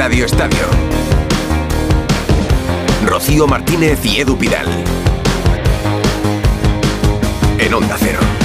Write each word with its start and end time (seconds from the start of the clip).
Radio 0.00 0.24
Estadio. 0.24 0.66
Rocío 3.04 3.46
Martínez 3.46 4.02
y 4.02 4.18
Edu 4.18 4.34
Pidal. 4.38 4.66
En 7.58 7.74
Onda 7.74 7.98
Cero. 8.00 8.39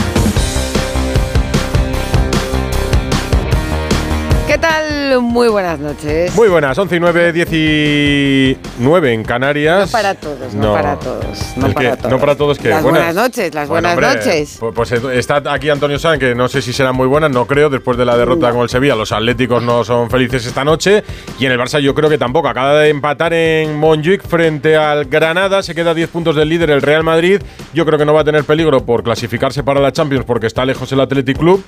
¿Qué 4.48 4.60
tal? 4.60 5.22
Muy 5.22 5.48
buenas 5.48 5.80
noches. 5.80 6.34
Muy 6.36 6.48
buenas, 6.48 6.78
11 6.78 6.96
y 6.96 7.00
9, 7.00 7.34
19 7.34 9.14
en 9.14 9.24
Canarias. 9.24 9.88
No 9.88 9.92
para 9.92 10.14
todos, 10.14 10.54
no, 10.54 10.74
para 10.74 11.00
todos. 11.00 11.54
No 11.58 11.66
¿El 11.66 11.74
para 11.74 11.98
todos. 11.98 12.12
No 12.12 12.20
para 12.20 12.36
todos, 12.36 12.60
¿qué? 12.60 12.70
Las 12.70 12.84
Buenas. 12.84 13.02
buenas, 13.02 13.16
noches, 13.16 13.56
las 13.56 13.68
Bueno, 13.68 13.90
buenas 13.90 14.14
hombre, 14.16 14.28
noches. 14.30 14.58
Pues, 14.60 14.74
pues 14.76 14.92
está 14.92 15.42
aquí 15.52 15.70
Antonio 15.70 15.98
San, 15.98 16.20
que 16.20 16.36
no 16.36 16.48
sé 16.48 16.62
si 16.62 16.74
serán 16.74 16.96
muy 16.96 17.08
buenas, 17.08 17.32
no 17.32 17.48
creo, 17.48 17.72
después 17.72 17.98
de 17.98 18.06
la 18.06 18.16
derrota 18.16 18.52
con 18.52 18.62
el 18.62 18.70
Sevilla. 18.70 18.96
Los 18.96 19.12
atléticos 19.12 19.64
no 19.64 19.84
son 19.84 20.12
felices 20.12 20.46
esta 20.46 20.64
noche. 20.64 21.04
Y 21.40 21.48
en 21.48 21.52
el 21.52 21.60
Barça 21.60 21.80
yo 21.80 21.96
creo 21.96 22.10
que 22.10 22.20
tampoco. 22.20 22.48
Acaba 22.48 22.76
de 22.80 22.90
empatar 22.90 23.34
en 23.34 23.76
Montjuic 23.76 24.22
frente 24.28 24.76
al 24.78 25.06
Granada. 25.06 25.64
Se 25.64 25.74
queda 25.74 25.92
a 25.92 25.94
10 25.96 26.10
puntos 26.10 26.36
del 26.36 26.50
líder, 26.50 26.70
el 26.70 26.84
Real 26.84 27.04
Madrid. 27.04 27.42
Yo 27.74 27.84
creo 27.86 27.98
que 27.98 28.06
no 28.06 28.14
va 28.14 28.22
a 28.22 28.26
tener 28.26 28.44
peligro 28.44 28.86
por 28.86 29.02
clasificarse 29.02 29.64
para 29.64 29.80
la 29.80 29.92
Champions 29.92 30.24
porque 30.24 30.46
está 30.46 30.64
lejos 30.66 30.92
el 30.92 31.00
Athletic 31.00 31.40
Club. 31.40 31.64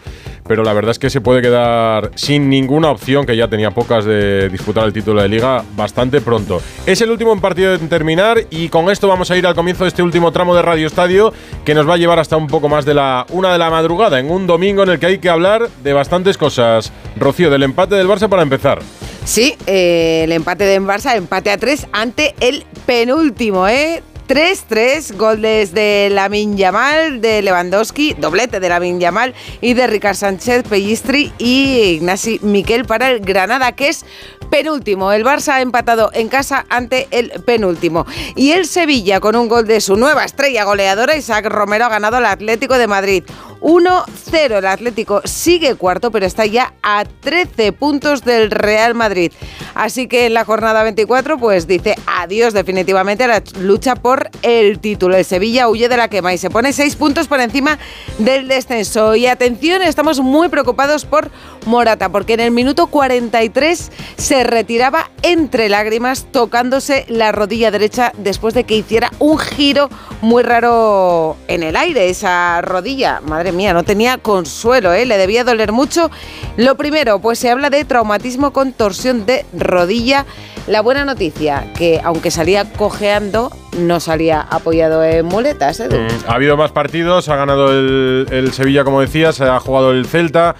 Pero 0.47 0.63
la 0.63 0.71
verdad 0.71 0.91
es 0.91 0.99
que 0.99 1.09
se 1.09 1.19
puede 1.19 1.41
quedar 1.41 2.11
sin 2.15 2.47
ninguna 2.67 2.91
opción, 2.91 3.25
que 3.25 3.37
ya 3.37 3.47
tenía 3.47 3.71
pocas 3.71 4.03
de 4.03 4.49
disputar 4.49 4.83
el 4.83 4.91
título 4.91 5.21
de 5.21 5.29
liga 5.29 5.63
bastante 5.77 6.19
pronto. 6.19 6.61
Es 6.85 6.99
el 6.99 7.09
último 7.09 7.39
partido 7.39 7.73
en 7.73 7.87
terminar 7.87 8.43
y 8.49 8.67
con 8.67 8.89
esto 8.89 9.07
vamos 9.07 9.31
a 9.31 9.37
ir 9.37 9.47
al 9.47 9.55
comienzo 9.55 9.85
de 9.85 9.87
este 9.87 10.03
último 10.03 10.33
tramo 10.33 10.53
de 10.53 10.61
Radio 10.61 10.85
Estadio 10.85 11.33
que 11.63 11.73
nos 11.73 11.87
va 11.87 11.93
a 11.93 11.97
llevar 11.97 12.19
hasta 12.19 12.35
un 12.35 12.47
poco 12.47 12.67
más 12.67 12.83
de 12.83 12.93
la 12.93 13.25
una 13.29 13.53
de 13.53 13.57
la 13.57 13.69
madrugada, 13.69 14.19
en 14.19 14.29
un 14.29 14.47
domingo 14.47 14.83
en 14.83 14.89
el 14.89 14.99
que 14.99 15.05
hay 15.05 15.17
que 15.19 15.29
hablar 15.29 15.69
de 15.81 15.93
bastantes 15.93 16.37
cosas. 16.37 16.91
Rocío, 17.15 17.49
del 17.49 17.63
empate 17.63 17.95
del 17.95 18.07
Barça 18.07 18.27
para 18.27 18.41
empezar. 18.41 18.79
Sí, 19.23 19.55
eh, 19.65 20.23
el 20.25 20.33
empate 20.33 20.65
de 20.65 20.81
Barça, 20.81 21.15
empate 21.15 21.51
a 21.51 21.57
3 21.57 21.87
ante 21.93 22.35
el 22.41 22.65
penúltimo, 22.85 23.65
¿eh? 23.69 24.03
3-3, 24.27 25.15
goles 25.15 25.73
de 25.73 26.09
Lamin 26.11 26.57
Yamal, 26.57 27.21
de 27.21 27.41
Lewandowski, 27.41 28.13
doblete 28.13 28.59
de 28.59 28.69
Lamin 28.69 28.99
Yamal 28.99 29.33
y 29.61 29.73
de 29.73 29.87
Ricard 29.87 30.15
Sánchez 30.15 30.63
Pellistri 30.63 31.31
y 31.37 31.95
Ignasi 31.95 32.39
Miquel 32.41 32.85
para 32.85 33.09
el 33.09 33.21
Granada, 33.21 33.71
que 33.71 33.87
es 33.87 34.05
penúltimo. 34.49 35.11
El 35.11 35.23
Barça 35.23 35.53
ha 35.53 35.61
empatado 35.61 36.09
en 36.13 36.27
casa 36.27 36.65
ante 36.69 37.07
el 37.11 37.29
penúltimo. 37.45 38.05
Y 38.35 38.51
el 38.51 38.65
Sevilla, 38.65 39.19
con 39.19 39.35
un 39.35 39.47
gol 39.47 39.67
de 39.67 39.81
su 39.81 39.95
nueva 39.95 40.25
estrella 40.25 40.63
goleadora, 40.63 41.15
Isaac 41.15 41.45
Romero, 41.47 41.85
ha 41.85 41.89
ganado 41.89 42.17
al 42.17 42.25
Atlético 42.25 42.77
de 42.77 42.87
Madrid. 42.87 43.23
1-0. 43.59 44.57
El 44.57 44.65
Atlético 44.65 45.21
sigue 45.25 45.75
cuarto, 45.75 46.11
pero 46.11 46.25
está 46.25 46.45
ya 46.45 46.73
a 46.83 47.05
13 47.05 47.71
puntos 47.71 48.23
del 48.23 48.51
Real 48.51 48.93
Madrid. 48.93 49.31
Así 49.73 50.07
que 50.07 50.27
en 50.27 50.33
la 50.33 50.45
jornada 50.45 50.83
24, 50.83 51.37
pues 51.37 51.67
dice 51.67 51.95
adiós 52.05 52.53
definitivamente 52.53 53.23
a 53.23 53.27
la 53.27 53.43
lucha 53.59 53.95
por 53.95 54.29
el 54.41 54.79
título. 54.79 55.15
El 55.15 55.25
Sevilla 55.25 55.69
huye 55.69 55.89
de 55.89 55.97
la 55.97 56.07
quema 56.07 56.33
y 56.33 56.37
se 56.37 56.49
pone 56.49 56.73
6 56.73 56.95
puntos 56.95 57.27
por 57.27 57.39
encima 57.39 57.79
del 58.19 58.47
descenso. 58.47 59.15
Y 59.15 59.27
atención, 59.27 59.81
estamos 59.81 60.19
muy 60.19 60.49
preocupados 60.49 61.05
por 61.05 61.29
Morata, 61.65 62.09
porque 62.09 62.33
en 62.33 62.41
el 62.41 62.51
minuto 62.51 62.87
43 62.87 63.91
se 64.17 64.36
retiraba 64.43 65.09
entre 65.21 65.69
lágrimas 65.69 66.27
tocándose 66.31 67.05
la 67.07 67.31
rodilla 67.31 67.71
derecha 67.71 68.11
después 68.17 68.53
de 68.53 68.63
que 68.63 68.75
hiciera 68.75 69.11
un 69.19 69.37
giro 69.37 69.89
muy 70.21 70.43
raro 70.43 71.35
en 71.47 71.63
el 71.63 71.75
aire, 71.75 72.09
esa 72.09 72.61
rodilla. 72.61 73.21
Madre 73.25 73.51
mía, 73.51 73.73
no 73.73 73.83
tenía 73.83 74.17
consuelo, 74.17 74.93
¿eh? 74.93 75.05
le 75.05 75.17
debía 75.17 75.43
doler 75.43 75.71
mucho. 75.71 76.09
Lo 76.57 76.75
primero, 76.75 77.19
pues 77.19 77.39
se 77.39 77.49
habla 77.49 77.69
de 77.69 77.85
traumatismo 77.85 78.51
con 78.53 78.73
torsión 78.73 79.25
de 79.25 79.45
rodilla. 79.53 80.25
La 80.67 80.81
buena 80.81 81.05
noticia, 81.05 81.71
que 81.77 82.01
aunque 82.03 82.29
salía 82.29 82.73
cojeando, 82.73 83.51
no 83.77 84.01
salía 84.01 84.41
apoyado 84.41 85.01
en 85.03 85.25
muletas. 85.25 85.79
¿eh? 85.79 85.87
Mm, 85.89 86.29
Ha 86.29 86.33
habido 86.33 86.57
más 86.57 86.71
partidos, 86.71 87.29
ha 87.29 87.37
ganado 87.37 87.71
el, 87.71 88.27
el 88.31 88.51
Sevilla, 88.51 88.83
como 88.83 88.99
decías, 88.99 89.39
ha 89.39 89.59
jugado 89.61 89.91
el 89.91 90.05
Celta. 90.05 90.55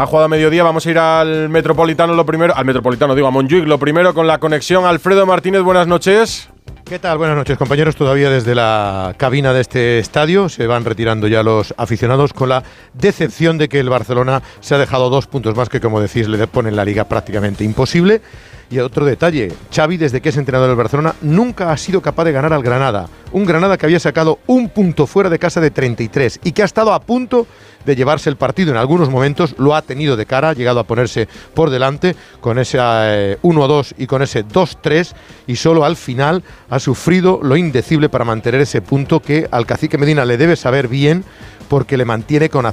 Ha 0.00 0.06
jugado 0.06 0.24
a 0.24 0.28
mediodía, 0.28 0.62
vamos 0.62 0.86
a 0.86 0.90
ir 0.90 0.98
al 0.98 1.50
Metropolitano 1.50 2.14
lo 2.14 2.24
primero, 2.24 2.56
al 2.56 2.64
Metropolitano 2.64 3.14
digo, 3.14 3.28
a 3.28 3.30
Montjuic 3.30 3.66
lo 3.66 3.78
primero 3.78 4.14
con 4.14 4.26
la 4.26 4.38
conexión. 4.38 4.86
Alfredo 4.86 5.26
Martínez, 5.26 5.60
buenas 5.60 5.86
noches. 5.86 6.48
¿Qué 6.86 6.98
tal? 6.98 7.18
Buenas 7.18 7.36
noches, 7.36 7.58
compañeros. 7.58 7.96
Todavía 7.96 8.30
desde 8.30 8.54
la 8.54 9.14
cabina 9.18 9.52
de 9.52 9.60
este 9.60 9.98
estadio 9.98 10.48
se 10.48 10.66
van 10.66 10.86
retirando 10.86 11.28
ya 11.28 11.42
los 11.42 11.74
aficionados 11.76 12.32
con 12.32 12.48
la 12.48 12.62
decepción 12.94 13.58
de 13.58 13.68
que 13.68 13.78
el 13.78 13.90
Barcelona 13.90 14.40
se 14.60 14.74
ha 14.74 14.78
dejado 14.78 15.10
dos 15.10 15.26
puntos 15.26 15.54
más 15.54 15.68
que, 15.68 15.82
como 15.82 16.00
decís, 16.00 16.28
le 16.28 16.46
ponen 16.46 16.76
la 16.76 16.86
liga 16.86 17.04
prácticamente 17.04 17.62
imposible. 17.62 18.22
Y 18.70 18.78
otro 18.78 19.04
detalle, 19.04 19.52
Xavi, 19.74 19.96
desde 19.96 20.20
que 20.22 20.30
es 20.30 20.36
entrenador 20.36 20.68
del 20.68 20.76
Barcelona, 20.76 21.14
nunca 21.20 21.72
ha 21.72 21.76
sido 21.76 22.00
capaz 22.00 22.24
de 22.24 22.32
ganar 22.32 22.52
al 22.52 22.62
Granada. 22.62 23.08
Un 23.32 23.44
Granada 23.44 23.76
que 23.76 23.84
había 23.84 24.00
sacado 24.00 24.38
un 24.46 24.68
punto 24.68 25.06
fuera 25.06 25.28
de 25.28 25.40
casa 25.40 25.60
de 25.60 25.72
33 25.72 26.40
y 26.44 26.52
que 26.52 26.62
ha 26.62 26.66
estado 26.66 26.94
a 26.94 27.00
punto 27.00 27.46
llevarse 27.86 28.30
el 28.30 28.36
partido. 28.36 28.70
En 28.70 28.76
algunos 28.76 29.10
momentos 29.10 29.54
lo 29.58 29.74
ha 29.74 29.82
tenido 29.82 30.16
de 30.16 30.26
cara, 30.26 30.50
ha 30.50 30.54
llegado 30.54 30.80
a 30.80 30.84
ponerse 30.84 31.28
por 31.54 31.70
delante 31.70 32.16
con 32.40 32.58
ese 32.58 32.78
eh, 32.80 33.38
1-2 33.42 33.94
y 33.98 34.06
con 34.06 34.22
ese 34.22 34.44
2-3 34.44 35.12
y 35.46 35.56
solo 35.56 35.84
al 35.84 35.96
final 35.96 36.42
ha 36.68 36.78
sufrido 36.78 37.40
lo 37.42 37.56
indecible 37.56 38.08
para 38.08 38.24
mantener 38.24 38.60
ese 38.60 38.82
punto 38.82 39.20
que 39.20 39.48
al 39.50 39.66
cacique 39.66 39.98
Medina 39.98 40.24
le 40.24 40.36
debe 40.36 40.56
saber 40.56 40.88
bien 40.88 41.24
porque 41.68 41.96
le 41.96 42.04
mantiene 42.04 42.48
con, 42.48 42.66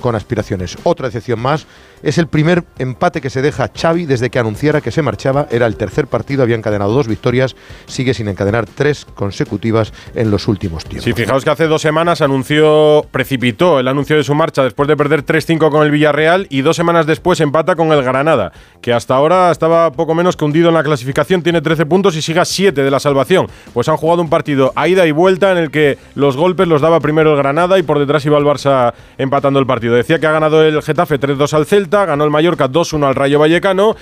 con 0.00 0.14
aspiraciones. 0.16 0.76
Otra 0.82 1.06
excepción 1.06 1.38
más, 1.38 1.66
es 2.02 2.18
el 2.18 2.26
primer 2.26 2.64
empate 2.78 3.20
que 3.20 3.30
se 3.30 3.42
deja 3.42 3.70
Xavi 3.74 4.06
desde 4.06 4.30
que 4.30 4.38
anunciara 4.38 4.80
que 4.80 4.90
se 4.90 5.02
marchaba, 5.02 5.46
era 5.50 5.66
el 5.66 5.76
tercer 5.76 6.06
partido, 6.06 6.42
había 6.42 6.56
encadenado 6.56 6.92
dos 6.92 7.08
victorias, 7.08 7.56
sigue 7.86 8.14
sin 8.14 8.28
encadenar 8.28 8.66
tres 8.66 9.04
consecutivas 9.04 9.92
en 10.14 10.30
los 10.30 10.48
últimos 10.48 10.84
tiempos. 10.84 11.04
Sí, 11.04 11.12
fijaos 11.12 11.44
que 11.44 11.50
hace 11.50 11.66
dos 11.66 11.82
semanas 11.82 12.20
anunció, 12.20 13.06
precipitó 13.10 13.80
el 13.80 13.88
anuncio 13.88 14.16
de 14.16 14.24
su 14.24 14.34
marcha 14.34 14.64
después 14.64 14.88
de 14.88 14.96
perder 14.96 15.24
3-5 15.24 15.70
con 15.70 15.82
el 15.84 15.90
Villarreal 15.90 16.46
y 16.50 16.62
dos 16.62 16.76
semanas 16.76 17.06
después 17.06 17.40
empata 17.40 17.76
con 17.76 17.92
el 17.92 18.02
Granada, 18.02 18.52
que 18.80 18.92
hasta 18.92 19.14
ahora 19.14 19.50
estaba 19.50 19.92
poco 19.92 20.14
menos 20.14 20.36
que 20.36 20.44
hundido 20.44 20.68
en 20.68 20.74
la 20.74 20.82
clasificación, 20.82 21.42
tiene 21.42 21.60
13 21.60 21.86
puntos 21.86 22.16
y 22.16 22.22
sigue 22.22 22.40
a 22.40 22.44
7 22.44 22.82
de 22.82 22.90
la 22.90 23.00
salvación. 23.00 23.46
Pues 23.72 23.88
han 23.88 23.96
jugado 23.96 24.22
un 24.22 24.30
partido 24.30 24.72
a 24.76 24.88
ida 24.88 25.06
y 25.06 25.12
vuelta 25.12 25.52
en 25.52 25.58
el 25.58 25.70
que 25.70 25.98
los 26.14 26.36
golpes 26.36 26.68
los 26.68 26.80
daba 26.80 27.00
primero 27.00 27.32
el 27.32 27.36
Granada 27.36 27.78
y 27.78 27.82
por 27.82 27.98
detrás 27.98 28.24
iba 28.26 28.38
el 28.38 28.44
Barça 28.44 28.92
empatando 29.18 29.58
el 29.58 29.66
partido. 29.66 29.94
Decía 29.94 30.18
que 30.18 30.26
ha 30.26 30.32
ganado 30.32 30.62
el 30.64 30.82
Getafe 30.82 31.18
3-2 31.18 31.52
al 31.52 31.66
Celta, 31.66 31.89
ganó 31.90 32.24
el 32.24 32.30
Mallorca 32.30 32.68
2-1 32.68 33.08
al 33.08 33.14
Rayo 33.14 33.38
Vallecano 33.38 33.96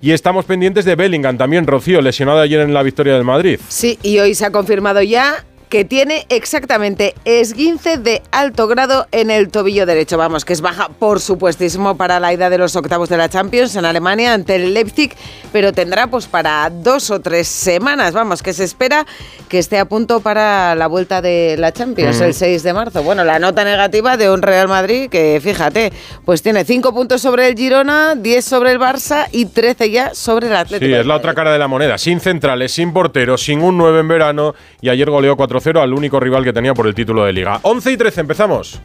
y 0.00 0.12
estamos 0.12 0.44
pendientes 0.44 0.84
de 0.84 0.96
Bellingham, 0.96 1.38
también 1.38 1.66
Rocío, 1.66 2.00
lesionado 2.00 2.40
ayer 2.40 2.60
en 2.60 2.74
la 2.74 2.82
victoria 2.82 3.14
del 3.14 3.24
Madrid. 3.24 3.58
Sí, 3.68 3.98
y 4.02 4.18
hoy 4.18 4.34
se 4.34 4.44
ha 4.44 4.50
confirmado 4.50 5.00
ya 5.02 5.44
que 5.68 5.84
tiene 5.84 6.26
exactamente 6.28 7.14
esguince 7.24 7.98
de 7.98 8.22
alto 8.30 8.66
grado 8.66 9.06
en 9.12 9.30
el 9.30 9.48
tobillo 9.48 9.86
derecho. 9.86 10.16
Vamos, 10.16 10.44
que 10.44 10.52
es 10.52 10.60
baja, 10.60 10.88
por 10.88 11.20
supuestísimo, 11.20 11.96
para 11.96 12.20
la 12.20 12.32
ida 12.32 12.50
de 12.50 12.58
los 12.58 12.76
octavos 12.76 13.08
de 13.08 13.16
la 13.16 13.28
Champions 13.28 13.76
en 13.76 13.84
Alemania 13.84 14.34
ante 14.34 14.56
el 14.56 14.74
Leipzig, 14.74 15.14
pero 15.52 15.72
tendrá 15.72 16.06
pues 16.06 16.26
para 16.26 16.70
dos 16.70 17.10
o 17.10 17.20
tres 17.20 17.48
semanas. 17.48 18.12
Vamos, 18.12 18.42
que 18.42 18.52
se 18.52 18.64
espera 18.64 19.06
que 19.48 19.58
esté 19.58 19.78
a 19.78 19.84
punto 19.84 20.20
para 20.20 20.74
la 20.74 20.86
vuelta 20.86 21.22
de 21.22 21.56
la 21.58 21.72
Champions 21.72 22.20
el 22.20 22.34
6 22.34 22.62
de 22.62 22.72
marzo. 22.72 23.02
Bueno, 23.02 23.24
la 23.24 23.38
nota 23.38 23.64
negativa 23.64 24.16
de 24.16 24.30
un 24.30 24.42
Real 24.42 24.68
Madrid 24.68 25.08
que, 25.08 25.40
fíjate, 25.42 25.92
pues 26.24 26.42
tiene 26.42 26.64
cinco 26.64 26.92
puntos 26.92 27.20
sobre 27.20 27.48
el 27.48 27.56
Girona, 27.56 28.14
10 28.14 28.44
sobre 28.44 28.72
el 28.72 28.78
Barça 28.78 29.28
y 29.32 29.46
13 29.46 29.90
ya 29.90 30.14
sobre 30.14 30.48
el 30.48 30.56
Atlético. 30.56 30.86
Sí, 30.86 30.92
es 30.92 31.06
la 31.06 31.16
otra 31.16 31.34
cara 31.34 31.52
de 31.52 31.58
la 31.58 31.68
moneda. 31.68 31.98
Sin 31.98 32.20
centrales, 32.20 32.72
sin 32.72 32.92
porteros, 32.92 33.42
sin 33.42 33.62
un 33.62 33.76
9 33.76 34.00
en 34.00 34.08
verano. 34.08 34.54
Y 34.80 34.88
ayer 34.88 35.10
goleó 35.10 35.36
4-0 35.64 35.82
al 35.82 35.92
único 35.94 36.20
rival 36.20 36.44
que 36.44 36.52
tenía 36.52 36.74
por 36.74 36.86
el 36.86 36.94
título 36.94 37.24
de 37.24 37.32
liga. 37.32 37.58
11 37.62 37.92
y 37.92 37.96
13, 37.96 38.20
empezamos. 38.20 38.80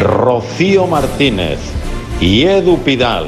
Rocío 0.00 0.86
Martínez 0.86 1.58
y 2.20 2.44
Edu 2.44 2.78
Pidal. 2.78 3.26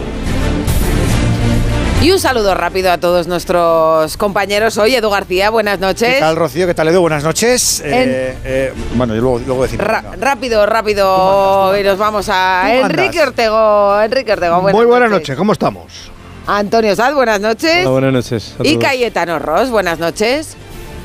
Y 2.03 2.13
un 2.13 2.21
saludo 2.21 2.55
rápido 2.55 2.93
a 2.93 2.99
todos 2.99 3.27
nuestros 3.27 4.17
compañeros 4.17 4.79
hoy. 4.79 4.95
Edu 4.95 5.11
García, 5.11 5.51
buenas 5.51 5.81
noches. 5.81 6.15
¿Qué 6.15 6.21
tal, 6.21 6.37
Rocío? 6.37 6.67
¿Qué 6.67 6.75
tal, 6.75 6.87
Edu? 6.89 7.01
Buenas 7.01 7.25
noches. 7.25 7.83
Eh, 7.85 8.37
eh, 8.45 8.73
bueno, 8.95 9.15
yo 9.15 9.23
luego, 9.23 9.39
luego 9.45 9.63
decir. 9.65 9.81
Ra- 9.81 10.05
rápido, 10.21 10.67
rápido. 10.67 11.77
Y 11.77 11.83
nos 11.83 11.99
vamos 11.99 12.29
a. 12.29 12.73
Enrique 12.77 13.23
Ortego. 13.23 14.01
Enrique 14.01 14.33
Ortego, 14.35 14.61
buenas 14.61 14.75
Muy 14.77 14.87
buenas 14.87 15.11
noches, 15.11 15.37
¿cómo 15.37 15.53
estamos? 15.53 16.13
Antonio 16.47 16.95
Sad, 16.95 17.15
buenas 17.15 17.41
noches. 17.41 17.79
Hola, 17.81 17.91
buenas 17.91 18.13
noches. 18.13 18.55
y. 18.63 18.77
Cayetano 18.77 19.41
Ross, 19.41 19.71
buenas 19.71 19.99
noches. 19.99 20.57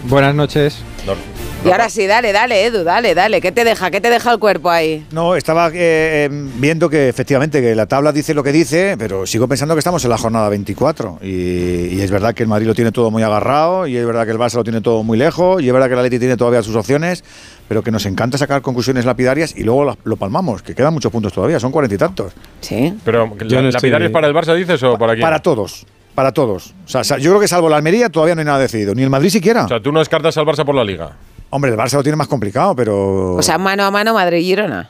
Buenas 0.04 0.36
noches. 0.36 0.84
Y 1.64 1.70
ahora 1.70 1.90
sí, 1.90 2.08
dale, 2.08 2.32
dale, 2.32 2.66
Edu, 2.66 2.84
dale, 2.84 3.14
dale. 3.14 3.40
¿Qué 3.40 3.52
te 3.52 3.64
deja? 3.64 3.92
¿Qué 3.92 4.02
te 4.02 4.10
deja 4.10 4.32
el 4.32 4.40
cuerpo 4.40 4.72
ahí? 4.72 5.06
No, 5.12 5.36
estaba 5.36 5.68
eh, 5.68 5.72
eh, 5.76 6.30
viendo 6.32 6.90
que 6.90 7.08
efectivamente 7.08 7.62
que 7.62 7.76
la 7.76 7.86
tabla 7.86 8.12
dice 8.12 8.34
lo 8.34 8.44
que 8.44 8.52
dice, 8.52 8.96
pero 8.98 9.28
sigo 9.28 9.48
pensando 9.48 9.76
que 9.76 9.80
estamos 9.80 10.04
en 10.04 10.10
la 10.10 10.18
jornada 10.18 10.50
24. 10.50 11.20
Y, 11.22 11.28
y 11.96 12.02
es 12.02 12.10
verdad 12.10 12.34
que 12.34 12.42
el 12.42 12.50
Madrid 12.50 12.66
lo 12.66 12.74
tiene 12.74 12.92
todo 12.92 13.12
muy 13.12 13.22
agarrado, 13.22 13.86
y 13.86 13.96
es 13.96 14.04
verdad 14.06 14.26
que 14.26 14.32
el 14.32 14.40
Barça 14.40 14.56
lo 14.56 14.64
tiene 14.64 14.82
todo 14.82 15.04
muy 15.04 15.20
lejos, 15.20 15.62
y 15.62 15.68
es 15.68 15.74
verdad 15.74 15.86
que 15.88 15.94
el 15.94 16.00
Atleti 16.00 16.18
tiene 16.18 16.36
todavía 16.36 16.64
sus 16.64 16.76
opciones, 16.76 17.24
pero 17.68 17.84
que 17.84 17.92
nos 17.92 18.08
encanta 18.08 18.40
sacar 18.40 18.64
conclusiones 18.64 19.06
lapidarias 19.06 19.56
y 19.56 19.64
luego 19.64 19.96
lo 20.04 20.16
palmamos, 20.18 20.64
que 20.64 20.74
quedan 20.74 20.94
muchos 20.96 21.12
puntos 21.12 21.32
todavía, 21.32 21.60
son 21.60 21.72
cuarenta 21.72 21.94
y 21.94 21.98
tantos. 22.00 22.34
Sí. 22.62 22.96
Pero, 23.06 23.28
no 23.28 23.36
¿la 23.36 23.46
estoy- 23.46 23.72
lapidarios 23.72 24.12
para 24.12 24.28
el 24.28 24.34
Barça 24.34 24.56
dices 24.56 24.82
o 24.82 24.98
para 24.98 25.14
quién? 25.14 25.22
Para 25.22 25.40
todos. 25.40 25.86
Para 26.22 26.32
todos. 26.34 26.76
O 26.86 27.04
sea, 27.04 27.18
yo 27.18 27.32
creo 27.32 27.40
que 27.42 27.48
salvo 27.48 27.68
la 27.68 27.78
Almería 27.78 28.08
todavía 28.08 28.36
no 28.36 28.42
hay 28.42 28.46
nada 28.46 28.60
decidido, 28.60 28.94
ni 28.94 29.02
el 29.02 29.10
Madrid 29.10 29.30
siquiera. 29.32 29.66
O 29.66 29.68
sea, 29.68 29.82
tú 29.82 29.92
no 29.92 29.98
descartas 29.98 30.38
al 30.38 30.46
Barça 30.46 30.64
por 30.64 30.76
la 30.76 30.84
Liga. 30.84 31.14
Hombre, 31.50 31.72
el 31.72 31.78
Barça 31.78 31.94
lo 31.94 32.04
tiene 32.04 32.16
más 32.16 32.28
complicado, 32.28 32.76
pero 32.76 33.34
O 33.38 33.42
sea, 33.42 33.58
mano 33.58 33.84
a 33.86 33.90
mano 33.90 34.14
Madrid-Girona. 34.14 34.88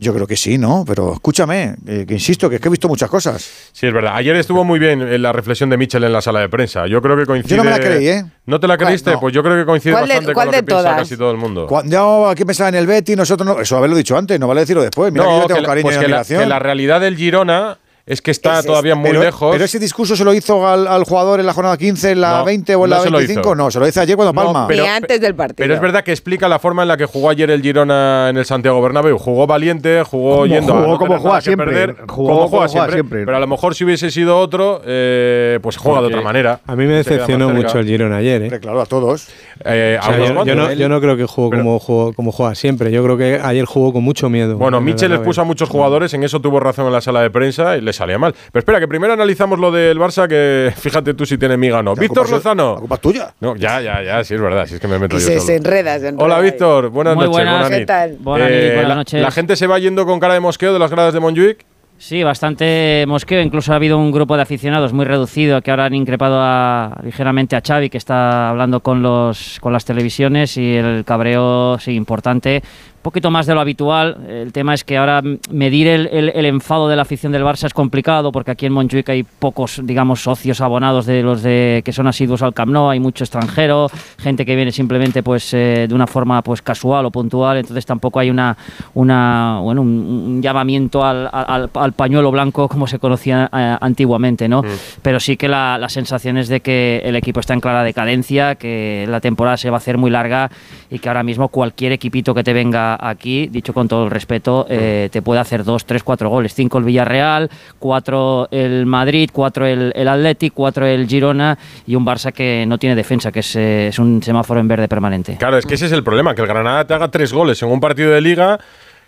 yo 0.00 0.12
creo 0.12 0.26
que 0.26 0.34
sí, 0.36 0.58
¿no? 0.58 0.82
Pero 0.84 1.12
escúchame, 1.12 1.76
eh, 1.86 2.04
que 2.08 2.14
insisto, 2.14 2.50
que 2.50 2.56
es 2.56 2.60
que 2.60 2.66
he 2.66 2.70
visto 2.72 2.88
muchas 2.88 3.08
cosas. 3.08 3.48
Sí, 3.70 3.86
es 3.86 3.92
verdad. 3.94 4.16
Ayer 4.16 4.34
estuvo 4.34 4.64
muy 4.64 4.80
bien 4.80 5.00
eh, 5.02 5.18
la 5.18 5.32
reflexión 5.32 5.70
de 5.70 5.76
Mitchell 5.76 6.02
en 6.02 6.12
la 6.12 6.20
sala 6.20 6.40
de 6.40 6.48
prensa. 6.48 6.88
Yo 6.88 7.00
creo 7.00 7.16
que 7.16 7.26
coincide. 7.26 7.50
Yo 7.50 7.62
no 7.62 7.70
me 7.70 7.70
la 7.70 7.78
creí, 7.78 8.08
¿eh? 8.08 8.24
¿No 8.46 8.58
te 8.58 8.66
la 8.66 8.76
creíste? 8.76 9.12
no. 9.12 9.20
Pues 9.20 9.32
yo 9.32 9.44
creo 9.44 9.56
que 9.56 9.64
coincide 9.64 9.92
¿Cuál 9.92 10.08
de- 10.08 10.14
bastante 10.14 10.34
cuál 10.34 10.46
con 10.46 10.52
lo 10.52 10.56
de 10.56 10.64
que 10.64 10.66
piensa 10.66 10.96
casi 10.96 11.16
todo 11.16 11.30
el 11.30 11.36
mundo. 11.36 11.66
Cuando 11.68 11.92
yo 11.92 12.28
aquí 12.28 12.44
pensaba 12.44 12.70
en 12.70 12.74
el 12.74 12.88
Betty, 12.88 13.14
nosotros 13.14 13.46
no. 13.46 13.60
Eso 13.60 13.76
haberlo 13.76 13.94
dicho 13.94 14.18
antes, 14.18 14.40
no 14.40 14.48
vale 14.48 14.62
decirlo 14.62 14.82
después. 14.82 15.12
Mira 15.12 15.24
que 15.26 15.30
yo 15.38 15.46
tengo 15.46 15.60
la- 15.60 15.66
cariño 15.68 15.82
pues 15.84 15.96
y 15.96 16.00
que 16.00 16.08
la, 16.08 16.24
que 16.24 16.46
la 16.46 16.58
realidad 16.58 17.00
del 17.00 17.16
Girona 17.16 17.78
es 18.12 18.22
que 18.22 18.30
está 18.30 18.62
todavía 18.62 18.94
muy 18.94 19.10
pero- 19.10 19.22
lejos. 19.22 19.52
Pero 19.52 19.64
ese 19.64 19.78
discurso 19.78 20.14
se 20.16 20.24
lo 20.24 20.32
hizo 20.34 20.66
al, 20.66 20.86
al 20.86 21.04
jugador 21.04 21.40
en 21.40 21.46
la 21.46 21.52
jornada 21.52 21.76
15, 21.76 22.12
en 22.12 22.20
la 22.20 22.38
No, 22.38 22.44
20 22.44 22.74
o 22.74 22.84
en 22.84 22.90
no 22.90 22.96
la 22.96 23.02
se 23.02 23.10
lo 23.10 23.18
25. 23.18 23.40
hizo. 23.48 23.54
No, 23.54 23.70
se 23.70 23.78
lo 23.80 23.88
hizo 23.88 24.00
ayer 24.00 24.16
cuando 24.16 24.32
No, 24.32 24.42
Palma. 24.44 24.66
pero- 24.68 24.82
Ni 24.84 24.88
antes 24.88 25.20
del 25.20 25.34
partido. 25.34 25.56
Pero 25.56 25.74
es 25.74 25.80
verdad 25.80 26.04
que 26.04 26.10
explica 26.12 26.48
la 26.48 26.58
forma 26.58 26.82
en 26.82 26.88
la 26.88 26.96
que 26.96 27.06
jugó 27.06 27.30
ayer 27.30 27.50
el 27.50 27.62
Girona 27.62 28.28
en 28.30 28.36
el 28.36 28.44
Santiago 28.44 28.80
Bernabéu. 28.82 29.18
Jugó 29.18 29.46
valiente, 29.46 30.02
jugó 30.04 30.32
Como 30.34 30.46
yendo 30.46 30.72
a 30.74 30.76
jugó, 30.76 30.88
no 30.92 30.98
como 30.98 31.18
juega 31.18 31.40
siempre. 31.40 31.66
perder, 31.66 31.96
Jugó 32.08 32.28
como 32.28 32.28
como 32.36 32.48
juega 32.48 32.68
siempre, 32.68 32.92
siempre. 32.94 33.24
Pero 33.24 33.36
a 33.36 33.40
lo 33.40 33.46
mejor 33.46 33.74
si 33.74 33.84
hubiese 33.84 34.10
sido 34.10 34.38
otro, 34.38 34.82
eh, 34.84 35.58
pues 35.62 35.76
juega 35.76 36.00
de 36.00 36.06
otra 36.08 36.20
manera. 36.22 36.60
A 36.66 36.76
mí 36.76 36.86
me 36.86 36.94
decepcionó 36.94 37.50
mucho 37.50 37.78
el 37.78 37.86
Girona 37.86 38.16
ayer, 38.18 38.42
¿eh? 38.42 38.60
Claro, 38.60 38.80
a 38.80 38.86
todos. 38.86 39.28
Eh, 39.64 39.98
O 40.00 40.04
sea, 40.04 40.14
a 40.14 40.30
unos 40.32 40.46
yo, 40.46 40.54
no, 40.54 40.72
yo 40.72 40.88
no 40.88 41.00
creo 41.00 41.16
que 41.16 41.24
jugó 41.26 41.50
como, 41.50 41.78
jugó 41.78 42.12
como 42.12 42.32
juega 42.32 42.54
siempre. 42.54 42.90
Yo 42.90 43.02
creo 43.04 43.16
que 43.16 43.40
ayer 43.42 43.64
jugó 43.64 43.92
con 43.92 44.02
mucho 44.02 44.28
miedo. 44.28 44.56
Bueno, 44.56 44.78
en 44.78 44.82
el 44.86 44.92
Michel 44.92 45.12
expuso 45.12 45.40
a 45.40 45.44
muchos 45.44 45.68
jugadores, 45.68 46.12
en 46.14 46.24
eso 46.24 46.40
tuvo 46.40 46.58
razón 46.60 46.86
en 46.86 46.92
la 46.92 47.00
sala 47.00 47.22
de 47.22 47.30
prensa 47.30 47.76
y 47.76 47.80
le 47.80 47.92
salía 48.02 48.18
mal. 48.18 48.32
Pero 48.52 48.58
espera, 48.60 48.78
que 48.80 48.88
primero 48.88 49.12
analizamos 49.12 49.58
lo 49.58 49.70
del 49.72 49.98
Barça, 49.98 50.28
que 50.28 50.72
fíjate 50.76 51.14
tú 51.14 51.24
si 51.26 51.38
tiene 51.38 51.56
miga 51.56 51.78
o 51.78 51.82
no. 51.82 51.94
La 51.94 52.00
Víctor 52.00 52.24
culpa 52.24 52.36
es- 52.38 52.44
Lozano. 52.44 52.74
La 52.74 52.80
culpa 52.80 52.94
es 52.96 53.00
tuya. 53.00 53.34
No, 53.40 53.56
ya, 53.56 53.80
ya, 53.80 54.02
ya, 54.02 54.22
sí 54.24 54.34
es 54.34 54.40
verdad, 54.40 54.66
sí 54.66 54.74
es 54.74 54.80
que 54.80 54.88
me 54.88 54.98
meto 54.98 55.16
Y 55.16 55.20
yo 55.20 55.26
se, 55.26 55.32
solo. 55.34 55.46
se 55.46 55.56
enreda, 55.56 55.98
se 55.98 56.08
enreda 56.08 56.24
Hola 56.24 56.36
ahí. 56.36 56.42
Víctor, 56.44 56.90
buenas 56.90 57.14
Muy 57.14 57.24
noches. 57.24 57.36
buenas. 57.36 57.54
buenas 57.54 57.70
¿Qué 57.70 57.78
nit. 57.78 57.86
tal? 57.88 58.16
Buenas 58.20 58.50
nit, 58.50 58.64
buenas 58.74 58.88
la, 58.88 58.94
noches. 58.94 59.22
la 59.22 59.30
gente 59.30 59.56
se 59.56 59.66
va 59.66 59.78
yendo 59.78 60.04
con 60.06 60.20
cara 60.20 60.34
de 60.34 60.40
mosqueo 60.40 60.72
de 60.72 60.78
las 60.78 60.90
gradas 60.90 61.14
de 61.14 61.20
Montjuic. 61.20 61.64
Sí, 61.98 62.24
bastante 62.24 63.04
mosqueo. 63.06 63.40
Incluso 63.40 63.72
ha 63.72 63.76
habido 63.76 63.96
un 63.96 64.10
grupo 64.10 64.34
de 64.34 64.42
aficionados 64.42 64.92
muy 64.92 65.04
reducido 65.04 65.62
que 65.62 65.70
ahora 65.70 65.84
han 65.84 65.94
increpado 65.94 66.40
a- 66.40 66.98
ligeramente 67.04 67.54
a 67.54 67.62
Xavi, 67.64 67.90
que 67.90 67.98
está 67.98 68.50
hablando 68.50 68.80
con, 68.80 69.02
los, 69.02 69.58
con 69.60 69.72
las 69.72 69.84
televisiones 69.84 70.56
y 70.56 70.74
el 70.74 71.04
cabreo, 71.04 71.78
sí, 71.78 71.92
importante. 71.94 72.60
Poquito 73.02 73.32
más 73.32 73.46
de 73.46 73.54
lo 73.54 73.60
habitual. 73.60 74.16
El 74.28 74.52
tema 74.52 74.74
es 74.74 74.84
que 74.84 74.96
ahora 74.96 75.20
mm, 75.22 75.38
medir 75.50 75.88
el, 75.88 76.06
el- 76.12 76.28
el 76.34 76.46
enfado 76.46 76.86
de 76.88 76.94
la 76.94 77.02
afición 77.02 77.32
del 77.32 77.42
Barça 77.42 77.66
es 77.66 77.74
complicado 77.74 78.30
porque 78.30 78.52
aquí 78.52 78.66
en 78.66 78.72
Montjuic 78.72 79.08
hay 79.08 79.24
pocos, 79.24 79.80
digamos, 79.82 80.22
socios 80.22 80.60
abonados 80.60 81.04
de 81.06 81.22
los 81.24 81.42
de 81.42 81.82
que 81.84 81.92
son 81.92 82.06
asiduos 82.06 82.42
al 82.42 82.54
Camp 82.54 82.70
Nou. 82.70 82.90
Hay 82.90 83.00
mucho 83.00 83.24
extranjero, 83.24 83.88
gente 84.18 84.46
que 84.46 84.54
viene 84.54 84.70
simplemente 84.70 85.22
pues 85.24 85.52
eh, 85.52 85.86
de 85.88 85.94
una 85.94 86.06
forma 86.06 86.42
pues 86.42 86.62
casual 86.62 87.04
o 87.06 87.10
puntual. 87.10 87.56
Entonces 87.56 87.84
tampoco 87.84 88.20
hay 88.20 88.30
una, 88.30 88.56
una 88.94 89.58
bueno, 89.60 89.82
un, 89.82 89.88
un 89.88 90.42
llamamiento 90.42 91.04
al, 91.04 91.28
al- 91.32 91.70
al 91.74 91.92
pañuelo 91.94 92.30
blanco 92.30 92.68
como 92.68 92.86
se 92.86 92.98
conocía 93.00 93.50
eh, 93.52 93.76
antiguamente, 93.80 94.48
¿no? 94.48 94.62
Pero 95.02 95.18
sí 95.18 95.36
que 95.36 95.48
la, 95.48 95.76
la 95.76 95.88
sensación 95.88 96.36
es 96.38 96.46
de 96.48 96.60
que 96.60 97.02
el 97.04 97.16
equipo 97.16 97.40
está 97.40 97.52
en 97.54 97.60
clara 97.60 97.82
decadencia, 97.82 98.54
que 98.54 99.06
la 99.08 99.20
temporada 99.20 99.56
se 99.56 99.70
va 99.70 99.76
a 99.76 99.78
hacer 99.78 99.98
muy 99.98 100.10
larga 100.10 100.50
y 100.88 101.00
que 101.00 101.08
ahora 101.08 101.24
mismo 101.24 101.48
cualquier 101.48 101.90
equipito 101.92 102.32
que 102.34 102.44
te 102.44 102.52
venga 102.52 102.91
aquí, 103.00 103.46
dicho 103.46 103.72
con 103.72 103.88
todo 103.88 104.04
el 104.04 104.10
respeto, 104.10 104.66
eh, 104.68 105.08
te 105.12 105.22
puede 105.22 105.40
hacer 105.40 105.64
dos, 105.64 105.84
tres, 105.84 106.02
cuatro 106.02 106.28
goles. 106.28 106.54
Cinco 106.54 106.78
el 106.78 106.84
Villarreal, 106.84 107.50
cuatro 107.78 108.48
el 108.50 108.86
Madrid, 108.86 109.30
cuatro 109.32 109.66
el, 109.66 109.92
el 109.94 110.08
Athletic, 110.08 110.52
cuatro 110.54 110.86
el 110.86 111.06
Girona 111.06 111.58
y 111.86 111.94
un 111.94 112.04
Barça 112.04 112.32
que 112.32 112.64
no 112.66 112.78
tiene 112.78 112.96
defensa, 112.96 113.30
que 113.30 113.40
es, 113.40 113.56
eh, 113.56 113.88
es 113.88 113.98
un 113.98 114.22
semáforo 114.22 114.60
en 114.60 114.68
verde 114.68 114.88
permanente. 114.88 115.36
Claro, 115.38 115.58
es 115.58 115.66
que 115.66 115.74
ese 115.74 115.86
es 115.86 115.92
el 115.92 116.02
problema, 116.02 116.34
que 116.34 116.42
el 116.42 116.48
Granada 116.48 116.86
te 116.86 116.94
haga 116.94 117.08
tres 117.08 117.32
goles 117.32 117.62
en 117.62 117.70
un 117.70 117.80
partido 117.80 118.10
de 118.10 118.20
liga. 118.20 118.58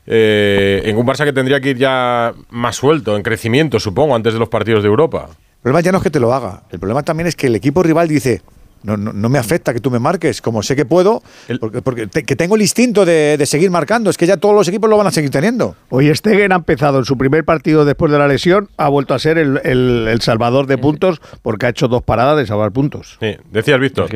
eh, 0.07 0.83
en 0.85 0.97
un 0.97 1.07
Barça 1.07 1.25
que 1.25 1.33
tendría 1.33 1.61
que 1.61 1.71
ir 1.71 1.79
ya 1.79 2.33
más 2.51 2.77
suelto, 2.77 3.17
en 3.17 3.23
crecimiento, 3.23 3.81
supongo, 3.81 4.15
antes 4.15 4.33
de 4.33 4.39
los 4.39 4.49
partidos 4.49 4.83
de 4.83 4.89
Europa. 4.89 5.29
El 5.29 5.63
problema 5.63 5.81
ya 5.81 5.93
no 5.93 5.99
es 5.99 6.05
que 6.05 6.11
te 6.11 6.21
lo 6.21 6.35
haga. 6.35 6.65
El 6.71 6.79
problema 6.79 7.03
también 7.03 7.27
es 7.27 7.37
que 7.37 7.47
el 7.47 7.57
equipo 7.57 7.83
rival 7.83 8.09
dice. 8.09 8.43
No, 8.85 8.97
no, 8.97 9.13
no 9.13 9.29
me 9.31 9.39
afecta 9.39 9.73
que 9.73 9.81
tú 9.81 9.91
me 9.91 9.99
marques, 9.99 10.41
como 10.43 10.63
sé 10.63 10.77
que 10.77 10.85
puedo, 10.85 11.23
El- 11.49 11.59
porque, 11.59 11.81
porque 11.83 12.07
te- 12.07 12.23
que 12.23 12.37
tengo 12.37 12.55
el 12.55 12.61
instinto 12.63 13.05
de, 13.05 13.37
de 13.39 13.47
seguir 13.47 13.71
marcando. 13.71 14.11
Es 14.11 14.17
que 14.19 14.27
ya 14.27 14.37
todos 14.37 14.55
los 14.55 14.69
equipos 14.69 14.89
lo 14.91 14.97
van 14.99 15.07
a 15.07 15.11
seguir 15.11 15.31
teniendo. 15.31 15.75
Hoy 15.89 16.15
Stegen 16.15 16.53
ha 16.53 16.57
empezado 16.57 16.99
en 16.99 17.05
su 17.07 17.17
primer 17.19 17.45
partido 17.45 17.85
después 17.87 18.13
de 18.13 18.19
la 18.19 18.29
lesión, 18.29 18.69
ha 18.77 18.89
vuelto 18.91 19.15
a 19.15 19.19
ser 19.19 19.39
el, 19.39 19.59
el- 19.65 20.07
el 20.09 20.21
salvador 20.21 20.67
de 20.67 20.77
puntos 20.79 21.21
porque 21.43 21.67
ha 21.67 21.71
hecho 21.71 21.89
dos 21.89 22.03
paradas 22.03 22.37
de 22.37 22.47
salvar 22.47 22.73
puntos. 22.73 23.17
Sí, 23.21 23.37
decías, 23.51 23.81
Víctor. 23.81 24.11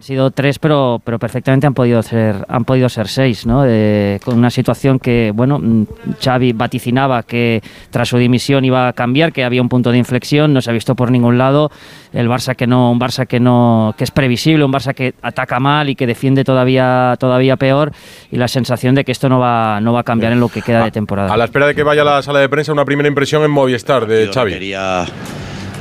Han 0.00 0.04
sido 0.04 0.30
tres, 0.30 0.58
pero, 0.58 0.98
pero 1.04 1.18
perfectamente 1.18 1.66
han 1.66 1.74
podido 1.74 2.02
ser, 2.02 2.46
han 2.48 2.64
podido 2.64 2.88
ser 2.88 3.06
seis, 3.06 3.44
¿no? 3.44 3.64
Eh, 3.66 4.18
con 4.24 4.38
una 4.38 4.48
situación 4.48 4.98
que, 4.98 5.30
bueno, 5.34 5.58
mm, 5.58 5.84
Xavi 6.24 6.54
vaticinaba 6.54 7.22
que 7.22 7.60
tras 7.90 8.08
su 8.08 8.16
dimisión 8.16 8.64
iba 8.64 8.88
a 8.88 8.94
cambiar, 8.94 9.30
que 9.30 9.44
había 9.44 9.60
un 9.60 9.68
punto 9.68 9.92
de 9.92 9.98
inflexión, 9.98 10.54
no 10.54 10.62
se 10.62 10.70
ha 10.70 10.72
visto 10.72 10.94
por 10.94 11.10
ningún 11.10 11.36
lado. 11.36 11.70
El 12.14 12.30
Barça 12.30 12.56
que 12.56 12.66
no, 12.66 12.90
un 12.90 12.98
Barça 12.98 13.26
que 13.26 13.40
no, 13.40 13.94
que 13.98 14.04
es 14.04 14.10
previsible, 14.10 14.64
un 14.64 14.72
Barça 14.72 14.94
que 14.94 15.12
ataca 15.20 15.60
mal 15.60 15.90
y 15.90 15.96
que 15.96 16.06
defiende 16.06 16.44
todavía, 16.44 17.16
todavía 17.20 17.58
peor, 17.58 17.92
y 18.32 18.36
la 18.36 18.48
sensación 18.48 18.94
de 18.94 19.04
que 19.04 19.12
esto 19.12 19.28
no 19.28 19.38
va, 19.38 19.82
no 19.82 19.92
va 19.92 20.00
a 20.00 20.04
cambiar 20.04 20.32
en 20.32 20.40
lo 20.40 20.48
que 20.48 20.62
queda 20.62 20.82
de 20.82 20.92
temporada. 20.92 21.30
A 21.30 21.36
la 21.36 21.44
espera 21.44 21.66
de 21.66 21.74
que 21.74 21.82
vaya 21.82 22.00
a 22.00 22.06
la 22.06 22.22
sala 22.22 22.38
de 22.38 22.48
prensa, 22.48 22.72
una 22.72 22.86
primera 22.86 23.06
impresión 23.06 23.42
en 23.42 23.50
Movistar 23.50 24.06
de 24.06 24.30
Xavi. 24.32 24.52
Quería 24.52 25.04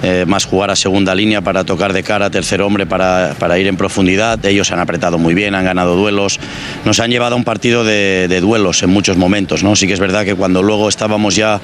eh, 0.02 0.24
más 0.26 0.46
jugar 0.46 0.72
a 0.72 0.78
segunda 0.78 1.14
línea 1.14 1.42
para 1.42 1.66
tocar 1.66 1.92
de 1.92 2.04
cara 2.04 2.28
a 2.28 2.30
tercer 2.30 2.62
hombre 2.62 2.86
para, 2.86 3.36
para 3.38 3.60
ir 3.60 3.68
en 3.68 3.76
profundidad. 3.76 4.44
Ellos 4.46 4.72
han 4.72 4.80
apretado 4.80 5.18
muy 5.18 5.34
bien, 5.34 5.56
han 5.56 5.66
ganado 5.66 5.96
duelos. 5.96 6.40
Nos 6.86 7.02
han 7.02 7.12
llevado 7.12 7.36
a 7.36 7.38
un 7.38 7.44
partido 7.44 7.84
de, 7.84 8.40
duelos 8.40 8.82
en 8.82 8.92
muchos 8.92 9.18
momentos. 9.18 9.62
¿no? 9.62 9.76
Sí 9.76 9.88
que 9.88 9.94
es 9.94 10.00
verdad 10.00 10.24
que 10.24 10.36
cuando 10.36 10.64
luego 10.64 10.88
estábamos 10.88 11.36
ya 11.36 11.60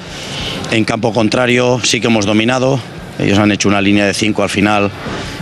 en 0.70 0.84
campo 0.84 1.14
contrario, 1.14 1.80
sí 1.82 2.00
que 2.00 2.08
hemos 2.08 2.26
dominado. 2.26 2.78
Ellos 3.18 3.38
han 3.38 3.50
hecho 3.52 3.68
una 3.68 3.80
línea 3.80 4.04
de 4.04 4.12
cinco 4.12 4.42
al 4.42 4.50
final 4.50 4.90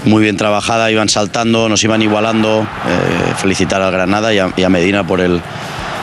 muy 0.04 0.22
bien 0.22 0.36
trabajada, 0.36 0.88
iban 0.92 1.08
saltando, 1.08 1.68
nos 1.68 1.82
iban 1.82 2.00
igualando. 2.00 2.62
Eh, 2.62 3.34
felicitar 3.36 3.82
al 3.82 3.90
Granada 3.90 4.32
y 4.32 4.38
a, 4.38 4.52
y 4.56 4.62
a 4.62 4.68
Medina 4.68 5.04
por 5.04 5.20
el, 5.20 5.40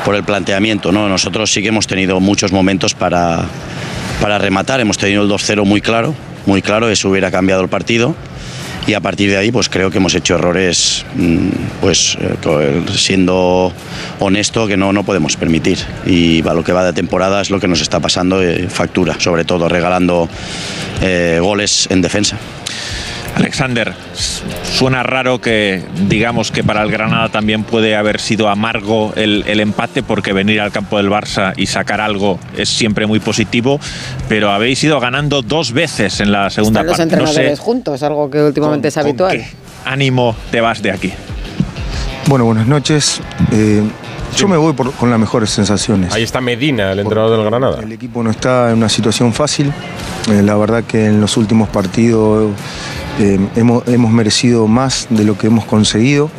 por 0.03 0.15
el 0.15 0.23
planteamiento. 0.23 0.91
¿no? 0.91 1.07
Nosotros 1.07 1.51
sí 1.53 1.61
que 1.61 1.69
hemos 1.69 1.87
tenido 1.87 2.19
muchos 2.19 2.51
momentos 2.51 2.93
para, 2.93 3.45
para 4.21 4.37
rematar. 4.37 4.79
Hemos 4.79 4.97
tenido 4.97 5.23
el 5.23 5.29
2-0 5.29 5.65
muy 5.65 5.81
claro, 5.81 6.13
muy 6.45 6.61
claro, 6.61 6.89
eso 6.89 7.09
hubiera 7.09 7.31
cambiado 7.31 7.61
el 7.61 7.69
partido. 7.69 8.15
Y 8.87 8.93
a 8.93 8.99
partir 8.99 9.29
de 9.29 9.37
ahí, 9.37 9.51
pues 9.51 9.69
creo 9.69 9.91
que 9.91 9.97
hemos 9.97 10.15
hecho 10.15 10.35
errores, 10.35 11.05
mm, 11.15 11.49
pues 11.81 12.17
eh, 12.19 12.81
siendo 12.95 13.71
honesto, 14.19 14.65
que 14.65 14.75
no, 14.75 14.91
no 14.91 15.03
podemos 15.03 15.35
permitir. 15.35 15.77
Y 16.05 16.41
lo 16.41 16.63
que 16.63 16.71
va 16.71 16.83
de 16.83 16.93
temporada 16.93 17.41
es 17.41 17.51
lo 17.51 17.59
que 17.59 17.67
nos 17.67 17.81
está 17.81 17.99
pasando, 17.99 18.41
eh, 18.41 18.67
factura, 18.69 19.19
sobre 19.19 19.43
todo 19.45 19.69
regalando 19.69 20.27
eh, 21.01 21.39
goles 21.41 21.87
en 21.91 22.01
defensa. 22.01 22.37
Alexander, 23.41 23.91
suena 24.63 25.01
raro 25.01 25.41
que 25.41 25.83
digamos 26.07 26.51
que 26.51 26.63
para 26.63 26.83
el 26.83 26.91
Granada 26.91 27.29
también 27.29 27.63
puede 27.63 27.95
haber 27.95 28.19
sido 28.19 28.47
amargo 28.49 29.13
el, 29.15 29.43
el 29.47 29.59
empate 29.59 30.03
porque 30.03 30.31
venir 30.31 30.61
al 30.61 30.71
campo 30.71 30.97
del 30.97 31.09
Barça 31.09 31.53
y 31.57 31.65
sacar 31.65 32.01
algo 32.01 32.39
es 32.55 32.69
siempre 32.69 33.07
muy 33.07 33.19
positivo, 33.19 33.79
pero 34.29 34.51
habéis 34.51 34.83
ido 34.83 34.99
ganando 34.99 35.41
dos 35.41 35.71
veces 35.71 36.19
en 36.19 36.31
la 36.31 36.51
segunda 36.51 36.81
Están 36.81 36.85
los 36.87 36.97
parte. 36.97 37.15
No 37.15 37.17
entrenadores 37.21 37.57
sé 37.57 37.63
juntos, 37.63 38.03
algo 38.03 38.29
que 38.29 38.41
últimamente 38.43 38.89
es 38.89 38.93
con 38.93 39.03
habitual. 39.05 39.37
qué 39.37 39.47
ánimo 39.85 40.35
te 40.51 40.61
vas 40.61 40.83
de 40.83 40.91
aquí. 40.91 41.11
Bueno, 42.27 42.45
buenas 42.45 42.67
noches. 42.67 43.21
Eh, 43.51 43.81
yo 44.37 44.47
me 44.47 44.55
voy 44.55 44.73
por- 44.73 44.91
con 44.93 45.09
las 45.09 45.19
mejores 45.19 45.49
sensaciones. 45.49 46.13
Ahí 46.13 46.21
está 46.23 46.39
Medina, 46.41 46.91
el 46.91 46.99
entrenador 46.99 47.37
del 47.39 47.49
Granada. 47.49 47.81
El 47.81 47.91
equipo 47.91 48.21
no 48.21 48.29
está 48.29 48.69
en 48.69 48.77
una 48.77 48.87
situación 48.89 49.33
fácil. 49.33 49.73
Eh, 50.31 50.43
la 50.43 50.55
verdad 50.57 50.83
que 50.83 51.07
en 51.07 51.19
los 51.19 51.35
últimos 51.37 51.67
partidos 51.69 52.51
hemos, 53.55 53.87
hemos 53.87 54.11
merecido 54.11 54.67
más 54.67 55.07
de 55.09 55.23
lo 55.23 55.37
que 55.37 55.47
hemos 55.47 55.65
conseguido 55.65 56.29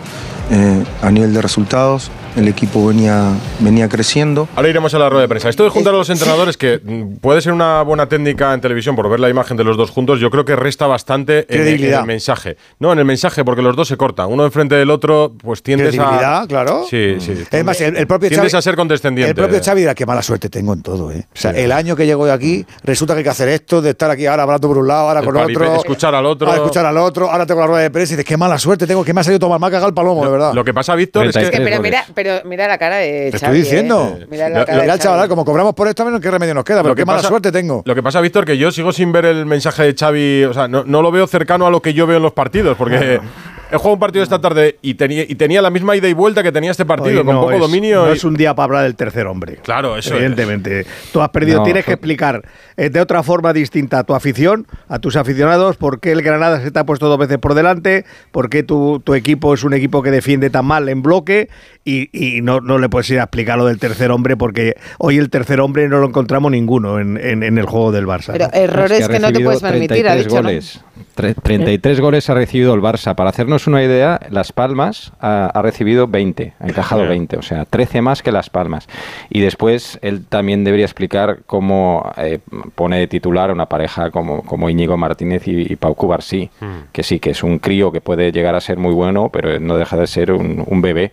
eh, 0.51 0.85
a 1.03 1.11
nivel 1.11 1.33
de 1.33 1.43
resultados. 1.43 2.11
El 2.37 2.49
equipo 2.49 2.87
venía, 2.87 3.29
venía 3.61 3.89
creciendo. 3.89 4.49
Ahora 4.57 4.69
iremos 4.69 4.95
a 4.95 4.99
la 4.99 5.09
rueda 5.11 5.23
de 5.23 5.29
prensa. 5.29 5.49
Esto 5.51 5.65
de 5.65 5.71
juntar 5.71 5.93
a 5.95 5.99
los 5.99 6.09
entrenadores, 6.09 6.57
que 6.57 6.81
puede 7.21 7.43
ser 7.43 7.53
una 7.53 7.83
buena 7.83 8.09
técnica 8.09 8.55
en 8.55 8.61
televisión 8.61 8.97
por 8.97 9.11
ver 9.11 9.21
la 9.21 9.29
imagen 9.29 9.57
de 9.57 9.65
los 9.65 9.77
dos 9.77 9.91
juntos, 9.91 10.19
yo 10.19 10.31
creo 10.31 10.45
que 10.45 10.57
resta 10.57 10.87
bastante 10.87 11.47
en, 11.55 11.85
el 11.85 12.07
mensaje. 12.07 12.57
No, 12.79 12.93
en 12.93 12.99
el 12.99 13.05
mensaje, 13.05 13.45
porque 13.45 13.61
los 13.61 13.77
dos 13.77 13.89
se 13.89 13.97
cortan. 13.99 14.31
Uno 14.31 14.45
enfrente 14.47 14.75
del 14.77 14.91
otro, 14.91 15.35
pues 15.43 15.63
tiendes 15.63 15.99
a. 15.99 16.47
claro. 16.49 16.85
Sí, 16.89 17.17
sí. 17.19 17.35
Es 17.51 17.65
más, 17.65 17.81
el, 17.81 17.97
el 17.97 18.07
propio 18.07 18.29
Tiendes 18.31 18.53
Xavi, 18.53 18.59
a 18.59 18.63
ser 18.63 18.77
condescendiente. 18.77 19.31
El 19.31 19.35
propio 19.37 19.63
Xavi 19.63 19.81
dirá, 19.83 19.95
qué 19.95 20.07
mala 20.07 20.23
suerte 20.23 20.49
tengo 20.49 20.73
en 20.73 20.83
todo, 20.83 21.11
¿eh? 21.13 21.27
O 21.35 21.39
sea, 21.39 21.53
Sí. 21.53 21.61
el 21.61 21.73
año 21.73 21.97
que 21.97 22.07
llego 22.07 22.25
de 22.25 22.33
aquí, 22.33 22.65
resulta 22.83 23.13
que 23.15 23.19
hay 23.19 23.25
que 23.25 23.31
hacer 23.31 23.49
esto, 23.49 23.83
de 23.83 23.91
estar 23.91 24.11
aquí 24.11 24.25
ahora 24.27 24.45
hablando 24.45 24.69
por 24.69 24.79
un 24.79 24.89
lado, 24.89 25.09
ahora 25.09 25.21
El 25.21 25.27
con 25.27 25.37
otro. 25.37 25.77
escuchar 25.77 26.15
al 26.15 26.25
otro. 26.25 26.47
ahora 26.49 26.63
escuchar 26.63 26.87
al 26.87 26.97
otro, 26.97 27.31
ahora 27.31 27.45
tengo 27.45 27.61
la 27.61 27.67
rueda 27.67 27.83
de 27.83 27.91
prensa 27.91 28.15
y 28.15 28.17
dices, 28.17 28.27
qué 28.27 28.37
mala 28.39 28.59
suerte 28.59 28.87
tengo, 28.87 29.05
que 29.05 29.13
me 29.13 29.21
ha 29.21 29.25
salido 29.25 29.39
tomar 29.41 29.61
más 29.61 29.71
cagado 29.71 29.89
el 29.89 29.95
palomo, 29.95 30.25
de 30.25 30.31
verdad. 30.31 30.55
Lo 30.55 30.65
que 30.65 30.73
pasa, 30.73 30.95
Víctor, 30.95 31.27
es 31.27 31.37
que. 31.37 32.13
Pero 32.15 32.22
pero 32.23 32.49
mira 32.49 32.69
la 32.69 32.79
cara 32.79 32.97
de 32.97 33.31
Te 33.33 33.39
Xavi, 33.39 33.59
estoy 33.59 33.59
diciendo. 33.59 34.17
¿eh? 34.21 34.27
Mira 34.31 34.49
Lo- 34.49 34.55
la 34.55 34.61
lo 34.61 34.67
cara 34.67 34.79
que 34.81 34.87
de 34.87 34.93
al 34.93 34.99
chaval, 34.99 35.29
como 35.29 35.45
cobramos 35.45 35.75
por 35.75 35.89
esto, 35.89 36.05
menos 36.05 36.21
qué 36.21 36.31
remedio 36.31 36.55
nos 36.55 36.65
queda, 36.65 36.79
pero 36.79 36.91
Lo 36.91 36.95
que 36.95 37.03
qué 37.03 37.07
mala 37.07 37.19
pasa- 37.19 37.29
suerte 37.29 37.51
tengo. 37.53 37.83
Lo 37.85 37.95
que 37.95 38.03
pasa, 38.03 38.21
Víctor, 38.21 38.45
que 38.45 38.57
yo 38.59 38.71
sigo 38.71 38.93
sin 38.93 39.13
ver 39.13 39.25
el 39.27 39.47
mensaje 39.47 39.83
de 39.85 39.95
Xavi, 39.95 40.45
o 40.45 40.53
sea, 40.55 40.69
no, 40.69 40.85
no 40.85 41.03
lo 41.03 41.11
veo 41.11 41.27
cercano 41.27 41.67
a 41.67 41.71
lo 41.71 41.83
que 41.83 41.95
yo 41.95 42.07
veo 42.07 42.19
en 42.19 42.23
los 42.23 42.33
partidos, 42.33 42.77
porque 42.77 43.21
he 43.73 43.77
jugado 43.77 43.95
un 43.95 43.99
partido 44.01 44.23
esta 44.23 44.41
tarde 44.41 44.77
y 44.83 44.95
tenía, 44.95 45.23
y 45.23 45.35
tenía 45.35 45.63
la 45.63 45.71
misma 45.71 45.97
ida 45.97 46.09
y 46.09 46.13
vuelta 46.13 46.43
que 46.43 46.53
tenía 46.53 46.71
este 46.71 46.85
partido, 46.85 47.25
con 47.25 47.35
no 47.35 47.41
poco 47.43 47.53
es- 47.55 47.61
dominio. 47.61 48.05
No 48.07 48.11
y- 48.13 48.17
es 48.17 48.25
un 48.25 48.35
día 48.35 48.55
para 48.55 48.65
hablar 48.65 48.83
del 48.85 48.95
tercer 48.95 49.27
hombre. 49.27 49.57
Claro, 49.63 49.97
eso 49.97 50.11
es. 50.11 50.17
Evidentemente. 50.17 50.87
Tú 51.13 51.21
has 51.23 51.31
perdido, 51.31 51.59
No, 51.59 51.65
tienes 51.65 51.85
que 51.85 51.93
to- 51.93 51.95
explicar 51.95 52.43
eh, 52.77 52.91
de 52.91 53.01
otra 53.01 53.23
forma 53.23 53.53
distinta 53.53 54.01
a 54.01 54.05
tu 54.05 54.15
afición, 54.15 54.67
a 54.89 54.99
tus 54.99 55.17
aficionados, 55.17 55.77
por 55.77 56.01
qué 56.01 56.13
el 56.13 56.23
Granada 56.23 56.61
se 56.63 56.71
te 56.71 56.79
ha 56.79 56.85
puesto 56.85 57.09
dos 57.09 57.19
veces 57.19 57.39
por 57.39 57.55
delante, 57.55 58.05
por 58.31 58.49
qué 58.51 58.63
tu, 58.63 59.01
tu 59.01 59.15
equipo 59.15 59.55
es 59.55 59.65
un 59.65 59.73
equipo 59.75 60.03
que 60.03 60.11
defiende 60.11 60.51
tan 60.51 60.67
mal 60.67 60.89
en 60.89 61.03
bloque 61.03 61.49
y, 61.85 62.09
y 62.13 62.43
no, 62.43 62.61
no 62.61 62.79
le 62.79 62.89
puedes 62.89 63.09
ir 63.11 63.19
a 63.21 63.25
explicar 63.25 63.59
lo 63.59 63.67
del 63.67 63.79
tercer 63.79 64.11
hombre 64.11 64.37
porque 64.37 64.77
hoy 64.99 65.19
el 65.19 65.31
tercer 65.31 65.61
hombre 65.61 65.89
no 65.89 65.99
lo 65.99 66.07
encontramos 66.09 66.51
ninguno 66.53 66.99
en, 67.01 67.17
en- 67.17 67.43
en 67.43 67.59
el 67.59 67.67
juego 67.67 67.93
del 67.93 68.07
Barça. 68.07 68.33
Pero 68.33 68.49
errores 68.53 69.01
Es 69.01 69.09
que, 69.09 69.19
no 69.19 69.33
te 69.33 69.41
puedes 69.41 69.61
permitir, 69.61 70.07
ha 70.09 70.13
33 70.13 70.25
dicho, 70.25 70.37
goles. 70.43 70.81
33 71.15 72.01
goles 72.01 72.29
ha 72.31 72.35
recibido 72.35 72.75
el 72.75 72.81
Barça. 72.81 73.15
Para 73.15 73.31
hacernos 73.31 73.67
una 73.67 73.83
idea, 73.83 74.21
Las 74.31 74.53
Palmas 74.53 75.13
ha, 75.21 75.47
ha 75.47 75.63
recibido 75.63 76.07
20, 76.07 76.55
ha 76.59 76.67
encajado 76.67 77.03
20, 77.09 77.37
o 77.37 77.43
sea, 77.43 77.65
13 77.65 78.03
más 78.03 78.23
que 78.23 78.33
Las 78.33 78.51
Palmas. 78.51 78.89
Y 79.31 79.41
después 79.41 79.99
él 80.03 80.25
también 80.27 80.65
debería 80.65 80.87
explicar 80.87 81.41
cómo 81.47 82.11
eh, 82.17 82.41
pone 82.75 82.99
de 82.99 83.07
titular 83.07 83.51
a 83.51 83.53
una 83.53 83.67
pareja 83.67 84.11
como, 84.11 84.43
como 84.43 84.71
Íñigo 84.71 84.97
Martínez 84.97 85.47
y, 85.49 85.73
y 85.73 85.77
Pau 85.77 85.95
Cubarsí, 85.95 86.51
que 86.93 87.03
sí, 87.03 87.21
que 87.21 87.31
es 87.31 87.43
un 87.43 87.59
crío 87.59 87.93
que 87.93 88.01
puede 88.01 88.33
llegar 88.33 88.55
a 88.55 88.61
ser 88.61 88.79
muy 88.79 88.93
bueno, 88.93 89.31
pero 89.33 89.59
no 89.61 89.77
deja 89.77 89.97
de 89.97 90.07
ser 90.07 90.33
un, 90.33 90.65
un 90.67 90.83
bebé. 90.83 91.13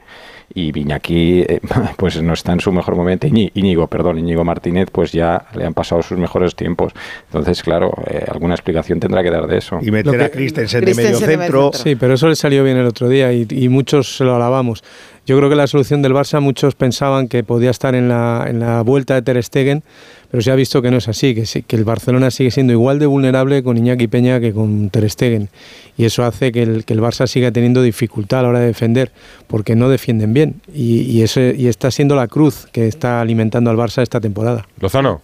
Y 0.53 0.71
Viñaki, 0.71 1.41
eh, 1.41 1.59
pues 1.97 2.21
no 2.21 2.33
está 2.33 2.53
en 2.53 2.59
su 2.59 2.71
mejor 2.71 2.95
momento. 2.95 3.27
Íñigo, 3.27 3.87
perdón, 3.87 4.19
Íñigo 4.19 4.43
Martínez, 4.43 4.89
pues 4.91 5.11
ya 5.11 5.45
le 5.55 5.65
han 5.65 5.73
pasado 5.73 6.01
sus 6.01 6.17
mejores 6.17 6.55
tiempos. 6.55 6.93
Entonces, 7.27 7.61
claro, 7.63 7.91
eh, 8.07 8.25
alguna 8.29 8.55
explicación 8.55 8.99
tendrá 8.99 9.21
que 9.23 9.29
dar 9.31 9.47
de 9.47 9.57
eso. 9.57 9.79
Y 9.81 9.91
meter 9.91 10.17
que- 10.17 10.23
a 10.23 10.29
Christensen 10.31 10.85
de 10.85 10.95
medio 10.95 11.17
centro. 11.19 11.71
Sí, 11.73 11.95
pero 11.95 12.13
eso 12.15 12.27
le 12.27 12.35
salió 12.35 12.63
bien 12.63 12.77
el 12.77 12.87
otro 12.87 13.07
día 13.09 13.31
y, 13.33 13.45
y 13.49 13.69
muchos 13.69 14.17
se 14.17 14.23
lo 14.23 14.35
alabamos. 14.35 14.83
Yo 15.25 15.37
creo 15.37 15.49
que 15.49 15.55
la 15.55 15.67
solución 15.67 16.01
del 16.01 16.13
Barça, 16.13 16.41
muchos 16.41 16.73
pensaban 16.73 17.27
que 17.27 17.43
podía 17.43 17.69
estar 17.69 17.93
en 17.93 18.09
la, 18.09 18.45
en 18.47 18.59
la 18.59 18.81
vuelta 18.81 19.13
de 19.13 19.21
Ter 19.21 19.43
Stegen, 19.43 19.83
pero 20.31 20.41
se 20.43 20.51
ha 20.51 20.55
visto 20.55 20.81
que 20.81 20.91
no 20.91 20.97
es 20.97 21.07
así, 21.07 21.33
que, 21.33 21.63
que 21.63 21.75
el 21.75 21.83
Barcelona 21.83 22.31
sigue 22.31 22.51
siendo 22.51 22.73
igual 22.73 22.99
de 22.99 23.07
vulnerable 23.07 23.63
con 23.63 23.77
Iñaki 23.77 24.07
Peña 24.07 24.39
que 24.39 24.53
con 24.53 24.89
Ter 24.89 25.09
Stegen. 25.09 25.49
Y 25.97 26.05
eso 26.05 26.23
hace 26.23 26.51
que 26.51 26.63
el, 26.63 26.85
que 26.85 26.93
el 26.93 27.01
Barça 27.01 27.27
siga 27.27 27.51
teniendo 27.51 27.81
dificultad 27.81 28.39
a 28.39 28.43
la 28.43 28.49
hora 28.49 28.59
de 28.59 28.67
defender, 28.67 29.11
porque 29.47 29.75
no 29.75 29.89
defienden 29.89 30.33
bien. 30.33 30.61
Y, 30.73 31.01
y, 31.01 31.23
ese, 31.23 31.55
y 31.57 31.67
está 31.67 31.91
siendo 31.91 32.15
la 32.15 32.27
cruz 32.27 32.67
que 32.71 32.87
está 32.87 33.21
alimentando 33.21 33.69
al 33.69 33.77
Barça 33.77 34.01
esta 34.01 34.21
temporada. 34.21 34.67
Lozano. 34.79 35.21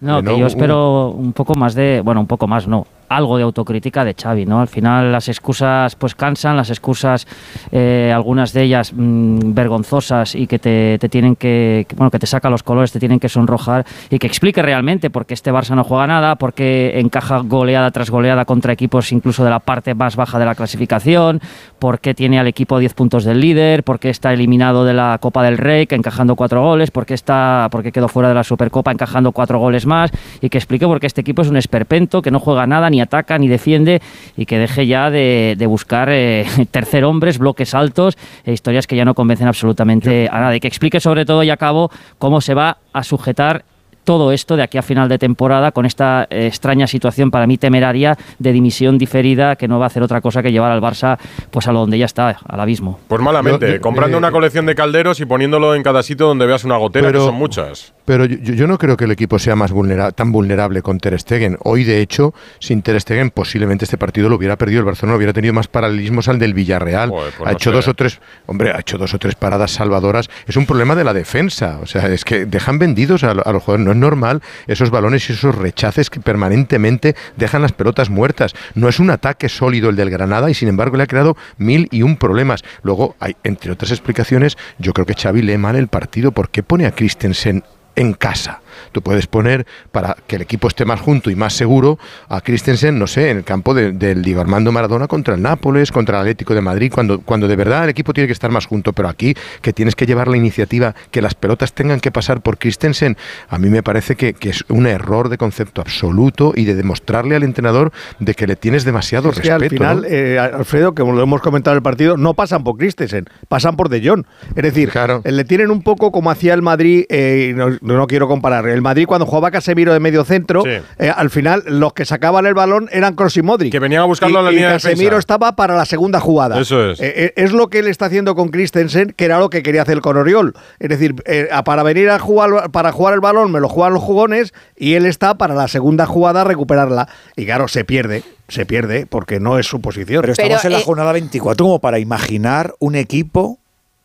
No, 0.00 0.22
que 0.22 0.38
yo 0.38 0.46
espero 0.46 1.10
un 1.10 1.32
poco 1.32 1.54
más 1.54 1.74
de, 1.74 2.02
bueno, 2.04 2.20
un 2.20 2.26
poco 2.26 2.46
más, 2.46 2.68
no, 2.68 2.86
algo 3.08 3.36
de 3.36 3.44
autocrítica 3.44 4.04
de 4.04 4.14
Xavi, 4.14 4.46
¿no? 4.46 4.60
Al 4.60 4.68
final 4.68 5.12
las 5.12 5.28
excusas 5.28 5.96
pues 5.96 6.14
cansan, 6.14 6.56
las 6.56 6.70
excusas, 6.70 7.26
eh, 7.72 8.12
algunas 8.14 8.52
de 8.52 8.62
ellas 8.62 8.92
mm, 8.94 9.54
vergonzosas 9.54 10.34
y 10.34 10.46
que 10.46 10.58
te, 10.58 10.98
te 10.98 11.08
tienen 11.08 11.36
que, 11.36 11.86
que, 11.88 11.96
bueno, 11.96 12.10
que 12.10 12.18
te 12.18 12.26
saca 12.26 12.50
los 12.50 12.62
colores, 12.62 12.92
te 12.92 13.00
tienen 13.00 13.20
que 13.20 13.28
sonrojar 13.28 13.84
y 14.10 14.18
que 14.18 14.26
explique 14.26 14.62
realmente 14.62 15.10
por 15.10 15.26
qué 15.26 15.34
este 15.34 15.52
Barça 15.52 15.74
no 15.74 15.84
juega 15.84 16.06
nada, 16.06 16.36
por 16.36 16.52
qué 16.52 16.98
encaja 17.00 17.38
goleada 17.38 17.90
tras 17.90 18.10
goleada 18.10 18.44
contra 18.44 18.72
equipos 18.72 19.12
incluso 19.12 19.44
de 19.44 19.50
la 19.50 19.60
parte 19.60 19.94
más 19.94 20.16
baja 20.16 20.38
de 20.38 20.44
la 20.44 20.54
clasificación, 20.54 21.40
por 21.78 22.00
qué 22.00 22.14
tiene 22.14 22.38
al 22.38 22.46
equipo 22.46 22.78
10 22.78 22.94
puntos 22.94 23.24
del 23.24 23.40
líder, 23.40 23.84
por 23.84 23.98
qué 23.98 24.10
está 24.10 24.32
eliminado 24.32 24.84
de 24.84 24.94
la 24.94 25.18
Copa 25.20 25.42
del 25.42 25.58
Rey, 25.58 25.86
que 25.86 25.94
encajando 25.94 26.36
cuatro 26.36 26.62
goles, 26.62 26.90
por 26.90 27.06
qué, 27.06 27.14
está, 27.14 27.68
por 27.70 27.82
qué 27.82 27.92
quedó 27.92 28.08
fuera 28.08 28.28
de 28.28 28.34
la 28.34 28.44
Supercopa 28.44 28.92
encajando 28.92 29.32
cuatro 29.32 29.58
goles 29.58 29.86
más 29.86 30.10
y 30.40 30.48
que 30.48 30.58
explique 30.58 30.86
por 30.86 31.00
qué 31.00 31.06
este 31.06 31.20
equipo 31.20 31.42
es 31.42 31.48
un 31.48 31.56
esperpento, 31.56 32.22
que 32.22 32.30
no 32.30 32.40
juega 32.40 32.66
nada, 32.66 32.90
ni 32.90 32.95
ataca, 33.00 33.38
ni 33.38 33.48
defiende 33.48 34.00
y 34.36 34.46
que 34.46 34.58
deje 34.58 34.86
ya 34.86 35.10
de, 35.10 35.54
de 35.58 35.66
buscar 35.66 36.08
eh, 36.10 36.46
tercer 36.70 37.04
hombres, 37.04 37.38
bloques 37.38 37.74
altos 37.74 38.16
e 38.44 38.52
historias 38.52 38.86
que 38.86 38.96
ya 38.96 39.04
no 39.04 39.14
convencen 39.14 39.48
absolutamente 39.48 40.28
a 40.30 40.40
nada. 40.40 40.56
Y 40.56 40.60
que 40.60 40.68
explique 40.68 41.00
sobre 41.00 41.24
todo 41.24 41.42
y 41.42 41.50
a 41.50 41.56
cabo 41.56 41.90
cómo 42.18 42.40
se 42.40 42.54
va 42.54 42.78
a 42.92 43.02
sujetar 43.02 43.64
todo 44.04 44.30
esto 44.30 44.54
de 44.56 44.62
aquí 44.62 44.78
a 44.78 44.82
final 44.82 45.08
de 45.08 45.18
temporada 45.18 45.72
con 45.72 45.84
esta 45.84 46.28
eh, 46.30 46.46
extraña 46.46 46.86
situación 46.86 47.32
para 47.32 47.48
mí 47.48 47.58
temeraria 47.58 48.16
de 48.38 48.52
dimisión 48.52 48.98
diferida 48.98 49.56
que 49.56 49.66
no 49.66 49.80
va 49.80 49.86
a 49.86 49.88
hacer 49.88 50.00
otra 50.00 50.20
cosa 50.20 50.44
que 50.44 50.52
llevar 50.52 50.70
al 50.70 50.80
Barça 50.80 51.18
pues 51.50 51.66
a 51.66 51.72
lo 51.72 51.80
donde 51.80 51.98
ya 51.98 52.04
está, 52.04 52.38
al 52.46 52.60
abismo. 52.60 53.00
Pues 53.08 53.20
malamente, 53.20 53.66
Yo- 53.66 53.74
yo- 53.74 53.80
comprando 53.80 54.16
eh, 54.16 54.18
una 54.18 54.30
colección 54.30 54.64
de 54.66 54.76
calderos 54.76 55.18
y 55.18 55.26
poniéndolo 55.26 55.74
en 55.74 55.82
cada 55.82 56.04
sitio 56.04 56.26
donde 56.28 56.46
veas 56.46 56.62
una 56.62 56.76
gotera, 56.76 57.08
Pero- 57.08 57.18
que 57.18 57.26
son 57.26 57.34
muchas. 57.34 57.94
Pero 58.06 58.24
yo, 58.24 58.54
yo- 58.54 58.66
no 58.66 58.78
creo 58.78 58.96
que 58.96 59.04
el 59.04 59.10
equipo 59.10 59.38
sea 59.38 59.54
más 59.56 59.72
vulnera- 59.72 60.12
tan 60.12 60.32
vulnerable 60.32 60.80
con 60.80 60.98
Ter 60.98 61.18
Stegen. 61.20 61.58
Hoy, 61.64 61.84
de 61.84 62.00
hecho, 62.00 62.32
sin 62.58 62.80
Ter 62.80 62.98
Stegen, 63.00 63.30
posiblemente 63.30 63.84
este 63.84 63.98
partido 63.98 64.28
lo 64.30 64.36
hubiera 64.36 64.56
perdido. 64.56 64.78
El 64.80 64.86
Barcelona 64.86 65.16
hubiera 65.16 65.32
tenido 65.34 65.52
más 65.52 65.68
paralelismos 65.68 66.28
al 66.28 66.38
del 66.38 66.54
Villarreal. 66.54 67.10
Joder, 67.10 67.32
pues 67.36 67.46
ha 67.48 67.50
no 67.50 67.56
hecho 67.56 67.70
sé. 67.70 67.76
dos 67.76 67.88
o 67.88 67.94
tres, 67.94 68.20
hombre, 68.46 68.70
ha 68.72 68.80
hecho 68.80 68.96
dos 68.96 69.12
o 69.12 69.18
tres 69.18 69.34
paradas 69.34 69.72
salvadoras. 69.72 70.30
Es 70.46 70.56
un 70.56 70.64
problema 70.66 70.94
de 70.94 71.04
la 71.04 71.12
defensa. 71.12 71.78
O 71.82 71.86
sea, 71.86 72.06
es 72.08 72.24
que 72.24 72.46
dejan 72.46 72.78
vendidos 72.78 73.24
a, 73.24 73.32
a 73.32 73.52
los 73.52 73.62
jugadores. 73.62 73.84
No 73.84 73.90
es 73.92 73.98
normal 73.98 74.40
esos 74.66 74.90
balones 74.90 75.28
y 75.28 75.32
esos 75.34 75.54
rechaces 75.54 76.08
que 76.08 76.20
permanentemente 76.20 77.16
dejan 77.36 77.60
las 77.62 77.72
pelotas 77.72 78.08
muertas. 78.08 78.54
No 78.74 78.88
es 78.88 79.00
un 79.00 79.10
ataque 79.10 79.48
sólido 79.48 79.90
el 79.90 79.96
del 79.96 80.10
Granada 80.10 80.48
y 80.50 80.54
sin 80.54 80.68
embargo 80.68 80.96
le 80.96 81.02
ha 81.02 81.06
creado 81.06 81.36
mil 81.58 81.88
y 81.90 82.02
un 82.02 82.16
problemas. 82.16 82.62
Luego, 82.82 83.16
hay, 83.20 83.36
entre 83.42 83.72
otras 83.72 83.90
explicaciones, 83.90 84.56
yo 84.78 84.92
creo 84.92 85.06
que 85.06 85.14
Xavi 85.14 85.42
lee 85.42 85.58
mal 85.58 85.76
el 85.76 85.88
partido. 85.88 86.30
¿Por 86.32 86.50
qué 86.50 86.62
pone 86.62 86.86
a 86.86 86.92
Christensen 86.92 87.64
en 87.96 88.14
casa? 88.14 88.60
Tú 88.92 89.02
puedes 89.02 89.26
poner, 89.26 89.66
para 89.92 90.16
que 90.26 90.36
el 90.36 90.42
equipo 90.42 90.68
esté 90.68 90.84
más 90.84 91.00
junto 91.00 91.30
y 91.30 91.36
más 91.36 91.52
seguro, 91.54 91.98
a 92.28 92.40
Christensen, 92.40 92.98
no 92.98 93.06
sé, 93.06 93.30
en 93.30 93.38
el 93.38 93.44
campo 93.44 93.74
de- 93.74 93.92
del 93.92 94.22
Diego 94.22 94.40
Armando 94.40 94.72
Maradona 94.72 95.06
contra 95.06 95.34
el 95.34 95.42
Nápoles, 95.42 95.92
contra 95.92 96.16
el 96.18 96.20
Atlético 96.22 96.54
de 96.54 96.60
Madrid, 96.60 96.90
cuando, 96.94 97.20
cuando 97.20 97.48
de 97.48 97.56
verdad 97.56 97.84
el 97.84 97.90
equipo 97.90 98.12
tiene 98.12 98.26
que 98.26 98.32
estar 98.32 98.50
más 98.50 98.66
junto. 98.66 98.92
Pero 98.92 99.08
aquí, 99.08 99.34
que 99.62 99.72
tienes 99.72 99.94
que 99.94 100.06
llevar 100.06 100.28
la 100.28 100.36
iniciativa, 100.36 100.94
que 101.10 101.22
las 101.22 101.34
pelotas 101.34 101.72
tengan 101.72 102.00
que 102.00 102.10
pasar 102.10 102.40
por 102.40 102.58
Christensen, 102.58 103.16
a 103.48 103.58
mí 103.58 103.68
me 103.68 103.82
parece 103.82 104.16
que, 104.16 104.34
que 104.34 104.50
es 104.50 104.64
un 104.68 104.86
error 104.86 105.28
de 105.28 105.38
concepto 105.38 105.80
absoluto 105.80 106.52
y 106.54 106.64
de 106.64 106.74
demostrarle 106.74 107.36
al 107.36 107.42
entrenador 107.42 107.92
de 108.20 108.34
que 108.34 108.46
le 108.46 108.56
tienes 108.56 108.84
demasiado 108.84 109.30
Es 109.30 109.40
que 109.40 109.48
respeto. 109.50 109.64
al 109.64 109.68
final, 109.70 110.00
¿no? 110.02 110.08
eh, 110.08 110.38
Alfredo, 110.38 110.94
como 110.94 111.12
lo 111.12 111.22
hemos 111.22 111.40
comentado 111.40 111.74
en 111.74 111.78
el 111.78 111.82
partido, 111.82 112.16
no 112.16 112.34
pasan 112.34 112.64
por 112.64 112.76
Christensen, 112.76 113.26
pasan 113.48 113.76
por 113.76 113.88
De 113.88 114.06
Jong. 114.06 114.24
Es 114.54 114.62
decir, 114.62 114.90
eh, 115.24 115.32
le 115.32 115.44
tienen 115.44 115.70
un 115.70 115.82
poco 115.82 116.10
como 116.12 116.30
hacía 116.30 116.54
el 116.54 116.62
Madrid, 116.62 117.04
eh, 117.08 117.48
y 117.50 117.54
no, 117.54 117.70
no 117.80 118.06
quiero 118.06 118.28
comparar, 118.28 118.65
el 118.68 118.82
Madrid 118.82 119.06
cuando 119.06 119.26
jugaba 119.26 119.50
Casemiro 119.50 119.92
de 119.92 120.00
medio 120.00 120.24
centro, 120.24 120.62
Sí. 120.62 120.70
eh, 120.98 121.12
al 121.14 121.30
final 121.30 121.62
los 121.66 121.92
que 121.92 122.04
sacaban 122.04 122.46
el 122.46 122.54
balón 122.54 122.88
eran 122.92 123.14
Kroos 123.14 123.36
y 123.36 123.42
Modric. 123.42 123.72
Que 123.72 123.78
venían 123.78 124.02
a 124.02 124.04
buscarlo 124.06 124.36
y, 124.36 124.38
en 124.40 124.44
la 124.44 124.50
y 124.50 124.54
línea 124.54 124.68
de 124.70 124.74
Casemiro 124.76 125.18
estaba 125.18 125.56
para 125.56 125.76
la 125.76 125.84
segunda 125.86 126.20
jugada. 126.20 126.60
Eso 126.60 126.90
es. 126.90 127.00
Eh, 127.00 127.12
eh, 127.26 127.32
es 127.36 127.52
lo 127.52 127.68
que 127.68 127.78
él 127.80 127.86
está 127.88 128.06
haciendo 128.06 128.34
con 128.34 128.48
Christensen, 128.48 129.12
que 129.16 129.24
era 129.24 129.38
lo 129.38 129.50
que 129.50 129.62
quería 129.62 129.82
hacer 129.82 130.00
con 130.00 130.16
Oriol. 130.16 130.54
Es 130.78 130.88
decir, 130.88 131.14
eh, 131.26 131.48
a- 131.52 131.64
para 131.64 131.82
venir 131.82 132.10
a 132.10 132.18
jugar, 132.18 132.70
para 132.70 132.92
jugar 132.92 133.14
el 133.14 133.20
balón 133.20 133.52
me 133.52 133.60
lo 133.60 133.68
juegan 133.68 133.94
los 133.94 134.02
jugones 134.02 134.52
y 134.76 134.94
él 134.94 135.06
está 135.06 135.34
para 135.38 135.54
la 135.54 135.68
segunda 135.68 136.06
jugada 136.06 136.44
recuperarla. 136.44 137.08
Y 137.36 137.44
claro, 137.46 137.68
se 137.68 137.84
pierde, 137.84 138.22
se 138.48 138.66
pierde 138.66 139.06
porque 139.06 139.40
no 139.40 139.58
es 139.58 139.66
su 139.66 139.80
posición. 139.80 140.20
Pero 140.22 140.32
estamos 140.32 140.64
en 140.64 140.72
la 140.72 140.80
jornada 140.80 141.12
24 141.12 141.64
como 141.64 141.78
para 141.80 141.98
imaginar 141.98 142.74
un 142.78 142.94
equipo 142.94 143.58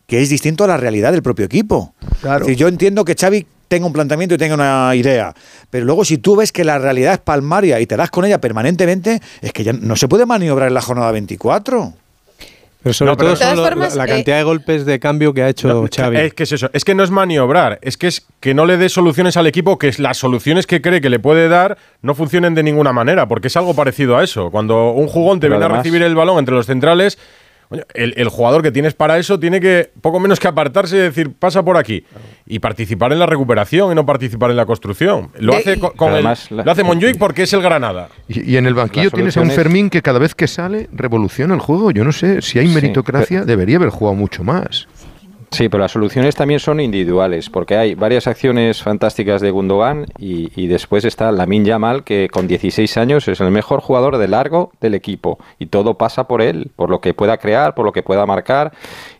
que 0.06 0.20
es 0.20 0.28
distinto 0.28 0.64
a 0.64 0.66
la 0.66 0.76
realidad 0.76 1.12
del 1.12 1.22
propio 1.22 1.46
equipo. 1.46 1.94
Claro. 2.20 2.40
Es 2.42 2.46
decir, 2.48 2.56
yo 2.58 2.68
entiendo 2.68 3.04
que 3.04 3.14
Xavi 3.14 3.46
tenga 3.72 3.86
un 3.86 3.92
planteamiento 3.94 4.34
y 4.34 4.38
tenga 4.38 4.54
una 4.54 4.94
idea, 4.94 5.32
pero 5.70 5.86
luego 5.86 6.04
si 6.04 6.18
tú 6.18 6.36
ves 6.36 6.52
que 6.52 6.62
la 6.62 6.78
realidad 6.78 7.14
es 7.14 7.18
palmaria 7.20 7.80
y 7.80 7.86
te 7.86 7.96
das 7.96 8.10
con 8.10 8.26
ella 8.26 8.38
permanentemente, 8.38 9.20
es 9.40 9.52
que 9.54 9.64
ya 9.64 9.72
no 9.72 9.96
se 9.96 10.08
puede 10.08 10.26
maniobrar 10.26 10.68
en 10.68 10.74
la 10.74 10.82
jornada 10.82 11.10
24. 11.10 11.94
Pero 12.82 12.92
sobre 12.92 13.10
No, 13.12 13.16
pero- 13.16 13.34
todo 13.34 13.36
son 13.48 13.56
lo- 13.56 13.64
formas, 13.64 13.94
la, 13.94 14.04
la 14.04 14.12
eh, 14.12 14.14
cantidad 14.16 14.36
de 14.36 14.42
golpes 14.42 14.84
de 14.84 14.98
cambio 15.00 15.32
que 15.32 15.42
ha 15.42 15.48
hecho 15.48 15.86
Xavi. 15.94 16.16
Es 16.18 16.34
que 16.34 16.42
es 16.42 16.52
eso, 16.52 16.68
es 16.74 16.84
que 16.84 16.94
no 16.94 17.02
es 17.04 17.10
maniobrar, 17.10 17.78
es 17.80 17.96
que 17.96 18.08
es 18.08 18.26
que 18.40 18.52
no 18.54 18.66
le 18.66 18.76
dé 18.76 18.88
soluciones 18.90 19.36
al 19.38 19.46
equipo, 19.46 19.78
que 19.78 19.88
es 19.88 19.98
las 19.98 20.18
soluciones 20.18 20.66
que 20.66 20.82
cree 20.82 21.00
que 21.00 21.08
le 21.08 21.18
puede 21.20 21.48
dar 21.48 21.78
no 22.02 22.14
funcionen 22.14 22.54
de 22.54 22.62
ninguna 22.64 22.92
manera, 22.92 23.26
porque 23.28 23.46
es 23.48 23.56
algo 23.56 23.74
parecido 23.74 24.18
a 24.18 24.24
eso. 24.24 24.50
Cuando 24.50 24.90
un 24.90 25.06
jugón 25.06 25.38
te 25.40 25.46
Pero 25.48 25.60
viene 25.60 25.72
a 25.72 25.76
recibir 25.78 26.02
el 26.02 26.14
balón 26.16 26.38
entre 26.40 26.54
los 26.56 26.66
centrales, 26.66 27.18
el, 27.94 28.14
el 28.16 28.28
jugador 28.28 28.62
que 28.62 28.70
tienes 28.72 28.94
para 28.94 29.18
eso 29.18 29.38
tiene 29.40 29.60
que 29.60 29.90
poco 30.00 30.20
menos 30.20 30.38
que 30.40 30.48
apartarse 30.48 30.96
y 30.96 31.00
decir, 31.00 31.32
pasa 31.32 31.62
por 31.62 31.76
aquí. 31.76 32.04
Y 32.46 32.58
participar 32.58 33.12
en 33.12 33.18
la 33.18 33.26
recuperación 33.26 33.92
y 33.92 33.94
no 33.94 34.04
participar 34.06 34.50
en 34.50 34.56
la 34.56 34.66
construcción. 34.66 35.30
Lo 35.38 35.54
hace 35.54 35.78
con, 35.78 36.14
el- 36.14 36.24
la- 36.24 36.36
lo 36.50 36.70
hace 36.70 36.84
Monjuic 36.84 37.18
porque 37.18 37.42
es 37.44 37.52
el 37.52 37.62
Granada. 37.62 38.08
Y, 38.28 38.52
y 38.52 38.56
en 38.56 38.66
el 38.66 38.74
banquillo 38.74 39.10
tienes 39.10 39.36
a 39.36 39.40
un 39.40 39.50
Fermín 39.50 39.90
que 39.90 40.02
cada 40.02 40.18
vez 40.18 40.34
que 40.34 40.46
sale 40.46 40.88
revoluciona 40.92 41.54
el 41.54 41.60
juego. 41.60 41.90
Yo 41.90 42.04
no 42.04 42.12
sé, 42.12 42.42
si 42.42 42.58
hay 42.58 42.68
Sí, 42.68 42.74
meritocracia, 42.74 43.44
debería 43.44 43.76
haber 43.76 43.90
jugado 43.90 44.14
mucho 44.16 44.44
más. 44.44 44.86
Sí, 45.52 45.68
pero 45.68 45.82
las 45.82 45.92
soluciones 45.92 46.34
también 46.34 46.60
son 46.60 46.80
individuales, 46.80 47.50
porque 47.50 47.76
hay 47.76 47.94
varias 47.94 48.26
acciones 48.26 48.82
fantásticas 48.82 49.42
de 49.42 49.50
Gundogan 49.50 50.06
y, 50.18 50.66
después 50.66 51.04
está 51.04 51.30
Lamin 51.30 51.66
Yamal, 51.66 52.04
que 52.04 52.30
con 52.32 52.48
16 52.48 52.96
años 52.96 53.28
es 53.28 53.38
el 53.38 53.50
mejor 53.50 53.80
jugador 53.80 54.16
de 54.16 54.28
largo 54.28 54.72
del 54.80 54.94
equipo 54.94 55.38
y 55.58 55.66
todo 55.66 55.98
pasa 55.98 56.26
por 56.26 56.40
él, 56.40 56.70
por 56.74 56.88
lo 56.88 57.02
que 57.02 57.12
pueda 57.12 57.36
crear, 57.36 57.74
por 57.74 57.84
lo 57.84 57.92
que 57.92 58.02
pueda 58.02 58.24
marcar 58.24 58.72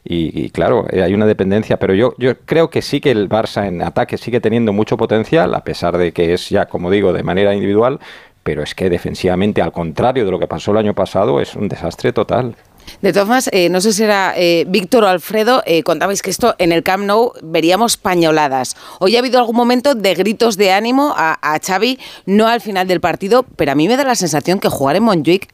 y, 0.05 0.47
y 0.47 0.49
claro, 0.49 0.87
eh, 0.91 1.03
hay 1.03 1.13
una 1.13 1.27
dependencia, 1.27 1.79
pero 1.79 1.93
yo, 1.93 2.15
yo 2.17 2.39
creo 2.47 2.71
que 2.71 2.81
sí 2.81 3.03
que 3.03 3.11
el 3.11 3.29
Barça 3.29 3.67
en 3.67 3.83
ataque 3.83 4.17
sigue 4.17 4.41
teniendo 4.41 4.73
mucho 4.73 4.97
potencial, 4.97 5.55
a 5.55 5.65
pesar 5.65 5.99
de 5.99 6.13
que 6.13 6.33
es 6.33 6.49
ya, 6.49 6.65
como 6.65 6.91
digo, 6.91 7.13
de 7.13 7.23
manera 7.23 7.55
individual, 7.55 8.01
pero 8.43 8.63
es 8.63 8.75
que 8.75 8.89
defensivamente, 8.89 9.61
al 9.61 9.73
contrario 9.73 10.25
de 10.25 10.31
lo 10.31 10.39
que 10.39 10.47
pasó 10.47 10.73
el 10.73 10.79
año 10.79 10.95
pasado, 10.95 11.41
es 11.41 11.55
un 11.55 11.69
desastre 11.69 12.13
total. 12.13 12.57
De 13.01 13.13
todas 13.13 13.27
formas, 13.27 13.51
eh, 13.53 13.69
no 13.69 13.81
sé 13.81 13.93
si 13.93 14.03
era 14.05 14.35
eh, 14.37 14.65
Víctor 14.69 15.05
o 15.05 15.09
Alfredo, 15.09 15.63
eh, 15.67 15.83
contabais 15.83 16.23
que 16.23 16.31
esto 16.31 16.55
en 16.59 16.73
el 16.73 16.83
Camp 16.83 17.05
Nou 17.05 17.33
veríamos 17.43 17.97
pañoladas. 17.97 18.77
Hoy 19.01 19.17
ha 19.17 19.19
habido 19.19 19.39
algún 19.39 19.57
momento 19.57 19.95
de 19.95 20.15
gritos 20.15 20.57
de 20.57 20.73
ánimo 20.73 21.13
a, 21.17 21.39
a 21.43 21.59
Xavi, 21.59 21.99
no 22.27 22.47
al 22.47 22.61
final 22.61 22.87
del 22.87 23.01
partido, 23.01 23.45
pero 23.57 23.73
a 23.73 23.75
mí 23.75 23.89
me 23.89 23.97
da 23.97 24.05
la 24.05 24.15
sensación 24.15 24.61
que 24.61 24.69
jugar 24.69 24.97
en 24.97 25.03
Montjuic 25.03 25.49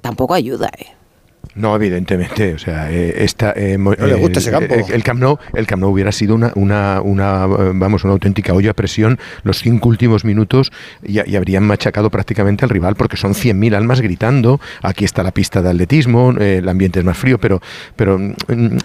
tampoco 0.00 0.34
ayuda. 0.34 0.70
¿eh? 0.78 0.94
No, 1.56 1.74
evidentemente, 1.74 2.54
o 2.54 2.58
sea, 2.58 2.90
eh, 2.92 3.24
esta, 3.24 3.52
eh, 3.56 3.78
No 3.78 3.92
le 3.92 4.14
gusta 4.14 4.38
el- 4.40 4.42
ese 4.44 4.50
campo. 4.50 4.74
El, 4.74 4.92
el 4.92 5.02
Camp 5.02 5.20
Nou, 5.20 5.38
el 5.54 5.66
Camp 5.66 5.80
Nou 5.80 5.90
hubiera 5.90 6.12
sido 6.12 6.34
una, 6.34 6.52
una, 6.54 7.00
una, 7.00 7.46
eh, 7.46 7.72
vamos, 7.74 8.04
una 8.04 8.12
auténtica 8.12 8.52
olla 8.52 8.72
a 8.72 8.74
presión 8.74 9.18
los 9.42 9.58
cinco 9.60 9.88
últimos 9.88 10.24
minutos 10.24 10.70
y, 11.02 11.18
y 11.28 11.34
habrían 11.36 11.64
machacado 11.64 12.10
prácticamente 12.10 12.64
al 12.64 12.68
rival 12.70 12.94
porque 12.94 13.16
son 13.16 13.32
100.000 13.34 13.74
almas 13.74 14.02
gritando. 14.02 14.60
Aquí 14.82 15.04
está 15.06 15.22
la 15.22 15.30
pista 15.30 15.62
de 15.62 15.70
atletismo, 15.70 16.34
eh, 16.38 16.58
el 16.58 16.68
ambiente 16.68 16.98
es 16.98 17.04
más 17.06 17.16
frío, 17.16 17.38
pero, 17.38 17.62
pero 17.96 18.18
mm, 18.18 18.34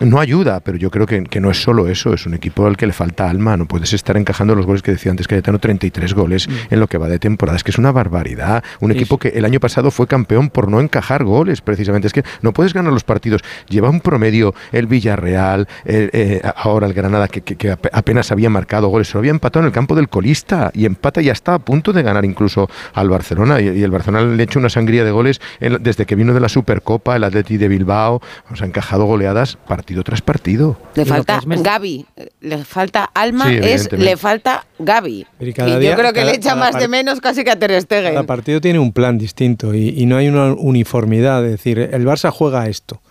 no 0.01 0.19
ayuda. 0.19 0.61
Pero 0.61 0.77
yo 0.77 0.89
creo 0.91 1.05
que, 1.05 1.23
que 1.25 1.41
no 1.41 1.51
es 1.51 1.61
solo 1.61 1.87
eso, 1.89 2.13
es 2.13 2.25
un 2.25 2.33
equipo 2.35 2.65
al 2.67 2.77
que 2.77 2.87
le 2.87 2.93
falta 2.93 3.29
alma. 3.29 3.57
No 3.57 3.65
puedes 3.67 3.91
estar 3.93 4.15
encajando 4.15 4.55
los 4.55 4.65
goles 4.65 4.81
que 4.81 4.91
decía 4.91 5.11
antes 5.11 5.27
Cayetano, 5.27 5.59
33 5.59 6.13
goles 6.13 6.47
en 6.69 6.79
lo 6.79 6.87
que 6.87 6.97
va 6.97 7.09
de 7.09 7.19
temporada. 7.19 7.57
Es 7.57 7.63
que 7.65 7.71
es 7.71 7.77
una 7.77 7.91
barbaridad. 7.91 8.63
Un 8.79 8.91
equipo 8.91 9.17
que 9.17 9.27
el 9.29 9.43
año 9.43 9.59
pasado 9.59 9.91
fue 9.91 10.07
campeón 10.07 10.49
por 10.49 10.69
no 10.69 10.79
encajar 10.79 11.25
goles, 11.25 11.59
precisamente. 11.61 12.07
Es 12.07 12.13
que 12.13 12.23
no 12.41 12.53
puedes 12.61 12.73
ganar 12.75 12.93
los 12.93 13.03
partidos. 13.03 13.41
Lleva 13.69 13.89
un 13.89 14.01
promedio 14.01 14.53
el 14.71 14.85
Villarreal, 14.85 15.67
el, 15.83 16.11
eh, 16.13 16.41
ahora 16.55 16.85
el 16.85 16.93
Granada, 16.93 17.27
que, 17.27 17.41
que- 17.41 17.55
que 17.55 17.71
ap- 17.71 17.87
apenas 17.91 18.31
había 18.31 18.51
marcado 18.51 18.87
goles. 18.89 19.07
Se 19.07 19.13
lo 19.15 19.19
había 19.19 19.31
empatado 19.31 19.61
en 19.63 19.67
el 19.67 19.71
campo 19.71 19.95
del 19.95 20.09
colista 20.09 20.69
y 20.75 20.85
empata 20.85 21.23
y 21.23 21.25
ya 21.25 21.31
está 21.31 21.55
a 21.55 21.59
punto 21.59 21.91
de 21.91 22.03
ganar 22.03 22.23
incluso 22.23 22.69
al 22.93 23.09
Barcelona. 23.09 23.59
Y, 23.59 23.69
y 23.79 23.81
el 23.81 23.89
Barcelona 23.89 24.35
le 24.35 24.41
ha 24.41 24.45
hecho 24.45 24.59
una 24.59 24.69
sangría 24.69 25.03
de 25.03 25.09
goles 25.09 25.41
en- 25.59 25.81
desde 25.81 26.05
que 26.05 26.13
vino 26.13 26.35
de 26.35 26.39
la 26.39 26.49
Supercopa, 26.49 27.15
el 27.15 27.23
Atleti 27.23 27.57
de 27.57 27.67
Bilbao. 27.67 28.21
Nos 28.51 28.61
ha 28.61 28.65
encajado 28.65 29.05
goleadas 29.05 29.57
partido 29.67 30.03
tras 30.03 30.21
partido. 30.21 30.77
Le 30.93 31.05
falta 31.05 31.39
Gaby, 31.63 32.05
le 32.41 32.63
falta 32.63 33.09
alma, 33.15 33.47
Sí, 33.49 33.57
es 33.59 33.91
le 33.91 34.17
falta 34.17 34.67
Gaby. 34.77 35.25
Y, 35.39 35.53
yo 35.53 35.79
día- 35.79 35.95
creo 35.95 36.13
que 36.13 36.19
cada- 36.19 36.31
le 36.31 36.37
echa 36.37 36.55
más 36.55 36.75
de 36.77 36.87
menos 36.87 37.21
casi 37.21 37.43
que 37.43 37.49
a 37.49 37.55
Ter 37.57 37.81
Stegen. 37.81 38.13
Cada 38.13 38.27
partido 38.27 38.61
tiene 38.61 38.77
un 38.77 38.91
plan 38.93 39.17
distinto 39.17 39.73
y, 39.73 39.89
y 39.97 40.05
no 40.05 40.17
hay 40.17 40.27
una 40.27 40.53
uniformidad. 40.53 41.43
Es 41.45 41.51
decir, 41.51 41.79
el 41.79 42.05
Barça 42.05 42.29
juega 42.31 42.50
esto. 42.67 43.01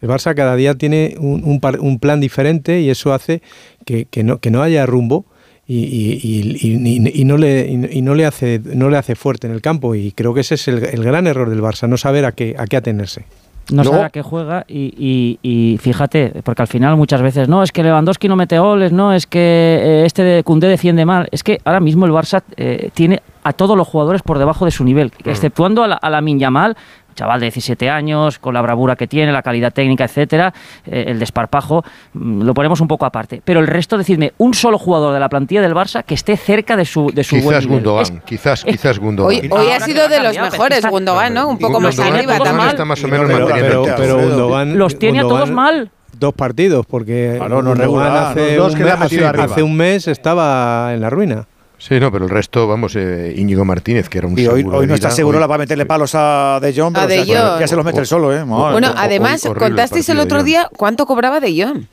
El 0.00 0.08
Barça 0.08 0.34
cada 0.34 0.54
día 0.56 0.74
tiene 0.76 1.16
un, 1.18 1.42
un 1.44 1.60
par- 1.60 1.80
un 1.80 1.98
plan 1.98 2.20
diferente 2.20 2.80
y 2.80 2.88
eso 2.90 3.12
hace 3.12 3.42
que, 3.84 4.04
que 4.04 4.22
no, 4.22 4.38
que 4.38 4.50
no 4.50 4.62
haya 4.62 4.86
rumbo 4.86 5.24
y, 5.66 5.76
y- 5.78 6.20
y- 6.22 6.56
y- 6.68 6.98
y- 7.08 7.20
y 7.20 7.24
no 7.24 7.36
le, 7.36 7.66
y, 7.68 8.00
no 8.02 8.14
le 8.14 8.24
hace, 8.24 8.60
no 8.64 8.88
le 8.90 8.96
hace 8.96 9.14
fuerte 9.16 9.46
en 9.48 9.52
el 9.52 9.60
campo. 9.60 9.94
Y 9.94 10.12
creo 10.12 10.32
que 10.34 10.40
ese 10.40 10.54
es 10.54 10.68
el, 10.68 10.84
el 10.84 11.02
gran 11.02 11.26
error 11.26 11.50
del 11.50 11.60
Barça, 11.60 11.88
no 11.88 11.96
saber 11.96 12.24
a 12.24 12.32
qué, 12.32 12.54
a 12.58 12.66
qué 12.66 12.76
atenerse. 12.76 13.24
No 13.70 13.82
Luego- 13.82 13.96
sabe 13.96 14.06
a 14.06 14.10
qué 14.10 14.22
juega 14.22 14.64
y, 14.66 14.94
y- 14.96 15.38
y 15.42 15.76
fíjate, 15.78 16.32
porque 16.42 16.62
al 16.62 16.68
final 16.68 16.96
muchas 16.96 17.20
veces, 17.20 17.48
no, 17.48 17.62
es 17.62 17.70
que 17.72 17.82
Lewandowski 17.82 18.26
no 18.28 18.36
mete 18.36 18.58
goles, 18.58 18.92
no, 18.92 19.12
es 19.12 19.26
que 19.26 19.38
eh, 19.40 20.04
este 20.06 20.22
de 20.22 20.42
Koundé 20.44 20.68
defiende 20.68 21.04
mal. 21.04 21.28
Es 21.32 21.42
que 21.42 21.58
ahora 21.64 21.80
mismo 21.80 22.06
el 22.06 22.12
Barça 22.12 22.42
eh, 22.56 22.88
tiene 22.94 23.20
a 23.42 23.52
todos 23.52 23.76
los 23.76 23.86
jugadores 23.86 24.22
por 24.22 24.38
debajo 24.38 24.64
de 24.64 24.70
su 24.70 24.84
nivel, 24.84 25.12
exceptuando 25.24 25.82
a 25.82 25.88
la, 25.88 25.96
a 25.96 26.08
la 26.08 26.22
Yamal, 26.24 26.76
chaval 27.18 27.40
de 27.40 27.46
17 27.46 27.90
años, 27.90 28.38
con 28.38 28.54
la 28.54 28.62
bravura 28.62 28.96
que 28.96 29.06
tiene, 29.06 29.32
la 29.32 29.42
calidad 29.42 29.72
técnica, 29.72 30.04
etcétera, 30.04 30.52
eh, 30.86 31.04
el 31.08 31.18
desparpajo, 31.18 31.82
mm, 32.14 32.42
lo 32.42 32.54
ponemos 32.54 32.80
un 32.80 32.88
poco 32.88 33.04
aparte. 33.06 33.42
Pero 33.44 33.60
el 33.60 33.66
resto, 33.66 33.98
decidme, 33.98 34.32
un 34.38 34.54
solo 34.54 34.78
jugador 34.78 35.12
de 35.12 35.20
la 35.20 35.28
plantilla 35.28 35.60
del 35.60 35.74
Barça 35.74 36.04
que 36.04 36.14
esté 36.14 36.36
cerca 36.36 36.76
de 36.76 36.84
su, 36.84 37.10
de 37.12 37.24
su 37.24 37.36
buen 37.36 37.48
Quizás 37.58 37.64
nivel. 37.64 37.78
Gundogan, 37.84 38.02
Es- 38.02 38.22
quizás, 38.24 38.64
quizás 38.64 38.98
Gundogan. 38.98 39.30
Hoy, 39.36 39.48
hoy 39.50 39.66
ha 39.72 39.80
sido 39.80 40.08
de 40.08 40.22
los 40.22 40.38
mejores 40.38 40.86
Gundogan, 40.88 41.34
¿no? 41.34 41.48
Un 41.48 41.58
poco 41.58 41.80
más 41.80 41.98
arriba 41.98 42.34
Gundogan 42.38 42.44
también. 42.44 42.68
está 42.70 42.84
más 42.84 43.02
o 43.04 43.08
menos 43.08 43.26
Pero, 43.26 43.38
manteniendo 43.46 43.82
pero, 43.82 43.96
pero. 43.96 44.28
Gundogan, 44.28 44.78
Los 44.78 44.98
tiene 44.98 45.18
a 45.18 45.22
todos 45.22 45.50
mal. 45.50 45.90
Dos 46.18 46.34
partidos, 46.34 46.86
porque 46.86 47.34
Claro, 47.36 47.62
no 47.62 47.74
regular, 47.74 48.30
hace, 48.36 48.58
un 48.60 48.72
mes, 48.78 49.22
arriba. 49.22 49.44
hace 49.44 49.62
un 49.62 49.76
mes 49.76 50.08
estaba 50.08 50.92
en 50.94 51.00
la 51.00 51.10
ruina. 51.10 51.46
Sí, 51.78 52.00
no, 52.00 52.10
pero 52.10 52.24
el 52.24 52.30
resto, 52.30 52.66
vamos, 52.66 52.96
eh, 52.96 53.32
Íñigo 53.36 53.64
Martínez, 53.64 54.08
que 54.08 54.18
era 54.18 54.26
un 54.26 54.36
Y 54.38 54.46
hoy, 54.48 54.60
seguro 54.62 54.78
hoy 54.78 54.86
de 54.86 54.88
no 54.88 54.94
está 54.96 55.10
seguro 55.10 55.38
hoy- 55.38 55.40
la 55.42 55.46
para 55.48 55.58
meterle 55.58 55.86
palos 55.86 56.12
a 56.14 56.58
De 56.60 56.74
Jong, 56.74 56.96
A 56.96 57.06
pero 57.06 57.22
o 57.22 57.24
sea, 57.24 57.34
De 57.34 57.40
Jong. 57.50 57.60
ya 57.60 57.68
se 57.68 57.76
los 57.76 57.84
mete 57.84 58.00
él 58.00 58.06
solo, 58.06 58.34
¿eh? 58.34 58.44
Madre. 58.44 58.72
Bueno, 58.72 58.92
además, 58.96 59.44
horrible 59.46 59.66
el 59.66 59.70
contasteis 59.72 60.08
el 60.08 60.16
partido 60.16 60.36
otro 60.36 60.44
día 60.44 60.68
cuánto 60.76 61.06
cobraba 61.06 61.38
de 61.40 61.62
Jong. 61.64 61.84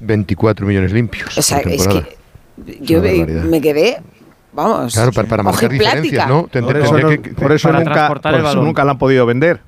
24 0.00 0.66
millones 0.66 0.92
limpios. 0.92 1.36
O 1.38 1.42
sea, 1.42 1.62
por 1.62 1.72
es 1.72 1.78
temporada. 1.82 2.06
que 2.66 2.78
yo 2.82 2.98
Una 3.00 3.08
me, 3.10 3.18
barbaridad. 3.18 3.44
me 3.44 3.60
quedé, 3.62 4.02
vamos, 4.52 4.92
Claro, 4.94 5.12
para, 5.12 5.28
para 5.28 5.42
marcar 5.42 5.70
ojiplática. 5.70 5.94
diferencias, 6.02 6.28
¿no? 6.28 6.42
Por 6.42 6.76
eso, 6.76 6.90
tendría 6.92 7.16
no- 7.16 7.22
que- 7.22 7.30
por 7.30 7.52
eso 7.52 7.68
para 7.68 7.78
nunca, 7.80 7.92
transportar 7.94 8.32
por 8.32 8.40
el 8.40 8.44
eso 8.46 8.50
balón. 8.54 8.64
nunca 8.66 8.84
la 8.84 8.90
han 8.92 8.98
podido 8.98 9.24
vender. 9.26 9.60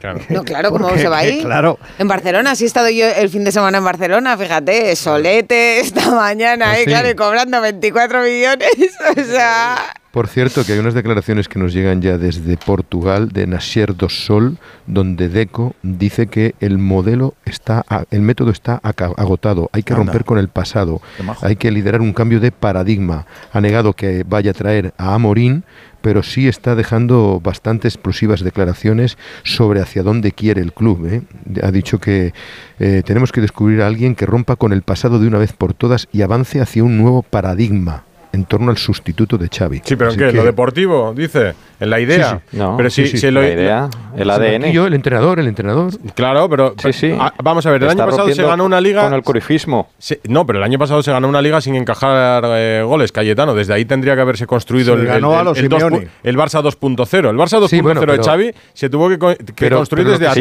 No, 0.30 0.42
claro, 0.44 0.70
¿cómo 0.70 0.86
Porque, 0.88 1.02
se 1.02 1.08
va 1.08 1.18
a 1.18 1.26
ir? 1.26 1.42
Claro. 1.42 1.78
En 1.98 2.08
Barcelona, 2.08 2.54
sí 2.54 2.64
he 2.64 2.66
estado 2.66 2.88
yo 2.90 3.06
el 3.06 3.28
fin 3.28 3.44
de 3.44 3.52
semana 3.52 3.78
en 3.78 3.84
Barcelona, 3.84 4.36
fíjate, 4.36 4.94
solete 4.96 5.80
esta 5.80 6.10
mañana, 6.10 6.70
Ah, 6.70 6.76
eh, 6.78 6.84
sí. 6.84 6.86
claro, 6.86 7.10
y 7.10 7.14
cobrando 7.14 7.60
24 7.60 8.22
millones, 8.22 8.70
o 9.16 9.24
sea... 9.24 9.76
Por 10.10 10.26
cierto, 10.26 10.64
que 10.64 10.72
hay 10.72 10.80
unas 10.80 10.94
declaraciones 10.94 11.48
que 11.48 11.60
nos 11.60 11.72
llegan 11.72 12.02
ya 12.02 12.18
desde 12.18 12.56
Portugal 12.56 13.28
de 13.28 13.46
Nasser 13.46 13.96
dos 13.96 14.24
Sol, 14.24 14.58
donde 14.88 15.28
Deco 15.28 15.76
dice 15.84 16.26
que 16.26 16.56
el 16.58 16.78
modelo 16.78 17.34
está, 17.44 17.84
el 18.10 18.20
método 18.20 18.50
está 18.50 18.74
agotado, 18.82 19.70
hay 19.72 19.84
que 19.84 19.92
Anda. 19.92 20.06
romper 20.06 20.24
con 20.24 20.38
el 20.38 20.48
pasado, 20.48 21.00
hay 21.42 21.54
que 21.54 21.70
liderar 21.70 22.00
un 22.00 22.12
cambio 22.12 22.40
de 22.40 22.50
paradigma. 22.50 23.26
Ha 23.52 23.60
negado 23.60 23.92
que 23.92 24.24
vaya 24.26 24.50
a 24.50 24.54
traer 24.54 24.92
a 24.98 25.14
Amorín, 25.14 25.62
pero 26.00 26.24
sí 26.24 26.48
está 26.48 26.74
dejando 26.74 27.40
bastante 27.40 27.86
explosivas 27.86 28.40
declaraciones 28.40 29.16
sobre 29.44 29.80
hacia 29.80 30.02
dónde 30.02 30.32
quiere 30.32 30.60
el 30.60 30.72
club. 30.72 31.06
¿eh? 31.06 31.22
Ha 31.62 31.70
dicho 31.70 32.00
que 32.00 32.34
eh, 32.80 33.02
tenemos 33.04 33.30
que 33.30 33.42
descubrir 33.42 33.80
a 33.82 33.86
alguien 33.86 34.16
que 34.16 34.26
rompa 34.26 34.56
con 34.56 34.72
el 34.72 34.82
pasado 34.82 35.20
de 35.20 35.28
una 35.28 35.38
vez 35.38 35.52
por 35.52 35.72
todas 35.72 36.08
y 36.10 36.22
avance 36.22 36.60
hacia 36.60 36.82
un 36.82 36.98
nuevo 36.98 37.22
paradigma 37.22 38.09
en 38.32 38.44
torno 38.44 38.70
al 38.70 38.76
sustituto 38.78 39.36
de 39.36 39.48
Xavi. 39.48 39.82
Sí, 39.84 39.96
pero 39.96 40.10
¿en 40.12 40.16
qué? 40.18 40.24
¿En 40.26 40.30
que- 40.30 40.36
lo 40.36 40.44
deportivo? 40.44 41.12
Dice. 41.16 41.54
¿En 41.80 41.88
la 41.90 41.98
idea? 41.98 42.30
Sí, 42.30 42.36
sí. 42.50 42.56
No, 42.58 42.76
pero 42.76 42.90
si, 42.90 43.04
sí, 43.06 43.10
sí, 43.12 43.18
si 43.18 43.30
lo- 43.30 43.40
la 43.40 43.48
idea, 43.48 43.88
el 44.14 44.24
Sí, 44.24 44.30
ADN. 44.30 44.52
banquillo, 44.62 44.86
el 44.86 44.94
entrenador, 44.94 45.40
el 45.40 45.48
entrenador. 45.48 45.92
Claro, 46.14 46.48
pero 46.48 46.74
Sí, 46.78 46.92
sí. 46.92 47.16
ah, 47.18 47.32
vamos 47.42 47.64
a 47.66 47.70
ver, 47.70 47.82
el 47.82 47.88
Está 47.88 48.02
año 48.04 48.10
pasado 48.10 48.28
se 48.34 48.42
ganó 48.42 48.64
una 48.64 48.80
liga. 48.80 49.02
Con 49.04 49.14
el 49.14 49.22
corifismo. 49.22 49.88
se- 49.98 50.20
no, 50.28 50.46
pero 50.46 50.58
el 50.58 50.64
año 50.64 50.78
pasado 50.78 51.02
se 51.02 51.10
ganó 51.10 51.26
una 51.28 51.40
liga 51.42 51.60
sin 51.60 51.74
encajar 51.74 52.44
eh, 52.48 52.82
goles, 52.86 53.12
Cayetano. 53.12 53.54
Desde 53.54 53.72
ahí 53.74 53.84
tendría 53.86 54.14
que 54.14 54.20
haberse 54.20 54.46
construido 54.46 54.94
Se 54.94 55.00
el, 55.00 55.06
ganó 55.06 55.32
el- 55.32 55.38
a 55.40 55.42
los 55.44 55.58
el 55.58 55.68
dos 55.68 55.82
el 56.22 56.36
Barça 56.36 56.62
2.0. 56.62 57.30
El 57.30 57.36
Barça 57.36 57.58
2.0 57.58 57.68
Sí, 57.68 57.80
bueno, 57.80 58.00
de 58.00 58.06
pero- 58.06 58.22
Xavi 58.22 58.52
se 58.74 58.90
tuvo 58.90 59.08
que, 59.08 59.18
que 59.18 59.36
pero- 59.56 59.78
construir 59.78 60.04
pero 60.06 60.18
desde 60.18 60.32
que 60.34 60.40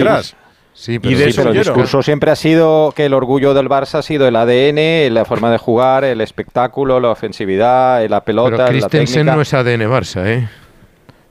sí. 0.80 0.94
Sí, 0.94 0.94
Y 0.94 1.00
pero, 1.00 1.18
de 1.18 1.24
Sí, 1.26 1.30
eso 1.32 1.42
pero 1.42 1.50
el 1.50 1.56
quiero. 1.58 1.72
discurso 1.74 2.02
siempre 2.04 2.32
ha 2.32 2.36
sido 2.36 2.94
que 2.96 3.06
el 3.06 3.14
orgullo 3.14 3.54
del 3.54 3.68
Barça 3.68 3.96
ha 3.96 4.02
sido 4.02 4.28
el 4.28 4.36
ADN, 4.38 5.14
la 5.14 5.26
forma 5.26 5.52
de 5.52 5.58
jugar, 5.58 6.04
el 6.06 6.22
espectáculo, 6.22 7.00
la 7.00 7.10
ofensividad, 7.10 8.08
la 8.08 8.24
pelota, 8.24 8.52
pero 8.52 8.64
la 8.64 8.70
Christensen 8.70 9.26
técnica. 9.26 9.36
no 9.36 9.42
es 9.42 9.54
ADN 9.54 9.82
Barça, 9.90 10.26
¿eh? 10.26 10.48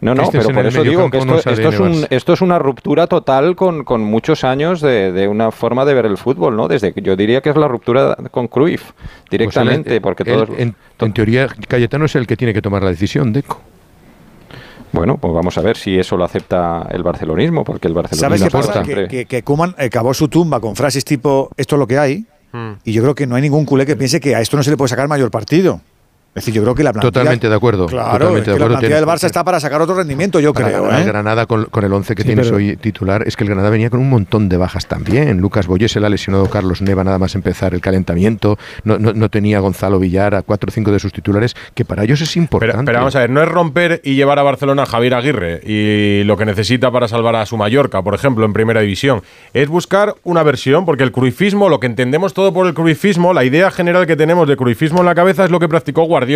No, 0.01 0.15
no, 0.15 0.29
pero 0.31 0.45
por 0.51 0.59
el 0.61 0.67
eso 0.67 0.85
digo 0.85 1.11
que 1.11 1.19
esto, 1.19 1.29
no 1.33 1.39
es 1.39 1.47
esto, 1.47 1.69
es 1.71 1.75
ADN 1.75 1.83
un- 1.83 2.07
esto 2.11 2.33
es 2.35 2.41
una 2.41 2.59
ruptura 2.61 3.07
total 3.09 3.57
con, 3.57 3.83
con 3.85 4.01
muchos 4.03 4.45
años 4.45 4.81
de, 4.81 5.11
de 5.11 5.27
una 5.27 5.51
forma 5.51 5.85
de 5.85 5.95
ver 5.95 6.07
el 6.07 6.17
fútbol, 6.19 6.55
¿no? 6.57 6.69
Desde 6.69 6.93
yo 6.97 7.17
diría 7.17 7.41
que 7.41 7.51
es 7.51 7.57
la 7.57 7.67
ruptura 7.67 8.17
con 8.31 8.47
Cruyff 8.47 8.93
directamente, 9.31 9.83
Pues 9.89 9.95
él- 9.97 10.01
porque 10.03 10.25
todos... 10.25 10.51
en, 10.57 10.77
en 11.01 11.13
teoría, 11.13 11.49
Cayetano 11.67 12.05
es 12.05 12.15
el 12.15 12.27
que 12.29 12.37
tiene 12.37 12.55
que 12.55 12.63
tomar 12.63 12.83
la 12.85 12.91
decisión, 12.91 13.33
Deco. 13.33 13.61
Bueno, 14.93 15.17
pues 15.19 15.33
vamos 15.35 15.57
a 15.59 15.61
ver 15.61 15.77
si 15.77 15.99
eso 15.99 16.17
lo 16.17 16.25
acepta 16.25 16.87
el 16.91 17.03
barcelonismo, 17.03 17.65
porque 17.65 17.89
el 17.89 17.95
barcelonismo 17.95 18.29
¿Sabes 18.29 18.43
qué 18.43 18.73
pasa? 18.73 18.83
Que, 18.83 19.27
que, 19.27 19.45
eh, 19.79 19.91
cavó 19.91 20.15
su 20.15 20.29
tumba 20.29 20.61
con 20.61 20.77
frases 20.77 21.05
tipo 21.05 21.51
esto 21.57 21.77
es 21.77 21.79
lo 21.79 21.87
que 21.87 21.99
hay. 21.99 22.27
Y 22.85 22.93
yo 22.93 23.03
creo 23.03 23.15
que 23.15 23.27
no 23.27 23.37
hay 23.37 23.43
ningún 23.43 23.65
culé 23.65 23.85
que 23.87 23.95
piense 23.95 24.21
que 24.21 24.35
a 24.35 24.41
esto 24.41 24.57
no 24.57 24.63
se 24.63 24.71
le 24.71 24.77
puede 24.77 24.89
sacar 24.89 25.07
mayor 25.07 25.31
partido. 25.31 25.81
Es 26.39 26.45
decir, 26.45 26.55
yo 26.55 26.63
creo 26.63 26.75
que 26.75 26.83
la 26.83 26.93
plantilla... 26.93 27.11
Totalmente 27.13 27.49
de 27.49 27.55
acuerdo. 27.55 27.87
Claro, 27.87 28.13
totalmente 28.13 28.39
es 28.39 28.45
que 28.45 28.51
de 28.51 28.57
acuerdo. 28.57 28.65
la 28.65 28.79
plantilla 28.81 28.97
Tiene- 28.97 29.07
del 29.07 29.09
Barça 29.19 29.25
está 29.25 29.45
para 29.45 29.61
sacar 29.61 29.81
otro 29.83 29.95
rendimiento, 29.97 30.41
yo 30.41 30.53
Para 30.53 30.69
creo. 30.69 30.83
ganar 30.85 30.99
¿eh? 30.99 31.03
el 31.03 31.09
Granada 31.09 31.47
con, 31.47 31.65
con 31.67 31.85
el 31.85 31.93
11 31.93 32.15
que 32.15 32.23
Sí, 32.23 32.27
tienes 32.29 32.47
pero- 32.47 32.57
hoy 32.57 32.77
titular, 32.77 33.25
es 33.27 33.37
que 33.37 33.45
el 33.45 33.51
Granada 33.51 33.71
venía 33.71 33.91
con 33.91 34.01
un 34.01 34.09
montón 34.11 34.49
de 34.49 34.57
bajas 34.57 34.87
también. 34.87 35.39
Lucas 35.41 35.67
Boyé 35.67 35.89
se 35.89 36.01
le 36.01 36.07
ha 36.07 36.09
lesionado 36.11 36.49
Carlos 36.49 36.83
Neva 36.83 37.05
nada 37.05 37.19
más 37.19 37.35
empezar 37.35 37.75
el 37.75 37.81
calentamiento. 37.81 38.59
No, 38.85 38.99
no, 38.99 39.13
no 39.13 39.29
tenía 39.29 39.61
Gonzalo 39.61 39.99
Villar 39.99 40.35
a 40.35 40.43
cuatro 40.43 40.69
o 40.69 40.73
cinco 40.73 40.91
de 40.93 40.99
sus 40.99 41.13
titulares, 41.13 41.55
que 41.75 41.85
para 41.85 42.05
ellos 42.05 42.21
es 42.21 42.37
importante. 42.37 42.75
Pero, 42.77 42.85
pero 42.85 42.99
vamos 42.99 43.17
a 43.17 43.21
ver, 43.21 43.31
no 43.31 43.43
es 43.43 43.49
romper 43.49 44.01
y 44.05 44.15
llevar 44.15 44.39
a 44.39 44.43
Barcelona 44.43 44.83
a 44.85 44.87
Javier 44.87 45.15
Aguirre 45.15 45.61
y 45.65 46.25
lo 46.25 46.37
que 46.37 46.45
necesita 46.47 46.91
para 46.91 47.09
salvar 47.09 47.37
a 47.37 47.47
su 47.47 47.57
Mallorca, 47.57 48.03
por 48.03 48.15
ejemplo, 48.15 48.45
en 48.45 48.53
primera 48.53 48.81
división. 48.81 49.23
Es 49.55 49.69
buscar 49.69 50.15
una 50.25 50.43
versión, 50.43 50.85
porque 50.85 51.03
el 51.05 51.13
cruifismo, 51.13 51.69
lo 51.69 51.81
que 51.81 51.87
entendemos 51.87 52.35
todo 52.35 52.53
por 52.53 52.67
el 52.67 52.75
cruifismo, 52.75 53.33
la 53.33 53.45
idea 53.45 53.71
general 53.71 54.07
que 54.07 54.17
tenemos 54.17 54.49
de 54.49 54.57
cruifismo 54.57 55.01
en 55.01 55.07
la 55.07 55.15
cabeza 55.15 55.45
es 55.45 55.51
lo 55.51 55.61
que 55.61 55.69
practicó 55.69 56.05
Guardiola. 56.05 56.28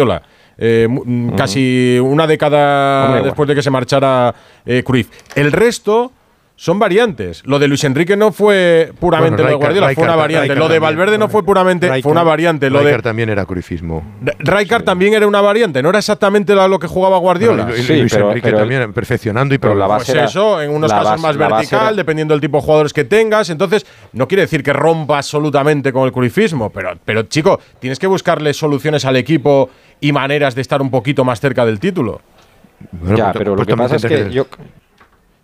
Eh, 0.59 0.87
mm, 0.89 1.31
Casi 1.31 1.99
una 2.01 2.27
década 2.27 3.07
Hombre, 3.07 3.23
después 3.23 3.49
de 3.49 3.55
que 3.55 3.63
se 3.63 3.71
marchara 3.71 4.35
eh, 4.65 4.83
Cruyff. 4.85 5.09
El 5.35 5.53
resto 5.53 6.13
son 6.55 6.79
variantes. 6.79 7.43
Lo 7.45 7.59
de 7.59 7.67
Luis 7.67 7.83
Enrique 7.83 8.17
no 8.17 8.31
fue 8.31 8.93
puramente 9.01 9.43
Bueno, 9.43 9.45
lo 9.45 9.49
de 9.51 9.55
Guardiola, 9.57 9.87
Rijkaard- 9.89 9.95
fue 9.95 10.05
una 10.05 10.13
Rijkaard- 10.13 10.17
variante. 10.19 10.43
Rijkaard 10.49 10.59
lo 10.59 10.65
de 10.69 10.75
también. 10.77 10.83
Valverde 10.97 11.19
no 11.19 11.29
fue 11.29 11.43
puramente, 11.45 11.87
fue 12.03 12.13
una 12.13 12.21
Rijkaard- 12.23 12.25
variante. 12.27 12.71
Lo 12.71 12.79
de 12.79 12.85
Rijkaard 12.85 13.03
también 13.03 13.29
era 13.31 13.45
cruifismo. 13.47 14.03
Rijkaard 14.39 14.85
también 14.85 15.15
era 15.15 15.27
una 15.27 15.41
variante, 15.41 15.83
no 15.83 15.89
era 15.89 15.99
exactamente 15.99 16.55
lo, 16.55 16.69
lo 16.69 16.79
que 16.79 16.87
jugaba 16.87 17.19
Guardiola. 17.19 17.69
Y 17.77 17.83
Luis 18.01 18.13
Enrique 18.15 18.53
también 18.53 18.93
perfeccionando 18.93 19.55
y 19.55 19.59
pero 19.59 19.75
pero 19.75 19.89
pues 19.89 20.09
eso, 20.11 20.63
en 20.63 20.71
unos 20.71 20.91
la 20.91 20.99
casos 20.99 21.11
base- 21.13 21.23
más 21.23 21.37
la 21.37 21.49
base 21.49 21.57
vertical, 21.63 21.87
era- 21.89 21.97
dependiendo 21.97 22.35
del 22.35 22.41
tipo 22.41 22.59
de 22.59 22.63
jugadores 22.63 22.93
que 22.93 23.05
tengas. 23.05 23.51
Entonces, 23.51 23.85
no 24.13 24.29
quiere 24.29 24.43
decir 24.43 24.63
que 24.63 24.73
rompa 24.73 25.17
absolutamente 25.19 25.93
con 25.93 26.05
el 26.05 26.13
cruifismo, 26.13 26.71
pero, 26.71 26.93
pero 27.05 27.23
chico, 27.25 27.59
tienes 27.81 27.99
que 27.99 28.07
buscarle 28.07 28.55
soluciones 28.55 29.05
al 29.05 29.17
equipo 29.17 29.71
y 30.01 30.13
maneras 30.13 30.55
de 30.55 30.61
estar 30.61 30.81
un 30.83 30.91
poquito 30.91 31.25
más 31.25 31.41
cerca 31.41 31.65
del 31.67 31.81
título. 31.81 32.21
ya, 33.17 33.33
pero 33.33 33.57
lo 33.57 33.65
que 33.65 33.77
pasa 33.77 33.97
es 33.97 34.05
que 34.05 34.31
yo, 34.31 34.47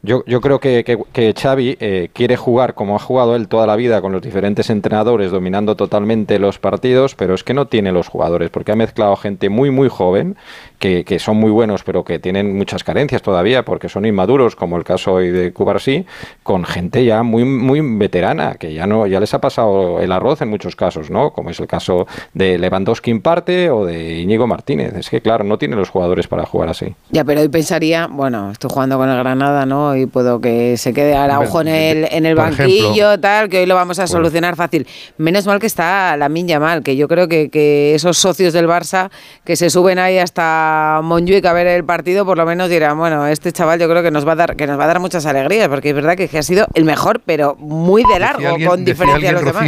yo, 0.02 0.22
yo 0.26 0.40
creo 0.40 0.61
que, 0.61 0.84
que, 0.84 0.98
que 1.12 1.34
Xavi 1.34 1.76
eh, 1.80 2.11
quiere 2.12 2.37
jugar 2.37 2.74
como 2.74 2.94
ha 2.94 3.00
jugado 3.00 3.34
él 3.34 3.48
toda 3.48 3.66
la 3.66 3.74
vida 3.74 4.00
con 4.00 4.12
los 4.12 4.22
diferentes 4.22 4.70
entrenadores, 4.70 5.32
dominando 5.32 5.74
totalmente 5.74 6.38
los 6.38 6.58
partidos, 6.58 7.14
pero 7.16 7.34
es 7.34 7.42
que 7.42 7.52
no 7.52 7.66
tiene 7.66 7.90
los 7.90 8.08
jugadores, 8.08 8.50
porque 8.50 8.72
ha 8.72 8.76
mezclado 8.76 9.16
gente 9.16 9.48
muy, 9.48 9.70
muy 9.70 9.88
joven, 9.88 10.37
que, 10.78 11.04
que 11.04 11.18
son 11.18 11.36
muy 11.36 11.50
buenos, 11.50 11.82
pero 11.82 12.04
que 12.04 12.18
tienen 12.18 12.56
muchas 12.56 12.84
carencias 12.84 13.22
todavía, 13.22 13.64
porque 13.64 13.88
son 13.88 14.06
inmaduros, 14.06 14.56
como 14.56 14.76
el 14.76 14.84
caso 14.84 15.14
hoy 15.14 15.30
de 15.30 15.52
Cubarsí, 15.52 16.06
con 16.42 16.64
gente 16.64 17.04
ya 17.04 17.22
muy, 17.22 17.44
muy 17.44 17.80
veterana, 17.80 18.54
que 18.54 18.72
ya 18.72 18.86
no 18.86 19.06
ya 19.06 19.20
les 19.20 19.34
ha 19.34 19.40
pasado 19.40 20.00
el 20.00 20.12
arroz 20.12 20.42
en 20.42 20.48
muchos 20.48 20.76
casos, 20.76 21.10
¿no? 21.10 21.32
Como 21.32 21.50
es 21.50 21.60
el 21.60 21.66
caso 21.66 22.06
de 22.34 22.58
Lewandowski 22.58 23.10
en 23.10 23.20
parte 23.20 23.70
o 23.70 23.84
de 23.84 24.20
Íñigo 24.20 24.46
Martínez. 24.46 24.94
Es 24.96 25.10
que, 25.10 25.20
claro, 25.20 25.44
no 25.44 25.58
tiene 25.58 25.76
los 25.76 25.90
jugadores 25.90 26.28
para 26.28 26.46
jugar 26.46 26.68
así. 26.68 26.94
Ya, 27.10 27.24
pero 27.24 27.40
hoy 27.40 27.48
pensaría, 27.48 28.06
bueno, 28.06 28.50
estoy 28.52 28.70
jugando 28.70 28.98
con 28.98 29.08
el 29.08 29.18
Granada, 29.18 29.66
¿no? 29.66 29.96
Y 29.96 30.06
puedo 30.06 30.40
que 30.40 30.76
se 30.76 30.92
quede 30.92 31.16
Araujo 31.16 31.60
en 31.60 31.68
el, 31.68 32.08
en 32.10 32.26
el 32.26 32.34
banquillo, 32.34 33.12
ejemplo. 33.12 33.20
tal, 33.20 33.48
que 33.48 33.60
hoy 33.60 33.66
lo 33.66 33.74
vamos 33.74 33.98
a 33.98 34.06
solucionar 34.06 34.56
fácil. 34.56 34.86
Menos 35.16 35.46
mal 35.46 35.58
que 35.58 35.66
está 35.66 36.16
la 36.16 36.28
Yamal, 36.28 36.82
que 36.82 36.96
yo 36.96 37.08
creo 37.08 37.26
que, 37.26 37.50
que 37.50 37.94
esos 37.94 38.16
socios 38.16 38.52
del 38.52 38.68
Barça 38.68 39.10
que 39.44 39.56
se 39.56 39.70
suben 39.70 39.98
ahí 39.98 40.18
hasta 40.18 40.67
Montjuic 41.02 41.44
a 41.46 41.52
ver 41.52 41.66
el 41.66 41.85
partido, 41.85 42.24
por 42.24 42.37
lo 42.37 42.44
menos 42.46 42.68
dirán, 42.70 42.96
bueno, 42.98 43.26
este 43.26 43.52
chaval 43.52 43.78
yo 43.81 43.88
creo 43.88 44.02
que 44.02 44.11
nos 44.11 44.26
va 44.26 44.33
a 44.33 44.37
dar, 44.37 44.57
que 44.57 44.66
nos 44.66 44.78
va 44.78 44.85
a 44.85 44.87
dar 44.88 45.00
muchas 45.00 45.26
alegrías, 45.26 45.68
porque 45.68 45.90
es 45.90 45.94
verdad 45.94 46.16
que, 46.16 46.31
ha 46.38 46.42
sido 46.42 46.66
el 46.74 46.85
mejor, 46.85 47.20
pero 47.24 47.57
muy 47.59 48.02
de 48.04 48.18
largo, 48.18 48.38
Decía 48.40 48.50
alguien- 48.50 48.68
con 48.70 48.85
diferencia 48.85 49.31
a 49.31 49.33
los 49.33 49.44
demás. 49.44 49.64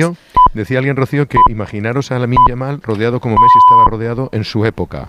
Decía 0.54 0.78
alguien, 0.78 0.96
Rocío, 0.96 1.26
que 1.28 1.38
imaginaros 1.48 2.10
a 2.10 2.18
Lamin 2.18 2.38
Yamal 2.48 2.82
rodeado 2.82 3.20
como 3.20 3.36
Messi 3.36 3.58
estaba 3.68 3.84
rodeado 3.88 4.28
en 4.32 4.44
su 4.44 4.64
época. 4.64 5.08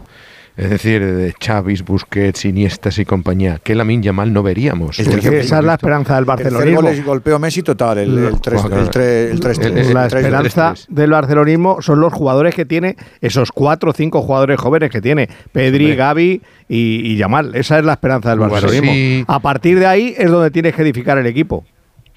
Es 0.57 0.69
decir, 0.69 1.03
de 1.03 1.33
Chavis, 1.39 1.83
Busquets, 1.83 2.43
Iniestas 2.45 2.99
y 2.99 3.05
compañía. 3.05 3.59
Que 3.63 3.73
Lamin 3.73 4.03
Yamal 4.03 4.33
no 4.33 4.43
veríamos. 4.43 4.99
Es 4.99 5.07
que 5.07 5.39
esa 5.39 5.59
es 5.59 5.63
la 5.65 5.75
esperanza 5.75 6.13
del 6.15 6.23
El 6.23 6.25
barcelonismo. 6.25 6.89
es 6.89 7.05
golpeo 7.05 7.39
Messi 7.39 7.63
total, 7.63 7.97
el, 7.99 8.17
el 8.17 8.41
3 8.41 8.61
Bueno, 8.61 8.79
el 8.79 8.89
tres- 8.89 9.31
el 9.31 9.39
tres- 9.39 9.59
el- 9.59 9.77
el 9.77 9.93
la 9.93 10.07
tres- 10.09 10.23
esperanza 10.25 10.73
del 10.89 11.09
barcelonismo 11.11 11.81
son 11.81 12.01
los 12.01 12.11
jugadores 12.13 12.53
que 12.53 12.65
tiene, 12.65 12.97
esos 13.21 13.51
cuatro 13.51 13.91
o 13.91 13.93
cinco 13.93 14.21
jugadores 14.21 14.59
jóvenes 14.59 14.89
que 14.91 15.01
tiene, 15.01 15.29
Pedri. 15.51 15.95
Gaby 15.95 16.41
y, 16.67 17.01
y 17.11 17.17
Yamal. 17.17 17.55
Esa 17.55 17.79
es 17.79 17.85
la 17.85 17.93
esperanza 17.93 18.29
del 18.31 18.39
Bueno, 18.39 18.53
barcelonismo. 18.53 18.91
sí. 18.91 19.23
A 19.27 19.39
partir 19.39 19.79
de 19.79 19.85
ahí 19.87 20.13
es 20.17 20.29
donde 20.29 20.51
tienes 20.51 20.75
que 20.75 20.81
edificar 20.81 21.17
el 21.17 21.27
equipo. 21.27 21.63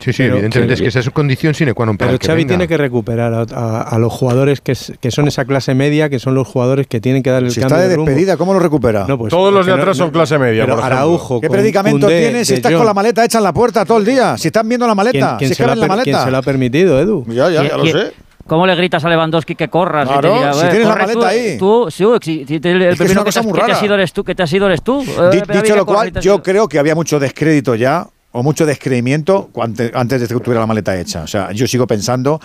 Sí, 0.00 0.12
sí, 0.12 0.22
Pero- 0.24 0.34
evidentemente 0.34 0.74
es 0.74 0.80
que 0.82 0.88
esa 0.88 0.98
es 0.98 1.04
su 1.04 1.12
condición 1.12 1.54
sine 1.54 1.72
qua 1.72 1.86
non 1.86 1.96
para 1.96 2.10
Pero 2.10 2.18
que 2.18 2.26
Xavi 2.26 2.42
venga. 2.42 2.48
tiene 2.48 2.68
que 2.68 2.76
recuperar 2.76 3.32
a, 3.32 3.46
a- 3.54 3.82
a 3.82 3.98
los 3.98 4.12
jugadores 4.12 4.60
que, 4.60 4.72
es- 4.72 4.92
que 5.00 5.10
son 5.10 5.28
esa 5.28 5.44
clase 5.44 5.72
media, 5.74 6.10
que 6.10 6.18
son 6.18 6.34
los 6.34 6.46
jugadores 6.48 6.86
que 6.88 7.00
tienen 7.00 7.22
que 7.22 7.30
dar 7.30 7.42
el 7.42 7.50
Si 7.52 7.60
cambio 7.60 7.76
está 7.78 7.88
de 7.88 7.96
rumbo. 7.96 8.10
despedida, 8.10 8.36
¿cómo 8.36 8.52
lo 8.52 8.58
recupera? 8.60 9.06
No, 9.08 9.16
pues, 9.16 9.30
Todos 9.30 9.52
los 9.54 9.64
de 9.64 9.72
no- 9.72 9.78
atrás 9.80 9.96
son 9.96 10.08
no- 10.08 10.12
clase 10.12 10.38
media, 10.38 10.64
Pero 10.64 10.76
por. 10.76 10.84
Araujo, 10.84 11.40
¿Qué 11.40 11.48
predicamento 11.48 12.00
Koundé, 12.06 12.20
tienes 12.20 12.48
si 12.48 12.54
estás 12.54 12.72
con 12.72 12.84
la 12.84 12.92
maleta 12.92 13.24
hecha 13.24 13.38
en 13.38 13.44
la 13.44 13.52
puerta 13.52 13.84
todo 13.84 13.98
el 13.98 14.04
día? 14.04 14.36
Si 14.36 14.48
están 14.48 14.68
viendo 14.68 14.86
la 14.86 14.94
maleta, 14.94 15.36
¿Quién, 15.38 15.48
si 15.50 15.54
se 15.54 15.66
la 15.66 15.74
quién 15.74 15.88
maleta. 15.88 16.24
se 16.24 16.30
lo 16.30 16.36
ha 16.38 16.42
permitido, 16.42 17.00
Edu? 17.00 17.24
Ya, 17.28 17.48
ya, 17.50 17.62
ya 17.62 17.76
lo 17.76 17.84
¿Qui- 17.84 17.92
sé. 17.92 18.12
¿Cómo 18.46 18.66
le 18.66 18.74
gritas 18.74 19.02
a 19.02 19.08
Lewandowski 19.08 19.54
que 19.54 19.68
corras? 19.68 20.06
Claro, 20.06 20.28
y 20.28 20.32
te 20.32 20.38
diga, 20.38 20.52
si 20.52 20.66
"Eh, 20.66 20.68
tienes 20.68 20.88
la 20.88 20.94
maleta 20.96 21.12
tú, 21.14 21.24
ahí". 21.24 21.56
Tú, 21.58 21.86
sí, 21.90 22.04
si- 22.20 22.44
si 22.46 22.60
te- 22.60 22.72
el 22.72 22.82
Es 22.82 22.98
que 22.98 23.04
es 23.04 23.10
que, 23.10 23.16
te, 23.16 23.24
cosa 23.24 23.40
muy 23.42 23.52
has- 23.52 23.54
que 23.54 23.60
te 23.64 23.72
has 23.72 23.76
rara. 23.78 23.86
ido 23.86 23.94
eres 23.94 24.12
tú, 24.12 24.22
que 24.24 24.34
te 24.34 24.42
has 24.42 24.52
ido 24.52 24.66
eres 24.66 24.82
tú. 24.82 25.00
Eh, 25.02 25.42
dicho 25.62 25.76
lo 25.76 25.86
cual, 25.86 26.12
yo 26.20 26.42
creo 26.42 26.68
que 26.68 26.78
había 26.78 26.94
mucho 26.94 27.18
descrédito 27.18 27.74
ya, 27.74 28.06
o 28.36 28.42
mucho 28.42 28.66
descreimiento 28.66 29.48
antes 29.94 30.20
de 30.20 30.26
que 30.26 30.34
tuviera 30.40 30.60
la 30.60 30.66
maleta 30.66 30.98
hecha. 30.98 31.22
O 31.22 31.26
sea, 31.28 31.52
yo 31.52 31.68
sigo 31.68 31.86
pensando 31.86 32.40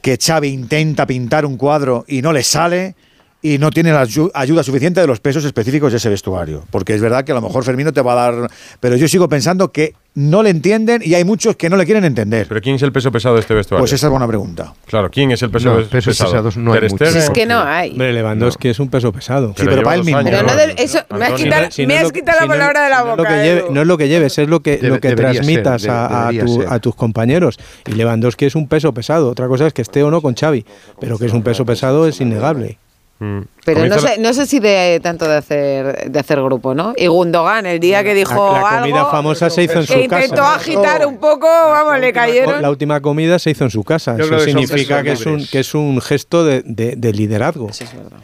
que 0.00 0.16
Xavi 0.16 0.48
intenta 0.48 1.06
pintar 1.06 1.44
un 1.44 1.58
cuadro 1.58 2.06
y 2.08 2.22
no 2.22 2.32
le 2.32 2.42
sale 2.42 2.94
y 3.42 3.58
no 3.58 3.70
tiene 3.70 3.92
la 3.92 4.04
ayu- 4.04 4.30
ayuda 4.34 4.62
suficiente 4.62 5.00
de 5.00 5.06
los 5.06 5.20
pesos 5.20 5.44
específicos 5.44 5.92
de 5.92 5.98
ese 5.98 6.08
vestuario. 6.08 6.64
Porque 6.70 6.94
es 6.94 7.00
verdad 7.00 7.24
que 7.24 7.32
a 7.32 7.34
lo 7.36 7.42
mejor 7.42 7.62
Fermino 7.64 7.92
te 7.92 8.00
va 8.02 8.12
a 8.12 8.32
dar... 8.32 8.50
Pero 8.80 8.96
yo 8.96 9.06
sigo 9.06 9.28
pensando 9.28 9.70
que 9.70 9.94
no 10.14 10.42
le 10.42 10.48
entienden 10.50 11.02
y 11.04 11.14
hay 11.14 11.24
muchos 11.24 11.54
que 11.56 11.68
no 11.68 11.76
le 11.76 11.84
quieren 11.84 12.04
entender. 12.04 12.46
¿Pero 12.48 12.60
quién 12.62 12.76
es 12.76 12.82
el 12.82 12.90
peso 12.90 13.12
pesado 13.12 13.34
de 13.34 13.42
este 13.42 13.52
vestuario? 13.54 13.82
Pues 13.82 13.92
esa 13.92 14.06
es 14.06 14.10
buena 14.10 14.26
pregunta. 14.26 14.72
Claro, 14.86 15.10
¿quién 15.10 15.30
es 15.30 15.42
el 15.42 15.50
peso 15.50 15.68
No, 15.78 15.86
pesado? 15.86 16.26
pesados 16.26 16.56
no 16.56 16.72
hay. 16.72 16.80
Es 17.00 17.30
que 17.30 17.44
no 17.46 17.60
hay. 17.62 17.90
Hombre, 17.92 18.12
Lewandowski 18.14 18.68
es 18.68 18.80
un 18.80 18.88
peso 18.88 19.12
pesado. 19.12 19.54
Sí, 19.56 19.62
pero 19.64 19.82
para 19.82 19.96
él 19.96 20.04
mismo. 20.04 20.18
años, 20.18 20.30
Pero 20.30 20.42
no 20.42 20.48
¿no? 20.48 21.18
me 21.18 21.24
has 21.26 21.32
quitado, 21.34 21.70
Si 21.70 21.82
no 21.82 21.88
me 21.88 21.94
es 21.94 22.00
has 22.00 22.04
lo 22.04 22.10
que- 22.12 22.20
quitado 22.20 22.38
si 22.38 22.42
la 22.42 22.46
no- 22.46 22.52
palabra 22.54 22.84
de 22.84 22.90
la 22.90 23.04
no 23.04 23.10
es 23.10 23.16
boca. 23.18 23.28
que 23.28 23.34
lleve- 23.44 23.60
Edu. 23.60 23.72
no 23.74 23.80
es 23.82 23.86
lo 23.86 23.98
que 23.98 24.08
lleves, 24.08 24.38
es 24.38 24.48
lo 24.48 24.60
que, 24.60 24.78
Debe- 24.80 24.88
lo 24.88 25.00
que 25.00 25.14
transmitas 25.14 25.82
ser, 25.82 25.90
a, 25.90 26.30
tu- 26.44 26.64
a 26.66 26.78
tus 26.80 26.94
compañeros. 26.96 27.58
Y 27.86 27.92
Lewandowski 27.92 28.46
es 28.46 28.54
un 28.56 28.66
peso 28.68 28.92
pesado. 28.94 29.28
Otra 29.28 29.46
cosa 29.48 29.66
es 29.66 29.74
que 29.74 29.82
esté 29.82 30.02
o 30.02 30.10
no 30.10 30.22
con 30.22 30.34
Xavi, 30.34 30.64
pero 30.98 31.18
que 31.18 31.26
es 31.26 31.32
un 31.34 31.42
peso 31.42 31.64
pesado 31.66 32.08
es 32.08 32.20
innegable. 32.22 32.78
Mm. 33.18 33.40
Pero 33.64 33.80
no 33.80 33.86
Comienza 33.88 34.08
sé, 34.14 34.20
no 34.20 34.32
sé 34.34 34.44
si 34.46 34.60
de 34.60 35.00
tanto 35.02 35.26
de 35.26 35.36
hacer 35.36 36.10
de 36.10 36.18
hacer 36.18 36.40
grupo, 36.42 36.74
¿no? 36.74 36.92
Y 36.96 37.06
Gundogan, 37.06 37.64
el 37.64 37.80
día 37.80 38.04
que 38.04 38.12
dijo 38.14 38.52
La, 38.52 38.60
la 38.60 38.78
comida 38.80 38.98
algo, 38.98 39.10
famosa 39.10 39.48
se 39.48 39.62
hizo 39.62 39.78
en 39.80 39.86
su 39.86 39.94
que 39.94 40.02
intentó 40.04 40.36
casa. 40.36 40.54
agitar 40.56 41.06
un 41.06 41.16
poco, 41.16 41.46
vamos, 41.46 41.98
le 41.98 42.12
cayeron. 42.12 42.60
La 42.60 42.68
última 42.70 43.00
comida 43.00 43.38
se 43.38 43.50
hizo 43.50 43.64
en 43.64 43.70
su 43.70 43.82
casa. 43.84 44.16
Yo 44.18 44.24
Eso 44.24 44.40
significa 44.40 45.02
que 45.02 45.12
es, 45.12 45.24
un, 45.24 45.46
que 45.46 45.60
es 45.60 45.74
un 45.74 46.00
gesto 46.02 46.44
de, 46.44 46.62
de- 46.66 46.96
de 46.96 47.12
liderazgo. 47.12 47.70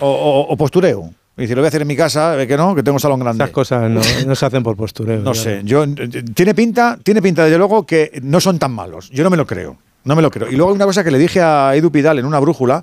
O, 0.01 0.07
o- 0.11 0.53
o 0.53 0.57
postureo. 0.59 1.11
Y 1.39 1.43
dice, 1.43 1.55
lo 1.55 1.63
voy 1.63 1.67
a 1.67 1.69
hacer 1.69 1.81
en 1.81 1.89
mi 1.89 1.97
casa, 1.97 2.37
ve 2.37 2.47
que 2.47 2.59
no, 2.59 2.75
que 2.75 2.83
tengo 2.83 2.97
un 2.97 3.01
salón 3.01 3.19
grande. 3.21 3.43
Esas 3.45 3.55
cosas 3.55 3.91
no, 3.91 4.03
no 4.27 4.35
se 4.35 4.45
hacen 4.47 4.63
por 4.63 4.77
postureo. 4.77 5.21
No 5.21 5.33
sé, 5.33 5.63
yo 5.65 5.87
tiene 6.35 6.55
pinta, 6.55 6.99
tiene 7.03 7.23
pinta 7.23 7.45
desde 7.45 7.57
luego 7.57 7.87
que 7.87 8.21
no 8.23 8.39
son 8.43 8.59
tan 8.59 8.73
malos. 8.73 9.09
Yo 9.11 9.25
no 9.25 9.31
me 9.31 9.39
lo 9.39 9.47
creo. 9.47 9.79
No 10.05 10.17
me 10.17 10.23
lo 10.23 10.31
creo. 10.31 10.51
Y 10.51 10.57
luego 10.57 10.71
hay 10.71 10.77
una 10.77 10.85
cosa 10.85 11.05
que 11.05 11.11
le 11.11 11.19
dije 11.19 11.41
a 11.41 11.75
Edu 11.77 11.93
Pidal 11.93 12.19
en 12.19 12.25
una 12.25 12.41
brújula, 12.41 12.83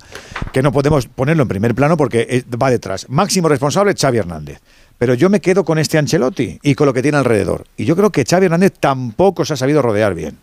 que 0.54 0.62
no 0.62 0.72
podemos 0.72 1.08
ponerlo 1.08 1.44
en 1.44 1.50
primer 1.50 1.76
plano 1.76 1.98
porque 1.98 2.28
eh, 2.30 2.44
va 2.58 2.70
detrás. 2.70 3.08
Máximo 3.10 3.50
responsable 3.50 3.94
Xavi 3.94 4.18
Hernández. 4.18 4.62
Pero 4.98 5.14
yo 5.14 5.30
me 5.30 5.40
quedo 5.40 5.64
con 5.64 5.80
este 5.80 5.98
Ancelotti 5.98 6.60
y 6.62 6.76
con 6.76 6.86
lo 6.86 6.94
que 6.94 7.02
tiene 7.02 7.18
alrededor. 7.18 7.66
Y 7.78 7.86
yo 7.86 7.96
creo 7.96 8.12
que 8.12 8.26
Xavi 8.26 8.46
Hernández 8.46 8.74
tampoco 8.80 9.46
se 9.46 9.54
ha 9.54 9.58
sabido 9.58 9.82
rodear 9.82 10.14
bien. 10.14 10.38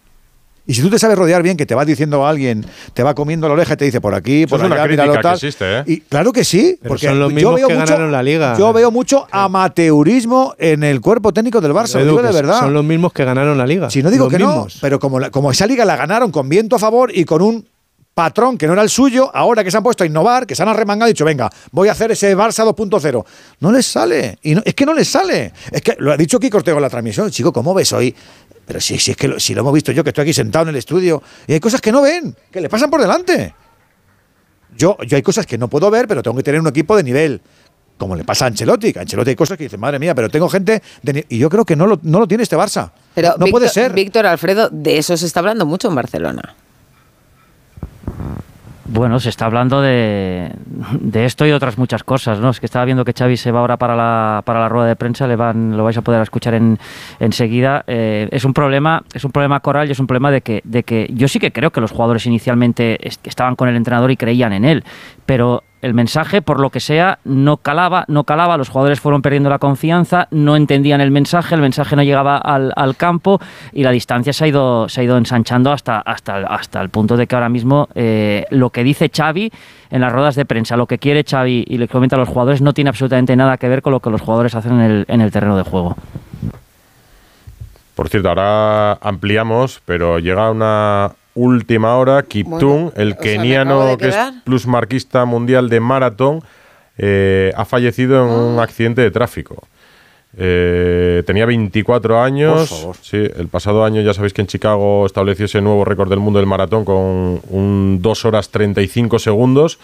Y 0.67 0.75
si 0.75 0.83
tú 0.83 0.91
te 0.91 0.99
sabes 0.99 1.17
rodear 1.17 1.43
bien, 1.43 1.57
que 1.57 1.65
te 1.67 1.75
va 1.77 1.85
diciendo 1.85 2.27
alguien, 2.27 2.67
te 2.93 3.03
va 3.05 3.15
comiendo 3.15 3.47
la 3.47 3.55
oreja 3.55 3.75
y 3.75 3.77
te 3.77 3.85
dice 3.85 4.01
por 4.01 4.15
aquí, 4.15 4.43
Eso 4.43 4.51
por 4.51 4.61
es 4.61 4.67
una 4.67 4.75
allá, 4.75 4.85
crítica 4.85 5.03
míralo 5.05 5.19
que 5.19 5.23
tal. 5.23 5.35
existe, 5.35 5.79
¿eh? 5.79 5.83
Y 5.87 6.01
claro 6.01 6.33
que 6.33 6.45
sí, 6.45 6.77
Pero 6.81 6.89
porque 6.89 7.07
son 7.07 7.19
los 7.21 7.31
yo 7.31 7.35
mismos 7.37 7.55
veo 7.55 7.69
que 7.69 7.75
mucho, 7.75 7.87
ganaron 7.87 8.11
la 8.13 8.23
liga. 8.23 8.57
Yo 8.59 8.73
veo 8.73 8.91
mucho 8.91 9.27
amateurismo 9.31 10.55
en 10.59 10.83
el 10.83 11.01
cuerpo 11.01 11.33
técnico 11.33 11.61
del 11.61 11.73
Barça, 11.73 11.95
lo 11.95 12.01
Edu, 12.01 12.11
digo 12.11 12.23
de 12.23 12.29
que 12.29 12.35
verdad. 12.35 12.61
Son 12.61 12.75
los 12.75 12.85
mismos 12.85 13.13
que 13.13 13.25
ganaron 13.25 13.57
la 13.59 13.67
liga. 13.67 13.91
Si 13.91 14.03
no 14.03 14.11
digo 14.11 14.25
Los 14.25 14.33
que 14.33 14.39
mismos. 14.39 14.75
no, 14.77 14.81
pero 14.81 14.99
como, 14.99 15.21
la- 15.21 15.31
como 15.31 15.51
esa 15.51 15.67
liga 15.67 15.85
la 15.85 15.97
ganaron 15.97 16.31
con 16.33 16.49
viento 16.49 16.77
a 16.77 16.79
favor 16.79 17.11
y 17.17 17.25
con 17.25 17.43
un 17.43 17.67
patrón 18.15 18.57
que 18.57 18.67
no 18.67 18.73
era 18.73 18.81
el 18.81 18.89
suyo, 18.89 19.31
ahora 19.35 19.63
que 19.63 19.71
se 19.71 19.77
han 19.77 19.83
puesto 19.83 20.03
a 20.03 20.07
innovar, 20.07 20.47
que 20.47 20.55
se 20.55 20.63
han 20.63 20.71
arremangado 20.71 21.07
y 21.11 21.13
dicho, 21.13 21.27
venga, 21.27 21.51
voy 21.71 21.89
a 21.89 21.93
hacer 21.93 22.11
ese 22.13 22.35
Barça 22.35 22.65
2.0. 22.65 23.25
No 23.61 23.71
les 23.71 23.85
sale. 23.85 24.39
Y 24.43 24.55
no- 24.55 24.63
es 24.65 24.75
que 24.75 24.87
no 24.87 24.95
les 24.95 25.07
sale. 25.07 25.53
Es 25.71 25.83
que 25.83 25.95
lo 25.99 26.13
ha 26.13 26.17
dicho 26.17 26.41
Kiko 26.41 26.57
Ortega 26.57 26.79
en 26.79 26.83
la 26.83 26.89
transmisión. 26.89 27.31
Chico, 27.31 27.53
¿cómo 27.53 27.75
ves 27.75 27.93
hoy? 27.93 28.15
Pero 28.67 28.81
si, 28.81 28.99
si 28.99 29.13
es 29.13 29.17
que 29.17 29.29
lo, 29.29 29.41
si 29.41 29.55
lo 29.55 29.61
hemos 29.61 29.73
visto 29.73 29.93
yo, 29.93 30.03
que 30.03 30.11
estoy 30.11 30.23
aquí 30.23 30.33
sentado 30.33 30.65
en 30.65 30.71
el 30.71 30.77
estudio, 30.77 31.23
y 31.47 31.53
hay 31.53 31.61
cosas 31.61 31.81
que 31.81 31.93
no 31.93 32.03
ven, 32.03 32.37
que 32.51 32.61
le 32.61 32.69
pasan 32.69 32.91
por 32.91 33.01
delante. 33.01 33.55
Yo, 34.77 34.97
yo 35.07 35.17
hay 35.17 35.23
cosas 35.23 35.47
que 35.47 35.57
no 35.57 35.69
puedo 35.69 35.91
ver, 35.91 36.07
pero 36.09 36.23
tengo 36.23 36.37
que 36.37 36.43
tener 36.43 36.61
un 36.61 36.67
equipo 36.67 36.97
de 36.97 37.03
nivel. 37.03 37.41
Como 37.97 38.15
le 38.15 38.25
pasa 38.25 38.45
a 38.45 38.49
Ancelotti. 38.49 38.93
A 38.97 39.03
Ancelotti 39.03 39.31
hay 39.31 39.37
cosas 39.37 39.57
que 39.57 39.65
dicen, 39.65 39.81
madre 39.81 39.99
mía, 39.99 40.15
pero 40.15 40.29
tengo 40.29 40.49
gente. 40.49 40.83
de 41.03 41.13
ni-". 41.13 41.25
y 41.31 41.39
yo 41.39 41.49
creo 41.49 41.65
que 41.65 41.77
no 41.77 41.87
lo, 41.87 41.99
no 42.03 42.19
lo 42.19 42.29
tiene 42.29 42.43
este 42.43 42.57
Barça. 42.57 42.91
Pero 43.15 43.31
no 43.39 43.47
Víctor, 43.47 43.51
puede 43.51 43.69
ser. 43.71 43.93
Víctor 43.95 44.27
Alfredo, 44.27 44.69
de 44.71 44.99
eso 44.99 45.17
se 45.17 45.25
está 45.25 45.41
hablando 45.41 45.65
mucho 45.65 45.89
en 45.89 45.95
Barcelona. 45.95 46.57
Bueno, 48.89 49.19
se 49.19 49.31
está 49.31 49.47
hablando 49.47 49.81
de, 49.81 50.53
de, 51.01 51.25
esto 51.25 51.45
y 51.45 51.51
otras 51.51 51.77
muchas 51.77 52.05
cosas, 52.05 52.39
¿no? 52.39 52.51
Es 52.51 52.61
que 52.61 52.67
estaba 52.67 52.85
viendo 52.85 53.05
que 53.05 53.13
Xavi 53.13 53.37
se 53.37 53.51
va 53.51 53.61
ahora 53.61 53.77
para 53.77 53.97
la, 53.97 54.43
para 54.45 54.61
la 54.61 54.69
rueda 54.69 54.87
de 54.87 54.95
prensa, 54.95 55.27
le 55.27 55.35
van, 55.35 55.77
lo 55.77 55.83
vais 55.83 55.97
a 55.97 56.03
poder 56.03 56.23
escuchar 56.23 56.55
en, 56.55 56.79
enseguida. 57.19 57.83
Eh, 57.89 58.29
es 58.31 58.45
un 58.45 58.55
problema, 58.55 59.03
es 59.13 59.25
un 59.25 59.33
problema 59.33 59.59
coral 59.59 59.89
y 59.89 59.93
es 59.93 59.99
un 59.99 60.07
problema 60.07 60.31
de 60.31 60.41
que, 60.41 60.61
de 60.65 60.85
que 60.85 61.11
yo 61.13 61.27
sí 61.27 61.41
que 61.41 61.51
creo 61.51 61.73
que 61.73 61.81
los 61.81 61.91
jugadores 61.91 62.27
inicialmente 62.27 62.99
estaban 63.25 63.57
con 63.57 63.69
el 63.69 63.75
entrenador 63.75 64.13
y 64.13 64.17
creían 64.17 64.53
en 64.53 64.65
él, 64.65 64.85
pero 65.27 65.65
el 65.83 65.95
mensaje, 65.95 66.43
por 66.43 66.59
lo 66.59 66.71
que 66.71 66.81
sea, 66.81 67.19
no 67.25 67.59
calaba, 67.59 68.05
no 68.09 68.25
calaba, 68.25 68.57
los 68.57 68.69
jugadores 68.69 69.01
fueron 69.01 69.23
perdiendo 69.23 69.51
la 69.51 69.59
confianza, 69.59 70.27
no 70.31 70.57
entendían 70.57 71.01
el 71.01 71.11
mensaje, 71.11 71.55
el 71.55 71.61
mensaje 71.61 71.97
no 71.97 72.03
llegaba 72.03 72.39
al, 72.39 72.97
campo 72.97 73.41
y 73.73 73.83
la 73.83 73.91
distancia 73.91 74.33
se 74.33 74.45
ha 74.45 74.49
ido, 74.49 74.89
se 74.89 75.01
ha 75.01 75.05
ido 75.05 75.19
ensanchando 75.19 75.71
hasta, 75.71 76.01
hasta, 76.01 76.39
hasta 76.47 76.81
el 76.81 76.89
punto 76.89 77.17
de 77.17 77.27
que 77.27 77.35
ahora 77.35 77.49
mismo 77.49 77.89
eh, 77.95 78.47
lo 78.51 78.71
que 78.71 78.85
dice 78.85 79.11
Xavi 79.15 79.53
en 79.91 80.01
las 80.01 80.13
ruedas 80.13 80.35
de 80.35 80.47
prensa, 80.47 80.77
lo 80.77 80.87
que 80.87 80.99
quiere 80.99 81.25
Xavi 81.25 81.65
y 81.69 81.79
le 81.79 81.89
comenta 81.89 82.17
a 82.17 82.19
los 82.19 82.29
jugadores 82.29 82.63
no 82.63 82.73
tiene 82.73 82.89
absolutamente 82.89 83.37
nada 83.37 83.59
que 83.59 83.69
ver 83.69 83.83
con 83.83 83.93
lo 83.93 84.01
que 84.01 84.11
los 84.11 84.23
jugadores 84.23 84.55
hacen 84.55 84.81
en 84.81 84.81
el, 84.81 85.05
en 85.09 85.21
el 85.21 85.31
terreno 85.31 85.57
de 85.57 85.63
juego. 85.63 85.97
Por 87.95 88.09
cierto, 88.09 88.29
ahora 88.29 88.95
ampliamos, 88.95 89.81
pero 89.85 90.19
llega 90.19 90.51
una 90.51 91.13
última 91.37 91.97
hora, 91.97 92.23
Kiptum, 92.25 92.91
el 92.97 93.17
keniano 93.17 93.97
que 93.99 94.09
es 94.09 94.17
plusmarquista 94.45 95.25
mundial 95.25 95.69
de 95.69 95.79
maratón, 95.79 96.43
eh, 96.99 97.53
ha 97.55 97.65
fallecido 97.65 98.25
en 98.25 98.31
un 98.31 98.59
ah. 98.59 98.63
accidente 98.63 99.03
de 99.03 99.11
tráfico. 99.11 99.69
Eh, 100.39 101.23
tenía 101.27 101.47
24 101.47 102.21
años. 102.21 102.89
Sí, 103.03 103.17
el 103.17 103.49
pasado 103.49 103.85
año 103.85 104.01
ya 104.03 104.13
sabéis 104.15 104.33
que 104.33 104.41
en 104.41 104.47
Chicago 104.47 105.07
estableció 105.07 105.45
ese 105.45 105.61
nuevo 105.61 105.85
récord 105.85 106.11
del 106.11 106.19
mundo 106.19 106.39
del 106.39 106.47
maratón 106.47 106.85
con 106.85 107.41
un 107.49 107.99
2 108.01 108.25
horas 108.25 108.51
35 108.51 109.19
segundos. 109.19 109.79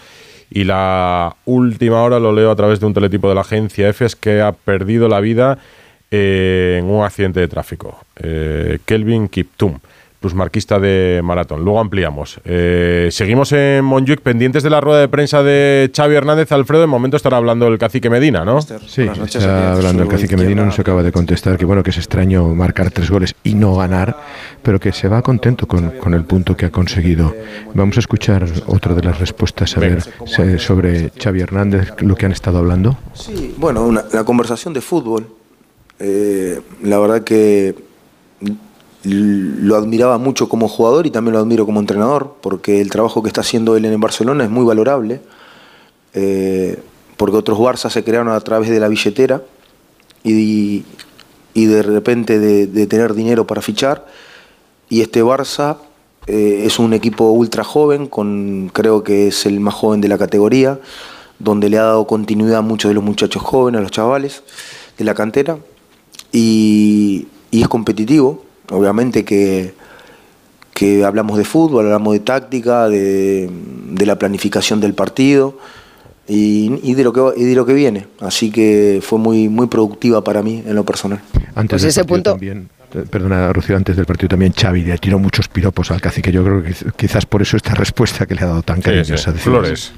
Y 0.50 0.64
la 0.64 1.36
última 1.46 2.02
hora 2.02 2.18
lo 2.18 2.32
leo 2.32 2.50
a 2.50 2.56
través 2.56 2.80
de 2.80 2.86
un 2.86 2.92
teletipo 2.92 3.28
de 3.28 3.34
la 3.34 3.40
agencia 3.42 3.88
EFES 3.88 4.16
que 4.16 4.42
ha 4.42 4.52
perdido 4.52 5.08
la 5.08 5.20
vida 5.20 5.58
eh, 6.10 6.78
en 6.78 6.90
un 6.90 7.04
accidente 7.04 7.40
de 7.40 7.48
tráfico. 7.48 7.98
Kelvin 8.84 9.28
Kiptum 9.28 9.78
marquista 10.34 10.78
de 10.78 11.20
maratón. 11.22 11.64
Luego 11.64 11.80
ampliamos. 11.80 12.40
Eh, 12.44 13.08
seguimos 13.10 13.52
en 13.52 13.84
Monjuic 13.84 14.20
pendientes 14.20 14.62
de 14.62 14.70
la 14.70 14.80
rueda 14.80 15.00
de 15.00 15.08
prensa 15.08 15.42
de 15.42 15.90
Xavi 15.94 16.14
Hernández. 16.14 16.52
Alfredo, 16.52 16.84
en 16.84 16.90
momento 16.90 17.16
estará 17.16 17.36
hablando 17.36 17.66
el 17.66 17.78
cacique 17.78 18.08
Medina, 18.08 18.44
¿no? 18.44 18.60
Sí, 18.62 19.02
está 19.02 19.72
hablando 19.72 20.04
el 20.04 20.08
cacique 20.08 20.36
Medina. 20.36 20.64
Nos 20.64 20.78
acaba 20.78 21.02
de 21.02 21.12
contestar 21.12 21.56
que 21.58 21.64
bueno 21.64 21.82
que 21.82 21.90
es 21.90 21.98
extraño 21.98 22.46
marcar 22.54 22.90
tres 22.90 23.10
goles 23.10 23.34
y 23.42 23.54
no 23.54 23.74
ganar, 23.76 24.16
pero 24.62 24.78
que 24.78 24.92
se 24.92 25.08
va 25.08 25.22
contento 25.22 25.66
con, 25.66 25.90
con 25.98 26.14
el 26.14 26.24
punto 26.24 26.56
que 26.56 26.66
ha 26.66 26.70
conseguido. 26.70 27.34
Vamos 27.74 27.96
a 27.96 28.00
escuchar 28.00 28.46
otra 28.66 28.94
de 28.94 29.02
las 29.02 29.18
respuestas 29.18 29.76
a 29.76 29.80
ver 29.80 30.02
sobre 30.58 31.10
Xavi 31.10 31.40
Hernández, 31.40 31.94
lo 32.00 32.14
que 32.14 32.26
han 32.26 32.32
estado 32.32 32.58
hablando. 32.58 32.98
Sí, 33.14 33.54
bueno, 33.56 33.90
la 33.90 34.24
conversación 34.24 34.72
de 34.72 34.80
fútbol. 34.80 35.26
Eh, 35.98 36.60
la 36.82 36.98
verdad 36.98 37.22
que 37.22 37.74
lo 39.04 39.76
admiraba 39.76 40.18
mucho 40.18 40.48
como 40.48 40.68
jugador 40.68 41.06
y 41.06 41.10
también 41.10 41.34
lo 41.34 41.40
admiro 41.40 41.66
como 41.66 41.80
entrenador, 41.80 42.36
porque 42.40 42.80
el 42.80 42.90
trabajo 42.90 43.22
que 43.22 43.28
está 43.28 43.40
haciendo 43.40 43.76
él 43.76 43.84
en 43.84 44.00
Barcelona 44.00 44.44
es 44.44 44.50
muy 44.50 44.64
valorable, 44.64 45.20
eh, 46.14 46.80
porque 47.16 47.36
otros 47.36 47.58
Barça 47.58 47.90
se 47.90 48.04
crearon 48.04 48.28
a 48.28 48.40
través 48.40 48.70
de 48.70 48.78
la 48.78 48.88
billetera 48.88 49.42
y, 50.22 50.84
de 51.54 51.82
repente 51.82 52.38
de, 52.38 52.86
tener 52.86 53.14
dinero 53.14 53.46
para 53.46 53.60
fichar, 53.60 54.06
y 54.88 55.00
este 55.00 55.22
Barça 55.24 55.78
eh, 56.26 56.62
es 56.64 56.78
un 56.78 56.92
equipo 56.92 57.30
ultra 57.30 57.64
joven, 57.64 58.06
con, 58.06 58.70
creo 58.72 59.02
que 59.02 59.28
es 59.28 59.46
el 59.46 59.58
más 59.58 59.74
joven 59.74 60.00
de 60.00 60.08
la 60.08 60.18
categoría, 60.18 60.78
donde 61.40 61.68
le 61.68 61.78
ha 61.78 61.82
dado 61.82 62.06
continuidad 62.06 62.58
a 62.58 62.62
muchos 62.62 62.88
de 62.88 62.94
los 62.94 63.02
muchachos 63.02 63.42
jóvenes, 63.42 63.80
a 63.80 63.82
los 63.82 63.90
chavales 63.90 64.44
de 64.96 65.04
la 65.04 65.14
cantera, 65.14 65.58
y 66.30 67.26
es 67.50 67.66
competitivo 67.66 68.51
Obviamente 68.72 69.24
que, 69.24 69.74
que 70.74 71.04
hablamos 71.04 71.38
de 71.38 71.44
fútbol, 71.44 71.84
hablamos 71.84 72.14
de 72.14 72.20
táctica, 72.20 72.88
de, 72.88 73.50
la 74.04 74.18
planificación 74.18 74.80
del 74.80 74.94
partido 74.94 75.58
y, 76.26 76.94
de 76.94 77.04
lo 77.04 77.12
que, 77.12 77.44
de 77.44 77.54
lo 77.54 77.66
que 77.66 77.74
viene. 77.74 78.06
Así 78.20 78.50
que 78.50 79.00
fue 79.02 79.18
muy, 79.18 79.48
muy 79.48 79.66
productiva 79.66 80.24
para 80.24 80.42
mí 80.42 80.62
en 80.66 80.74
lo 80.74 80.84
personal. 80.84 81.20
Antes 81.54 81.82
pues 81.82 81.84
ese 81.84 82.04
punto... 82.04 82.30
También, 82.32 82.68
perdona, 83.10 83.52
Rocío, 83.52 83.76
antes 83.76 83.96
del 83.96 84.06
partido 84.06 84.28
también 84.30 84.52
Xavi 84.52 84.82
le 84.82 84.98
tiró 84.98 85.18
muchos 85.18 85.48
piropos 85.48 85.90
al 85.90 86.00
cacique. 86.00 86.30
Yo 86.30 86.44
creo 86.44 86.62
que 86.62 86.74
quizás 86.96 87.26
por 87.26 87.42
eso 87.42 87.56
esta 87.56 87.74
respuesta 87.74 88.26
que 88.26 88.34
le 88.34 88.42
ha 88.42 88.46
dado 88.46 88.62
tan 88.62 88.80
cariñosa. 88.80 89.32
Flores. 89.32 89.92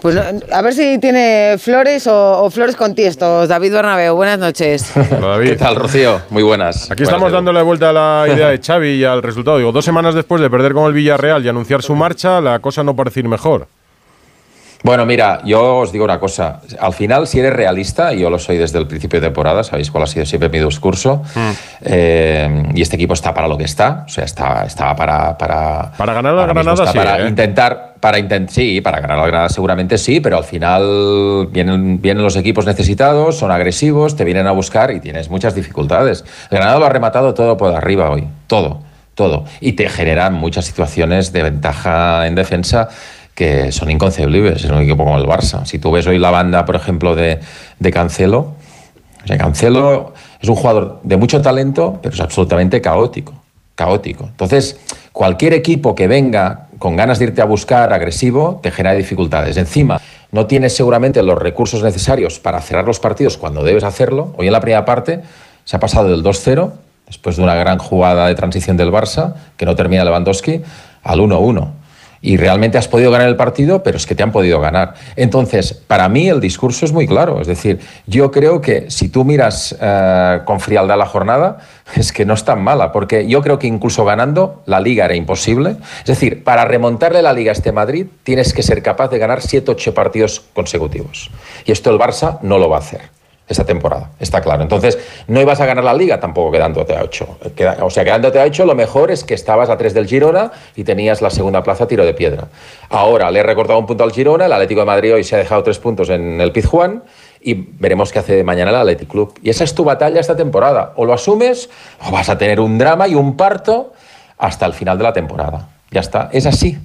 Pues 0.00 0.16
a 0.16 0.62
ver 0.62 0.74
si 0.74 0.98
tiene 0.98 1.56
flores 1.58 2.06
o, 2.06 2.48
flores 2.50 2.76
con 2.76 2.94
tiestos. 2.94 3.48
David 3.48 3.72
Bernabeu, 3.72 4.14
buenas 4.14 4.38
noches. 4.38 4.92
Hola, 5.10 5.28
David. 5.28 5.50
¿Qué 5.50 5.56
tal, 5.56 5.76
Rocío? 5.76 6.22
Muy 6.30 6.42
buenas. 6.42 6.90
Aquí 6.90 7.02
estamos 7.02 7.32
dándole 7.32 7.62
vuelta 7.62 7.90
a 7.90 7.92
la 7.92 8.26
idea 8.34 8.48
de 8.48 8.58
Xavi 8.58 8.90
y 8.90 9.04
al 9.04 9.22
resultado. 9.22 9.58
Digo, 9.58 9.72
dos 9.72 9.84
semanas 9.84 10.14
después 10.14 10.40
de 10.40 10.48
perder 10.48 10.72
con 10.72 10.86
el 10.86 10.92
Villarreal 10.92 11.44
y 11.44 11.48
anunciar 11.48 11.82
su 11.82 11.94
marcha, 11.96 12.40
la 12.40 12.60
cosa 12.60 12.84
no 12.84 12.94
parece 12.94 13.20
ir 13.20 13.28
mejor. 13.28 13.66
Bueno, 14.82 15.04
mira, 15.04 15.40
yo 15.44 15.78
os 15.78 15.92
digo 15.92 16.04
una 16.04 16.20
cosa. 16.20 16.60
Al 16.78 16.92
final, 16.92 17.26
si 17.26 17.40
eres 17.40 17.52
realista, 17.52 18.14
y 18.14 18.20
yo 18.20 18.30
lo 18.30 18.38
soy 18.38 18.58
desde 18.58 18.78
el 18.78 18.86
principio 18.86 19.20
de 19.20 19.26
temporada, 19.26 19.64
sabéis 19.64 19.90
cuál 19.90 20.04
ha 20.04 20.06
sido 20.06 20.24
siempre 20.24 20.48
mi 20.48 20.60
discurso, 20.60 21.22
mm. 21.34 21.50
eh, 21.82 22.62
y 22.74 22.82
este 22.82 22.94
equipo 22.94 23.14
está 23.14 23.34
para 23.34 23.48
lo 23.48 23.58
que 23.58 23.64
está, 23.64 24.04
o 24.06 24.08
sea, 24.08 24.24
está, 24.24 24.64
estaba 24.64 24.94
para... 24.94 25.36
Para, 25.36 25.92
para 25.96 26.14
ganar 26.14 26.34
la 26.34 26.46
Granada, 26.46 26.86
sí. 26.86 26.96
Para 26.96 27.18
¿eh? 27.20 27.28
intentar, 27.28 27.96
para 27.98 28.18
intentar, 28.18 28.54
sí, 28.54 28.80
para 28.80 29.00
ganar 29.00 29.18
la 29.18 29.26
Granada 29.26 29.48
seguramente 29.48 29.98
sí, 29.98 30.20
pero 30.20 30.36
al 30.36 30.44
final 30.44 31.48
vienen, 31.50 32.00
vienen 32.00 32.22
los 32.22 32.36
equipos 32.36 32.64
necesitados, 32.64 33.36
son 33.36 33.50
agresivos, 33.50 34.14
te 34.14 34.24
vienen 34.24 34.46
a 34.46 34.52
buscar 34.52 34.92
y 34.92 35.00
tienes 35.00 35.28
muchas 35.28 35.56
dificultades. 35.56 36.24
El 36.50 36.58
Granada 36.58 36.78
lo 36.78 36.86
ha 36.86 36.90
rematado 36.90 37.34
todo 37.34 37.56
por 37.56 37.74
arriba 37.74 38.10
hoy, 38.10 38.28
todo, 38.46 38.82
todo. 39.16 39.44
Y 39.60 39.72
te 39.72 39.88
generan 39.88 40.34
muchas 40.34 40.66
situaciones 40.66 41.32
de 41.32 41.42
ventaja 41.42 42.28
en 42.28 42.36
defensa 42.36 42.88
que 43.38 43.70
son 43.70 43.88
inconcebibles 43.88 44.64
en 44.64 44.74
un 44.74 44.82
equipo 44.82 45.04
como 45.04 45.16
el 45.16 45.24
Barça. 45.24 45.64
Si 45.64 45.78
tú 45.78 45.92
ves 45.92 46.04
hoy 46.08 46.18
la 46.18 46.32
banda, 46.32 46.64
por 46.64 46.74
ejemplo, 46.74 47.14
de, 47.14 47.38
de 47.78 47.90
Cancelo, 47.92 48.54
o 49.22 49.38
Cancelo 49.38 50.12
es 50.40 50.48
un 50.48 50.56
jugador 50.56 50.98
de 51.04 51.16
mucho 51.16 51.40
talento, 51.40 52.00
pero 52.02 52.16
es 52.16 52.20
absolutamente 52.20 52.80
caótico. 52.80 53.34
Caótico. 53.76 54.24
Entonces, 54.24 54.80
cualquier 55.12 55.52
equipo 55.52 55.94
que 55.94 56.08
venga 56.08 56.66
con 56.80 56.96
ganas 56.96 57.20
de 57.20 57.26
irte 57.26 57.40
a 57.40 57.44
buscar 57.44 57.92
agresivo 57.92 58.58
te 58.60 58.72
genera 58.72 58.96
dificultades. 58.96 59.56
Encima, 59.56 60.00
no 60.32 60.46
tienes 60.46 60.74
seguramente 60.74 61.22
los 61.22 61.38
recursos 61.38 61.80
necesarios 61.84 62.40
para 62.40 62.60
cerrar 62.60 62.86
los 62.86 62.98
partidos 62.98 63.36
cuando 63.36 63.62
debes 63.62 63.84
hacerlo. 63.84 64.34
Hoy 64.36 64.48
en 64.48 64.52
la 64.52 64.60
primera 64.60 64.84
parte 64.84 65.20
se 65.64 65.76
ha 65.76 65.78
pasado 65.78 66.08
del 66.08 66.24
2-0, 66.24 66.72
después 67.06 67.36
de 67.36 67.44
una 67.44 67.54
gran 67.54 67.78
jugada 67.78 68.26
de 68.26 68.34
transición 68.34 68.76
del 68.76 68.90
Barça, 68.90 69.34
que 69.56 69.64
no 69.64 69.76
termina 69.76 70.02
Lewandowski, 70.02 70.60
al 71.04 71.20
1-1 71.20 71.77
y 72.20 72.36
realmente 72.36 72.78
has 72.78 72.88
podido 72.88 73.10
ganar 73.10 73.28
el 73.28 73.36
partido, 73.36 73.82
pero 73.82 73.96
es 73.96 74.06
que 74.06 74.14
te 74.14 74.22
han 74.22 74.32
podido 74.32 74.60
ganar. 74.60 74.94
Entonces, 75.16 75.72
para 75.72 76.08
mí 76.08 76.28
el 76.28 76.40
discurso 76.40 76.84
es 76.84 76.92
muy 76.92 77.06
claro. 77.06 77.40
Es 77.40 77.46
decir, 77.46 77.80
yo 78.06 78.30
creo 78.30 78.60
que 78.60 78.90
si 78.90 79.08
tú 79.08 79.24
miras 79.24 79.76
eh, 79.80 80.40
con 80.44 80.60
frialdad 80.60 80.98
la 80.98 81.06
jornada, 81.06 81.58
es 81.94 82.12
que 82.12 82.24
no 82.24 82.34
es 82.34 82.44
tan 82.44 82.62
mala, 82.62 82.92
porque 82.92 83.26
yo 83.26 83.42
creo 83.42 83.58
que 83.58 83.66
incluso 83.66 84.04
ganando 84.04 84.62
la 84.66 84.80
liga 84.80 85.04
era 85.04 85.14
imposible. 85.14 85.76
Es 86.00 86.06
decir, 86.06 86.44
para 86.44 86.64
remontarle 86.64 87.22
la 87.22 87.32
liga 87.32 87.52
a 87.52 87.54
este 87.54 87.72
Madrid, 87.72 88.06
tienes 88.22 88.52
que 88.52 88.62
ser 88.62 88.82
capaz 88.82 89.08
de 89.08 89.18
ganar 89.18 89.40
7-8 89.40 89.92
partidos 89.92 90.42
consecutivos. 90.54 91.30
Y 91.64 91.72
esto 91.72 91.90
el 91.90 91.98
Barça 91.98 92.38
no 92.42 92.58
lo 92.58 92.68
va 92.68 92.76
a 92.76 92.80
hacer 92.80 93.17
esta 93.48 93.64
temporada, 93.64 94.10
está 94.20 94.40
claro. 94.40 94.62
Entonces, 94.62 94.98
no 95.26 95.40
ibas 95.40 95.60
a 95.60 95.66
ganar 95.66 95.84
la 95.84 95.94
liga 95.94 96.20
tampoco 96.20 96.52
quedándote 96.52 96.94
a 96.94 97.02
8. 97.02 97.38
o 97.80 97.90
sea, 97.90 98.04
quedándote 98.04 98.40
a 98.40 98.44
8, 98.44 98.66
lo 98.66 98.74
mejor 98.74 99.10
es 99.10 99.24
que 99.24 99.34
estabas 99.34 99.70
a 99.70 99.78
3 99.78 99.94
del 99.94 100.06
Girona 100.06 100.52
y 100.76 100.84
tenías 100.84 101.22
la 101.22 101.30
segunda 101.30 101.62
plaza 101.62 101.84
a 101.84 101.88
tiro 101.88 102.04
de 102.04 102.14
piedra. 102.14 102.48
Ahora 102.90 103.30
le 103.30 103.40
he 103.40 103.42
recortado 103.42 103.78
un 103.78 103.86
punto 103.86 104.04
al 104.04 104.12
Girona, 104.12 104.46
el 104.46 104.52
Atlético 104.52 104.80
de 104.80 104.86
Madrid 104.86 105.14
hoy 105.14 105.24
se 105.24 105.34
ha 105.34 105.38
dejado 105.38 105.62
3 105.62 105.78
puntos 105.78 106.10
en 106.10 106.40
el 106.40 106.52
Pizjuán 106.52 107.02
y 107.40 107.54
veremos 107.54 108.12
qué 108.12 108.18
hace 108.18 108.44
mañana 108.44 108.70
el 108.70 108.76
Athletic 108.76 109.08
Club. 109.08 109.34
Y 109.42 109.50
esa 109.50 109.64
es 109.64 109.74
tu 109.74 109.84
batalla 109.84 110.20
esta 110.20 110.36
temporada. 110.36 110.92
O 110.96 111.04
lo 111.04 111.12
asumes 111.12 111.70
o 112.06 112.10
vas 112.10 112.28
a 112.28 112.36
tener 112.36 112.60
un 112.60 112.78
drama 112.78 113.08
y 113.08 113.14
un 113.14 113.36
parto 113.36 113.92
hasta 114.36 114.66
el 114.66 114.74
final 114.74 114.98
de 114.98 115.04
la 115.04 115.12
temporada. 115.12 115.68
Ya 115.90 116.00
está, 116.00 116.28
es 116.32 116.46
así. 116.46 116.78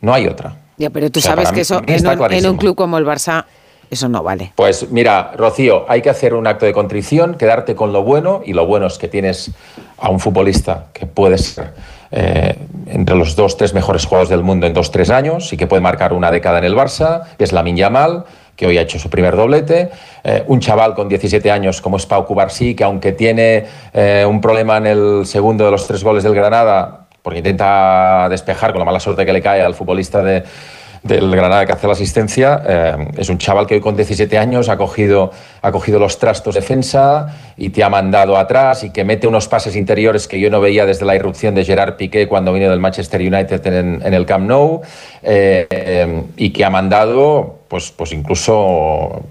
No 0.00 0.14
hay 0.14 0.26
otra. 0.26 0.56
Ya, 0.78 0.88
pero 0.88 1.10
tú 1.10 1.20
sabes 1.20 1.52
que 1.52 1.60
eso 1.60 1.82
en 1.86 2.46
un 2.46 2.56
club 2.56 2.74
como 2.74 2.96
el 2.96 3.04
Barça 3.04 3.44
eso 3.90 4.08
no 4.08 4.22
vale. 4.22 4.52
Pues 4.54 4.90
mira, 4.90 5.32
Rocío, 5.36 5.84
hay 5.88 6.00
que 6.00 6.10
hacer 6.10 6.34
un 6.34 6.46
acto 6.46 6.64
de 6.64 6.72
contrición, 6.72 7.34
quedarte 7.34 7.74
con 7.74 7.92
lo 7.92 8.04
bueno, 8.04 8.40
y 8.44 8.52
lo 8.52 8.66
bueno 8.66 8.86
es 8.86 8.98
que 8.98 9.08
tienes 9.08 9.50
a 9.98 10.10
un 10.10 10.20
futbolista 10.20 10.86
que 10.92 11.06
puede 11.06 11.38
ser 11.38 11.72
eh, 12.12 12.56
entre 12.86 13.16
los 13.16 13.36
dos, 13.36 13.56
tres 13.56 13.74
mejores 13.74 14.04
jugadores 14.04 14.30
del 14.30 14.42
mundo 14.42 14.66
en 14.66 14.74
dos, 14.74 14.90
tres 14.90 15.10
años 15.10 15.52
y 15.52 15.56
que 15.56 15.66
puede 15.66 15.80
marcar 15.80 16.12
una 16.12 16.30
década 16.30 16.58
en 16.58 16.64
el 16.64 16.74
Barça, 16.74 17.24
que 17.36 17.44
es 17.44 17.52
Lamin 17.52 17.76
Yamal, 17.76 18.24
que 18.56 18.66
hoy 18.66 18.78
ha 18.78 18.82
hecho 18.82 18.98
su 18.98 19.08
primer 19.08 19.36
doblete, 19.36 19.90
eh, 20.22 20.44
un 20.46 20.60
chaval 20.60 20.94
con 20.94 21.08
17 21.08 21.50
años 21.50 21.80
como 21.80 21.96
es 21.96 22.06
Pau 22.06 22.26
Cubarsí, 22.26 22.74
que 22.74 22.84
aunque 22.84 23.12
tiene 23.12 23.64
eh, 23.92 24.26
un 24.28 24.40
problema 24.40 24.76
en 24.76 24.86
el 24.86 25.22
segundo 25.24 25.64
de 25.64 25.70
los 25.70 25.86
tres 25.86 26.04
goles 26.04 26.24
del 26.24 26.34
Granada, 26.34 27.06
porque 27.22 27.38
intenta 27.38 28.28
despejar 28.28 28.72
con 28.72 28.80
la 28.80 28.84
mala 28.84 29.00
suerte 29.00 29.24
que 29.24 29.32
le 29.32 29.40
cae 29.40 29.62
al 29.62 29.74
futbolista 29.74 30.22
de 30.22 30.42
del 31.02 31.30
Granada 31.30 31.66
que 31.66 31.72
hace 31.72 31.86
la 31.86 31.94
asistencia. 31.94 32.62
eh, 32.66 33.08
es 33.16 33.28
un 33.28 33.38
chaval 33.38 33.66
que 33.66 33.74
hoy 33.74 33.80
con 33.80 33.96
17 33.96 34.36
años 34.38 34.68
ha 34.68 34.76
cogido, 34.76 35.30
ha 35.62 35.72
cogido 35.72 35.98
los 35.98 36.18
trastos 36.18 36.54
de 36.54 36.60
defensa 36.60 37.34
y 37.56 37.70
te 37.70 37.82
ha 37.82 37.88
mandado 37.88 38.36
atrás 38.36 38.84
y 38.84 38.90
que 38.90 39.04
mete 39.04 39.26
unos 39.26 39.48
pases 39.48 39.76
interiores 39.76 40.28
que 40.28 40.38
yo 40.38 40.50
no 40.50 40.60
veía 40.60 40.86
desde 40.86 41.06
la 41.06 41.14
irrupción 41.14 41.54
de 41.54 41.64
Gerard 41.64 41.96
Piqué 41.96 42.28
cuando 42.28 42.52
vino 42.52 42.70
del 42.70 42.80
Manchester 42.80 43.20
United 43.20 43.66
en, 43.66 44.14
el 44.14 44.26
Camp 44.26 44.46
Nou 44.46 44.82
eh, 45.22 45.66
eh, 45.70 46.22
y 46.36 46.50
que 46.50 46.64
ha 46.64 46.70
mandado 46.70 47.60
pues, 47.68 47.90
pues 47.92 48.12
incluso 48.12 49.22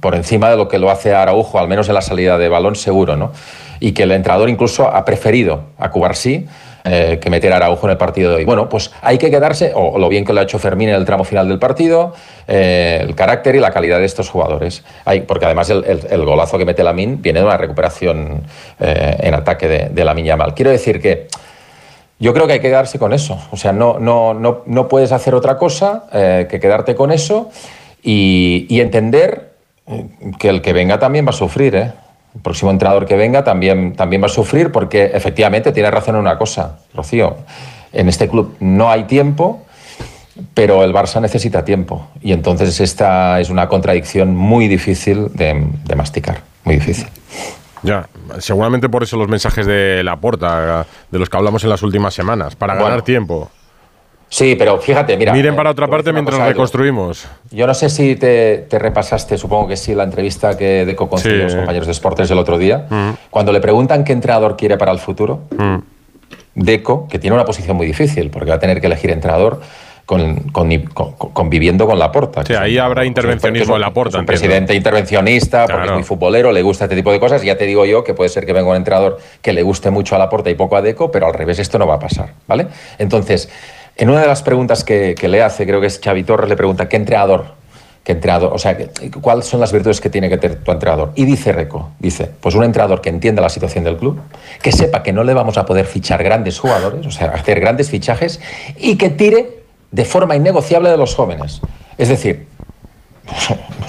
por 0.00 0.14
encima 0.14 0.50
de 0.50 0.56
lo 0.56 0.68
que 0.68 0.78
lo 0.78 0.90
hace 0.90 1.14
Araujo, 1.14 1.58
al 1.58 1.68
menos 1.68 1.88
en 1.88 1.94
la 1.94 2.00
salida 2.00 2.38
de 2.38 2.48
balón 2.48 2.76
seguro, 2.76 3.16
¿no? 3.16 3.32
Y 3.80 3.92
que 3.92 4.04
el 4.04 4.12
entrenador 4.12 4.48
incluso 4.48 4.88
ha 4.88 5.04
preferido 5.04 5.62
a 5.78 5.90
Cubarsí 5.90 6.46
eh, 6.84 7.18
que 7.20 7.28
meter 7.28 7.52
a 7.52 7.56
Araujo 7.56 7.86
en 7.86 7.90
el 7.92 7.96
partido 7.96 8.30
de 8.30 8.36
hoy. 8.36 8.44
Bueno, 8.44 8.68
pues 8.68 8.90
hay 9.02 9.18
que 9.18 9.30
quedarse, 9.30 9.72
o 9.74 9.98
lo 9.98 10.08
bien 10.08 10.24
que 10.24 10.32
lo 10.32 10.40
ha 10.40 10.44
hecho 10.44 10.58
Fermín 10.58 10.88
en 10.88 10.94
el 10.94 11.04
tramo 11.04 11.24
final 11.24 11.48
del 11.48 11.58
partido, 11.58 12.14
eh, 12.46 12.98
el 13.02 13.14
carácter 13.14 13.56
y 13.56 13.60
la 13.60 13.70
calidad 13.70 13.98
de 13.98 14.04
estos 14.04 14.30
jugadores. 14.30 14.84
Hay, 15.04 15.22
porque 15.22 15.44
además 15.44 15.70
el, 15.70 16.24
golazo 16.24 16.56
que 16.56 16.64
mete 16.64 16.84
Lamin 16.84 17.20
viene 17.20 17.40
de 17.40 17.46
una 17.46 17.56
recuperación 17.56 18.42
eh, 18.80 19.16
en 19.20 19.34
ataque 19.34 19.68
de, 19.68 19.88
de 19.90 20.04
Lamin 20.04 20.24
Yamal. 20.24 20.54
Quiero 20.54 20.70
decir 20.70 21.00
que 21.00 21.26
yo 22.18 22.32
creo 22.32 22.46
que 22.46 22.54
hay 22.54 22.60
que 22.60 22.68
quedarse 22.68 22.98
con 22.98 23.12
eso. 23.12 23.38
O 23.50 23.56
sea, 23.56 23.72
no, 23.72 23.98
no, 23.98 24.34
no, 24.34 24.62
no 24.66 24.88
puedes 24.88 25.12
hacer 25.12 25.34
otra 25.34 25.56
cosa 25.56 26.04
que 26.10 26.58
quedarte 26.60 26.94
con 26.94 27.12
eso 27.12 27.50
y, 28.02 28.66
y 28.68 28.80
entender 28.80 29.52
que 30.38 30.48
el 30.48 30.62
que 30.62 30.72
venga 30.72 30.98
también 30.98 31.24
va 31.26 31.30
a 31.30 31.34
sufrir, 31.34 31.76
¿eh? 31.76 31.92
El 32.34 32.40
próximo 32.42 32.70
entrenador 32.70 33.06
que 33.06 33.16
venga 33.16 33.42
también, 33.44 33.94
también 33.94 34.22
va 34.22 34.26
a 34.26 34.30
sufrir 34.30 34.70
porque 34.70 35.06
efectivamente 35.14 35.72
tiene 35.72 35.90
razón 35.90 36.14
en 36.16 36.20
una 36.20 36.38
cosa, 36.38 36.78
Rocío. 36.94 37.36
En 37.92 38.08
este 38.08 38.28
club 38.28 38.54
no 38.60 38.90
hay 38.90 39.04
tiempo, 39.04 39.62
pero 40.54 40.84
el 40.84 40.92
Barça 40.92 41.20
necesita 41.20 41.64
tiempo. 41.64 42.06
Y 42.22 42.32
entonces 42.32 42.80
esta 42.80 43.40
es 43.40 43.50
una 43.50 43.66
contradicción 43.68 44.36
muy 44.36 44.68
difícil 44.68 45.28
de, 45.34 45.66
de 45.84 45.96
masticar, 45.96 46.42
muy 46.64 46.76
difícil. 46.76 47.08
Ya, 47.82 48.08
seguramente 48.38 48.88
por 48.88 49.02
eso 49.04 49.16
los 49.16 49.28
mensajes 49.28 49.64
de 49.66 50.02
la 50.04 50.16
porta, 50.16 50.86
de 51.10 51.18
los 51.18 51.28
que 51.30 51.36
hablamos 51.36 51.62
en 51.64 51.70
las 51.70 51.82
últimas 51.82 52.12
semanas, 52.12 52.56
para 52.56 52.74
Bueno. 52.74 52.86
ganar 52.88 53.02
tiempo. 53.02 53.50
Sí, 54.30 54.56
pero 54.58 54.78
fíjate, 54.78 55.16
mira. 55.16 55.32
Miren 55.32 55.54
eh, 55.54 55.56
para 55.56 55.70
otra 55.70 55.86
parte 55.88 56.12
mientras 56.12 56.36
cosa, 56.36 56.48
reconstruimos. 56.48 57.26
Yo 57.50 57.66
no 57.66 57.72
sé 57.74 57.88
si 57.88 58.14
te, 58.16 58.58
te 58.68 58.78
repasaste, 58.78 59.38
supongo 59.38 59.68
que 59.68 59.76
sí, 59.76 59.94
la 59.94 60.04
entrevista 60.04 60.56
que 60.56 60.84
Deco 60.84 61.08
concedió 61.08 61.36
Sí. 61.36 61.42
a 61.42 61.44
los 61.46 61.54
compañeros 61.54 61.86
de 61.86 61.94
Sportes 61.94 62.30
el 62.30 62.38
otro 62.38 62.58
día. 62.58 62.86
Cuando 63.30 63.52
le 63.52 63.60
preguntan 63.60 64.04
qué 64.04 64.12
entrenador 64.12 64.56
quiere 64.56 64.76
para 64.76 64.92
el 64.92 64.98
futuro, 64.98 65.40
Deco, 66.54 67.06
que 67.08 67.18
tiene 67.18 67.34
una 67.34 67.44
posición 67.44 67.76
muy 67.76 67.86
difícil, 67.86 68.30
porque 68.30 68.50
va 68.50 68.56
a 68.56 68.60
tener 68.60 68.80
que 68.80 68.86
elegir 68.88 69.10
entrenador 69.10 69.60
con, 70.04 70.34
con- 70.50 70.68
con- 70.86 71.12
con- 71.12 71.30
conviviendo 71.32 71.86
con 71.86 71.98
Laporta. 71.98 72.44
Sí, 72.44 72.54
ahí 72.54 72.78
habrá 72.78 73.04
intervencionismo 73.04 73.76
en 73.76 73.80
la 73.82 73.92
porta. 73.92 74.18
Un 74.18 74.26
presidente 74.26 74.74
intervencionista, 74.74 75.66
porque 75.66 75.86
es 75.86 75.92
muy 75.92 76.02
futbolero, 76.02 76.50
le 76.50 76.62
gusta 76.62 76.84
este 76.84 76.96
tipo 76.96 77.12
de 77.12 77.20
cosas. 77.20 77.42
Ya 77.42 77.56
te 77.56 77.64
digo 77.66 77.84
yo 77.86 78.02
que 78.04 78.12
puede 78.14 78.28
ser 78.30 78.44
que 78.44 78.52
venga 78.52 78.68
un 78.70 78.76
entrenador 78.76 79.18
que 79.40 79.52
le 79.52 79.62
guste 79.62 79.90
mucho 79.90 80.16
a 80.16 80.18
Laporta 80.18 80.50
y 80.50 80.54
poco 80.54 80.76
a 80.76 80.82
Deco, 80.82 81.10
pero 81.10 81.26
al 81.26 81.34
revés 81.34 81.58
esto 81.58 81.78
no 81.78 81.86
va 81.86 81.94
a 81.94 81.98
pasar, 82.00 82.30
¿vale? 82.46 82.66
Entonces, 82.98 83.48
en 83.98 84.08
una 84.10 84.20
de 84.22 84.26
las 84.26 84.42
preguntas 84.42 84.84
que, 84.84 85.14
que 85.18 85.28
le 85.28 85.42
hace, 85.42 85.66
creo 85.66 85.80
que 85.80 85.88
es 85.88 86.00
Xavi 86.02 86.22
Torres, 86.24 86.48
le 86.48 86.56
pregunta, 86.56 86.88
¿qué 86.88 86.96
entrenador? 86.96 87.56
¿Qué 88.04 88.12
entrenador? 88.12 88.52
O 88.54 88.58
sea, 88.58 88.76
¿qué- 88.76 88.88
¿cuáles 89.20 89.44
son 89.46 89.60
las 89.60 89.70
virtudes 89.72 90.00
que 90.00 90.08
tiene 90.08 90.28
que 90.30 90.38
tener 90.38 90.58
tu 90.64 90.70
entrenador? 90.72 91.12
Y 91.14 91.24
dice 91.26 91.52
Reco, 91.52 91.90
dice, 91.98 92.30
pues 92.40 92.54
un 92.54 92.64
entrenador 92.64 93.00
que 93.02 93.10
entienda 93.10 93.42
la 93.42 93.50
situación 93.50 93.84
del 93.84 93.96
club, 93.98 94.18
que 94.62 94.72
sepa 94.72 95.02
que 95.02 95.12
no 95.12 95.24
le 95.24 95.34
vamos 95.34 95.58
a 95.58 95.66
poder 95.66 95.84
fichar 95.84 96.22
grandes 96.22 96.58
jugadores, 96.58 97.04
o 97.06 97.10
sea, 97.10 97.26
hacer 97.28 97.60
grandes 97.60 97.90
fichajes, 97.90 98.40
y 98.78 98.96
que 98.96 99.10
tire 99.10 99.58
de 99.90 100.04
forma 100.04 100.36
innegociable 100.36 100.90
de 100.90 100.96
los 100.96 101.14
jóvenes. 101.14 101.60
Es 101.98 102.08
decir, 102.08 102.46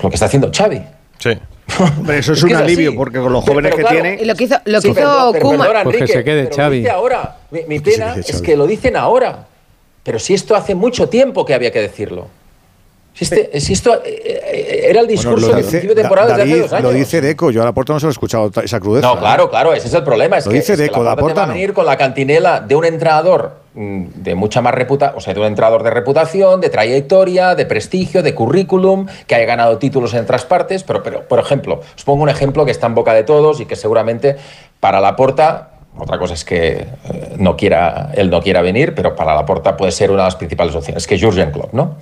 lo 0.04 0.10
que 0.10 0.15
está 0.15 0.26
haciendo 0.26 0.52
Xavi. 0.54 0.82
Sí. 1.19 1.32
Hombre, 1.80 2.17
eso 2.17 2.34
es, 2.34 2.39
Es 2.39 2.45
que 2.45 2.52
un 2.54 2.58
es 2.60 2.63
así. 2.65 2.74
alivio, 2.74 2.95
porque 2.95 3.19
con 3.19 3.32
los 3.32 3.43
jóvenes 3.43 3.72
Pero 3.74 3.76
que 3.78 3.82
claro, 3.84 4.02
tiene. 4.02 4.22
Y 4.22 4.26
lo 4.26 4.36
que 4.36 4.43
hizo, 4.45 4.56
lo 4.65 4.78
que 4.78 4.82
Sí, 4.82 4.88
hizo 4.89 4.95
perdón, 4.95 5.30
pero 5.34 5.45
Koeman- 5.45 5.58
perdona, 5.60 5.84
Pues 5.84 5.95
que 5.95 6.02
Enrique, 6.02 6.17
se 6.19 6.24
quede 6.26 6.43
pero 6.45 6.56
Xavi. 6.56 6.76
Lo 6.78 6.82
dice 6.82 6.89
ahora. 6.91 7.38
Mi, 7.52 7.62
mi 7.67 7.80
pena 7.80 8.15
es 8.17 8.41
que 8.41 8.58
lo 8.58 8.65
dicen 8.67 8.95
ahora. 8.98 9.45
Pero 10.04 10.20
si 10.20 10.34
esto 10.34 10.56
hace 10.56 10.76
mucho 10.76 11.10
tiempo 11.10 11.46
que 11.46 11.54
había 11.54 11.72
que 11.72 11.82
decirlo. 11.82 12.28
Si, 13.14 13.26
este- 13.26 13.60
si 13.60 13.74
esto 13.74 13.96
eh, 14.06 14.22
eh, 14.24 14.86
era 14.90 15.02
el 15.02 15.08
discurso 15.08 15.48
dice, 15.48 15.58
principio 15.60 15.90
de 15.90 16.02
temporada 16.04 16.30
Da- 16.30 16.38
desde 16.38 16.44
hace 16.44 16.52
David, 16.52 16.62
dos 16.64 16.74
años. 16.74 16.84
lo 16.84 16.98
dice 16.98 17.22
Deco, 17.22 17.52
yo 17.52 17.62
a 17.62 17.66
la 17.66 17.74
puerta 17.74 17.92
no 17.92 18.00
se 18.00 18.06
lo 18.06 18.12
he 18.12 18.14
escuchado 18.14 18.52
esa 18.64 18.80
crudeza. 18.80 19.08
No, 19.08 19.20
claro, 19.20 19.50
claro, 19.50 19.74
ese 19.74 19.88
es 19.88 19.94
el 19.94 20.04
problema. 20.04 20.38
Es 20.38 20.46
Lo 20.46 20.52
que, 20.52 20.60
dice 20.60 20.74
es 20.74 20.78
que 20.80 20.84
Deco, 20.84 21.04
Laporta 21.04 21.16
te 21.16 21.22
Laporta 21.22 21.42
va 21.42 21.44
a 21.44 21.48
no. 21.48 21.54
venir 21.54 21.74
con 21.74 21.86
la 21.86 21.98
cantinela 21.98 22.60
de 22.62 22.76
un 22.76 22.86
entrenador 22.86 23.58
mm, 23.74 24.06
de 24.16 24.36
mucha 24.36 24.62
más 24.62 24.74
reputación, 24.74 25.18
o 25.18 25.22
sea, 25.22 25.34
de 25.34 25.40
un 25.42 25.48
entrenador 25.48 25.84
de 25.84 25.90
reputación, 25.90 26.62
de 26.62 26.70
trayectoria, 26.70 27.56
de 27.56 27.66
prestigio, 27.66 28.24
de 28.24 28.34
currículum, 28.34 29.08
que 29.28 29.36
haya 29.36 29.46
ganado 29.46 29.78
títulos 29.80 30.14
en 30.14 30.22
otras 30.22 30.46
partes, 30.46 30.84
pero, 30.84 31.04
pero 31.04 31.28
por 31.28 31.40
ejemplo, 31.40 31.82
os 31.98 32.04
pongo 32.06 32.24
un 32.24 32.30
ejemplo 32.30 32.64
que 32.64 32.72
está 32.72 32.88
en 32.88 32.96
boca 32.96 33.14
de 33.14 33.24
todos 33.24 33.60
y 33.60 33.66
que 33.66 33.76
seguramente 33.76 34.38
para 34.80 35.02
Laporta, 35.02 35.69
otra 35.97 36.17
cosa 36.17 36.34
es 36.34 36.45
que 36.45 36.86
eh, 37.12 37.36
no 37.38 37.58
quiera, 37.58 38.12
él 38.15 38.30
no 38.30 38.41
quiera 38.41 38.62
venir, 38.62 38.93
pero 38.95 39.15
para 39.15 39.36
Laporta 39.36 39.75
puede 39.75 39.91
ser 39.91 40.12
una 40.12 40.21
de 40.23 40.28
las 40.28 40.36
principales 40.36 40.73
opciones, 40.75 41.06
que 41.08 41.15
es 41.15 41.21
Jurgen 41.23 41.52
Klopp, 41.52 41.73
¿no? 41.73 41.95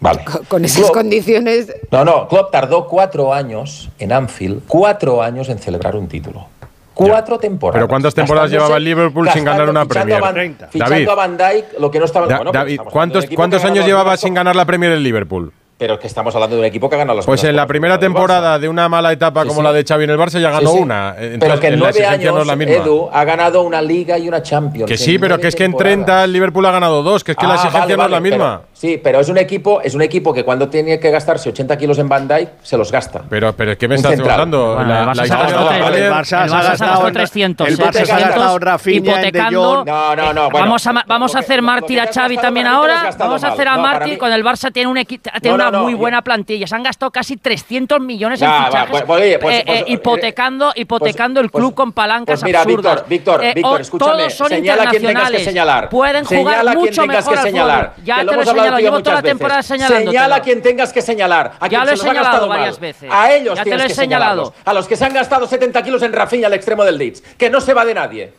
Vale. 0.00 0.20
con 0.48 0.64
esas 0.64 0.84
Klopp- 0.86 0.92
condiciones. 0.94 1.72
no, 1.90 2.04
no, 2.04 2.28
Klopp 2.28 2.50
tardó 2.50 2.86
cuatro 2.86 3.32
años 3.34 3.90
en 3.98 4.12
Anfield, 4.12 4.62
cuatro 4.66 5.22
años 5.22 5.48
en 5.48 5.58
celebrar 5.58 5.94
un 5.96 6.08
título. 6.08 6.46
Cuatro 6.94 7.38
temporadas. 7.38 7.76
Pero 7.78 7.88
¿cuántas 7.88 8.12
temporadas 8.12 8.50
llevaba 8.50 8.76
el 8.76 8.82
Liverpool 8.82 9.30
sin 9.30 9.44
ganar 9.44 9.70
una 9.70 9.84
fichando 9.84 10.16
a 10.16 10.32
Premier? 10.32 10.56
Van- 10.58 10.68
Fichando 10.70 10.94
David. 10.94 11.08
a 11.08 11.14
Van 11.14 11.36
Dijk, 11.36 11.78
lo 11.78 11.90
que 11.92 11.98
no 12.00 12.04
estaba... 12.06 12.26
Da- 12.26 12.36
bueno, 12.38 12.50
pero 12.50 12.64
David, 12.64 12.80
¿cuántos, 12.90 13.26
cuántos 13.26 13.64
años 13.64 13.86
llevaba 13.86 14.16
sin 14.16 14.34
ganar 14.34 14.56
la 14.56 14.64
Premier 14.64 14.90
el 14.90 15.02
Liverpool? 15.04 15.52
Pero 15.78 15.94
es 15.94 16.00
que 16.00 16.08
estamos 16.08 16.34
hablando 16.34 16.56
de 16.56 16.60
un 16.62 16.66
equipo 16.66 16.88
que 16.88 16.96
ha 16.96 16.98
ganado 16.98 17.16
las 17.18 17.24
Pues 17.26 17.44
en 17.44 17.54
la 17.54 17.64
primera 17.68 18.00
temporada 18.00 18.58
de 18.58 18.68
una 18.68 18.88
mala 18.88 19.12
etapa 19.12 19.42
Sí, 19.42 19.48
como 19.48 19.60
sí. 19.60 19.64
la 19.64 19.72
de 19.72 19.84
Xavi 19.84 20.02
en 20.04 20.10
el 20.10 20.18
Barça 20.18 20.40
ya 20.40 20.50
ganó 20.50 20.72
Sí, 20.72 20.78
una. 20.80 21.10
Entonces, 21.16 21.38
pero 21.38 21.60
que 21.60 21.66
en 21.68 21.72
la 21.74 21.78
nueve 21.78 21.90
exigencia 21.90 22.10
años, 22.30 22.34
no 22.34 22.40
es 22.40 22.46
la 22.48 22.56
misma. 22.56 22.74
Edu, 22.74 23.08
ha 23.12 23.24
ganado 23.24 23.62
una 23.62 23.80
Liga 23.80 24.18
y 24.18 24.26
una 24.26 24.42
Champions. 24.42 24.88
que 24.90 24.96
sí, 24.98 25.20
pero 25.20 25.38
que 25.38 25.46
es 25.46 25.54
que 25.54 25.62
en 25.64 25.70
temporadas. 25.70 25.94
30 26.04 26.24
el 26.24 26.32
Liverpool 26.32 26.66
ha 26.66 26.72
ganado 26.72 27.04
dos, 27.04 27.22
que 27.22 27.30
es 27.30 27.36
que 27.38 27.46
la 27.46 27.52
Ah, 27.52 27.56
exigencia 27.56 27.80
vale, 27.80 27.96
no 27.96 28.02
es 28.06 28.10
la 28.10 28.16
vale, 28.18 28.30
misma. 28.30 28.60
pero- 28.62 28.68
sí, 28.78 29.00
pero 29.02 29.20
es 29.20 29.28
un 29.28 29.38
equipo, 29.38 29.80
es 29.82 29.94
un 29.94 30.02
equipo 30.02 30.32
que 30.32 30.44
cuando 30.44 30.68
tiene 30.68 30.98
que 31.00 31.10
gastarse 31.10 31.48
80 31.50 31.76
kilos 31.78 31.98
en 31.98 32.08
Dijk, 32.08 32.48
se 32.62 32.76
los 32.76 32.90
gasta. 32.92 33.22
Pero, 33.28 33.52
pero 33.54 33.72
es 33.72 33.78
que 33.78 33.88
me 33.88 33.94
Un 33.94 34.04
estás 34.04 34.18
contando. 34.20 34.74
Bueno, 34.76 34.88
la, 34.88 35.12
historia 35.12 35.36
gastado 35.36 35.68
de 35.90 36.06
el 36.06 36.12
Barça 36.12 36.24
se 36.24 36.36
ha 36.36 36.44
El 36.44 36.50
Barça 36.50 36.52
se 36.52 36.56
ha 36.56 36.62
gastado 36.62 36.90
gastado 36.90 37.08
en- 37.08 37.14
300. 37.14 37.68
el 37.68 37.74
Barça 37.78 37.78
se 37.78 37.88
ha 37.88 37.90
300, 37.92 38.28
gastado 38.28 38.58
Rafinha, 38.58 38.96
en 38.96 39.02
De 39.04 39.10
hipotecando. 39.10 39.62
Jong. 39.76 39.86
No, 39.86 40.16
no, 40.16 40.32
no. 40.32 40.50
bueno, 40.50 40.66
vamos 40.66 40.86
a, 40.86 40.92
vamos 41.06 41.34
a 41.34 41.38
hacer 41.40 41.62
mártir 41.62 42.00
a 42.00 42.06
Xavi 42.12 42.36
también 42.38 42.66
ahora. 42.66 43.10
Vamos 43.18 43.44
a 43.44 43.48
hacer 43.48 43.68
a 43.68 43.76
mártir. 43.76 44.18
Con 44.18 44.32
el 44.32 44.44
Barça 44.44 44.72
tiene, 44.72 44.88
un 44.88 44.96
equi- 44.96 45.20
tiene 45.40 45.56
No, 45.56 45.64
no, 45.64 45.68
una 45.68 45.78
no, 45.78 45.82
muy 45.84 45.92
yo- 45.92 45.98
buena 45.98 46.22
plantilla. 46.22 46.66
Se 46.66 46.74
han 46.74 46.82
gastado 46.82 47.10
casi 47.10 47.36
300 47.36 48.00
millones 48.00 48.40
en 48.42 48.48
va, 48.48 48.66
fichajes. 48.66 48.90
pues, 48.90 49.02
pues, 49.02 49.20
oye, 49.22 49.38
pues, 49.38 49.56
eh, 49.56 49.62
pues, 49.66 49.80
eh, 49.80 49.84
hipotecando 49.88 50.72
hipotecando 50.74 51.40
el 51.40 51.50
pues- 51.50 51.62
club 51.62 51.74
con 51.74 51.92
palancas 51.92 52.40
Pues 52.40 52.44
mira, 52.44 52.60
absurdas. 52.62 52.94
Víctor, 53.08 53.08
Víctor, 53.38 53.44
Eh, 53.44 53.52
Víctor, 53.54 53.72
o- 53.72 53.80
escúchame. 53.80 54.12
Todos 54.12 54.34
son 54.34 54.48
señala 54.48 54.82
a 54.82 54.86
quien 54.90 54.90
tengas 54.90 54.90
que 54.92 54.96
internacionales. 54.98 55.44
señalar. 55.44 55.88
Pueden 55.88 56.24
jugar 56.24 56.64
mucho 56.76 57.06
mejor 57.06 57.32
que 57.32 57.38
al 57.38 57.44
señalar. 57.46 57.90
fútbol. 57.94 58.04
Ya 58.06 58.16
te 58.18 58.24
lo 58.24 58.32
he 58.32 58.44
señalado. 58.76 58.78
Llevo 58.96 59.02
toda 59.02 59.16
la 59.16 59.22
temporada 59.22 59.62
señalándotelo. 59.62 60.10
Señala 60.12 60.36
a 60.36 60.40
quien 60.42 60.62
tengas 60.62 60.92
que 60.92 61.02
señalar. 61.02 61.52
A 61.60 61.66
Ya 61.66 61.68
quien 61.68 61.80
lo 61.80 61.86
se 61.86 61.90
he 61.90 61.94
ha 61.94 61.96
señalado 61.98 62.24
gastado 62.24 62.48
varias 62.48 62.74
mal. 62.74 62.80
veces. 62.80 63.10
A 63.12 63.32
ellos 63.32 63.56
Ya 63.56 63.64
te 63.64 63.70
lo 63.76 63.82
he 63.82 63.86
que 63.88 63.94
señalado. 63.94 64.54
A 64.64 64.72
los 64.72 64.86
que 64.88 64.96
se 64.96 65.04
han 65.04 65.14
gastado 65.14 65.46
70 65.46 65.82
kilos 65.82 66.02
en 66.02 66.12
Rafinha 66.12 66.46
al 66.46 66.54
extremo 66.54 66.84
del 66.84 66.98
Leeds. 66.98 67.22
Que 67.36 67.50
no 67.50 67.60
se 67.60 67.74
va 67.74 67.84
de 67.84 67.94
nadie. 67.94 68.32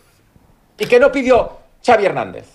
Y 0.77 0.85
que 0.85 0.99
no 0.99 1.11
pidió 1.11 1.51
Xavi 1.85 2.05
Hernández. 2.05 2.47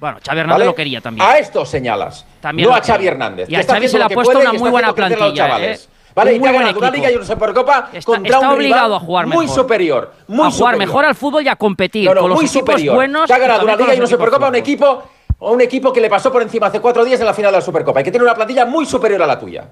Bueno, 0.00 0.18
Xavi 0.24 0.38
Hernández 0.40 0.54
¿vale? 0.58 0.64
lo 0.66 0.74
quería 0.74 1.00
también. 1.00 1.26
A 1.28 1.38
estos 1.38 1.68
señalas. 1.68 2.24
También 2.40 2.68
no 2.68 2.74
a 2.74 2.80
Xavi. 2.80 3.06
Hernández. 3.06 3.48
Y 3.48 3.54
que 3.54 3.60
a 3.60 3.64
Xavi 3.64 3.88
se 3.88 3.98
le 3.98 4.04
ha 4.04 4.08
que 4.08 4.14
puesto 4.14 4.32
puede 4.34 4.48
una 4.48 4.58
muy 4.58 4.70
buena 4.70 4.92
plantilla. 4.94 5.58
¿eh? 5.64 5.78
¿Vale? 6.14 6.32
Y 6.34 6.38
muy 6.40 6.48
te 6.48 6.56
ha 6.56 6.58
ganado 6.60 6.78
una 6.78 6.90
liga 6.90 7.10
y 7.12 7.14
una 7.14 7.24
Supercopa 7.24 7.90
Está- 7.92 8.04
contra 8.12 8.36
está 8.36 8.38
un 8.38 8.44
rival 8.44 8.56
obligado 8.56 8.96
a 8.96 9.00
jugar 9.00 9.26
muy 9.26 9.44
mejor. 9.46 9.54
superior. 9.56 10.12
Muy 10.26 10.38
a 10.48 10.50
jugar 10.50 10.52
superior. 10.74 10.78
mejor 10.78 11.04
al 11.04 11.14
fútbol 11.14 11.44
y 11.44 11.48
a 11.48 11.54
competir. 11.56 12.04
No, 12.08 12.14
no, 12.14 12.20
con 12.22 12.30
los 12.30 12.38
muy 12.40 12.48
superior. 12.48 12.94
buenos. 12.96 13.26
Te 13.28 13.34
ha 13.34 13.38
ganado 13.38 13.62
una 13.64 13.76
liga 13.76 13.94
y 13.94 13.98
una 13.98 14.06
Supercopa 14.08 14.46
a 14.46 14.48
un 14.48 14.54
equipo, 14.56 15.04
a 15.40 15.50
un 15.50 15.60
equipo 15.60 15.92
que 15.92 16.00
le 16.00 16.10
pasó 16.10 16.32
por 16.32 16.42
encima 16.42 16.66
hace 16.66 16.80
cuatro 16.80 17.04
días 17.04 17.20
en 17.20 17.26
la 17.26 17.34
final 17.34 17.52
de 17.52 17.58
la 17.58 17.64
Supercopa 17.64 18.00
y 18.00 18.04
que 18.04 18.10
tiene 18.10 18.24
una 18.24 18.34
plantilla 18.34 18.64
muy 18.64 18.86
superior 18.86 19.22
a 19.22 19.26
la 19.26 19.38
tuya. 19.38 19.68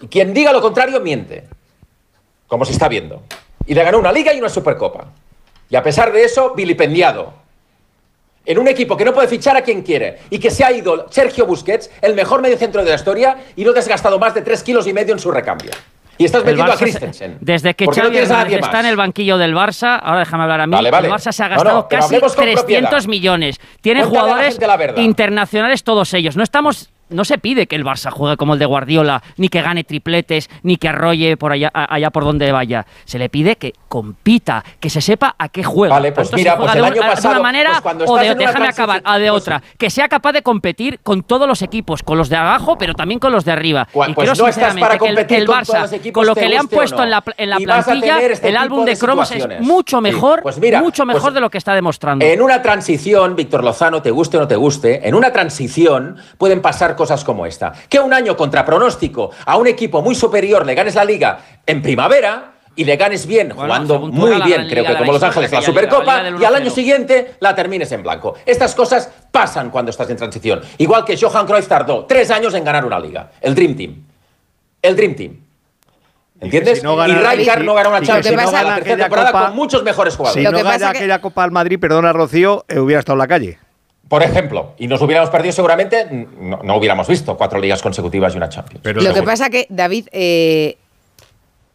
Y 0.00 0.08
quien 0.08 0.32
diga 0.32 0.52
lo 0.52 0.60
contrario 0.60 1.00
miente. 1.00 1.44
Como 2.46 2.64
se 2.64 2.72
está 2.72 2.88
viendo. 2.88 3.22
Y 3.66 3.74
le 3.74 3.82
ganó 3.82 3.98
una 3.98 4.12
liga 4.12 4.32
y 4.32 4.38
una 4.38 4.48
Supercopa. 4.48 5.06
Y 5.68 5.76
a 5.76 5.82
pesar 5.82 6.12
de 6.12 6.24
eso, 6.24 6.54
vilipendiado. 6.54 7.34
En 8.44 8.58
un 8.58 8.68
equipo 8.68 8.96
que 8.96 9.04
no 9.04 9.12
puede 9.12 9.26
fichar 9.26 9.56
a 9.56 9.62
quien 9.62 9.82
quiere 9.82 10.20
y 10.30 10.38
que 10.38 10.50
se 10.50 10.64
ha 10.64 10.70
ido 10.70 11.06
Sergio 11.10 11.46
Busquets, 11.46 11.90
el 12.00 12.14
mejor 12.14 12.40
mediocentro 12.40 12.84
de 12.84 12.90
la 12.90 12.94
historia, 12.94 13.38
y 13.56 13.64
no 13.64 13.72
te 13.72 13.80
has 13.80 13.88
gastado 13.88 14.20
más 14.20 14.34
de 14.34 14.42
tres 14.42 14.62
kilos 14.62 14.86
y 14.86 14.92
medio 14.92 15.12
en 15.12 15.18
su 15.18 15.32
recambio. 15.32 15.72
Y 16.18 16.24
estás 16.24 16.44
metiendo 16.44 16.72
a 16.72 16.76
Christensen. 16.76 17.38
Desde 17.40 17.74
que 17.74 17.86
no 17.86 17.92
Xavi 17.92 18.18
está 18.54 18.80
en 18.80 18.86
el 18.86 18.96
banquillo 18.96 19.38
del 19.38 19.54
Barça, 19.54 19.98
ahora 20.02 20.20
déjame 20.20 20.44
hablar 20.44 20.60
a 20.62 20.66
mí, 20.66 20.72
Vale, 20.72 20.90
vale. 20.90 21.08
el 21.08 21.12
Barça 21.14 21.32
se 21.32 21.42
ha 21.42 21.48
gastado 21.48 21.74
no, 21.76 21.88
casi 21.88 22.04
hablemos 22.14 22.34
con 22.34 22.44
300 22.44 22.64
propiedad. 22.64 23.04
millones. 23.06 23.60
Tiene 23.80 24.00
Cuéntale 24.02 24.20
jugadores 24.50 24.58
internacionales 24.96 25.82
todos 25.84 26.12
ellos. 26.14 26.36
No 26.36 26.42
estamos 26.42 26.90
no 27.08 27.24
se 27.24 27.38
pide 27.38 27.66
que 27.66 27.76
el 27.76 27.84
Barça 27.84 28.10
juegue 28.10 28.36
como 28.36 28.54
el 28.54 28.58
de 28.58 28.66
Guardiola, 28.66 29.22
ni 29.36 29.48
que 29.48 29.62
gane 29.62 29.84
tripletes, 29.84 30.50
ni 30.62 30.76
que 30.76 30.88
arrolle 30.88 31.36
por 31.36 31.52
allá, 31.52 31.70
allá 31.74 32.10
por 32.10 32.24
donde 32.24 32.50
vaya. 32.52 32.86
Se 33.04 33.18
le 33.18 33.28
pide 33.28 33.56
que 33.56 33.72
compita, 33.88 34.64
que 34.80 34.90
se 34.90 35.00
sepa 35.00 35.34
a 35.38 35.48
qué 35.48 35.62
juega. 35.64 35.94
Vale, 35.94 36.12
pues 36.12 36.28
Tanto 36.28 36.36
mira, 36.38 36.56
pues 36.56 36.72
de, 36.72 36.78
el 36.78 36.84
un- 36.84 36.92
año 36.92 37.02
a- 37.02 37.04
de 37.06 37.10
pasado, 37.12 37.34
una 37.34 37.42
manera 37.42 37.80
pues 37.82 37.96
o 38.10 38.16
de, 38.16 38.34
déjame 38.34 38.68
acabar, 38.68 39.00
a 39.04 39.18
de 39.18 39.30
pues- 39.30 39.42
otra. 39.42 39.62
Que 39.78 39.88
sea 39.90 40.08
capaz 40.08 40.32
de 40.32 40.42
competir 40.42 40.98
con 41.02 41.22
todos 41.22 41.46
los 41.48 41.62
equipos, 41.62 42.02
con 42.02 42.18
los 42.18 42.28
de 42.28 42.36
abajo, 42.36 42.76
pero 42.78 42.94
también 42.94 43.20
con 43.20 43.32
los 43.32 43.44
de 43.44 43.52
arriba. 43.52 43.88
Pues- 43.92 44.08
y 44.10 44.14
creo 44.14 44.34
no 44.34 44.48
estás 44.48 44.74
para 44.76 44.98
que 44.98 45.06
el, 45.06 45.14
competir 45.14 45.38
el 45.38 45.46
con 45.46 45.56
Barça, 45.56 46.12
con 46.12 46.26
lo 46.26 46.34
que 46.34 46.48
le 46.48 46.58
han 46.58 46.68
puesto 46.68 46.96
no. 46.98 47.04
en 47.04 47.10
la, 47.10 47.24
en 47.36 47.50
la 47.50 47.56
plantilla, 47.58 48.20
este 48.20 48.48
el 48.48 48.56
álbum 48.56 48.84
de 48.84 48.92
de 48.92 48.98
cromos 48.98 49.30
es 49.30 49.46
mucho 49.60 49.98
Sí, 49.98 50.02
mejor, 50.02 50.42
pues 50.42 50.58
mira, 50.58 50.80
mucho 50.82 51.06
mejor 51.06 51.22
pues- 51.22 51.34
de 51.34 51.40
lo 51.40 51.50
que 51.50 51.58
está 51.58 51.74
demostrando. 51.74 52.24
En 52.24 52.42
una 52.42 52.62
transición, 52.62 53.36
Víctor 53.36 53.62
Lozano, 53.64 54.02
te 54.02 54.10
guste 54.10 54.36
o 54.36 54.40
no 54.40 54.48
te 54.48 54.56
guste, 54.56 55.06
en 55.08 55.14
una 55.14 55.32
transición 55.32 56.16
pueden 56.38 56.60
pasar 56.62 56.95
cosas 56.96 57.22
como 57.22 57.46
esta. 57.46 57.72
Que 57.88 58.00
un 58.00 58.12
año 58.12 58.36
contra 58.36 58.64
pronóstico 58.64 59.30
a 59.44 59.56
un 59.56 59.66
equipo 59.68 60.02
muy 60.02 60.14
superior 60.14 60.66
le 60.66 60.74
ganes 60.74 60.94
la 60.94 61.04
liga 61.04 61.38
en 61.66 61.82
primavera 61.82 62.52
y 62.74 62.84
le 62.84 62.96
ganes 62.96 63.24
bien, 63.26 63.50
jugando 63.52 63.98
muy 64.00 64.36
la 64.36 64.44
bien, 64.44 64.68
creo 64.68 64.82
liga 64.82 64.92
que 64.94 64.98
como 64.98 65.12
Los 65.12 65.22
Ángeles 65.22 65.50
la 65.50 65.62
Supercopa, 65.62 66.22
y 66.38 66.44
al 66.44 66.54
año 66.56 66.70
1-0. 66.70 66.74
siguiente 66.74 67.34
la 67.40 67.54
termines 67.54 67.90
en 67.92 68.02
blanco. 68.02 68.34
Estas 68.44 68.74
cosas 68.74 69.10
pasan 69.30 69.70
cuando 69.70 69.90
estás 69.90 70.10
en 70.10 70.16
transición. 70.18 70.60
Igual 70.76 71.04
que 71.04 71.16
Johan 71.16 71.46
Cruyff 71.46 71.68
tardó 71.68 72.04
tres 72.04 72.30
años 72.30 72.52
en 72.54 72.64
ganar 72.64 72.84
una 72.84 72.98
liga. 72.98 73.30
El 73.40 73.54
Dream 73.54 73.76
Team. 73.76 73.94
El 74.82 74.94
Dream 74.96 75.14
Team. 75.14 75.36
¿Entiendes? 76.38 76.80
si 76.80 76.84
no 76.84 77.02
y 77.08 77.12
Rijkaard 77.12 77.62
no 77.64 77.72
ganó 77.72 77.88
una 77.88 78.00
y 78.00 78.06
Champions 78.06 78.26
si 78.28 78.34
no 78.52 78.58
en 78.58 78.66
la 78.66 78.74
tercera 78.74 78.96
temporada 79.04 79.32
Copa- 79.32 79.46
con 79.46 79.56
muchos 79.56 79.82
mejores 79.82 80.14
jugadores. 80.14 80.44
Si 80.46 80.52
no 80.52 80.62
gana 80.62 80.90
aquella 80.90 81.18
Copa 81.22 81.44
al 81.44 81.50
Madrid, 81.50 81.78
perdona 81.80 82.12
Rocío, 82.12 82.66
eh, 82.68 82.78
hubiera 82.78 83.00
estado 83.00 83.14
en 83.14 83.18
la 83.20 83.26
calle. 83.26 83.58
Por 84.08 84.22
ejemplo, 84.22 84.72
y 84.78 84.86
nos 84.86 85.02
hubiéramos 85.02 85.30
perdido 85.30 85.52
seguramente, 85.52 86.06
no, 86.40 86.60
no 86.62 86.76
hubiéramos 86.76 87.08
visto 87.08 87.36
cuatro 87.36 87.58
ligas 87.58 87.82
consecutivas 87.82 88.34
y 88.34 88.36
una 88.36 88.48
Champions. 88.48 89.02
Lo 89.02 89.12
que 89.12 89.22
pasa 89.22 89.50
que, 89.50 89.66
David, 89.68 90.06
eh, 90.12 90.76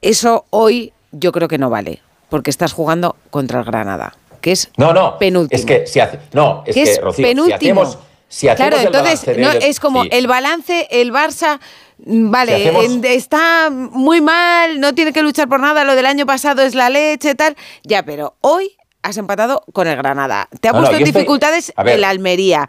eso 0.01 0.45
hoy 0.49 0.93
yo 1.11 1.31
creo 1.31 1.47
que 1.47 1.57
no 1.57 1.69
vale, 1.69 2.01
porque 2.29 2.49
estás 2.49 2.73
jugando 2.73 3.15
contra 3.29 3.59
el 3.59 3.65
Granada, 3.65 4.15
que 4.39 4.53
es 4.53 4.71
No, 4.77 4.93
no. 4.93 5.17
penúltimo. 5.17 5.59
Es 5.59 5.65
que 5.65 5.85
si 5.87 5.99
hace, 5.99 6.19
no, 6.33 6.63
es 6.65 6.73
que 6.75 6.83
que, 6.83 6.91
es 6.91 7.01
Rocío, 7.01 7.25
penúltimo. 7.27 7.57
si 7.59 7.63
hacemos, 7.65 7.97
si 8.29 8.47
hacemos 8.47 8.69
claro, 8.69 8.81
el 8.81 8.87
entonces 8.87 9.25
balance 9.25 9.41
no, 9.41 9.51
ellos- 9.51 9.63
es 9.65 9.79
como 9.79 10.03
sí. 10.03 10.09
el 10.13 10.27
balance, 10.27 10.87
el 10.89 11.11
Barça, 11.11 11.59
mm, 12.05 12.31
vale, 12.31 12.55
Si 12.55 12.61
hacemos- 12.61 12.85
en- 12.85 13.05
está 13.05 13.69
muy 13.69 14.21
mal, 14.21 14.79
no 14.79 14.95
tiene 14.95 15.11
que 15.13 15.21
luchar 15.21 15.49
por 15.49 15.59
nada, 15.59 15.83
lo 15.83 15.95
del 15.95 16.05
año 16.05 16.25
pasado 16.25 16.61
es 16.61 16.75
la 16.75 16.89
leche, 16.89 17.35
tal, 17.35 17.55
ya, 17.83 18.03
pero 18.03 18.35
hoy 18.41 18.71
has 19.03 19.17
empatado 19.17 19.63
con 19.73 19.87
el 19.87 19.95
Granada, 19.97 20.47
te 20.59 20.67
ha 20.69 20.71
No, 20.71 20.79
puesto 20.79 20.95
en 20.95 21.03
estoy- 21.03 21.13
dificultades 21.13 21.73
ver. 21.77 21.95
el 21.95 22.03
Almería. 22.03 22.67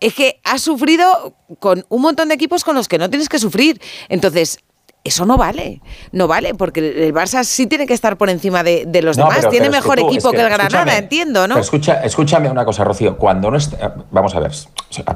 Es 0.00 0.14
que 0.14 0.40
has 0.44 0.60
sufrido 0.60 1.34
con 1.60 1.86
un 1.88 2.02
montón 2.02 2.28
de 2.28 2.34
equipos 2.34 2.64
con 2.64 2.74
los 2.74 2.88
que 2.88 2.98
no 2.98 3.08
tienes 3.10 3.28
que 3.28 3.38
sufrir. 3.38 3.80
Entonces, 4.08 4.58
eso 5.06 5.26
no 5.26 5.36
vale. 5.36 5.80
No 6.12 6.26
vale, 6.26 6.54
porque 6.54 6.80
el 6.80 7.12
Barça 7.12 7.44
sí 7.44 7.66
tiene 7.66 7.86
que 7.86 7.92
estar 7.92 8.16
por 8.16 8.30
encima 8.30 8.62
de, 8.62 8.84
de 8.86 9.02
los 9.02 9.18
No, 9.18 9.24
demás. 9.24 9.38
pero- 9.40 9.50
tiene 9.50 9.66
pero 9.66 9.76
es 9.78 9.82
que 9.82 9.88
mejor 9.88 9.98
tú, 10.00 10.08
equipo 10.08 10.28
es 10.30 10.34
que, 10.34 10.40
el 10.42 10.48
Granada, 10.50 10.96
entiendo, 10.96 11.46
¿no? 11.46 11.54
pero 11.54 11.60
escucha, 11.62 12.02
escúchame 12.02 12.50
una 12.50 12.64
cosa, 12.64 12.84
Rocío. 12.84 13.16
Cuando 13.18 13.50
no 13.50 13.58
est- 13.58 13.74
eh, 13.74 13.88
Vamos 14.10 14.34
a 14.34 14.40
ver. 14.40 14.52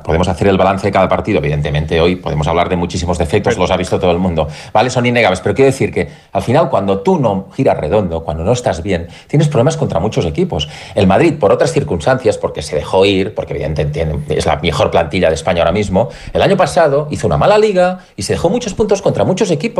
podemos 0.04 0.28
hacer 0.28 0.48
el 0.48 0.58
balance 0.58 0.86
de 0.86 0.92
cada 0.92 1.08
partido. 1.08 1.38
Evidentemente, 1.38 2.00
hoy 2.00 2.16
podemos 2.16 2.46
hablar 2.48 2.68
de 2.68 2.76
muchísimos 2.76 3.16
defectos, 3.16 3.56
los 3.56 3.70
ha 3.70 3.76
visto 3.78 3.98
todo 3.98 4.10
el 4.10 4.18
mundo. 4.18 4.46
¿Vale? 4.74 4.90
Son 4.90 5.06
innegables. 5.06 5.40
Pero 5.40 5.54
quiero 5.54 5.70
decir 5.70 5.90
que 5.92 6.08
al 6.32 6.42
final, 6.42 6.68
cuando 6.68 7.00
tú 7.00 7.18
no 7.18 7.48
giras 7.56 7.78
redondo, 7.78 8.24
cuando 8.24 8.44
no 8.44 8.52
estás 8.52 8.82
bien, 8.82 9.08
tienes 9.26 9.48
problemas 9.48 9.78
contra 9.78 10.00
muchos 10.00 10.26
equipos. 10.26 10.68
El 10.94 11.06
Madrid, 11.06 11.34
por 11.38 11.50
otras 11.50 11.72
circunstancias, 11.72 12.36
porque 12.36 12.60
se 12.60 12.76
dejó 12.76 13.06
ir, 13.06 13.34
porque 13.34 13.54
evidentemente 13.54 14.06
es 14.36 14.44
la 14.44 14.56
mejor 14.56 14.90
plantilla 14.90 15.28
de 15.28 15.34
España 15.34 15.62
ahora 15.62 15.72
mismo, 15.72 16.10
el 16.34 16.42
año 16.42 16.56
pasado 16.58 17.08
hizo 17.10 17.26
una 17.26 17.38
mala 17.38 17.56
liga 17.56 18.00
y 18.16 18.22
se 18.24 18.34
dejó 18.34 18.50
muchos 18.50 18.74
puntos 18.74 19.00
contra 19.00 19.24
muchos 19.24 19.50
equipos, 19.50 19.77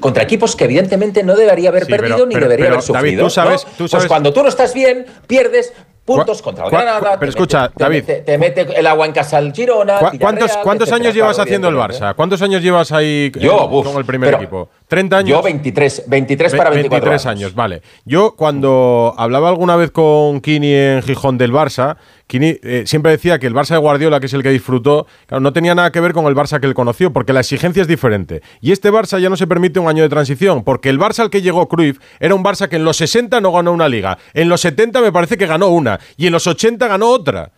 contra 0.00 0.22
equipos 0.22 0.56
que 0.56 0.64
evidentemente 0.64 1.22
no 1.22 1.34
debería 1.36 1.68
haber 1.70 1.84
Sí, 1.84 1.90
pero- 1.92 2.02
perdido 2.02 2.26
ni 2.26 2.34
pero- 2.34 2.46
debería 2.46 2.66
pero, 2.66 2.76
haber 2.78 2.86
David, 2.88 3.00
sufrido. 3.00 3.24
tú 3.24 3.30
sabes- 3.30 3.64
¿no? 3.66 3.70
tú 3.78 3.88
Pues 3.90 4.06
cuando 4.06 4.32
tú 4.32 4.42
no 4.42 4.48
estás 4.48 4.74
bien, 4.74 5.06
pierdes 5.26 5.72
puntos 6.04 6.40
contra 6.40 6.66
el 6.66 6.70
Granada. 6.70 7.16
pero 7.18 7.30
escucha, 7.30 7.62
mete- 7.62 7.74
David. 7.84 8.04
Te, 8.24 8.38
mete 8.38 8.78
el 8.78 8.86
agua 8.86 9.06
en 9.06 9.12
casa 9.12 9.38
al 9.38 9.52
Girona. 9.52 9.98
¿Cu- 9.98 10.10
Villarreal, 10.12 10.20
¿Cuántos, 10.62 10.86
etcétera, 10.88 10.96
años 10.96 11.14
llevas 11.14 11.38
haciendo 11.40 11.68
el. 11.68 11.74
Barça? 11.74 12.14
¿Cuántos 12.14 12.42
años 12.42 12.62
llevas 12.62 12.92
ahí 12.92 13.32
eh, 13.34 13.38
Yo, 13.40 13.66
uf, 13.68 13.86
con 13.88 13.96
el 13.96 14.04
primer 14.04 14.28
pero- 14.30 14.38
equipo? 14.42 14.68
¿30 14.88 15.12
años? 15.14 15.30
Yo 15.30 15.42
23, 15.42 16.04
23 16.06 16.54
para 16.54 16.70
24 16.70 17.10
23 17.10 17.26
años. 17.26 17.42
años, 17.42 17.54
vale. 17.54 17.82
Yo 18.04 18.34
cuando 18.36 19.14
hablaba 19.16 19.48
alguna 19.48 19.76
vez 19.76 19.90
con 19.90 20.40
Kini 20.40 20.72
en 20.72 21.02
Gijón 21.02 21.38
del 21.38 21.52
Barça, 21.52 21.96
Kini 22.26 22.58
eh, 22.62 22.84
siempre 22.86 23.12
decía 23.12 23.38
que 23.38 23.46
el 23.46 23.54
Barça 23.54 23.70
de 23.70 23.78
Guardiola, 23.78 24.20
que 24.20 24.26
es 24.26 24.34
el 24.34 24.42
que 24.42 24.50
disfrutó, 24.50 25.06
claro, 25.26 25.40
no 25.40 25.52
tenía 25.52 25.74
nada 25.74 25.92
que 25.92 26.00
ver 26.00 26.12
con 26.12 26.26
el 26.26 26.34
Barça 26.34 26.60
que 26.60 26.66
él 26.66 26.74
conoció, 26.74 27.12
porque 27.12 27.32
la 27.32 27.40
exigencia 27.40 27.82
es 27.82 27.88
diferente. 27.88 28.42
Y 28.60 28.72
este 28.72 28.90
Barça 28.90 29.18
ya 29.18 29.28
no 29.28 29.36
se 29.36 29.46
permite 29.46 29.80
un 29.80 29.88
año 29.88 30.02
de 30.02 30.08
transición, 30.08 30.64
porque 30.64 30.88
el 30.88 30.98
Barça 30.98 31.20
al 31.20 31.30
que 31.30 31.42
llegó 31.42 31.68
Cruyff 31.68 31.98
era 32.20 32.34
un 32.34 32.44
Barça 32.44 32.68
que 32.68 32.76
en 32.76 32.84
los 32.84 32.96
60 32.96 33.40
no 33.40 33.52
ganó 33.52 33.72
una 33.72 33.88
liga, 33.88 34.18
en 34.34 34.48
los 34.48 34.60
70 34.60 35.00
me 35.00 35.12
parece 35.12 35.36
que 35.36 35.46
ganó 35.46 35.68
una, 35.68 36.00
y 36.16 36.26
en 36.26 36.32
los 36.32 36.46
80 36.46 36.86
ganó 36.88 37.08
otra. 37.08 37.52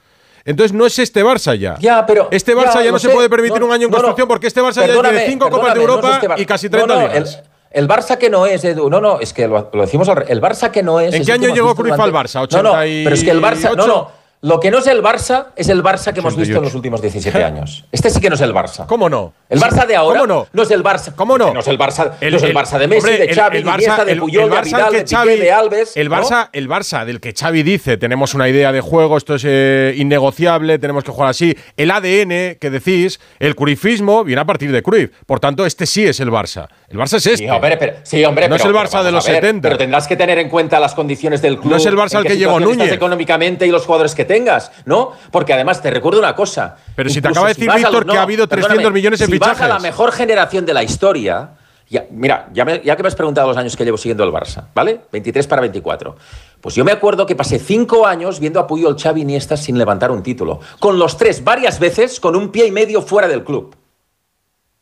Entonces 0.49 0.73
no 0.73 0.87
es 0.87 0.99
este 0.99 1.23
Barça 1.23 1.55
ya. 1.59 1.77
Ya, 1.79 2.07
pero. 2.07 2.29
Este 2.31 2.57
Barça 2.57 2.83
ya, 2.83 2.91
no 2.91 2.99
se 2.99 3.09
sé. 3.09 3.15
puede 3.15 3.29
permitir 3.29 3.61
No, 3.61 3.67
un 3.67 3.73
año 3.73 3.85
en 3.85 3.91
no, 3.91 3.97
no. 3.99 4.03
construcción 4.03 4.29
porque 4.29 4.47
este 4.47 4.63
Barça 4.63 4.87
ya 4.87 5.01
tiene 5.01 5.27
cinco 5.27 5.51
Copas 5.51 5.75
de 5.75 5.81
Europa 5.81 6.21
este 6.23 6.43
y 6.43 6.47
casi 6.47 6.69
No, 6.69 6.79
30 6.87 6.95
no, 6.95 7.01
ligas. 7.09 7.43
El, 7.71 7.83
el 7.83 7.89
Barça 7.89 8.17
que 8.17 8.31
no 8.31 8.47
es, 8.47 8.65
Edu. 8.65 8.89
No, 8.89 8.99
no, 8.99 9.21
es 9.21 9.35
que 9.35 9.47
lo, 9.47 9.69
lo 9.73 9.83
decimos 9.83 10.09
al 10.09 10.25
El 10.27 10.41
Barça 10.41 10.71
que 10.71 10.83
no 10.83 11.01
es. 11.01 11.13
¿En 11.15 11.23
qué 11.25 11.33
año 11.33 11.55
llegó 11.55 11.75
Cruyff 11.75 12.01
al 12.01 12.13
Barça? 12.13 12.49
No, 12.51 12.63
no, 12.63 12.73
pero 12.73 13.15
es 13.15 13.23
que 13.23 13.31
el 13.31 13.43
Barça. 13.43 13.75
No, 13.77 13.85
88. 13.85 13.87
no. 13.87 14.18
Lo 14.41 14.61
que 14.61 14.71
no 14.71 14.79
es 14.79 14.87
el 14.87 15.03
Barça 15.03 15.47
es 15.57 15.69
el 15.69 15.83
Barça 15.83 16.13
que 16.13 16.21
hemos 16.21 16.37
visto 16.37 16.53
en 16.53 16.59
88. 16.59 16.63
los 16.63 16.75
últimos 16.75 17.03
17 17.03 17.43
años. 17.45 17.85
Este 17.91 18.09
sí 18.09 18.21
que 18.21 18.29
no 18.29 18.37
es 18.37 18.41
el 18.41 18.55
Barça. 18.55 18.87
¿Cómo 18.87 19.09
no? 19.09 19.35
El 19.49 19.59
Barça 19.61 19.85
de 19.87 19.97
ahora 19.97 20.21
¿Cómo 20.21 20.47
no? 20.53 20.63
es 20.63 20.71
el 20.71 20.85
Barça. 20.85 21.13
¿Cómo 21.17 21.37
no? 21.37 21.53
No 21.53 21.61
es 21.61 21.67
el 21.67 21.77
Barça, 21.79 22.13
no 22.21 22.37
es 22.37 22.43
el 22.45 22.55
Barça 22.55 22.79
de 22.79 22.87
Messi, 22.87 23.07
hombre, 23.09 23.27
de 23.27 23.35
Xavi, 23.35 23.63
de 23.63 23.71
Iniesta, 23.71 24.05
de 24.05 24.13
el- 24.13 24.21
Puyol, 24.21 24.45
el 24.45 24.51
de 24.51 24.61
Vidal, 24.63 24.83
al 24.83 24.93
de 24.93 25.05
Piqué, 25.05 25.37
de 25.37 25.53
Alves. 25.53 25.97
El 25.97 26.09
¿no? 26.09 26.17
Barça, 26.17 26.51
el 26.53 26.69
Barça 26.69 27.05
del 27.05 27.21
que 27.21 27.33
Xavi 27.33 27.63
dice, 27.65 27.97
tenemos 27.97 28.35
una 28.35 28.49
idea 28.49 28.71
de 28.71 28.81
juego, 28.81 29.17
esto 29.17 29.35
es 29.35 29.43
eh, 29.45 29.95
innegociable, 29.97 30.79
tenemos 30.79 31.03
que 31.03 31.11
jugar 31.11 31.31
así. 31.31 31.57
El 31.77 31.91
ADN 31.91 32.57
que 32.61 32.71
decís, 32.71 33.19
el 33.41 33.57
Cruyffismo, 33.57 34.23
viene 34.23 34.43
a 34.43 34.45
partir 34.45 34.71
de 34.71 34.83
Cruyff. 34.83 35.11
Por 35.27 35.41
tanto, 35.41 35.67
este 35.67 35.85
sí 35.87 36.07
es 36.07 36.21
el 36.21 36.31
Barça. 36.31 36.69
El 36.89 36.99
Barça 36.99 37.17
es 37.17 37.27
este. 37.27 37.39
Sí, 37.39 37.49
hombre, 37.51 37.77
pero, 37.77 37.95
sí, 38.05 38.25
hombre, 38.25 38.49
no 38.49 38.55
es 38.57 38.65
el 38.65 38.73
Barça 38.73 38.91
pero 38.93 39.05
de 39.05 39.13
los 39.13 39.27
ver, 39.27 39.35
70. 39.37 39.63
Pero 39.63 39.79
tendrás 39.79 40.07
que 40.07 40.17
tener 40.17 40.39
en 40.39 40.49
cuenta 40.49 40.79
las 40.79 40.95
condiciones 40.95 41.43
del 41.43 41.59
club. 41.59 41.71
No 41.73 41.77
es 41.77 41.87
el 41.87 41.97
Barça 41.97 42.23
qué 42.23 42.29
que 42.29 42.37
llegó 42.37 42.61
Núñez. 42.61 42.93
económicamente 42.93 43.67
y 43.67 43.71
los 43.71 43.85
jugadores 43.85 44.15
que 44.15 44.28
tengas, 44.29 44.71
¿no? 44.85 45.11
Porque 45.33 45.53
además 45.53 45.83
te 45.83 45.91
recuerdo 45.91 46.21
una 46.21 46.37
cosa. 46.37 46.77
Pero 46.95 47.11
si 47.11 47.21
te 47.21 47.27
acaba 47.27 47.49
de 47.49 47.55
decir 47.55 47.69
Víctor 47.75 48.07
los- 48.07 48.13
que 48.15 48.19
ha 48.19 48.23
habido 48.23 48.47
300 48.47 48.77
perdóname, 48.77 48.95
millones 48.95 49.21
en 49.23 49.27
si 49.27 49.39
vas 49.39 49.49
a 49.49 49.55
fichajes. 49.55 49.75
la 49.75 49.81
mejor 49.81 50.13
generación 50.13 50.65
de 50.65 50.75
la 50.75 50.85
historia. 50.85 51.51
Ya, 51.91 52.05
mira, 52.11 52.49
ya, 52.53 52.67
me- 52.67 52.83
ya 52.85 52.95
que 52.97 53.03
me 53.03 53.09
has 53.09 53.15
preguntado 53.15 53.49
los 53.49 53.57
años 53.57 53.75
que 53.75 53.83
llevo 53.83 53.97
siguiendo 53.97 54.23
el 54.23 54.31
Barça, 54.31 54.65
¿vale? 54.75 55.01
23 55.11 55.47
para 55.47 55.63
24. 55.63 56.17
Pues 56.61 56.75
yo 56.75 56.85
me 56.85 56.93
acuerdo 56.93 57.25
que 57.25 57.35
pasé 57.35 57.59
cinco 57.59 58.07
años 58.07 58.41
viendo 58.41 58.61
a 58.61 58.67
Puyol, 58.67 58.95
Xavi 59.01 59.21
y 59.21 59.23
Iniesta 59.23 59.57
sin 59.57 59.79
levantar 59.79 60.11
un 60.11 60.23
título. 60.23 60.61
Con 60.81 60.99
los 60.99 61.17
tres 61.17 61.43
varias 61.43 61.79
veces 61.81 62.21
con 62.21 62.37
un 62.37 62.51
pie 62.53 62.67
y 62.67 62.71
medio 62.71 63.01
fuera 63.01 63.27
del 63.27 63.43
club. 63.43 63.75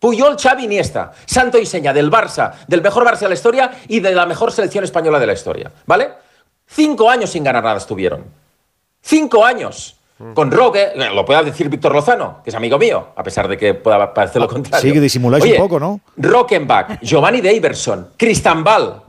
Puyol, 0.00 0.36
Xavi, 0.36 0.64
Iniesta, 0.64 1.12
santo 1.24 1.58
y 1.58 1.64
seña 1.66 1.92
del 1.92 2.10
Barça, 2.10 2.52
del 2.68 2.82
mejor 2.82 3.04
Barça 3.04 3.20
de 3.20 3.28
la 3.28 3.34
historia 3.34 3.70
y 3.88 4.00
de 4.00 4.12
la 4.14 4.26
mejor 4.26 4.52
selección 4.52 4.84
española 4.84 5.18
de 5.18 5.26
la 5.26 5.32
historia, 5.32 5.70
¿vale? 5.86 6.10
Cinco 6.66 7.08
años 7.08 7.30
sin 7.30 7.44
ganar 7.44 7.62
nada 7.64 7.78
estuvieron. 7.78 8.24
Cinco 9.06 9.44
años. 9.44 10.00
Con 10.34 10.50
Roque, 10.50 10.88
eh, 10.94 11.10
lo 11.14 11.24
pueda 11.24 11.42
decir 11.44 11.68
Víctor 11.68 11.94
Lozano, 11.94 12.40
que 12.42 12.50
es 12.50 12.56
amigo 12.56 12.76
mío, 12.76 13.10
a 13.14 13.22
pesar 13.22 13.46
de 13.46 13.56
que 13.56 13.74
pueda 13.74 14.12
parecer 14.12 14.42
lo 14.42 14.48
contrario. 14.48 14.80
Sí, 14.80 14.92
que 14.92 15.00
disimuláis 15.00 15.44
Oye, 15.44 15.52
un 15.52 15.58
poco, 15.60 15.78
¿no? 15.78 16.00
Rockenbach, 16.16 17.00
Giovanni 17.02 17.40
Daverson, 17.40 18.12
Cristambal. 18.16 19.02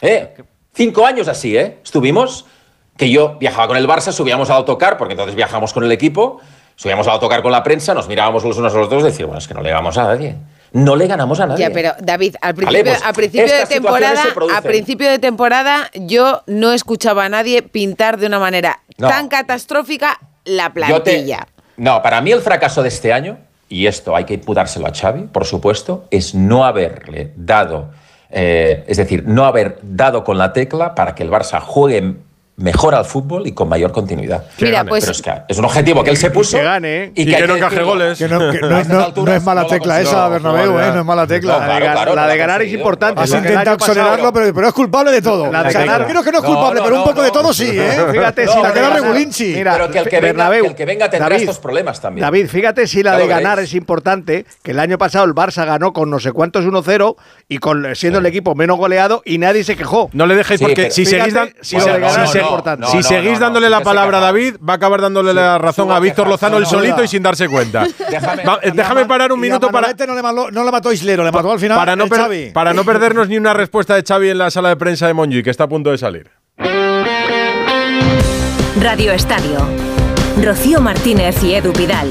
¿Eh? 0.00 0.34
Cinco 0.72 1.04
años 1.04 1.28
así, 1.28 1.58
¿eh? 1.58 1.80
Estuvimos, 1.84 2.46
que 2.96 3.10
yo 3.10 3.36
viajaba 3.38 3.68
con 3.68 3.76
el 3.76 3.86
Barça, 3.86 4.12
subíamos 4.12 4.48
al 4.48 4.56
autocar, 4.56 4.96
porque 4.96 5.12
entonces 5.12 5.34
viajamos 5.34 5.74
con 5.74 5.84
el 5.84 5.92
equipo, 5.92 6.40
subíamos 6.76 7.06
al 7.08 7.14
autocar 7.14 7.42
con 7.42 7.52
la 7.52 7.62
prensa, 7.62 7.92
nos 7.92 8.08
mirábamos 8.08 8.44
los 8.44 8.56
unos 8.56 8.72
a 8.72 8.78
los 8.78 8.86
otros 8.86 9.02
y 9.02 9.06
decíamos, 9.06 9.30
bueno, 9.30 9.38
es 9.40 9.48
que 9.48 9.54
no 9.54 9.60
le 9.60 9.70
ganamos 9.70 9.98
a 9.98 10.04
nadie. 10.04 10.36
No 10.76 10.94
le 10.94 11.06
ganamos 11.06 11.40
a 11.40 11.46
nadie. 11.46 11.60
Ya, 11.66 11.72
pero 11.72 11.92
David, 12.00 12.36
al 12.42 12.52
Vale, 12.52 12.66
principio, 12.66 12.92
pues, 12.92 13.02
a 13.06 13.12
principio 13.14 13.56
de 13.56 13.66
temporada, 13.66 14.22
a 14.54 14.60
principio 14.62 15.10
de 15.10 15.18
temporada, 15.18 15.90
yo 15.94 16.42
no 16.46 16.72
escuchaba 16.72 17.24
a 17.24 17.28
nadie 17.30 17.62
pintar 17.62 18.18
de 18.18 18.26
una 18.26 18.38
manera 18.38 18.80
No. 18.98 19.08
tan 19.08 19.28
catastrófica 19.28 20.18
la 20.44 20.66
te- 20.66 20.72
plantilla. 20.74 21.46
No, 21.78 22.02
para 22.02 22.20
mí 22.20 22.30
el 22.30 22.40
fracaso 22.42 22.82
de 22.82 22.88
este 22.88 23.12
año, 23.12 23.38
y 23.70 23.86
esto 23.86 24.14
hay 24.14 24.24
que 24.24 24.34
imputárselo 24.34 24.86
a 24.86 24.92
Xavi, 24.94 25.22
por 25.32 25.46
supuesto, 25.46 26.06
es 26.10 26.34
no 26.34 26.64
haberle 26.66 27.32
dado, 27.36 27.90
eh, 28.30 28.84
es 28.86 28.98
decir, 28.98 29.24
no 29.26 29.46
haber 29.46 29.78
dado 29.82 30.24
con 30.24 30.36
la 30.36 30.52
tecla 30.52 30.94
para 30.94 31.14
que 31.14 31.22
el 31.22 31.30
Barça 31.30 31.58
juegue 31.60 32.16
mejor 32.56 32.94
al 32.94 33.04
fútbol 33.04 33.46
y 33.46 33.52
con 33.52 33.68
mayor 33.68 33.92
continuidad. 33.92 34.44
Mira, 34.60 34.82
pues- 34.84 35.04
Pero 35.04 35.12
es, 35.12 35.22
que 35.22 35.32
es 35.48 35.58
un 35.58 35.64
objetivo 35.66 36.02
que 36.02 36.10
él 36.10 36.16
se 36.16 36.30
puso 36.30 36.56
Que 36.56 36.62
gane. 36.64 37.12
y 37.14 37.22
Y 37.22 37.26
que, 37.26 37.36
hay 37.36 37.42
que 37.42 37.48
no 37.48 37.56
encaje 37.56 37.74
decirlo. 37.74 37.92
goles. 37.92 38.18
Que 38.18 38.28
no, 38.28 38.38
que 38.50 38.60
no- 38.60 38.76
A 38.76 38.80
estas 38.80 38.96
no- 38.96 39.04
alturas 39.04 39.32
no 39.34 39.36
es 39.38 39.44
mala 39.44 39.66
tecla 39.66 40.00
esa, 40.00 40.28
Bernabéu, 40.28 40.72
No, 40.72 40.82
¿eh? 40.82 40.90
No 40.92 41.00
es 41.00 41.04
mala 41.04 41.26
tecla. 41.26 41.52
No, 41.60 41.66
La 41.66 41.74
de, 41.74 41.80
claro, 41.80 42.14
la 42.14 42.36
ganar 42.36 42.62
es 42.62 42.72
importante. 42.72 43.20
Has 43.20 43.30
intentado 43.30 43.76
exonerarlo, 43.76 44.32
pero, 44.32 44.54
pero 44.54 44.68
es 44.68 44.74
culpable 44.74 45.10
de 45.12 45.20
todo. 45.22 45.52
La 45.52 45.62
de 45.64 45.72
ganar- 45.72 46.06
creo 46.06 46.22
que 46.22 46.32
no 46.32 46.38
es 46.38 46.44
culpable, 46.44 46.80
no, 46.80 46.84
pero 46.84 46.96
un 46.96 47.00
no, 47.02 47.06
poco 47.10 47.22
de 47.22 47.30
todo 47.30 47.52
sí, 47.52 47.68
¿eh? 47.72 47.98
Fíjate 48.12 48.46
si 48.48 48.56
la 48.56 48.62
la 48.62 48.68
de 48.68 48.72
que 48.72 48.78
era 48.78 48.88
ganar- 48.88 49.02
Regulinchi. 49.02 49.54
Mira, 49.54 49.72
pero 49.72 49.90
que 49.90 49.98
el 49.98 50.04
que, 50.08 50.16
venga, 50.20 50.26
Bernabéu, 50.26 50.62
que 50.64 50.68
el 50.70 50.74
que 50.76 50.84
venga 50.86 51.10
tendrá 51.10 51.28
David, 51.28 51.42
estos 51.42 51.58
problemas 51.58 52.00
también. 52.00 52.22
David, 52.22 52.48
fíjate 52.48 52.86
si 52.86 53.02
la 53.02 53.16
de 53.18 53.26
ganar 53.26 53.58
es 53.58 53.74
importante, 53.74 54.46
que 54.62 54.70
el 54.70 54.80
año 54.80 54.96
pasado 54.98 55.24
el 55.26 55.34
Barça 55.34 55.66
ganó 55.66 55.92
con 55.92 56.08
no 56.10 56.18
sé 56.20 56.32
cuántos 56.32 56.64
1-0 56.64 57.16
y 57.48 57.58
con 57.58 57.94
siendo 57.94 58.18
el 58.20 58.26
equipo 58.26 58.54
menos 58.54 58.78
goleado 58.78 59.20
y 59.26 59.38
nadie 59.38 59.62
se 59.62 59.76
quejó. 59.76 60.08
No 60.14 60.26
le 60.26 60.36
dejéis 60.36 60.60
porque 60.60 60.90
si 60.90 61.04
seguís, 61.04 61.34
si 62.46 62.52
importante. 62.52 63.02
seguís 63.02 63.38
dándole 63.38 63.68
la 63.70 63.80
palabra 63.82 64.18
a. 64.18 64.20
David, 64.20 64.56
va 64.66 64.74
a 64.74 64.76
acabar 64.76 65.00
dándole 65.00 65.34
la 65.34 65.58
razón 65.58 65.90
a 65.90 65.98
Víctor. 66.00 66.26
Lozano 66.28 66.58
no, 66.60 66.66
solito 66.66 66.98
no. 66.98 67.04
y 67.04 67.08
sin 67.08 67.22
darse 67.22 67.48
cuenta. 67.48 67.84
Déjame- 68.10 68.44
Va, 68.46 68.58
déjame 68.72 69.06
parar 69.06 69.32
un 69.32 69.40
minuto 69.40 69.70
para, 69.70 69.92
no 69.92 70.14
le, 70.14 70.22
mató, 70.22 70.50
no 70.50 70.64
le 70.64 70.70
mató 70.70 70.92
Islero, 70.92 71.24
le 71.24 71.32
mató 71.32 71.52
al 71.52 71.60
final 71.60 71.76
para, 71.78 71.96
no 71.96 72.04
el 72.04 72.10
per- 72.10 72.18
Xavi. 72.20 72.50
para 72.52 72.72
no 72.74 72.84
perdernos 72.84 73.28
ni 73.28 73.36
una 73.36 73.52
respuesta 73.54 73.94
de 73.94 74.02
Xavi 74.02 74.30
en 74.30 74.38
la 74.38 74.50
sala 74.50 74.68
de 74.70 74.76
prensa 74.76 75.06
de 75.06 75.14
Monjuy, 75.14 75.42
que 75.42 75.50
está 75.50 75.64
a 75.64 75.68
punto 75.68 75.90
de 75.90 75.98
salir. 75.98 76.30
Radio 78.80 79.12
Estadio. 79.12 79.58
Rocío 80.42 80.80
Martínez 80.80 81.42
y 81.42 81.54
Edu 81.54 81.72
Pidal. 81.72 82.10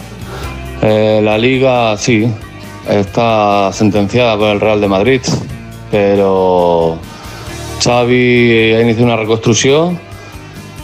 Eh, 0.81 1.21
la 1.23 1.37
liga, 1.37 1.95
sí, 1.97 2.27
está 2.89 3.71
sentenciada 3.71 4.35
por 4.37 4.49
el 4.49 4.59
Real 4.59 4.81
de 4.81 4.87
Madrid, 4.87 5.21
pero 5.91 6.97
Xavi 7.83 8.73
ha 8.73 8.81
iniciado 8.81 9.05
una 9.05 9.15
reconstrucción 9.15 9.99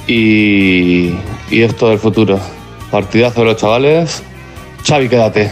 y, 0.06 1.16
y 1.50 1.62
esto 1.62 1.90
del 1.90 2.00
futuro. 2.00 2.40
Partidazo 2.92 3.42
de 3.42 3.46
los 3.48 3.58
chavales. 3.58 4.24
Xavi, 4.86 5.10
quédate. 5.10 5.50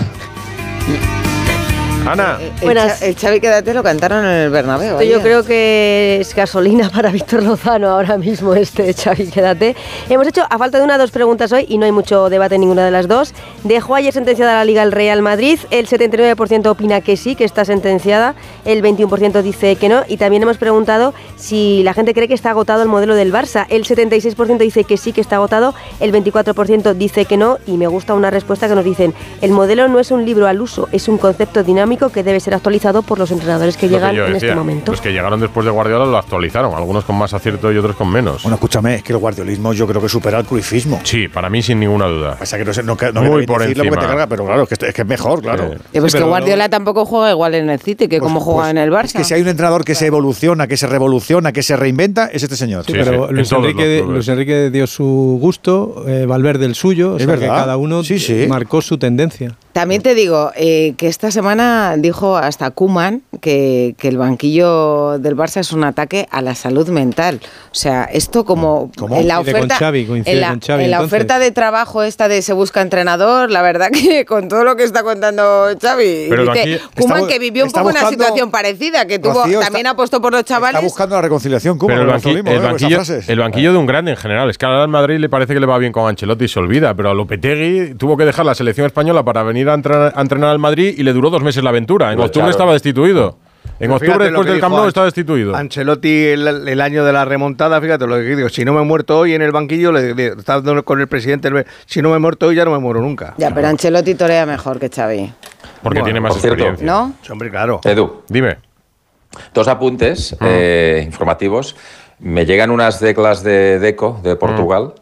Ana. 2.08 2.38
El, 2.40 2.52
Buenas. 2.62 3.00
Cha- 3.00 3.06
el 3.08 3.16
Xavi 3.16 3.40
Quédate 3.40 3.74
lo 3.74 3.82
cantaron 3.82 4.24
en 4.26 4.32
el 4.32 4.50
Bernabéu. 4.52 5.02
Yo 5.02 5.22
creo 5.22 5.44
que 5.44 6.20
es 6.22 6.36
gasolina 6.36 6.90
para 6.90 7.10
Víctor 7.12 7.42
Lozano 7.44 7.90
ahora 7.90 8.18
mismo 8.18 8.54
este 8.54 8.94
Xavi, 8.94 9.28
quédate. 9.32 9.76
Hemos 10.10 10.28
hecho, 10.28 10.44
a 10.48 10.58
falta 10.58 10.78
de 10.78 10.84
una, 10.84 10.98
dos 11.00 11.10
preguntas 11.12 11.52
hoy 11.52 11.66
y 11.68 11.78
no 11.80 11.86
hay 11.86 11.92
mucho 11.92 12.30
debate 12.30 12.56
en 12.56 12.62
ninguna 12.62 12.86
de 12.86 12.92
las 12.92 13.08
dos. 13.08 13.34
Dejó 13.64 13.96
ayer 13.96 14.14
sentenciada 14.14 14.54
la 14.54 14.66
Liga 14.66 14.84
el 14.84 14.92
Real 14.92 15.22
Madrid, 15.24 15.60
el 15.72 15.88
79% 15.88 16.68
opina 16.68 17.02
que 17.02 17.18
sí, 17.18 17.36
que 17.36 17.44
está 17.44 17.66
sentenciada, 17.66 18.36
el 18.66 18.84
21% 18.84 19.42
dice 19.42 19.76
que 19.76 19.90
no 19.90 20.04
y 20.08 20.18
también 20.18 20.44
hemos 20.44 20.58
preguntado 20.58 21.14
si 21.38 21.82
la 21.84 21.94
gente 21.94 22.14
cree 22.14 22.28
que 22.28 22.34
está 22.36 22.52
agotado 22.52 22.84
el 22.84 22.88
modelo 22.90 23.16
del 23.16 23.34
Barça. 23.34 23.66
El 23.70 23.84
76% 23.84 24.58
dice 24.60 24.84
que 24.84 24.98
sí, 24.98 25.12
que 25.12 25.22
está 25.22 25.38
agotado, 25.38 25.74
el 26.00 26.12
24% 26.12 26.94
dice 26.94 27.26
que 27.26 27.38
no 27.38 27.58
y 27.66 27.78
me 27.78 27.88
gusta 27.88 28.14
una 28.14 28.30
respuesta 28.30 28.68
que 28.68 28.76
nos 28.76 28.86
dicen, 28.86 29.14
el 29.42 29.52
modelo 29.52 29.88
no 29.88 30.00
es 30.00 30.12
un 30.12 30.24
libro 30.24 30.46
al 30.48 30.62
uso, 30.62 30.88
es 30.92 31.08
un 31.08 31.18
concepto 31.18 31.64
dinámico 31.64 31.95
que 31.98 32.24
debe 32.24 32.40
ser 32.40 32.54
actualizado 32.54 33.02
por 33.02 33.18
los 33.20 33.32
entrenadores 33.32 33.78
que 33.78 33.88
Lo 33.88 33.92
llegan 33.94 34.16
en 34.16 34.34
decía, 34.34 34.50
este 34.50 34.56
momento. 34.56 34.92
Los 34.92 35.02
que 35.02 35.12
llegaron 35.12 35.40
después 35.40 35.66
de 35.66 35.72
Guardiola 35.72 36.06
lo 36.06 36.18
actualizaron, 36.18 36.74
algunos 36.76 37.04
con 37.06 37.16
más 37.18 37.34
acierto 37.34 37.72
y 37.72 37.78
otros 37.78 37.96
con 37.96 38.10
menos. 38.10 38.44
Bueno, 38.44 38.56
escúchame, 38.56 38.96
es 38.96 39.04
que 39.04 39.14
el 39.14 39.20
guardiolismo 39.20 39.74
yo 39.74 39.88
creo 39.88 40.02
que 40.02 40.10
supera 40.10 40.38
al 40.38 40.46
cruifismo. 40.46 41.00
Sí, 41.04 41.28
para 41.28 41.50
mí 41.50 41.62
sin 41.62 41.80
ninguna 41.80 42.06
duda. 42.08 42.36
Pasa 42.38 42.58
que 42.58 42.66
no, 42.66 42.74
sé, 42.74 42.84
no, 42.84 42.98
no 43.14 43.22
Muy 43.24 43.46
por 43.46 43.62
decirlo 43.62 43.84
porque 43.84 43.88
encima. 43.96 44.02
te 44.02 44.08
carga, 44.08 44.28
pero 44.28 44.46
claro, 44.46 44.64
es 44.64 44.68
que, 44.70 44.74
esto- 44.76 44.86
es 44.86 44.94
que 44.94 45.02
es 45.02 45.08
mejor, 45.08 45.42
claro. 45.42 45.72
Eh, 45.94 46.00
pues 46.00 46.14
que 46.14 46.24
Guardiola 46.24 46.70
tampoco 46.70 47.06
juega 47.06 47.32
igual 47.32 47.56
en 47.56 47.70
el 47.70 47.80
City 47.80 48.08
que 48.08 48.20
como 48.20 48.40
juega 48.40 48.70
en 48.70 48.78
el 48.78 48.92
Barça. 48.92 49.06
Es 49.06 49.14
que 49.14 49.24
si 49.24 49.34
hay 49.34 49.42
un 49.42 49.48
entrenador 49.48 49.84
que 49.86 49.96
se 49.96 50.06
evoluciona, 50.08 50.68
que 50.68 50.78
se 50.78 50.88
revoluciona, 50.88 51.52
que 51.52 51.64
se 51.64 51.76
reinventa, 51.76 52.28
es 52.28 52.44
este 52.44 52.56
señor. 52.56 52.86
Sí, 52.86 52.94
pero 52.94 53.32
Luis, 53.32 53.52
Enrique, 53.52 54.04
Luis 54.08 54.28
Enrique 54.28 54.70
dio 54.72 54.88
su 54.88 55.38
gusto, 55.42 56.04
eh, 56.08 56.26
Valverde 56.26 56.66
el 56.66 56.76
suyo, 56.76 57.14
o 57.14 57.16
Es 57.18 57.22
que 57.22 57.28
verdad. 57.28 57.48
cada 57.56 57.78
uno 57.78 58.04
Sí, 58.04 58.20
sí. 58.20 58.46
marcó 58.48 58.82
su 58.82 58.98
tendencia. 58.98 59.56
También 59.74 60.02
te 60.02 60.16
digo 60.16 60.52
eh, 60.56 60.94
que 60.98 61.08
esta 61.08 61.32
semana 61.32 61.85
dijo 61.98 62.38
hasta 62.38 62.72
Kuman 62.72 63.22
que, 63.42 63.96
que 63.98 64.08
el 64.08 64.18
banquillo 64.18 65.18
del 65.20 65.36
Barça 65.36 65.60
es 65.60 65.72
un 65.72 65.84
ataque 65.84 66.28
a 66.32 66.42
la 66.42 66.56
salud 66.56 66.88
mental. 66.90 67.40
O 67.72 67.76
sea, 67.76 68.04
esto 68.06 68.46
como 68.46 68.92
¿Cómo? 68.98 69.16
en 69.16 69.28
la 69.28 69.36
Coincide 69.36 69.54
con 69.54 69.62
oferta, 69.64 69.76
Xavi, 69.78 70.06
coincide 70.06 70.34
en 70.36 70.42
la, 70.42 70.50
con 70.50 70.60
Xavi, 70.62 70.84
en 70.86 70.92
la 70.92 71.02
oferta 71.02 71.40
de 71.40 71.52
trabajo 71.52 72.04
esta 72.04 72.28
de 72.28 72.42
se 72.42 72.54
busca 72.54 72.82
entrenador, 72.82 73.52
la 73.52 73.62
verdad 73.62 73.90
que 73.92 74.26
con 74.28 74.48
todo 74.48 74.64
lo 74.64 74.76
que 74.76 74.84
está 74.84 75.04
contando 75.04 75.68
Xavi, 75.82 76.30
está- 76.96 77.28
que 77.28 77.40
vivió 77.40 77.64
un 77.64 77.68
está 77.68 77.82
poco 77.82 77.92
una 77.92 78.10
situación 78.10 78.52
parecida, 78.52 79.06
que 79.06 79.20
tuvo 79.20 79.34
Rocío, 79.44 79.54
está- 79.60 79.66
también 79.66 79.88
apostó 79.88 80.22
por 80.22 80.32
los 80.32 80.42
Está 80.42 80.56
chavales. 80.56 80.82
buscando 80.84 81.16
la 81.16 81.22
reconciliación. 81.22 81.78
Pero 81.80 82.02
el, 82.04 82.08
banqui- 82.10 82.40
el 82.40 82.48
¿eh? 82.48 82.60
Banquillo, 82.60 83.02
el 83.28 83.40
banquillo 83.40 83.72
de 83.72 83.78
un 83.78 83.86
grande 83.86 84.12
en 84.12 84.18
general. 84.18 84.50
Es 84.50 84.58
que 84.58 84.66
ahora 84.66 84.84
al 84.84 84.90
Madrid 84.90 85.18
le 85.20 85.30
parece 85.30 85.54
que 85.54 85.60
le 85.60 85.66
va 85.66 85.78
bien 85.78 85.92
con 85.92 86.08
Ancelotti 86.08 86.46
y 86.46 86.48
se 86.48 86.60
olvida, 86.60 86.94
pero 86.96 87.10
a 87.10 87.14
Lopetegui 87.14 87.96
tuvo 87.96 88.18
que 88.18 88.26
dejar 88.26 88.46
la 88.46 88.56
selección 88.56 88.86
española 88.86 89.24
para 89.24 89.44
venir 89.44 89.70
a 89.70 89.74
entrenar, 89.74 90.14
a 90.16 90.22
entrenar 90.22 90.50
al 90.50 90.60
Madrid 90.60 90.94
y 90.98 91.04
le 91.04 91.14
duró 91.14 91.30
dos 91.30 91.42
meses 91.44 91.64
la 91.64 91.72
aventura. 91.76 92.12
En 92.12 92.18
Pues 92.18 92.28
octubre 92.28 92.44
claro. 92.44 92.52
estaba 92.52 92.74
destituido. 92.74 93.38
En 93.78 93.90
Pero 93.92 93.96
octubre, 93.96 94.26
después 94.26 94.48
del 94.48 94.60
Camp 94.62 94.76
Nou, 94.76 94.88
estaba 94.88 95.06
destituido. 95.06 95.54
Ancelotti, 95.56 96.28
el, 96.28 96.48
el 96.70 96.80
año 96.82 97.04
de 97.04 97.12
la 97.12 97.26
remontada, 97.26 97.82
fíjate 97.82 98.08
lo 98.08 98.16
que 98.16 98.36
digo. 98.36 98.48
Si 98.48 98.64
no 98.64 98.72
me 98.74 98.82
he 98.82 98.86
muerto 98.86 99.20
hoy 99.20 99.34
en 99.34 99.42
el 99.42 99.52
banquillo, 99.52 99.92
le, 99.92 100.16
le- 100.16 100.28
está 100.28 100.62
dando 100.62 100.86
con 100.86 101.02
el 101.02 101.08
presidente. 101.08 101.52
le- 101.52 101.66
Si 101.86 102.02
no 102.02 102.10
me 102.12 102.16
he 102.16 102.20
muerto 102.20 102.48
hoy, 102.48 102.56
ya 102.56 102.64
no 102.64 102.72
me 102.72 102.80
muero 102.80 103.02
nunca. 103.02 103.34
Ya, 103.38 103.54
pero 103.54 103.68
Ancelotti 103.68 104.16
torea 104.16 104.46
mejor 104.46 104.80
que 104.80 104.90
Xavi. 104.90 105.34
Porque 105.84 106.00
Bueno, 106.00 106.04
tiene 106.06 106.22
más 106.22 106.32
por 106.34 106.42
cierto. 106.42 106.64
experiencia. 106.64 106.86
¿No? 106.88 107.14
Hombre, 107.30 107.50
claro. 107.50 107.82
Edu. 107.84 108.22
Dime. 108.30 108.58
Dos 109.54 109.68
apuntes 109.68 110.38
eh, 110.40 111.04
informativos. 111.06 111.76
Me 112.20 112.46
llegan 112.46 112.72
unas 112.72 113.02
declas 113.02 113.44
de 113.44 113.80
Deco, 113.80 114.22
de 114.24 114.38
Portugal, 114.38 114.94
eh, 114.96 115.02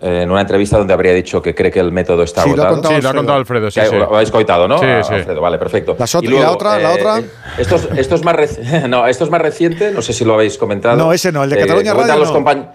en 0.00 0.30
una 0.30 0.42
entrevista 0.42 0.76
donde 0.76 0.92
habría 0.92 1.14
dicho 1.14 1.40
que 1.40 1.54
cree 1.54 1.70
que 1.70 1.80
el 1.80 1.90
método 1.90 2.22
está 2.22 2.42
Sí, 2.42 2.50
lo 2.50 2.62
ha 2.62 2.66
agotado. 2.68 2.74
contado 2.74 2.94
Sí, 2.96 3.00
lo 3.02 3.08
ha 3.08 3.10
Alfredo. 3.10 3.20
contado 3.20 3.38
Alfredo, 3.38 3.70
sí, 3.70 3.80
Que 3.80 3.86
sí. 3.86 3.96
Lo 3.96 4.14
habéis 4.14 4.30
coitado, 4.30 4.68
¿no? 4.68 4.78
Sí, 4.78 4.84
sí. 5.02 5.14
Alfredo, 5.14 5.40
vale, 5.40 5.58
perfecto. 5.58 5.96
Las 5.98 6.14
Y 6.14 6.18
¿y 6.18 6.28
la 6.28 6.50
otra? 6.50 6.78
¿La 6.78 6.92
otra? 6.92 7.18
eh, 7.20 7.24
esto, 7.58 7.76
es, 7.76 7.88
esto 7.96 8.14
es 8.16 8.22
más 8.24 8.36
reci- 8.36 8.88
no, 8.88 9.06
esto 9.06 9.24
es 9.24 9.30
más 9.30 9.40
reciente, 9.40 9.92
no 9.92 10.02
sé 10.02 10.12
si 10.12 10.24
lo 10.24 10.34
habéis 10.34 10.58
comentado. 10.58 10.96
No, 10.96 11.12
ese 11.12 11.32
no, 11.32 11.44
el 11.44 11.50
de 11.50 11.56
Eh, 11.56 11.60
Cataluña 11.60 11.94
cuentan 11.94 12.18
Radio 12.18 12.24
los 12.30 12.32
no. 12.32 12.44
compañ- 12.44 12.68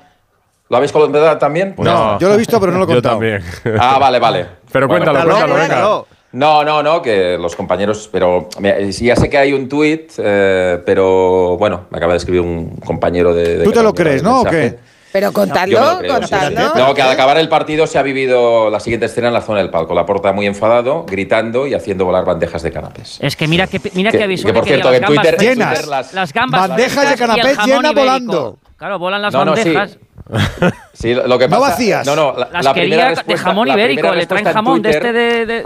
¿Lo 0.70 0.78
habéis 0.78 0.92
comentado 0.92 1.38
también? 1.38 1.76
No, 1.78 2.18
yo 2.18 2.28
lo 2.30 2.34
he 2.34 2.38
visto, 2.38 2.60
pero 2.60 2.72
no 2.72 2.80
lo 2.80 2.86
he 2.86 2.88
Yo 2.90 2.94
contado. 2.96 3.16
también. 3.16 3.44
Ah, 3.80 3.98
vale, 4.00 4.20
vale. 4.20 4.46
Pero 4.72 4.88
cuéntalo, 4.88 5.20
cuéntalo, 5.24 5.56
venga. 5.56 6.04
No, 6.34 6.64
no, 6.64 6.82
no, 6.82 7.02
que 7.02 7.38
los 7.38 7.58
compañeros, 7.58 8.08
pero 8.10 8.48
ya 8.90 9.16
sé 9.18 9.30
que 9.30 9.38
hay 9.38 9.52
un 9.52 9.68
tuit, 9.68 10.14
eh, 10.18 10.82
pero 10.86 11.58
bueno, 11.58 11.88
me 11.90 11.98
acaba 11.98 12.14
de 12.14 12.18
escribir 12.20 12.40
un 12.40 12.78
compañero 12.78 13.34
de... 13.34 13.58
de 13.58 13.64
¿Tú 13.66 13.74
te 13.74 13.84
lo 13.84 13.94
crees, 13.94 14.24
no? 14.24 14.40
¿O 14.40 14.46
qué? 14.46 14.80
Pero 15.12 15.34
contadlo, 15.34 16.00
contadlo. 16.08 16.74
No, 16.76 16.94
que 16.94 17.02
al 17.02 17.10
acabar 17.12 17.38
el 17.38 17.50
partido 17.50 17.86
se 17.88 18.00
ha 18.00 18.02
vivido 18.02 18.70
la 18.70 18.80
siguiente 18.80 19.08
escena 19.08 19.28
en 19.28 19.34
la 19.34 19.42
zona 19.42 19.60
del 19.60 19.70
palco. 19.70 19.94
La 19.94 20.06
porta 20.06 20.32
muy 20.32 20.46
enfadado, 20.48 21.06
gritando 21.06 21.68
y 21.68 21.74
haciendo 21.74 22.06
volar 22.06 22.24
bandejas 22.26 22.62
de 22.64 22.72
canapés. 22.72 23.18
Es 23.22 23.36
que 23.36 23.48
mira 23.48 23.68
que 23.68 23.80
mira 23.94 24.12
Que- 24.12 24.20
que 24.20 24.24
avisó 24.24 24.48
que, 24.48 24.54
por 24.54 24.64
cierto, 24.66 24.90
las 24.90 24.92
que 24.92 24.98
en 24.98 25.02
gambas 25.04 25.24
Twitter- 25.24 25.36
frescas. 25.40 25.58
en 25.58 25.70
Twitter 25.74 25.88
las- 25.88 26.14
las 26.14 26.34
gambas 26.34 26.70
Bandejas 26.70 27.10
de 27.10 27.18
canapés 27.18 27.58
jamón 27.58 27.68
llena 27.68 27.78
ibérico. 27.92 28.00
volando. 28.02 28.58
Claro, 28.78 29.00
volan 29.00 29.22
las 29.22 29.34
No, 29.34 29.46
no, 29.46 29.56
sí. 29.58 29.74
bandejas. 29.74 29.98
Sí, 30.94 31.14
lo 31.14 31.38
que 31.40 31.48
No 31.48 31.60
pasa, 31.60 31.72
vacías. 31.72 32.06
No, 32.06 32.16
no, 32.16 32.34
la, 32.38 32.48
Las 32.52 32.66
la 32.66 32.74
primera 32.74 33.14
de 33.14 33.38
jamón 33.38 33.68
ibérico, 33.68 34.12
le 34.14 34.26
traen 34.28 34.46
jamón 34.46 34.82
de 34.82 34.92
Twitter- 34.92 35.06
este 35.08 35.14
de, 35.20 35.46
de- 35.46 35.64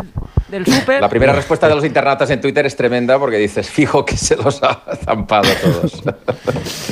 del 0.47 0.65
súper. 0.65 1.01
La 1.01 1.09
primera 1.09 1.33
respuesta 1.33 1.67
de 1.67 1.75
los 1.75 1.83
internautas 1.85 2.29
en 2.29 2.39
Twitter 2.41 2.65
es 2.65 2.75
tremenda 2.75 3.17
porque 3.19 3.37
dices, 3.37 3.69
fijo 3.69 4.05
que 4.05 4.15
se 4.17 4.35
los 4.35 4.61
ha 4.63 4.81
zampado 5.05 5.47
todos. 5.61 6.03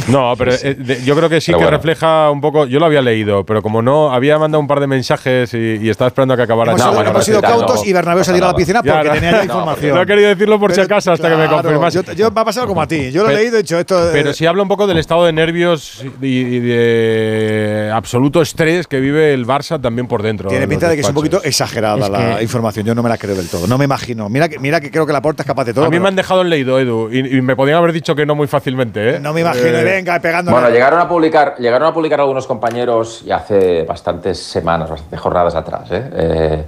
No, 0.09 0.33
pero 0.37 0.51
eh, 0.53 0.75
de- 0.75 1.01
yo 1.05 1.15
creo 1.15 1.29
que 1.29 1.39
sí 1.39 1.47
Pero 1.51 1.59
que 1.59 1.63
bueno. 1.65 1.77
refleja 1.77 2.29
un 2.29 2.41
poco. 2.41 2.65
Yo 2.65 2.77
lo 2.77 2.85
había 2.85 3.01
leído, 3.01 3.45
pero 3.45 3.61
como 3.61 3.81
no, 3.81 4.11
había 4.11 4.37
mandado 4.37 4.59
un 4.59 4.67
par 4.67 4.81
de 4.81 4.87
mensajes 4.87 5.53
y, 5.53 5.77
y 5.81 5.89
estaba 5.89 6.09
esperando 6.09 6.33
a 6.33 6.37
que 6.37 6.43
acabara. 6.43 6.71
Hemos, 6.73 6.85
No, 6.85 6.93
bueno, 6.93 7.09
hemos 7.11 7.23
sido 7.25 7.41
no, 7.41 7.47
cautos 7.47 7.77
no, 7.83 7.85
y 7.89 7.93
Bernabéu 7.93 8.23
se 8.23 8.31
ha 8.31 8.33
tirado 8.33 8.49
a 8.49 8.53
la 8.53 8.57
piscina 8.57 8.81
Ya, 8.83 8.93
porque 8.95 9.07
no. 9.07 9.13
tenía 9.15 9.31
ya 9.31 9.37
No, 9.37 9.43
información. 9.45 9.95
No 9.95 10.01
he 10.01 10.05
querido 10.05 10.27
decirlo 10.29 10.59
por 10.59 10.71
si 10.71 10.75
Pero, 10.75 10.85
acaso 10.85 11.11
hasta 11.13 11.29
que 11.29 11.35
me 11.37 11.47
claro, 11.47 11.61
confirmas. 11.63 11.93
Yo, 11.93 12.01
yo- 12.13 12.31
me 12.31 12.41
ha 12.41 12.45
pasado 12.45 12.67
como 12.67 12.81
a 12.81 12.87
ti. 12.87 13.11
Yo 13.11 13.23
lo 13.23 13.29
he 13.29 13.31
Pero- 13.31 13.39
leído 13.43 13.55
y 13.55 13.59
he 13.59 13.63
dicho 13.63 13.79
esto. 13.79 14.05
de- 14.07 14.11
Pero 14.11 14.33
sí 14.33 14.45
habla 14.45 14.61
un 14.63 14.67
poco 14.67 14.87
del 14.87 14.97
estado 14.97 15.23
de 15.25 15.31
nervios 15.31 16.03
y, 16.21 16.25
y 16.27 16.59
de 16.59 17.91
absoluto 17.93 18.41
estrés 18.41 18.87
que 18.87 18.99
vive 18.99 19.33
el 19.33 19.45
Barça 19.47 19.81
también 19.81 20.07
por 20.07 20.21
dentro. 20.21 20.49
Tiene 20.49 20.65
en 20.65 20.69
pinta 20.69 20.89
de 20.89 20.95
que 20.95 21.01
es 21.01 21.07
un 21.07 21.13
poquito 21.15 21.41
exagerada 21.43 21.97
Es 22.05 22.09
la 22.09 22.41
información. 22.41 22.85
Yo 22.85 22.93
no 22.93 23.01
me 23.03 23.09
la 23.09 23.17
creo 23.17 23.35
del 23.43 23.51
todo. 23.51 23.67
No 23.67 23.77
me 23.77 23.85
imagino. 23.85 24.29
Mira 24.29 24.49
que, 24.49 24.59
mira 24.59 24.79
que 24.81 24.89
creo 24.91 25.05
que 25.05 25.13
la 25.13 25.21
puerta 25.21 25.43
es 25.43 25.47
capaz 25.47 25.65
de 25.65 25.73
todo. 25.73 25.85
A 25.85 25.87
mí 25.87 25.91
pero 25.91 26.03
me 26.03 26.09
han 26.09 26.15
dejado 26.15 26.41
en 26.41 26.49
leído, 26.49 26.79
Edu, 26.79 27.09
y, 27.11 27.37
y 27.37 27.41
me 27.41 27.55
podían 27.55 27.77
haber 27.77 27.91
dicho 27.93 28.15
que 28.15 28.25
no 28.25 28.35
muy 28.35 28.47
fácilmente. 28.47 29.15
¿eh? 29.15 29.19
No 29.19 29.33
me 29.33 29.41
imagino. 29.41 29.67
Eh, 29.77 29.83
venga, 29.83 30.19
pegando. 30.19 30.51
Bueno, 30.51 30.69
llegaron 30.69 30.99
a 30.99 31.07
publicar, 31.07 31.55
llegaron 31.59 31.87
a 31.87 31.93
publicar 31.93 32.19
algunos 32.19 32.47
compañeros 32.47 33.21
y 33.25 33.31
hace 33.31 33.83
bastantes 33.83 34.39
semanas, 34.41 34.89
bastantes 34.89 35.19
jornadas 35.19 35.55
atrás, 35.55 35.89
¿eh? 35.91 36.09
Eh, 36.15 36.63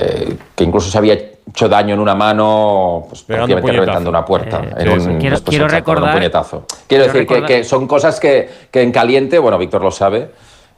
eh, 0.00 0.36
que 0.54 0.64
incluso 0.64 0.90
se 0.90 0.98
había 0.98 1.14
hecho 1.14 1.68
daño 1.68 1.94
en 1.94 2.00
una 2.00 2.14
mano, 2.14 3.06
pues 3.08 3.22
un 3.22 3.26
prácticamente 3.26 3.72
reventando 3.72 4.10
una 4.10 4.24
puerta. 4.24 4.60
Eh, 4.62 4.74
en 4.78 5.00
sí, 5.00 5.08
un-. 5.08 5.18
Quiero- 5.18 5.38
quiero 5.42 5.64
exacto, 5.64 5.84
con 5.86 5.96
un 5.96 6.02
recordar- 6.04 6.14
puñetazo. 6.14 6.64
Quiero 6.86 7.04
quiero 7.10 7.18
decir 7.30 7.44
que, 7.46 7.64
son 7.64 7.86
cosas 7.88 8.20
que, 8.20 8.48
que 8.70 8.82
en 8.82 8.92
caliente, 8.92 9.38
bueno, 9.38 9.58
Víctor 9.58 9.82
lo 9.82 9.90
sabe, 9.90 10.30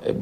eh, 0.04 0.14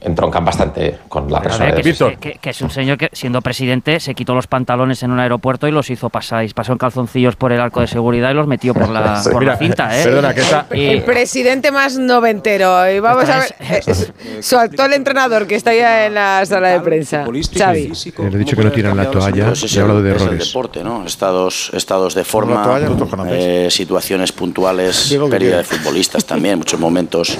entroncan 0.00 0.44
bastante 0.44 0.98
con 1.08 1.30
la 1.30 1.40
persona 1.42 1.72
de 1.72 1.82
que, 1.82 1.90
es, 1.90 1.98
que- 2.18 2.38
que 2.40 2.50
es 2.50 2.60
un 2.62 2.70
señor 2.70 2.96
que, 2.96 3.10
siendo 3.12 3.42
presidente, 3.42 4.00
se 4.00 4.14
quitó 4.14 4.34
los 4.34 4.46
pantalones 4.46 5.02
en 5.02 5.10
un 5.10 5.20
aeropuerto 5.20 5.68
y 5.68 5.72
los 5.72 5.90
hizo 5.90 6.08
pasar. 6.08 6.44
Y 6.44 6.48
pasó 6.48 6.72
en 6.72 6.78
calzoncillos 6.78 7.36
por 7.36 7.52
el 7.52 7.60
arco 7.60 7.80
de 7.80 7.86
seguridad 7.86 8.30
y 8.30 8.34
los 8.34 8.46
metió 8.46 8.72
por 8.74 8.88
la, 8.88 9.20
por 9.24 9.42
la 9.44 9.52
Mira, 9.52 9.56
cinta, 9.58 10.00
¿eh? 10.00 10.04
perdona, 10.04 10.34
que 10.34 10.40
esta- 10.40 10.66
Y- 10.72 10.86
El 10.86 11.02
presidente 11.02 11.70
más 11.70 11.98
noventero. 11.98 12.90
Y 12.90 13.00
vamos 13.00 13.28
a 13.28 13.40
ver. 13.40 13.54
eh, 13.60 14.42
Soltó 14.42 14.84
el 14.86 14.92
entrenador 14.94 15.46
que 15.46 15.54
está 15.56 15.74
ya 15.74 16.06
en 16.06 16.14
la 16.14 16.44
sala 16.46 16.68
de 16.68 16.80
prensa. 16.80 17.24
Xavi. 17.56 17.92
Le 18.18 18.26
he 18.26 18.38
dicho 18.38 18.56
que 18.56 18.64
no 18.64 18.72
tiran 18.72 18.96
la 18.96 19.10
toalla 19.10 19.52
es 19.52 19.72
y 19.74 19.78
he 19.78 19.80
hablado 19.82 19.98
el- 20.00 20.04
de 20.06 20.10
es 20.16 20.16
el 20.22 20.28
errores. 20.28 20.46
deporte, 20.46 20.82
¿no? 20.84 21.04
Estados, 21.04 21.70
estados 21.74 22.14
de 22.14 22.20
la 22.22 22.24
forma, 22.24 22.62
toalla, 22.62 22.88
eh, 23.30 23.68
situaciones 23.70 24.32
puntuales, 24.32 25.14
pérdida 25.30 25.58
de 25.58 25.64
futbolistas 25.64 26.24
también, 26.24 26.58
muchos 26.58 26.80
momentos. 26.80 27.36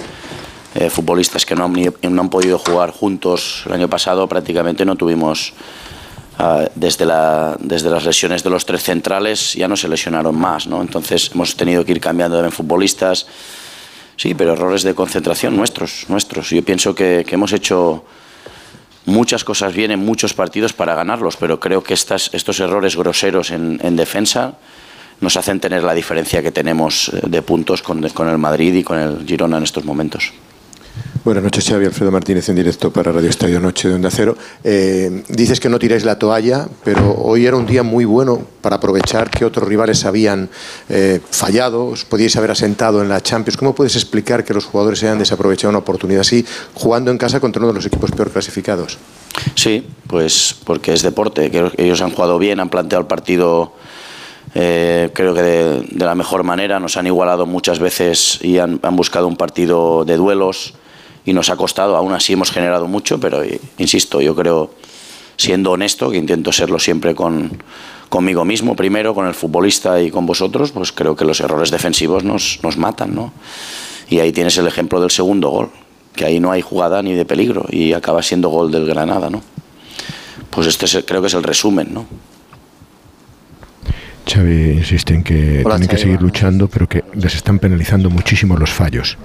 Eh, 0.75 0.89
futbolistas 0.89 1.45
que 1.45 1.57
no 1.57 1.65
han, 1.65 1.75
no 2.15 2.23
han 2.23 2.31
podido 2.31 2.59
jugar 2.59 2.93
juntos. 2.93 3.65
El 3.67 3.73
año 3.73 3.89
pasado 3.89 4.29
prácticamente 4.29 4.85
no 4.85 4.95
tuvimos, 4.95 5.53
ah, 6.39 6.65
desde, 6.77 7.07
la, 7.07 7.59
las 7.61 8.05
lesiones 8.05 8.45
de 8.45 8.51
los 8.51 8.65
tres 8.65 8.85
centrales, 8.85 9.55
ya 9.55 9.67
no 9.67 9.77
se 9.77 9.89
lesionaron 9.89 10.39
más, 10.39 10.69
¿no? 10.69 10.81
Entonces 10.81 11.33
hemos 11.35 11.57
tenido 11.57 11.85
que 11.85 11.93
ir 11.93 12.01
cambiando 12.01 12.37
también 12.37 12.53
futbolistas. 12.53 13.27
Sí, 14.17 14.35
pero 14.35 14.53
errores 14.53 14.83
de 14.83 14.95
concentración 14.95 15.57
nuestros, 15.57 16.05
nuestros. 16.09 16.51
Yo 16.51 16.63
pienso 16.63 16.95
que, 16.95 17.27
hemos 17.29 17.53
hecho 17.53 18.05
muchas 19.07 19.43
cosas 19.43 19.75
bien 19.75 19.91
en 19.91 19.99
muchos 19.99 20.35
partidos 20.35 20.73
para 20.73 20.95
ganarlos, 20.95 21.37
pero 21.37 21.59
creo 21.59 21.83
que 21.83 21.95
estas, 21.95 22.31
estos 22.33 22.61
errores 22.61 22.97
groseros 22.97 23.51
en, 23.51 23.81
en 23.83 23.97
defensa 23.97 24.55
nos 25.21 25.37
hacen 25.37 25.59
tener 25.59 25.83
la 25.83 25.95
diferencia 25.95 26.43
que 26.43 26.53
tenemos 26.53 27.09
eh, 27.09 27.23
de 27.27 27.43
puntos 27.43 27.83
con, 27.83 28.07
con 28.11 28.29
el 28.29 28.39
Madrid 28.39 28.75
y 28.75 28.85
con 28.85 28.99
el 28.99 29.27
Girona 29.27 29.57
en 29.57 29.65
estos 29.65 29.85
momentos. 29.85 30.33
Buenas 31.23 31.45
noches, 31.45 31.69
Xavi. 31.69 31.85
Alfredo 31.85 32.11
Martínez 32.11 32.49
en 32.49 32.57
directo 32.57 32.91
para 32.91 33.13
Radio 33.13 33.29
Estadio 33.29 33.61
Noche 33.61 33.91
de 33.91 33.95
Onda 33.95 34.11
Cero. 34.11 34.35
Eh, 34.65 35.23
dices 35.29 35.61
que 35.61 35.69
no 35.69 35.79
tiráis 35.79 36.03
la 36.03 36.19
toalla, 36.19 36.67
pero 36.83 37.15
hoy 37.15 37.45
era 37.45 37.57
un 37.57 37.67
día 37.67 37.83
muy 37.83 38.07
bueno 38.07 38.41
para 38.63 38.77
aprovechar 38.77 39.29
que 39.29 39.45
otros 39.45 39.69
rivales 39.69 40.07
habían 40.07 40.49
eh, 40.89 41.21
fallado, 41.31 41.85
os 41.85 42.07
podíais 42.07 42.35
haber 42.37 42.53
asentado 42.53 43.03
en 43.03 43.11
la 43.11 43.21
Champions. 43.21 43.59
¿Cómo 43.59 43.75
puedes 43.75 43.97
explicar 43.97 44.45
que 44.45 44.55
los 44.55 44.65
jugadores 44.65 45.03
hayan 45.03 45.19
desaprovechado 45.19 45.69
una 45.69 45.81
oportunidad 45.81 46.23
así 46.23 46.43
jugando 46.73 47.11
en 47.11 47.19
casa 47.19 47.39
contra 47.39 47.61
uno 47.61 47.69
de 47.69 47.75
los 47.75 47.87
equipos 47.87 48.11
peor 48.13 48.31
clasificados? 48.31 48.97
Sí, 49.55 49.87
pues 50.07 50.57
porque 50.65 50.95
es 50.95 51.03
deporte. 51.03 51.51
Ellos 51.77 52.01
han 52.01 52.13
jugado 52.13 52.39
bien, 52.39 52.61
han 52.61 52.71
planteado 52.71 53.03
el 53.03 53.07
partido 53.07 53.75
eh, 54.55 55.11
creo 55.13 55.35
que 55.35 55.43
de, 55.43 56.05
la 56.05 56.15
mejor 56.15 56.45
manera. 56.45 56.81
Nos 56.81 56.97
han 56.97 57.07
igualado 57.07 57.45
muchas 57.45 57.79
veces 57.79 58.39
y 58.43 58.57
han 58.57 58.81
buscado 58.97 59.29
un 59.29 59.37
partido 59.37 60.07
de 60.07 60.17
duelos 60.17 60.80
y 61.25 61.33
nos 61.33 61.51
ha 61.51 61.57
costado. 61.57 61.97
Aún 61.97 62.13
así 62.13 62.33
hemos 62.33 62.51
generado 62.51 62.87
mucho, 62.89 63.19
pero 63.21 63.43
eh, 63.43 63.61
insisto, 63.79 64.21
yo 64.21 64.35
creo, 64.35 64.75
siendo 65.37 65.73
honesto, 65.73 66.11
que 66.11 66.17
intento 66.17 66.53
serlo 66.53 66.79
siempre 66.79 67.15
con, 67.15 67.63
conmigo 68.09 68.45
mismo 68.45 68.75
primero, 68.77 69.15
con 69.15 69.27
el 69.27 69.35
futbolista 69.35 70.01
y 70.01 70.11
con 70.11 70.27
vosotros, 70.27 70.73
pues 70.73 70.93
creo 70.93 71.17
que 71.17 71.25
los 71.25 71.41
errores 71.41 71.71
defensivos 71.71 72.25
nos, 72.25 72.61
nos 72.63 72.77
matan, 72.77 73.15
¿no? 73.15 73.33
Y 74.09 74.19
ahí 74.21 74.33
tienes 74.33 74.57
el 74.59 74.67
ejemplo 74.67 75.01
del 75.01 75.11
segundo 75.11 75.51
gol, 75.51 75.71
que 76.15 76.25
ahí 76.25 76.41
no 76.41 76.51
hay 76.51 76.63
jugada 76.63 77.03
ni 77.03 77.15
de 77.15 77.25
peligro 77.25 77.65
y 77.71 77.93
acaba 77.93 78.23
siendo 78.23 78.49
gol 78.49 78.73
del 78.73 78.87
Granada, 78.87 79.31
¿no? 79.31 79.43
Pues 80.51 80.67
este 80.67 80.87
es 80.87 80.95
el- 80.97 81.05
creo 81.05 81.21
que 81.21 81.29
es 81.29 81.35
el 81.35 81.45
resumen, 81.45 81.95
¿no? 81.95 82.07
Xavi 84.27 84.73
insiste 84.79 85.15
en 85.15 85.23
que 85.25 85.63
Hola, 85.65 85.77
tienen 85.77 85.89
que 85.89 85.99
seguir 85.99 86.21
luchando, 86.23 86.69
pero 86.69 86.89
que 86.89 87.03
les 87.15 87.35
están 87.35 87.59
penalizando 87.59 88.11
muchísimo 88.11 88.57
los 88.57 88.71
fallos. 88.71 89.17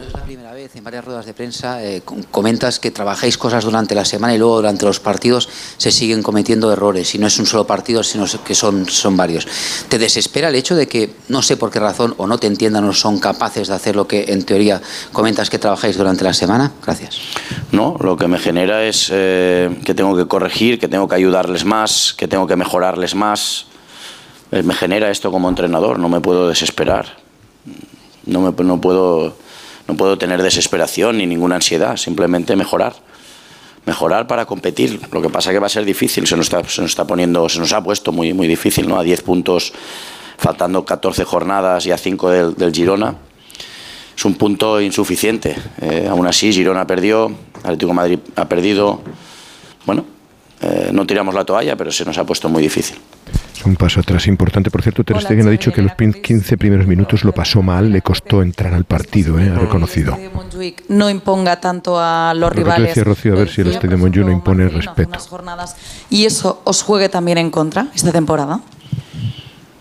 En 0.75 0.83
varias 0.83 1.05
ruedas 1.05 1.25
de 1.25 1.33
prensa 1.33 1.81
eh, 1.85 2.01
com- 2.03 2.21
comentas 2.31 2.79
que 2.81 2.91
trabajáis 2.91 3.37
cosas 3.37 3.63
durante 3.63 3.95
la 3.95 4.03
semana 4.03 4.35
y 4.35 4.37
luego 4.37 4.57
durante 4.57 4.85
los 4.85 4.99
partidos 4.99 5.47
se 5.77 5.89
siguen 5.89 6.21
cometiendo 6.21 6.69
errores 6.69 7.15
y 7.15 7.17
no 7.17 7.27
es 7.27 7.39
un 7.39 7.45
solo 7.45 7.65
partido, 7.65 8.03
sino 8.03 8.25
que 8.43 8.53
son, 8.53 8.85
son 8.89 9.15
varios. 9.15 9.47
¿Te 9.87 9.97
desespera 9.97 10.49
el 10.49 10.55
hecho 10.55 10.75
de 10.75 10.85
que 10.89 11.11
no 11.29 11.41
sé 11.41 11.55
por 11.55 11.71
qué 11.71 11.79
razón 11.79 12.13
o 12.17 12.27
no 12.27 12.37
te 12.39 12.47
entiendan 12.47 12.83
o 12.83 12.91
son 12.91 13.19
capaces 13.19 13.69
de 13.69 13.73
hacer 13.73 13.95
lo 13.95 14.05
que 14.05 14.25
en 14.27 14.43
teoría 14.43 14.81
comentas 15.13 15.49
que 15.49 15.59
trabajáis 15.59 15.95
durante 15.97 16.25
la 16.25 16.33
semana? 16.33 16.73
Gracias. 16.85 17.19
No, 17.71 17.95
lo 18.01 18.17
que 18.17 18.27
me 18.27 18.37
genera 18.37 18.83
es 18.83 19.09
eh, 19.13 19.79
que 19.85 19.93
tengo 19.93 20.13
que 20.17 20.27
corregir, 20.27 20.77
que 20.77 20.89
tengo 20.89 21.07
que 21.07 21.15
ayudarles 21.15 21.63
más, 21.63 22.13
que 22.17 22.27
tengo 22.27 22.47
que 22.47 22.57
mejorarles 22.57 23.15
más. 23.15 23.67
Eh, 24.51 24.61
me 24.61 24.73
genera 24.73 25.09
esto 25.09 25.31
como 25.31 25.47
entrenador, 25.47 25.99
no 25.99 26.09
me 26.09 26.19
puedo 26.19 26.49
desesperar. 26.49 27.23
No, 28.25 28.41
me, 28.41 28.63
no, 28.63 28.81
puedo, 28.81 29.37
no 29.87 29.95
puedo 29.95 30.17
tener 30.17 30.41
desesperación 30.41 31.17
ni 31.17 31.25
ninguna 31.25 31.55
ansiedad, 31.55 31.97
simplemente 31.97 32.55
mejorar. 32.55 32.95
Mejorar 33.85 34.25
para 34.25 34.45
competir. 34.45 34.99
Lo 35.11 35.21
que 35.21 35.29
pasa 35.29 35.51
que 35.51 35.59
va 35.59 35.67
a 35.67 35.69
ser 35.69 35.85
difícil, 35.85 36.25
se 36.25 36.35
nos 36.35 36.47
está, 36.47 36.67
se 36.67 36.81
nos 36.81 36.91
está 36.91 37.05
poniendo, 37.05 37.47
se 37.49 37.59
nos 37.59 37.71
ha 37.71 37.83
puesto 37.83 38.11
muy, 38.11 38.33
muy 38.33 38.47
difícil, 38.47 38.87
¿no? 38.87 38.97
A 38.97 39.03
10 39.03 39.21
puntos, 39.21 39.73
faltando 40.37 40.83
14 40.83 41.23
jornadas 41.23 41.85
y 41.85 41.91
a 41.91 41.97
5 41.97 42.29
del, 42.55 42.73
Girona 42.73 43.15
es 44.17 44.25
un 44.25 44.35
punto 44.35 44.81
insuficiente. 44.81 45.55
Eh, 45.81 46.07
aún 46.09 46.25
así, 46.25 46.51
Girona 46.51 46.87
perdió, 46.87 47.31
Atlético 47.63 47.93
Madrid 47.93 48.19
ha 48.35 48.47
perdido. 48.47 49.01
Bueno, 49.85 50.05
eh, 50.61 50.89
no 50.93 51.05
tiramos 51.05 51.35
la 51.35 51.43
toalla, 51.43 51.75
pero 51.75 51.91
se 51.91 52.05
nos 52.05 52.17
ha 52.17 52.23
puesto 52.23 52.49
muy 52.49 52.63
difícil. 52.63 52.97
Un 53.65 53.75
paso 53.75 53.99
atrás 53.99 54.27
importante. 54.27 54.69
Por 54.69 54.81
cierto, 54.83 55.03
Ter 55.03 55.19
Stegen 55.21 55.47
ha 55.47 55.51
dicho 55.51 55.71
que 55.71 55.81
los 55.81 55.91
prin- 55.93 56.13
15 56.13 56.55
primeros 56.57 56.85
minutos 56.85 57.23
lo 57.23 57.31
pasó 57.33 57.63
mal, 57.63 57.91
le 57.91 58.01
costó 58.01 58.41
entrar 58.43 58.73
al 58.75 58.83
partido, 58.85 59.39
¿eh? 59.39 59.49
ha 59.49 59.57
reconocido. 59.57 60.15
Montjuic 60.33 60.83
no 60.89 61.09
imponga 61.09 61.59
tanto 61.59 61.99
a 61.99 62.33
los 62.35 62.41
Lo 62.41 62.49
rivales 62.51 62.89
decías, 62.89 63.07
Rocío, 63.07 63.33
a 63.33 63.37
ver 63.37 63.49
si 63.49 63.61
el 63.61 63.67
Estadio 63.71 63.97
no 63.97 64.31
impone 64.31 64.69
respeto. 64.69 65.17
y 66.11 66.25
eso 66.25 66.61
os 66.63 66.83
juegue 66.83 67.09
también 67.09 67.39
en 67.39 67.49
contra 67.49 67.87
esta 67.95 68.11
temporada. 68.11 68.61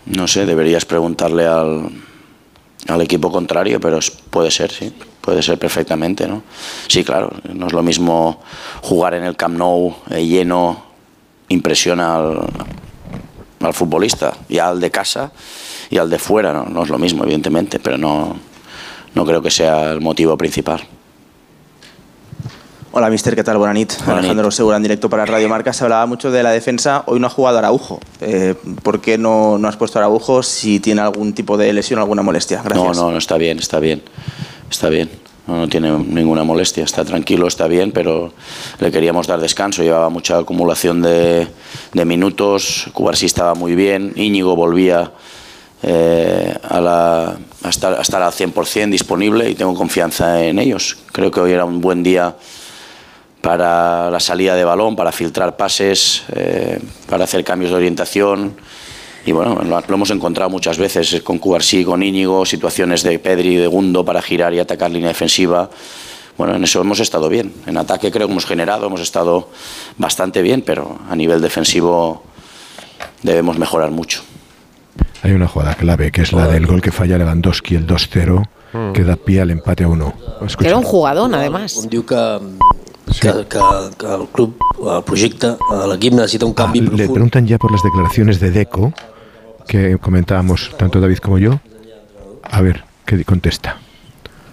No 0.07 0.27
sé, 0.27 0.45
deberías 0.45 0.85
preguntarle 0.85 1.45
al, 1.45 1.89
al 2.87 3.01
equipo 3.01 3.31
contrario, 3.31 3.79
pero 3.79 3.99
puede 4.29 4.49
ser, 4.51 4.71
sí. 4.71 4.93
Puede 5.21 5.41
ser 5.41 5.57
perfectamente, 5.57 6.27
¿no? 6.27 6.43
Sí, 6.87 7.03
claro, 7.03 7.31
no 7.53 7.65
es 7.67 7.73
lo 7.73 7.81
mismo 7.81 8.41
jugar 8.83 9.15
en 9.15 9.23
el 9.23 9.35
Camp 9.35 9.57
Nou 9.57 9.95
eh, 10.11 10.23
lleno, 10.23 10.85
impresiona 11.49 12.15
al, 12.17 12.41
al 13.59 13.73
futbolista, 13.73 14.33
y 14.49 14.59
al 14.59 14.79
de 14.79 14.91
casa 14.91 15.31
y 15.89 15.97
al 15.97 16.09
de 16.09 16.19
fuera, 16.19 16.53
¿no? 16.53 16.65
No 16.65 16.83
es 16.83 16.89
lo 16.89 16.97
mismo, 16.97 17.23
evidentemente, 17.23 17.79
pero 17.79 17.97
no, 17.97 18.35
no 19.13 19.25
creo 19.25 19.41
que 19.41 19.51
sea 19.51 19.91
el 19.91 20.01
motivo 20.01 20.37
principal. 20.37 20.81
Hola, 22.97 23.09
mister, 23.09 23.35
¿qué 23.35 23.43
tal? 23.43 23.57
Buenas 23.57 23.75
nit. 23.75 23.93
Alejandro 24.07 24.49
Segura 24.51 24.77
en 24.77 24.83
directo 24.83 25.09
para 25.09 25.25
Radio 25.25 25.49
Marca. 25.49 25.73
Se 25.73 25.83
hablaba 25.83 26.05
mucho 26.05 26.31
de 26.31 26.41
la 26.43 26.51
defensa. 26.51 27.03
Hoy 27.07 27.19
no 27.19 27.27
ha 27.27 27.29
jugado 27.29 27.57
Araujo. 27.57 27.99
Eh, 28.21 28.55
¿Por 28.83 29.01
qué 29.01 29.17
no, 29.17 29.57
no 29.57 29.67
has 29.67 29.75
puesto 29.75 29.99
Araujo 29.99 30.41
si 30.41 30.79
tiene 30.79 31.01
algún 31.01 31.33
tipo 31.33 31.57
de 31.57 31.73
lesión 31.73 31.99
o 31.99 32.03
alguna 32.03 32.21
molestia? 32.21 32.61
Gracias. 32.63 32.95
No, 32.95 33.03
no, 33.03 33.11
no, 33.11 33.17
está 33.17 33.35
bien, 33.35 33.59
está 33.59 33.81
bien. 33.81 34.01
Está 34.71 34.87
bien. 34.87 35.09
No, 35.47 35.67
tiene 35.69 35.91
ninguna 35.91 36.43
molestia. 36.43 36.83
Está 36.83 37.05
tranquilo, 37.05 37.47
está 37.47 37.67
bien, 37.67 37.91
pero 37.91 38.33
le 38.79 38.91
queríamos 38.91 39.27
dar 39.27 39.39
descanso. 39.39 39.83
Llevaba 39.83 40.09
mucha 40.09 40.39
acumulación 40.39 41.01
de, 41.01 41.47
de 41.93 42.05
minutos. 42.05 42.87
Cubarsí 42.93 43.27
estaba 43.27 43.53
muy 43.53 43.75
bien. 43.75 44.13
Íñigo 44.15 44.55
volvía 44.55 45.11
eh, 45.83 46.57
a, 46.63 46.81
la, 46.81 47.37
a, 47.63 47.69
estar, 47.69 47.93
a 47.93 47.97
al 47.97 48.33
100% 48.33 48.89
disponible 48.89 49.47
y 49.47 49.53
tengo 49.53 49.75
confianza 49.75 50.43
en 50.43 50.57
ellos. 50.57 50.97
Creo 51.11 51.29
que 51.29 51.39
hoy 51.39 51.51
era 51.51 51.63
un 51.63 51.79
buen 51.79 52.01
día 52.01 52.35
para 53.41 54.09
la 54.09 54.19
salida 54.19 54.55
de 54.55 54.63
balón, 54.63 54.95
para 54.95 55.11
filtrar 55.11 55.55
pases, 55.55 56.23
eh, 56.33 56.79
para 57.07 57.25
hacer 57.25 57.43
cambios 57.43 57.69
de 57.69 57.77
orientación. 57.77 58.55
Y 59.25 59.31
bueno, 59.31 59.55
lo, 59.63 59.81
lo 59.81 59.95
hemos 59.95 60.11
encontrado 60.11 60.49
muchas 60.49 60.77
veces 60.77 61.21
con 61.23 61.39
Cubarsí, 61.39 61.83
con 61.83 62.03
Íñigo, 62.03 62.45
situaciones 62.45 63.01
de 63.03 63.17
Pedri, 63.19 63.55
de 63.55 63.67
Gundo 63.67 64.05
para 64.05 64.21
girar 64.21 64.53
y 64.53 64.59
atacar 64.59 64.91
línea 64.91 65.09
defensiva. 65.09 65.69
Bueno, 66.37 66.55
en 66.55 66.63
eso 66.63 66.81
hemos 66.81 66.99
estado 66.99 67.27
bien. 67.29 67.53
En 67.65 67.77
ataque 67.77 68.11
creo 68.11 68.27
que 68.27 68.31
hemos 68.33 68.45
generado, 68.45 68.85
hemos 68.87 69.01
estado 69.01 69.49
bastante 69.97 70.41
bien, 70.41 70.61
pero 70.61 70.99
a 71.09 71.15
nivel 71.15 71.41
defensivo 71.41 72.23
debemos 73.23 73.57
mejorar 73.57 73.89
mucho. 73.91 74.21
Hay 75.23 75.31
una 75.31 75.47
jugada 75.47 75.73
clave, 75.73 76.11
que 76.11 76.21
es 76.21 76.31
la 76.33 76.47
del 76.47 76.67
gol 76.67 76.81
que 76.81 76.91
falla 76.91 77.17
Lewandowski, 77.17 77.75
el 77.75 77.87
2-0, 77.87 78.47
que 78.93 79.03
da 79.03 79.15
pie 79.15 79.41
al 79.41 79.49
empate 79.49 79.85
a 79.85 79.87
uno. 79.87 80.13
Escucha. 80.45 80.69
Era 80.69 80.77
un 80.77 80.83
jugadón, 80.83 81.33
además. 81.33 81.77
Em 81.81 81.89
diu 81.89 82.05
que, 82.05 82.19
que, 83.21 83.31
que, 83.49 83.59
que 83.97 84.05
el 84.05 84.27
club, 84.31 84.53
el 84.85 85.01
projecte, 85.03 85.47
eh, 85.55 85.87
l'equip 85.89 86.13
necessita 86.13 86.45
un 86.45 86.53
canvi 86.53 86.81
Le 86.81 86.87
profund. 86.91 87.13
preguntan 87.13 87.47
ya 87.47 87.57
por 87.57 87.71
las 87.71 87.81
declaraciones 87.81 88.39
de 88.39 88.51
Deco, 88.51 88.93
que 89.67 89.97
comentábamos 89.97 90.71
tanto 90.77 90.99
David 91.01 91.17
como 91.17 91.37
yo. 91.37 91.59
A 92.43 92.61
ver, 92.61 92.83
¿qué 93.05 93.23
contesta? 93.25 93.77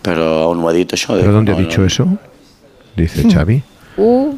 Pero 0.02 0.24
aún 0.42 0.60
no 0.60 0.68
ha 0.68 0.72
dicho 0.72 0.94
eso. 0.96 1.14
de- 1.16 1.22
¿Pero 1.22 1.32
dónde 1.32 1.52
ha 1.52 1.56
dicho 1.56 1.80
no. 1.82 1.86
eso? 1.86 2.08
Dice 2.96 3.28
Xavi. 3.30 3.62
Uh, 3.96 4.34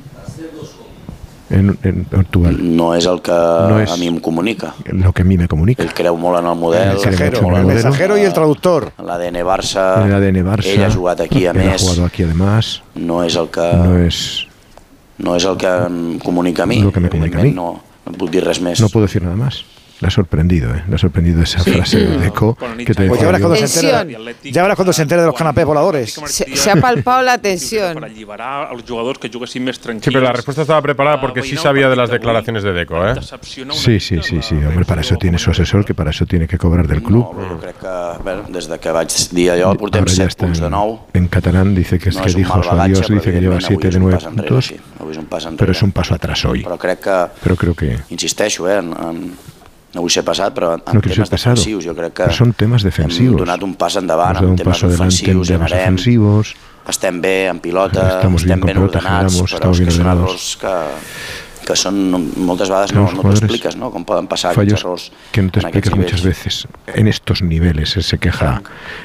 En, 1.51 1.79
en 1.85 2.05
Portugal. 2.07 2.57
No 2.59 2.95
és 2.97 3.05
el 3.07 3.21
que 3.23 3.31
No 3.31 3.77
és 3.79 3.91
a 3.93 3.97
mi 4.01 4.09
em 4.09 4.17
comunica. 4.19 4.73
Lo 4.87 5.13
que 5.13 5.23
a 5.23 5.25
mí 5.25 5.37
me 5.37 5.47
comunica. 5.47 5.85
Ell 5.85 5.93
creu 5.95 6.17
molt 6.19 6.41
en 6.41 6.47
el 6.51 6.57
model. 6.59 6.89
El 6.89 6.95
mensajero, 6.97 7.39
el 7.51 7.57
en 7.61 7.67
mensajero 7.67 8.17
y 8.19 8.23
el 8.23 8.33
traductor. 8.33 8.93
L'ADN 8.99 9.45
Barça. 9.45 10.03
El 10.07 10.15
ADN 10.15 10.41
Barça. 10.43 10.67
Ell 10.73 10.83
ha 10.85 10.91
jugat 10.91 11.21
aquí, 11.21 11.45
a 11.47 11.51
ha 11.51 11.55
més. 11.55 11.83
jugado 11.83 12.07
aquí 12.07 12.25
además. 12.25 12.83
No 12.97 13.23
és 13.23 13.37
el 13.37 13.51
que... 13.51 13.61
No 13.77 13.99
es. 13.99 14.47
No 15.19 15.37
és 15.37 15.45
el 15.45 15.57
que 15.61 15.69
em 15.69 16.19
comunica 16.19 16.65
a 16.65 16.67
mi. 16.67 16.81
Lo 16.83 16.91
que 16.91 16.99
me 17.01 17.11
comunica 17.11 17.39
a 17.39 17.43
mí. 17.45 17.53
No, 17.53 17.69
no 18.07 18.13
puc 18.19 18.31
dir 18.33 18.43
res 18.43 18.61
més. 18.65 18.81
No 18.81 18.89
puedo 18.89 19.07
decir 19.07 19.23
nada 19.23 19.37
más. 19.37 19.63
Le 20.05 20.09
ha 20.09 20.11
sorprendido, 20.11 20.75
¿eh? 20.75 20.83
Le 20.87 20.97
ha 20.97 20.99
sorprendido 20.99 21.43
esa 21.43 21.65
frase 21.65 21.99
de 21.99 22.19
Deco 22.19 22.59
que 22.85 22.93
te 22.93 23.09
Pues 23.09 23.23
ya 23.23 23.25
verás, 23.25 23.41
cuando 23.41 23.57
se 23.57 23.65
entere, 23.65 24.19
ya 24.53 24.61
verás 24.61 24.77
cuando 24.77 24.93
se 24.93 25.01
entere 25.01 25.23
de 25.23 25.29
los 25.29 25.35
canapés 25.35 25.65
voladores. 25.65 26.21
se, 26.27 26.55
se 26.55 26.71
ha 26.71 26.77
palpado 26.77 27.23
la 27.23 27.39
tensión. 27.39 28.05
Sí, 28.05 28.27
pero 30.05 30.21
la 30.21 30.33
respuesta 30.33 30.61
estaba 30.61 30.83
preparada 30.83 31.23
porque 31.23 31.43
sí 31.43 31.57
sabía 31.57 31.89
de 31.89 31.97
las 31.97 32.11
declaraciones 32.11 32.63
de 32.63 32.75
Deco, 32.75 33.03
¿eh? 33.09 33.15
Sí, 33.71 33.99
sí, 33.99 34.19
sí, 34.23 34.43
sí. 34.43 34.57
Hombre, 34.57 34.85
para 34.85 35.01
eso 35.01 35.17
tiene 35.17 35.39
su 35.39 35.51
asesor, 35.51 35.87
que 35.87 35.95
para 35.95 36.11
eso 36.11 36.27
tiene 36.27 36.47
que 36.47 36.59
cobrar 36.59 36.87
del 36.87 37.03
club. 37.03 37.25
Ahora 37.25 37.57
ya 40.05 40.07
7 40.07 40.27
está 40.27 40.47
en, 40.47 40.71
nou. 40.71 40.99
en 41.15 41.29
catalán, 41.29 41.75
dice 41.75 41.99
que 41.99 42.11
es 42.11 42.17
No 42.17 42.25
que 42.25 42.33
dijo 42.35 42.63
su 42.63 42.69
adiós, 42.71 43.09
dice 43.09 43.33
que 43.33 43.41
lleva 43.41 43.57
evidentment 43.57 43.63
7 43.63 43.75
avui 43.75 43.83
de 43.83 43.89
és 43.89 43.97
un 43.97 44.03
9 44.03 44.13
pas 44.13 44.25
enrere, 44.27 44.49
puntos. 44.49 44.67
sí. 44.67 44.77
Pero 45.57 45.73
es 45.73 45.83
un 45.83 45.93
paso 45.93 46.15
atrás 46.15 46.45
hoy. 46.45 46.63
Pero 47.43 47.57
creo 47.57 47.75
que 47.75 47.99
insisteixo, 48.11 48.69
eh, 48.69 48.79
en, 48.79 48.93
en, 48.93 49.33
no 49.95 50.03
vull 50.03 50.11
ser 50.11 50.25
passat, 50.27 50.53
però 50.55 50.75
en 50.75 50.83
no 50.93 51.01
temes 51.01 51.31
defensius 51.31 51.85
jo 51.87 51.95
crec 51.95 52.13
que 52.13 52.25
Pero 52.29 52.37
son 52.37 52.53
temas 52.53 52.83
hem 52.83 52.91
defensivos. 52.91 53.37
donat 53.39 53.63
un 53.63 53.75
pas 53.75 53.97
endavant 53.97 54.37
Hemos 54.37 54.41
dado 54.41 54.47
en 54.47 54.53
un 54.53 54.57
temes 54.59 54.75
paso 54.75 54.87
adelante 54.87 55.05
en 55.05 55.09
ofensius, 55.09 55.49
temas 55.49 55.71
generem, 55.71 55.95
ofensivos. 55.95 56.55
estem 56.89 57.21
bé 57.21 57.47
en 57.47 57.61
pilota, 57.61 58.17
Estamos 58.17 58.45
bien 58.45 58.59
estem 58.59 58.67
ben 58.67 58.75
pelota, 58.77 58.99
ordenats, 58.99 59.33
generamos, 59.35 59.55
però 59.55 59.71
és 59.71 59.79
que 59.79 59.85
bien 59.85 59.91
són 59.95 60.07
ordenados. 60.07 60.31
errors 60.31 60.57
que, 60.61 60.75
que 61.65 61.77
són, 61.81 61.95
moltes 62.45 62.69
vegades 62.69 62.93
no, 62.93 63.01
no 63.01 63.09
jugadores 63.09 63.41
expliques, 63.43 63.77
no? 63.81 63.89
com 63.91 64.05
poden 64.05 64.27
passar 64.29 64.51
aquests 64.51 64.61
fallos 64.61 64.85
errors 64.85 65.07
que 65.33 65.43
no 65.43 65.51
te 65.51 65.61
en 65.61 65.67
explicas 65.67 65.97
muchas 65.97 66.23
veces. 66.23 66.69
En 66.93 67.09
estos 67.09 67.41
niveles 67.41 67.97
eh, 67.97 68.03
se 68.03 68.19
queja 68.19 68.61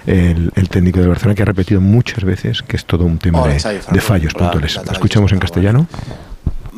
el, 0.06 0.52
el 0.56 0.68
técnico 0.70 1.00
de 1.00 1.08
Barcelona 1.08 1.36
que 1.36 1.44
ha 1.44 1.46
repetido 1.46 1.80
muchas 1.80 2.24
veces 2.26 2.62
que 2.64 2.76
es 2.76 2.84
todo 2.84 3.06
un 3.06 3.18
tema 3.18 3.44
Hola, 3.44 3.54
de, 3.54 3.80
de 3.92 4.02
fallos 4.02 4.34
puntuales. 4.34 4.76
¿Lo 4.86 4.92
escuchamos 4.92 5.32
en 5.32 5.40
castellano? 5.40 5.88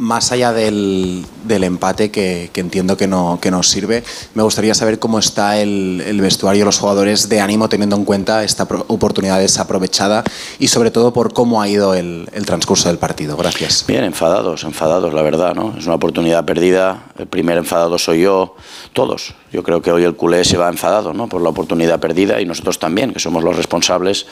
Más 0.01 0.31
allá 0.31 0.51
del, 0.51 1.23
del 1.43 1.63
empate 1.63 2.09
que, 2.09 2.49
que 2.51 2.59
entiendo 2.59 2.97
que 2.97 3.05
no, 3.05 3.37
que 3.39 3.51
nos 3.51 3.69
sirve, 3.69 4.03
me 4.33 4.41
gustaría 4.41 4.73
saber 4.73 4.97
cómo 4.97 5.19
está 5.19 5.59
el, 5.59 6.03
el 6.03 6.19
vestuario, 6.21 6.65
los 6.65 6.79
jugadores 6.79 7.29
de 7.29 7.39
ánimo 7.39 7.69
teniendo 7.69 7.95
en 7.97 8.03
cuenta 8.03 8.43
esta 8.43 8.63
oportunidad 8.87 9.37
desaprovechada 9.37 10.23
y 10.57 10.69
sobre 10.69 10.89
todo 10.89 11.13
por 11.13 11.33
cómo 11.33 11.61
ha 11.61 11.69
ido 11.69 11.93
el, 11.93 12.27
el 12.33 12.47
transcurso 12.47 12.89
del 12.89 12.97
partido. 12.97 13.37
Gracias. 13.37 13.85
Bien, 13.87 14.03
enfadados, 14.03 14.63
enfadados, 14.63 15.13
la 15.13 15.21
verdad, 15.21 15.53
¿no? 15.53 15.75
Es 15.77 15.85
una 15.85 15.95
oportunidad 15.95 16.45
perdida. 16.45 17.03
El 17.19 17.27
primer 17.27 17.59
enfadado 17.59 17.99
soy 17.99 18.21
yo, 18.21 18.55
todos. 18.93 19.35
Yo 19.53 19.61
creo 19.61 19.83
que 19.83 19.91
hoy 19.91 20.03
el 20.03 20.15
culé 20.15 20.43
se 20.45 20.57
va 20.57 20.67
enfadado, 20.67 21.13
¿no? 21.13 21.29
Por 21.29 21.43
la 21.43 21.49
oportunidad 21.49 21.99
perdida 21.99 22.41
y 22.41 22.45
nosotros 22.45 22.79
también, 22.79 23.13
que 23.13 23.19
somos 23.19 23.43
los 23.43 23.55
responsables. 23.55 24.25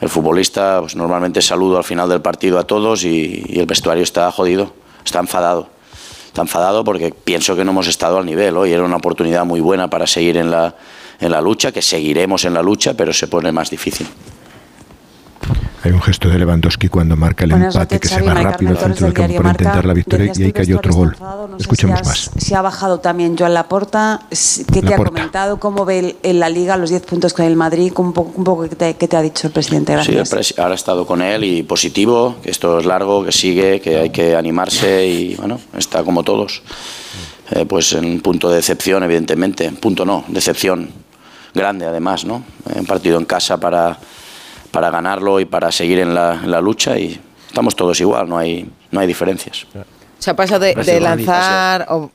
El 0.00 0.10
futbolista, 0.10 0.80
pues 0.80 0.94
normalmente 0.94 1.40
saludo 1.40 1.78
al 1.78 1.84
final 1.84 2.08
del 2.08 2.20
partido 2.20 2.58
a 2.58 2.64
todos 2.64 3.04
y, 3.04 3.58
el 3.58 3.66
vestuario 3.66 4.02
está 4.02 4.30
jodido, 4.30 4.72
está 5.04 5.20
enfadado. 5.20 5.68
Está 6.26 6.42
enfadado 6.42 6.84
porque 6.84 7.14
pienso 7.14 7.56
que 7.56 7.64
no 7.64 7.70
hemos 7.70 7.86
estado 7.86 8.18
al 8.18 8.26
nivel. 8.26 8.56
Hoy 8.58 8.72
era 8.72 8.84
una 8.84 8.96
oportunidad 8.96 9.46
muy 9.46 9.60
buena 9.60 9.88
para 9.88 10.06
seguir 10.06 10.36
en 10.36 10.50
la, 10.50 10.74
en 11.18 11.32
la 11.32 11.40
lucha, 11.40 11.72
que 11.72 11.80
seguiremos 11.80 12.44
en 12.44 12.52
la 12.52 12.62
lucha, 12.62 12.92
pero 12.92 13.14
se 13.14 13.26
pone 13.26 13.52
más 13.52 13.70
difícil. 13.70 14.06
Hay 15.86 15.92
un 15.92 16.02
gesto 16.02 16.28
de 16.28 16.36
Lewandowski 16.40 16.88
cuando 16.88 17.16
marca 17.16 17.44
el 17.44 17.50
Buenas 17.50 17.74
empate 17.76 17.94
noches, 17.94 18.10
que 18.10 18.16
se 18.16 18.22
va 18.22 18.34
rápido 18.34 18.72
al 18.72 18.76
centro 18.78 19.06
del 19.06 19.14
campo 19.14 19.34
para 19.36 19.42
Marca. 19.48 19.62
intentar 19.62 19.84
la 19.86 19.94
victoria 19.94 20.26
y 20.34 20.42
ahí 20.42 20.46
el 20.46 20.52
cayó 20.52 20.78
otro 20.78 20.92
gol. 20.94 21.16
no 21.20 21.56
Escuchemos 21.60 21.98
si 21.98 22.00
has- 22.02 22.06
más. 22.08 22.30
Si 22.44 22.54
ha 22.54 22.60
bajado 22.62 22.98
también 22.98 23.36
Joan 23.38 23.54
Laporta, 23.54 24.20
¿qué 24.72 24.82
te 24.82 24.94
ha 24.94 24.96
comentado? 24.96 25.60
¿Cómo 25.60 25.84
ve 25.84 25.98
el- 26.00 26.16
en 26.24 26.40
la 26.40 26.48
Liga 26.48 26.76
los 26.76 26.90
10 26.90 27.02
puntos 27.06 27.32
con 27.34 27.44
el 27.44 27.54
Madrid? 27.54 27.92
Un 27.98 28.12
poco, 28.12 28.32
un 28.36 28.42
poco 28.42 28.68
¿qué, 28.68 28.74
te, 28.74 28.94
qué 28.96 29.06
te 29.06 29.16
ha 29.16 29.22
dicho 29.22 29.46
el 29.46 29.52
presidente? 29.52 29.92
Sí, 30.02 30.10
Gracias. 30.12 30.32
presi- 30.56 30.58
ahora 30.60 30.72
he 30.72 30.74
estado 30.74 31.06
con 31.06 31.22
él 31.22 31.44
y 31.44 31.62
positivo, 31.62 32.34
que 32.42 32.50
esto 32.50 32.80
es 32.80 32.84
largo, 32.84 33.24
que 33.24 33.30
sigue, 33.30 33.80
que 33.80 33.96
hay 33.96 34.10
que 34.10 34.34
animarse 34.34 35.06
y 35.06 35.36
bueno, 35.36 35.60
está 35.78 36.02
como 36.02 36.24
todos. 36.24 36.62
Eh, 37.52 37.64
pues 37.64 37.92
en 37.92 38.04
un 38.06 38.20
punto 38.22 38.50
de 38.50 38.56
decepción, 38.56 39.04
evidentemente. 39.04 39.70
Punto 39.70 40.04
no, 40.04 40.24
decepción 40.26 40.90
grande 41.54 41.86
además, 41.86 42.24
¿no? 42.24 42.42
Un 42.74 42.86
partido 42.86 43.18
en 43.18 43.24
casa 43.24 43.60
para, 43.60 43.96
para 44.70 44.90
ganarlo 44.90 45.40
y 45.40 45.44
para 45.44 45.70
seguir 45.72 45.98
en 46.00 46.14
la, 46.14 46.34
en 46.42 46.50
la 46.50 46.60
lucha 46.60 46.98
y 46.98 47.20
estamos 47.48 47.74
todos 47.76 48.00
igual, 48.00 48.28
no 48.28 48.38
hay, 48.38 48.68
no 48.90 49.00
hay 49.00 49.06
diferencias. 49.06 49.66
Se 50.18 50.30
ha 50.30 50.36
pasado 50.36 50.64
de, 50.64 51.00
lanzar 51.00 51.86
o- 51.90 52.10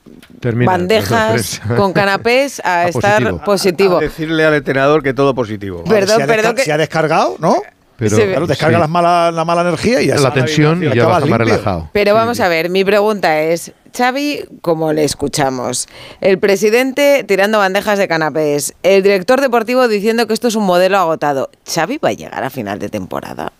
bandejas 0.66 1.60
con 1.76 1.92
canapés 1.92 2.60
a, 2.64 2.80
A 2.82 2.88
estar 2.88 3.22
positivo. 3.22 3.44
positivo. 3.44 3.96
A 3.98 4.00
decirle 4.00 4.44
al 4.44 4.54
entrenador 4.54 5.02
que 5.02 5.14
todo 5.14 5.34
positivo. 5.34 5.84
Perdón, 5.84 6.26
que- 6.56 6.62
Si 6.64 6.70
ha 6.70 6.76
descargado, 6.78 7.36
¿no? 7.38 7.56
Pero- 7.96 8.16
Sí. 8.16 8.22
claro, 8.24 8.46
descarga 8.46 8.78
sí. 8.78 8.80
las 8.80 8.90
malas- 8.90 9.32
la 9.34 9.44
mala 9.44 9.60
energía 9.62 10.00
y 10.02 10.06
ya 10.08 10.16
La 10.16 10.32
tensión 10.32 10.82
y 10.82 10.86
ya 10.86 10.92
acabas 10.92 11.20
baja 11.22 11.26
más 11.30 11.38
relajado. 11.38 11.88
Pero 11.92 12.14
vamos 12.14 12.40
a 12.40 12.48
ver, 12.48 12.68
mi 12.70 12.84
pregunta 12.84 13.40
es, 13.42 13.72
Xavi, 13.96 14.40
como 14.62 14.92
le 14.92 15.04
escuchamos, 15.04 15.88
el 16.20 16.38
presidente 16.38 17.24
tirando 17.28 17.58
bandejas 17.58 17.98
de 17.98 18.08
canapés, 18.08 18.74
el 18.82 19.02
director 19.02 19.40
deportivo 19.40 19.86
diciendo 19.88 20.26
que 20.26 20.32
esto 20.34 20.48
es 20.48 20.56
un 20.56 20.64
modelo 20.64 20.96
agotado, 20.98 21.50
¿Xavi 21.72 21.98
va 21.98 22.08
a 22.08 22.12
llegar 22.12 22.42
a 22.42 22.50
final 22.50 22.78
de 22.78 22.88
temporada? 22.88 23.52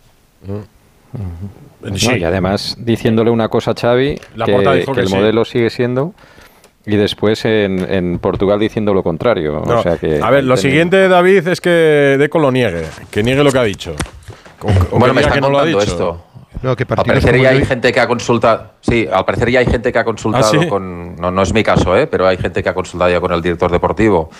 No, 0.46 2.16
y 2.16 2.24
además 2.24 2.76
diciéndole 2.78 3.30
una 3.30 3.48
cosa 3.48 3.72
a 3.72 3.74
Xavi, 3.74 4.18
La 4.36 4.46
que, 4.46 4.54
el 4.54 5.08
sí. 5.08 5.14
modelo 5.14 5.44
sigue 5.44 5.68
siendo, 5.68 6.14
y 6.86 6.96
después 6.96 7.44
en, 7.44 7.86
en 7.92 8.18
Portugal 8.18 8.58
diciendo 8.58 8.94
lo 8.94 9.02
contrario. 9.02 9.62
No, 9.66 9.80
o 9.80 9.82
sea 9.82 9.98
que, 9.98 10.20
a 10.22 10.30
ver, 10.30 10.44
lo 10.44 10.56
siguiente, 10.56 11.08
David, 11.08 11.46
es 11.48 11.60
que 11.60 12.16
Deco 12.18 12.38
lo 12.38 12.50
niegue, 12.50 12.84
que 13.10 13.22
niegue 13.22 13.44
lo 13.44 13.52
que 13.52 13.58
ha 13.58 13.62
dicho. 13.64 13.94
O, 14.62 14.96
o 14.96 14.98
Bueno, 14.98 15.14
me 15.14 15.20
están 15.22 15.40
no 15.40 15.48
contando 15.50 15.80
esto. 15.80 16.24
No, 16.62 16.76
que 16.76 16.84
Al 16.88 17.04
parecer 17.04 17.40
ya 17.40 17.48
hay 17.50 17.56
hoy- 17.56 17.64
gente 17.64 17.92
que 17.92 17.98
ha 18.00 18.06
consultado. 18.06 18.72
Sí, 18.80 19.08
al 19.12 19.24
parecer 19.24 19.50
ya 19.50 19.60
hay 19.60 19.66
gente 19.66 19.92
que 19.92 19.98
ha 19.98 20.04
consultado 20.04 20.44
¿Ah, 20.46 20.48
sí? 20.62 20.68
con. 20.68 21.16
No, 21.16 21.30
no 21.32 21.42
es 21.42 21.52
mi 21.52 21.62
caso, 21.64 21.96
¿eh? 21.96 22.06
pero 22.06 22.26
hay 22.28 22.36
gente 22.36 22.62
que 22.62 22.68
ha 22.68 22.74
consultado 22.74 23.10
ya 23.10 23.20
con 23.20 23.32
el 23.32 23.42
director 23.42 23.70
deportivo 23.72 24.30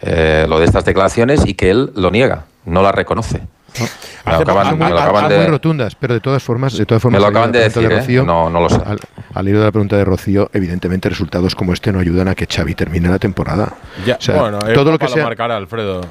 eh, 0.00 0.46
lo 0.48 0.58
de 0.60 0.66
estas 0.66 0.84
declaraciones 0.84 1.42
y 1.44 1.54
que 1.54 1.70
él 1.70 1.90
lo 1.96 2.10
niega, 2.10 2.44
no 2.66 2.82
la 2.82 2.92
reconoce. 2.92 3.38
Me 3.38 3.80
lo 4.26 4.32
Hace 4.34 4.42
acaban, 4.42 4.66
son 4.66 4.78
me 4.78 4.84
muy, 4.84 4.92
lo 4.94 5.00
acaban 5.00 5.24
muy 5.24 5.32
de. 5.34 5.46
rotundas, 5.46 5.94
pero 5.96 6.12
de 6.14 6.20
todas 6.20 6.42
formas, 6.42 6.76
de 6.76 6.84
todas 6.84 7.02
formas, 7.02 7.18
Me 7.18 7.22
lo 7.24 7.30
acaban 7.30 7.50
de 7.50 7.60
decir, 7.60 7.90
¿eh? 7.90 8.22
No- 8.22 8.50
no 8.50 8.60
lo 8.60 8.68
sé. 8.68 8.76
Al, 8.84 9.00
al 9.34 9.48
hilo 9.48 9.60
de 9.60 9.64
la 9.64 9.72
pregunta 9.72 9.96
de 9.96 10.04
Rocío, 10.04 10.50
evidentemente 10.52 11.08
resultados 11.08 11.54
como 11.54 11.72
este 11.72 11.90
no 11.90 11.98
ayudan 11.98 12.28
a 12.28 12.34
que 12.34 12.46
Xavi 12.46 12.74
termine 12.74 13.08
la 13.08 13.18
temporada. 13.18 13.72
Ya, 14.04 14.16
O 14.16 14.20
sea, 14.20 14.36
bueno, 14.40 14.58
todo 14.74 14.92
lo 14.92 14.98
que 14.98 15.08
sea. 15.08 15.24
marcará, 15.24 15.56
Alfredo. 15.56 16.02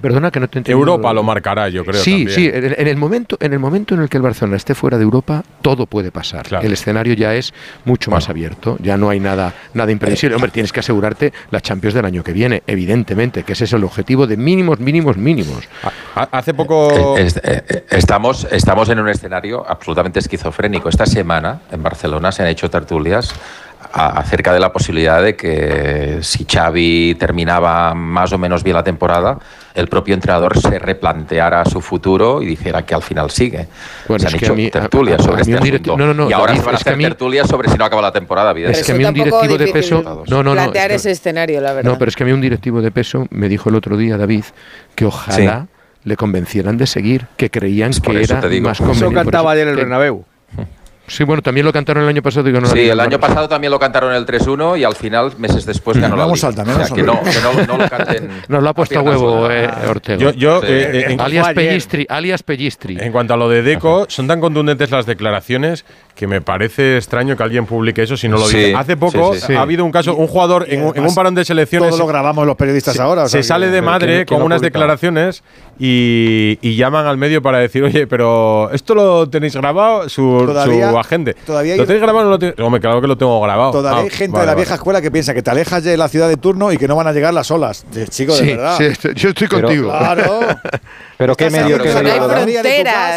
Perdona 0.00 0.30
que 0.30 0.40
no 0.40 0.48
te 0.48 0.58
entiendo. 0.58 0.80
Europa 0.80 1.12
lo 1.12 1.22
marcará, 1.22 1.68
yo 1.68 1.84
creo. 1.84 2.00
Sí, 2.00 2.24
también. 2.24 2.30
sí, 2.30 2.50
en, 2.52 2.74
en 2.78 2.88
el 2.88 2.96
momento, 2.96 3.36
en 3.40 3.52
el 3.52 3.58
momento 3.58 3.94
en 3.94 4.02
el 4.02 4.08
que 4.08 4.16
el 4.16 4.22
Barcelona 4.22 4.56
esté 4.56 4.74
fuera 4.74 4.96
de 4.96 5.04
Europa, 5.04 5.42
todo 5.62 5.86
puede 5.86 6.10
pasar. 6.12 6.46
El 6.62 6.72
escenario 6.72 7.14
ya 7.14 7.34
es 7.34 7.52
mucho 7.84 8.10
más 8.10 8.28
abierto, 8.28 8.76
ya 8.80 8.96
no 8.96 9.10
hay 9.10 9.20
nada, 9.20 9.54
nada 9.74 9.90
imprevisible. 9.92 10.36
Hombre, 10.36 10.50
tienes 10.50 10.72
que 10.72 10.80
asegurarte 10.80 11.32
la 11.50 11.60
Champions 11.60 11.94
del 11.94 12.04
año 12.04 12.22
que 12.22 12.32
viene, 12.32 12.62
evidentemente, 12.66 13.42
que 13.42 13.52
ese 13.52 13.64
es 13.64 13.72
el 13.72 13.84
objetivo 13.84 14.26
de 14.26 14.36
mínimos, 14.36 14.78
mínimos, 14.78 15.16
mínimos. 15.16 15.68
Hace 16.14 16.54
poco. 16.54 17.16
Eh, 17.18 17.28
eh, 17.42 17.84
estamos, 17.90 18.46
estamos 18.50 18.88
en 18.88 19.00
un 19.00 19.08
escenario 19.08 19.64
absolutamente 19.68 20.18
esquizofrénico. 20.20 20.88
Esta 20.88 21.06
semana 21.06 21.60
en 21.70 21.82
Barcelona 21.82 22.32
se 22.32 22.42
han 22.42 22.48
hecho 22.48 22.70
tertulias 22.70 23.34
acerca 23.92 24.52
de 24.52 24.60
la 24.60 24.72
posibilidad 24.72 25.22
de 25.22 25.36
que 25.36 26.18
si 26.22 26.44
Xavi 26.44 27.14
terminaba 27.14 27.94
más 27.94 28.32
o 28.32 28.38
menos 28.38 28.62
bien 28.62 28.74
la 28.74 28.82
temporada, 28.82 29.38
el 29.78 29.88
propio 29.88 30.14
entrenador 30.14 30.58
se 30.58 30.78
replanteara 30.78 31.64
su 31.64 31.80
futuro 31.80 32.42
y 32.42 32.46
dijera 32.46 32.84
que 32.84 32.94
al 32.94 33.02
final 33.02 33.30
sigue. 33.30 33.68
Bueno, 34.08 34.20
se 34.20 34.26
han 34.28 34.34
hecho 34.42 34.54
mí- 34.54 34.70
tertulias 34.70 35.20
a- 35.20 35.22
sobre 35.22 35.38
a 35.38 35.40
este 35.42 35.54
asunto. 35.56 35.96
no, 35.96 36.06
no, 36.08 36.14
no, 36.14 36.30
y 36.30 36.32
ahora 36.32 36.46
David, 36.48 36.60
se 36.60 36.66
van 36.66 36.74
a 36.74 36.78
hacer 36.78 36.96
mí- 36.96 37.04
tertulias 37.04 37.48
sobre 37.48 37.68
si 37.70 37.78
no 37.78 37.84
acaba 37.84 38.02
la 38.02 38.12
temporada, 38.12 38.52
Es 38.58 38.84
que 38.84 38.92
a 38.92 38.94
mí 38.96 39.04
un 39.04 39.14
directivo 39.14 39.56
de 39.56 39.68
peso. 39.68 40.02
No, 40.28 40.42
no, 40.42 40.42
no. 40.42 40.52
plantear 40.54 40.90
es 40.90 41.02
que- 41.02 41.10
ese 41.10 41.10
escenario, 41.12 41.60
la 41.60 41.72
verdad. 41.72 41.90
No, 41.92 41.98
pero 41.98 42.08
es 42.08 42.16
que 42.16 42.22
a 42.24 42.26
mí 42.26 42.32
un 42.32 42.40
directivo 42.40 42.82
de 42.82 42.90
peso 42.90 43.26
me 43.30 43.48
dijo 43.48 43.68
el 43.70 43.76
otro 43.76 43.96
día, 43.96 44.16
David, 44.16 44.44
que 44.94 45.04
ojalá 45.04 45.66
le 46.04 46.16
convencieran 46.16 46.76
de 46.76 46.86
seguir, 46.86 47.26
que 47.36 47.50
creían 47.50 47.90
que 47.92 48.20
eso 48.22 48.32
era 48.34 48.40
te 48.40 48.48
digo. 48.48 48.68
más 48.68 48.78
Eso 48.78 48.84
conveniente. 48.84 49.14
Por 49.14 49.24
cantaba 49.24 49.52
ayer 49.52 49.68
el 49.68 49.74
que- 49.74 49.80
Bernabéu. 49.82 50.24
Sí, 51.08 51.24
bueno, 51.24 51.42
también 51.42 51.66
lo 51.66 51.72
cantaron 51.72 52.02
el 52.04 52.08
año 52.08 52.22
pasado. 52.22 52.48
No 52.50 52.60
lo 52.60 52.66
Sí, 52.68 52.88
el 52.88 52.96
no, 52.96 53.02
año 53.02 53.12
no. 53.16 53.20
pasado 53.20 53.48
también 53.48 53.70
lo 53.70 53.78
cantaron 53.78 54.14
el 54.14 54.24
3-1 54.26 54.78
y 54.78 54.84
al 54.84 54.94
final, 54.94 55.32
meses 55.38 55.66
después, 55.66 55.98
ganó 55.98 56.16
la 56.16 56.24
Vamos 56.24 56.38
Liga. 56.38 56.48
al 56.48 56.54
también, 56.54 56.80
O 56.80 56.84
sea, 56.84 56.94
que 56.96 57.02
no, 57.02 57.20
que 57.22 57.40
no, 57.40 57.66
no 57.66 57.82
lo 57.82 57.88
canten. 57.88 58.28
Nos 58.48 58.62
lo 58.62 58.68
ha 58.68 58.74
puesto 58.74 58.98
a 58.98 59.02
huevo, 59.02 59.50
eh, 59.50 59.68
Ortega. 59.88 60.18
Yo, 60.18 60.30
yo, 60.32 60.60
Sí. 60.60 60.66
eh, 60.70 61.04
en- 61.12 61.20
alias. 61.20 61.48
Pellistri, 61.54 62.06
alias 62.08 62.42
Pellistri. 62.42 62.98
En 63.00 63.10
cuanto 63.12 63.34
a 63.34 63.36
lo 63.36 63.48
de 63.48 63.62
Deco, 63.62 64.06
son 64.08 64.26
tan 64.28 64.40
contundentes 64.40 64.90
las 64.90 65.06
declaraciones 65.06 65.84
que 66.18 66.26
me 66.26 66.40
parece 66.40 66.96
extraño 66.96 67.36
que 67.36 67.44
alguien 67.44 67.64
publique 67.64 68.02
eso 68.02 68.16
si 68.16 68.26
no 68.28 68.38
lo 68.38 68.46
Sí, 68.48 68.56
dice. 68.56 68.74
Hace 68.74 68.96
poco 68.96 69.34
sí, 69.34 69.38
sí, 69.40 69.46
sí. 69.46 69.54
ha 69.54 69.60
habido 69.60 69.84
un 69.84 69.92
caso, 69.92 70.16
un 70.16 70.26
jugador 70.26 70.66
en, 70.68 70.82
un- 70.82 70.96
en 70.96 71.06
un 71.06 71.14
parón 71.14 71.32
de 71.36 71.44
selecciones. 71.44 71.90
Todo 71.90 71.98
lo 72.00 72.06
grabamos 72.08 72.44
los 72.44 72.56
periodistas 72.56 72.96
se, 72.96 73.00
ahora. 73.02 73.22
o 73.22 73.28
sea 73.28 73.40
se 73.40 73.46
sale 73.46 73.68
de 73.68 73.80
madre 73.82 74.06
¿quién- 74.06 74.24
quién 74.26 74.38
con 74.40 74.44
unas 74.46 74.60
declaraciones 74.60 75.44
y, 75.78 76.58
y 76.60 76.74
llaman 76.74 77.06
al 77.06 77.18
medio 77.18 77.40
para 77.40 77.58
decir, 77.58 77.84
oye, 77.84 78.08
pero 78.08 78.68
esto 78.72 78.96
lo 78.96 79.28
tenéis 79.28 79.54
grabado, 79.54 80.08
su, 80.08 80.42
Todavía- 80.44 80.90
su 80.90 80.98
agente. 80.98 81.34
todavía 81.34 81.74
hay- 81.74 81.78
¿Lo 81.78 81.86
tenéis 81.86 82.02
grabado 82.02 82.22
o 82.22 82.24
no 82.24 82.30
lo 82.32 82.38
tenéis? 82.40 82.58
Hombre, 82.58 82.80
claro 82.80 83.00
que 83.00 83.06
lo 83.06 83.16
tengo 83.16 83.40
grabado. 83.40 83.70
Todavía 83.70 84.00
Ah, 84.00 84.02
hay 84.02 84.10
gente 84.10 84.32
vale, 84.32 84.40
de 84.42 84.46
la 84.46 84.52
vale. 84.54 84.62
vieja 84.64 84.74
escuela 84.74 85.00
que 85.00 85.12
piensa 85.12 85.34
que 85.34 85.42
te 85.44 85.50
alejas 85.52 85.84
de 85.84 85.96
la 85.96 86.08
ciudad 86.08 86.28
de 86.28 86.36
turno 86.36 86.72
y 86.72 86.78
que 86.78 86.88
no 86.88 86.96
van 86.96 87.06
a 87.06 87.12
llegar 87.12 87.32
las 87.32 87.48
olas. 87.52 87.86
De, 87.92 88.08
chico, 88.08 88.32
de 88.34 88.38
Sí, 88.40 88.46
verdad. 88.46 88.78
yo 89.14 89.28
estoy 89.28 89.46
Pero- 89.48 89.68
contigo. 89.68 89.88
Claro. 89.96 90.40
Pero 91.16 91.34
qué 91.34 91.50
medio 91.50 91.78
que 91.82 91.92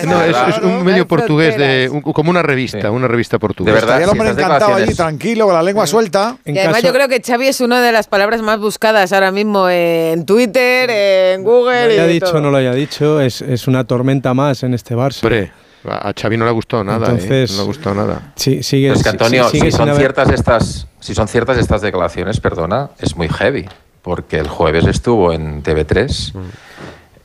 no 0.06 0.22
es, 0.24 0.36
es 0.50 0.58
un 0.64 0.84
medio 0.84 1.08
portugués, 1.08 1.56
de, 1.58 2.02
como 2.14 2.30
una 2.32 2.42
revista, 2.42 2.90
una 2.96 3.08
revista 3.08 3.40
portuguesa. 3.40 3.76
De 3.76 3.82
verdad, 3.82 3.96
Estaría 4.02 4.06
el 4.06 4.10
hombre 4.12 4.30
estas 4.30 4.46
encantado 4.46 4.76
allí, 4.76 4.94
tranquilo, 4.96 5.46
con 5.46 5.54
la 5.56 5.64
lengua 5.64 5.88
suelta. 5.88 6.38
En 6.46 6.56
y 6.56 6.60
además 6.60 6.78
caso- 6.82 6.88
yo 6.88 6.94
creo 6.94 7.08
que 7.08 7.22
Xavi 7.22 7.48
es 7.48 7.62
una 7.62 7.82
de 7.82 7.92
las 7.92 8.08
palabras 8.08 8.42
más 8.42 8.60
buscadas 8.60 9.12
ahora 9.14 9.32
mismo 9.32 9.70
en 9.70 10.26
Twitter, 10.26 10.90
en 10.90 11.44
lo 11.44 11.50
Google 11.52 11.88
y 11.96 12.00
haya 12.00 12.08
dicho 12.08 12.26
todo. 12.28 12.38
o 12.38 12.42
no 12.42 12.52
lo 12.52 12.58
haya 12.58 12.74
dicho, 12.74 13.20
es, 13.22 13.42
es 13.42 13.68
una 13.68 13.84
tormenta 13.86 14.34
más 14.34 14.64
en 14.64 14.74
este 14.74 14.96
Barça. 14.96 15.24
Hombre, 15.24 15.52
a 15.86 16.14
Xavi 16.20 16.38
no 16.38 16.46
le 16.46 16.50
ha 16.52 16.54
gustado 16.54 16.84
nada, 16.84 17.08
¿eh? 17.08 17.12
Entonces- 17.12 17.52
No 17.52 17.58
le 17.58 17.64
ha 17.64 17.66
gustado 17.66 17.96
nada. 17.96 18.34
Sí, 18.36 18.62
sigue, 18.64 18.88
Pero 18.90 18.98
es 18.98 19.04
que 19.04 19.10
Antonio, 19.10 19.44
sí- 19.46 19.58
sigue 19.60 19.72
si 19.72 19.78
son 19.78 19.90
haber- 19.90 20.00
ciertas 20.02 20.30
estas, 20.30 20.88
si 21.00 21.16
son 21.16 21.28
ciertas 21.28 21.58
estas 21.58 21.82
declaraciones, 21.82 22.40
perdona, 22.40 22.92
es 23.00 23.16
muy 23.16 23.30
heavy, 23.30 23.68
porque 24.04 24.38
el 24.38 24.48
jueves 24.48 24.86
estuvo 24.86 25.34
en 25.34 25.64
TV3 25.64 26.34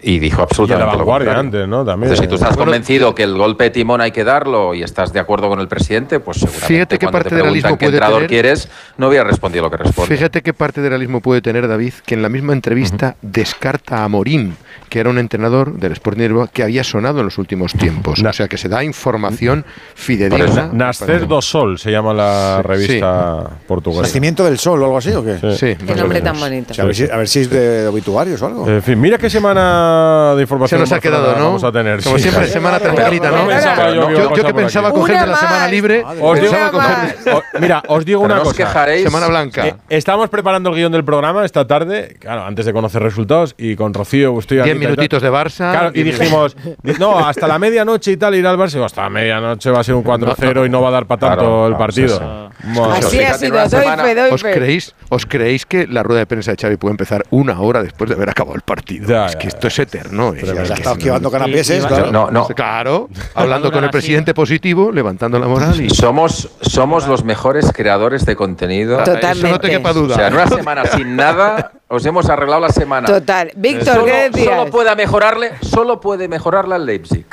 y 0.08 0.20
dijo 0.20 0.36
Y 0.36 0.38
a 0.38 0.38
la 0.38 0.44
absolutamente 0.44 0.92
lo 0.92 0.98
vanguardia 0.98 1.34
contrario. 1.34 1.40
antes, 1.40 1.68
¿no? 1.68 1.84
También. 1.84 2.12
Entonces, 2.12 2.20
si 2.24 2.28
tú 2.28 2.34
estás 2.36 2.50
Bueno, 2.56 2.70
convencido 2.70 3.12
que 3.14 3.24
el 3.24 3.36
golpe 3.36 3.64
de 3.64 3.70
timón 3.70 4.00
hay 4.00 4.12
que 4.12 4.22
darlo 4.22 4.72
y 4.72 4.84
estás 4.84 5.12
de 5.12 5.18
acuerdo 5.18 5.48
con 5.48 5.58
el 5.58 5.66
presidente, 5.66 6.20
pues 6.20 6.36
seguramente 6.38 6.66
Fíjate 6.74 6.98
qué 6.98 7.08
parte 7.08 7.28
te 7.30 7.34
de 7.34 7.42
realismo 7.42 7.70
qué 7.70 7.76
puede 7.76 7.86
entrenador 7.96 8.18
tener- 8.18 8.28
quieres, 8.30 8.68
no 8.98 9.08
hubiera 9.08 9.24
respondido 9.24 9.64
lo 9.64 9.70
que 9.72 9.78
responde. 9.78 10.14
Fíjate 10.16 10.42
qué 10.42 10.54
parte 10.54 10.80
de 10.80 10.88
realismo 10.90 11.20
puede 11.20 11.40
tener 11.42 11.66
David, 11.66 11.92
que 12.06 12.14
en 12.14 12.22
la 12.22 12.28
misma 12.28 12.52
entrevista 12.52 13.16
descarta 13.20 14.04
a 14.04 14.08
Morín, 14.08 14.56
que 14.88 15.00
era 15.00 15.10
un 15.10 15.18
entrenador 15.18 15.72
del 15.72 15.90
Sporting 15.92 16.20
de 16.20 16.28
Lisboa 16.28 16.48
que 16.52 16.62
había 16.62 16.84
sonado 16.84 17.18
en 17.18 17.24
los 17.24 17.38
últimos 17.38 17.72
tiempos. 17.72 18.22
O 18.22 18.32
sea, 18.32 18.46
que 18.46 18.58
se 18.58 18.68
da 18.68 18.84
información 18.84 19.64
fidedigna. 19.96 20.70
Nascer 20.72 21.26
do 21.26 21.42
Sol 21.42 21.78
se 21.80 21.90
llama 21.90 22.14
la 22.14 22.58
Sí, 22.62 22.68
revista 22.68 23.50
portuguesa. 23.66 24.02
¿Nacimiento 24.02 24.44
del 24.44 24.58
sol 24.58 24.80
o 24.82 24.84
algo 24.84 24.98
así 24.98 25.10
o 25.12 25.24
qué? 25.24 25.38
Sí, 25.56 25.74
Qué 25.74 25.84
más 25.84 25.96
o 25.96 26.00
nombre 26.02 26.20
tan 26.20 26.38
bonito. 26.38 26.70
O 26.72 26.74
sea, 26.74 26.84
a, 26.84 26.86
ver 26.86 26.94
si, 26.94 27.10
a 27.10 27.16
ver 27.16 27.26
si 27.28 27.40
es 27.40 27.50
de 27.50 27.88
obituarios 27.88 28.40
o 28.42 28.46
algo. 28.46 28.68
En 28.70 28.82
fin, 28.82 29.00
mira 29.00 29.18
qué 29.18 29.28
semana 29.28 29.95
de 30.36 30.42
información 30.42 30.78
Se 30.78 30.82
nos 30.82 30.92
ha 30.92 31.00
quedado, 31.00 31.36
¿no? 31.36 31.44
Vamos 31.46 31.64
a 31.64 31.72
tener. 31.72 32.02
Como 32.02 32.16
sí. 32.16 32.22
siempre, 32.24 32.46
semana 32.48 32.78
tranquilita, 32.78 33.30
¿no? 33.30 33.46
Yo 33.50 34.10
Yo, 34.10 34.28
pasar 34.30 34.44
que 34.46 34.54
pensaba 34.54 34.88
aquí. 34.88 34.98
coger 34.98 35.16
Una 35.16 35.26
la 35.26 35.36
semana 35.36 35.68
libre, 35.68 36.04
Os 36.20 36.40
digo, 36.40 36.52
coger 36.72 37.34
o- 37.34 37.42
mira, 37.60 37.82
os 37.88 38.04
digo 38.04 38.20
una 38.22 38.40
cosa. 38.40 38.56
quejaréis. 38.56 39.04
Semana 39.04 39.28
Blanca. 39.28 39.66
Eh, 39.66 39.74
estamos 39.88 40.28
preparando 40.28 40.70
el 40.70 40.76
guion 40.76 40.92
del 40.92 41.04
programa 41.04 41.44
esta 41.44 41.66
tarde, 41.66 42.16
claro, 42.20 42.44
antes 42.44 42.66
de 42.66 42.72
conocer 42.72 43.02
resultados, 43.02 43.54
y 43.58 43.76
con 43.76 43.92
Rocío 43.94 44.38
estoy 44.38 44.62
10 44.62 44.78
minutitos 44.78 45.22
de 45.22 45.30
Barça. 45.30 45.70
Claro, 45.70 45.90
y 45.94 46.02
10 46.02 46.18
dijimos, 46.18 46.56
di- 46.82 46.92
no, 46.98 47.18
hasta 47.26 47.46
la 47.48 47.58
medianoche 47.58 48.12
y 48.12 48.16
tal 48.16 48.34
irá 48.34 48.50
al 48.50 48.58
Barça. 48.58 48.84
Hasta 48.84 49.02
la 49.02 49.10
medianoche 49.10 49.70
va 49.70 49.80
a 49.80 49.84
ser 49.84 49.94
un 49.94 50.04
4-0 50.04 50.66
y 50.66 50.68
no 50.70 50.80
va 50.82 50.88
a 50.88 50.92
dar 50.92 51.06
para 51.06 51.20
tanto 51.20 51.36
Claro, 51.36 51.66
el 51.68 51.76
partido. 51.76 52.18
sí, 52.18 52.24
sí. 52.24 52.72
Bueno, 52.78 52.94
Así 52.94 53.20
ha 53.22 53.34
sido, 53.34 53.68
doy 53.68 54.14
doy 54.14 54.30
¿Os 54.32 54.42
creéis, 54.42 54.94
¿Os 55.08 55.26
creéis 55.26 55.66
que 55.66 55.86
la 55.86 56.02
rueda 56.02 56.20
de 56.20 56.26
prensa 56.26 56.50
de 56.52 56.56
Xavi 56.60 56.76
puede 56.76 56.92
empezar 56.92 57.24
una 57.30 57.60
hora 57.60 57.82
después 57.82 58.08
de 58.10 58.16
haber 58.16 58.30
acabado 58.30 58.56
el 58.56 58.62
partido? 58.62 59.06
Ya, 59.08 59.26
es 59.26 59.32
ya, 59.34 59.38
que 59.38 59.48
esto 59.48 59.68
es 59.68 59.75
eterno. 59.82 60.34
Ya 60.34 60.40
Es 60.42 60.48
has 60.50 60.54
que 60.56 60.62
estado 60.74 60.84
no- 60.84 60.92
esquivando 60.98 61.30
canapeses, 61.30 61.84
y- 61.84 61.86
claro. 61.86 62.12
No, 62.12 62.30
no. 62.30 62.46
Claro, 62.48 63.08
hablando 63.34 63.70
con 63.72 63.84
el 63.84 63.90
presidente 63.90 64.34
positivo, 64.34 64.90
levantando 64.92 65.38
la 65.38 65.46
moral 65.46 65.80
y... 65.80 65.90
Somos, 65.90 66.48
somos 66.60 67.06
los 67.08 67.24
mejores 67.24 67.72
creadores 67.72 68.24
de 68.26 68.36
contenido. 68.36 68.98
Totalmente. 68.98 69.30
Eso 69.38 69.48
no 69.48 69.58
te 69.60 69.70
quepa 69.70 69.90
O 69.90 69.94
duda. 69.94 70.14
sea, 70.16 70.28
en 70.28 70.34
una 70.34 70.46
semana 70.48 70.84
sin 70.86 71.16
nada, 71.16 71.72
os 71.88 72.04
hemos 72.04 72.28
arreglado 72.28 72.60
la 72.60 72.68
semana. 72.70 73.06
Total. 73.06 73.52
Víctor, 73.54 73.94
Solo- 73.94 74.04
¿qué 74.06 74.30
decías? 74.30 74.56
Solo 74.58 74.70
puede 74.72 74.96
mejorarle, 74.96 75.52
solo 75.62 76.00
puede 76.00 76.26
mejorarla 76.26 76.76
el 76.76 76.84
Leipzig. 76.86 77.26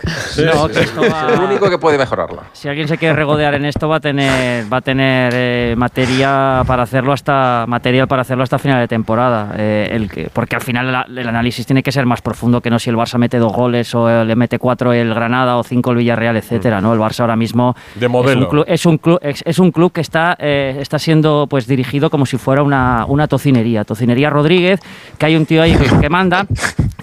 No, 0.54 0.68
que 0.68 0.82
esto 0.82 1.02
va- 1.02 1.28
Es 1.32 1.34
el 1.40 1.44
único 1.44 1.70
que 1.72 1.78
puede 1.80 1.98
mejorarla. 1.98 2.44
Si 2.54 2.68
alguien 2.70 2.88
se 2.88 2.98
quiere 3.00 3.16
regodear 3.16 3.56
en 3.56 3.66
esto 3.66 3.90
va 3.90 3.96
a 3.96 4.00
tener 4.00 4.72
va 4.72 4.78
a 4.78 4.82
tener 4.82 5.32
eh, 5.36 5.74
materia 5.76 6.62
para 6.68 6.84
hacerlo 6.84 7.14
hasta 7.14 7.66
material 7.68 8.08
para 8.08 8.22
hacerlo 8.22 8.44
hasta 8.44 8.60
final 8.60 8.80
de 8.80 8.88
temporada, 8.88 9.54
Eh, 9.58 9.90
el 9.92 10.10
que- 10.10 10.30
porque 10.32 10.56
al 10.56 10.62
final 10.62 10.92
la- 10.92 11.06
el 11.08 11.28
análisis 11.28 11.66
tiene 11.66 11.82
que 11.82 11.92
ser 11.92 12.06
más 12.06 12.22
profundo 12.22 12.62
que 12.62 12.70
no 12.70 12.78
si 12.78 12.90
el 12.92 12.96
Barça 12.96 13.18
mete 13.18 13.38
dos 13.40 13.52
goles 13.54 13.94
o 13.96 14.08
eh, 14.10 14.24
le 14.24 14.36
mete 14.36 14.60
cuatro 14.60 14.94
el 14.94 15.14
Granada 15.16 15.58
o 15.58 15.64
cinco 15.64 15.92
el 15.92 15.98
Villarreal, 15.98 16.38
etcétera, 16.38 16.80
¿no? 16.80 16.94
El 16.94 17.00
Barça 17.00 17.22
ahora 17.22 17.36
mismo 17.36 17.76
De 17.96 18.06
es 18.06 18.12
un 18.36 18.46
club 18.46 18.66
es 18.68 18.86
un 18.86 18.98
club 19.00 19.18
es, 19.22 19.42
es 19.46 19.58
un 19.60 19.72
club 19.72 19.92
que 19.92 20.02
está 20.02 20.36
eh, 20.40 20.78
está 20.80 21.00
siendo 21.00 21.48
pues 21.50 21.66
dirigido 21.68 22.10
como 22.10 22.26
si 22.28 22.38
fuera 22.38 22.62
una, 22.62 23.06
una 23.08 23.28
tocinería, 23.28 23.84
tocinería 23.84 24.30
Rodríguez, 24.44 24.80
que 25.18 25.26
hay 25.26 25.36
un 25.38 25.46
tío 25.46 25.62
ahí 25.62 25.74
que, 25.76 25.88
que 26.02 26.10
manda 26.10 26.46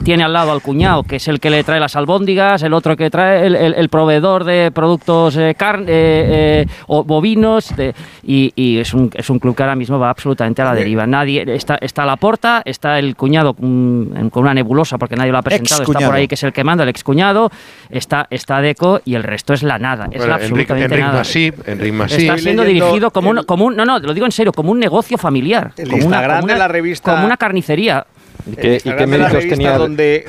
tiene 0.05 0.25
al 0.25 0.33
lado 0.33 0.51
al 0.53 0.63
cuñado, 0.63 1.03
que 1.03 1.17
es 1.17 1.29
el 1.29 1.41
que 1.41 1.51
le 1.51 1.63
trae 1.63 1.79
las 1.79 1.95
albóndigas, 1.95 2.63
el 2.63 2.73
otro 2.73 2.97
que 2.97 3.11
trae 3.11 3.47
el, 3.47 3.55
el- 3.55 3.75
el 3.75 3.89
proveedor 3.91 4.45
de 4.45 4.71
productos 4.73 5.37
eh, 5.37 5.55
carne 5.55 5.85
eh, 5.89 6.63
eh, 6.63 6.67
o 6.87 7.05
bovinos, 7.05 7.77
de- 7.77 7.95
y, 8.23 8.51
y 8.57 8.79
es, 8.79 8.95
un, 8.95 9.11
es 9.15 9.29
un 9.29 9.39
club 9.39 9.55
que 9.55 9.63
ahora 9.63 9.77
mismo 9.77 9.99
va 9.99 10.09
absolutamente 10.09 10.63
a 10.63 10.65
la 10.65 10.75
deriva. 10.75 11.07
Nadie 11.07 11.45
está, 11.55 11.77
está 11.83 12.07
la 12.07 12.17
porta, 12.17 12.63
está 12.65 12.99
el 12.99 13.15
cuñado 13.15 13.53
con, 13.53 14.31
con 14.33 14.43
una 14.45 14.55
nebulosa 14.55 14.97
porque 14.97 15.17
nadie 15.17 15.33
lo 15.33 15.39
ha 15.39 15.43
presentado, 15.43 15.83
está 15.83 15.99
por 16.07 16.15
ahí 16.15 16.27
que 16.27 16.35
es 16.35 16.43
el 16.45 16.53
que 16.55 16.65
manda, 16.65 16.83
el 16.85 16.89
excuñado, 16.91 17.51
está, 17.91 18.27
está 18.31 18.63
Deco 18.63 19.03
y 19.05 19.17
el 19.17 19.23
resto 19.23 19.53
es 19.53 19.63
la 19.63 19.79
nada, 19.79 20.09
es 20.11 20.17
Bueno, 20.17 20.27
la 20.29 20.37
Enric- 20.39 20.43
absolutamente 20.45 20.85
Enric 20.87 21.01
nada. 21.05 21.19
Masip, 21.19 21.69
Enric 21.69 21.93
Masip. 21.93 22.19
Está 22.21 22.39
siendo 22.39 22.65
dirigido 22.65 23.11
como 23.11 23.29
un, 23.31 23.43
como 23.45 23.67
un, 23.67 23.77
no, 23.77 23.85
no, 23.85 23.99
lo 23.99 24.15
digo 24.15 24.25
en 24.25 24.33
serio, 24.33 24.53
como 24.55 24.73
un 24.73 24.79
negocio 24.79 25.19
familiar, 25.19 25.73
El 25.77 25.91
como 25.91 25.97
una, 25.97 26.05
Instagram 26.07 26.37
como 26.41 26.45
una- 26.45 26.53
de 26.55 26.59
la 26.59 26.69
revista- 26.69 27.15
como 27.17 27.27
una 27.31 27.37
carnicería. 27.37 28.07
¿Y 28.51 28.57
qué, 28.57 28.77
y 28.83 28.91
qué 28.91 29.07
tenía 29.51 29.77
donde, 29.77 30.25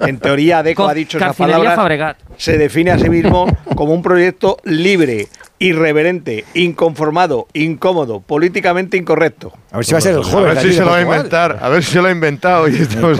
en 0.00 0.18
teoría 0.18 0.62
Deco 0.62 0.84
Co- 0.84 0.88
ha 0.88 0.94
dicho 0.94 1.18
esas 1.18 1.36
palabras 1.36 1.76
Fabregat. 1.76 2.16
se 2.38 2.56
define 2.56 2.90
a 2.90 2.98
sí 2.98 3.10
mismo 3.10 3.46
como 3.76 3.92
un 3.92 4.00
proyecto 4.02 4.56
libre 4.64 5.28
irreverente 5.58 6.44
inconformado 6.54 7.46
incómodo 7.52 8.20
políticamente 8.20 8.96
incorrecto 8.96 9.52
A 9.72 9.76
ver 9.76 9.84
si 9.84 9.92
va 9.92 9.98
a 9.98 10.00
ser 10.00 10.14
el 10.14 10.20
A 10.20 10.24
jueves. 10.24 10.54
ver 10.54 10.64
de 10.64 10.70
si 10.70 10.76
se 10.78 10.84
lo 10.84 10.90
va 10.90 10.96
a 10.96 11.00
inventar, 11.02 11.58
a 11.60 11.68
ver 11.68 11.84
si 11.84 11.92
se 11.92 12.00
lo 12.00 12.08
ha 12.08 12.12
inventado. 12.12 12.66
Y 12.66 12.76
estamos- 12.76 13.18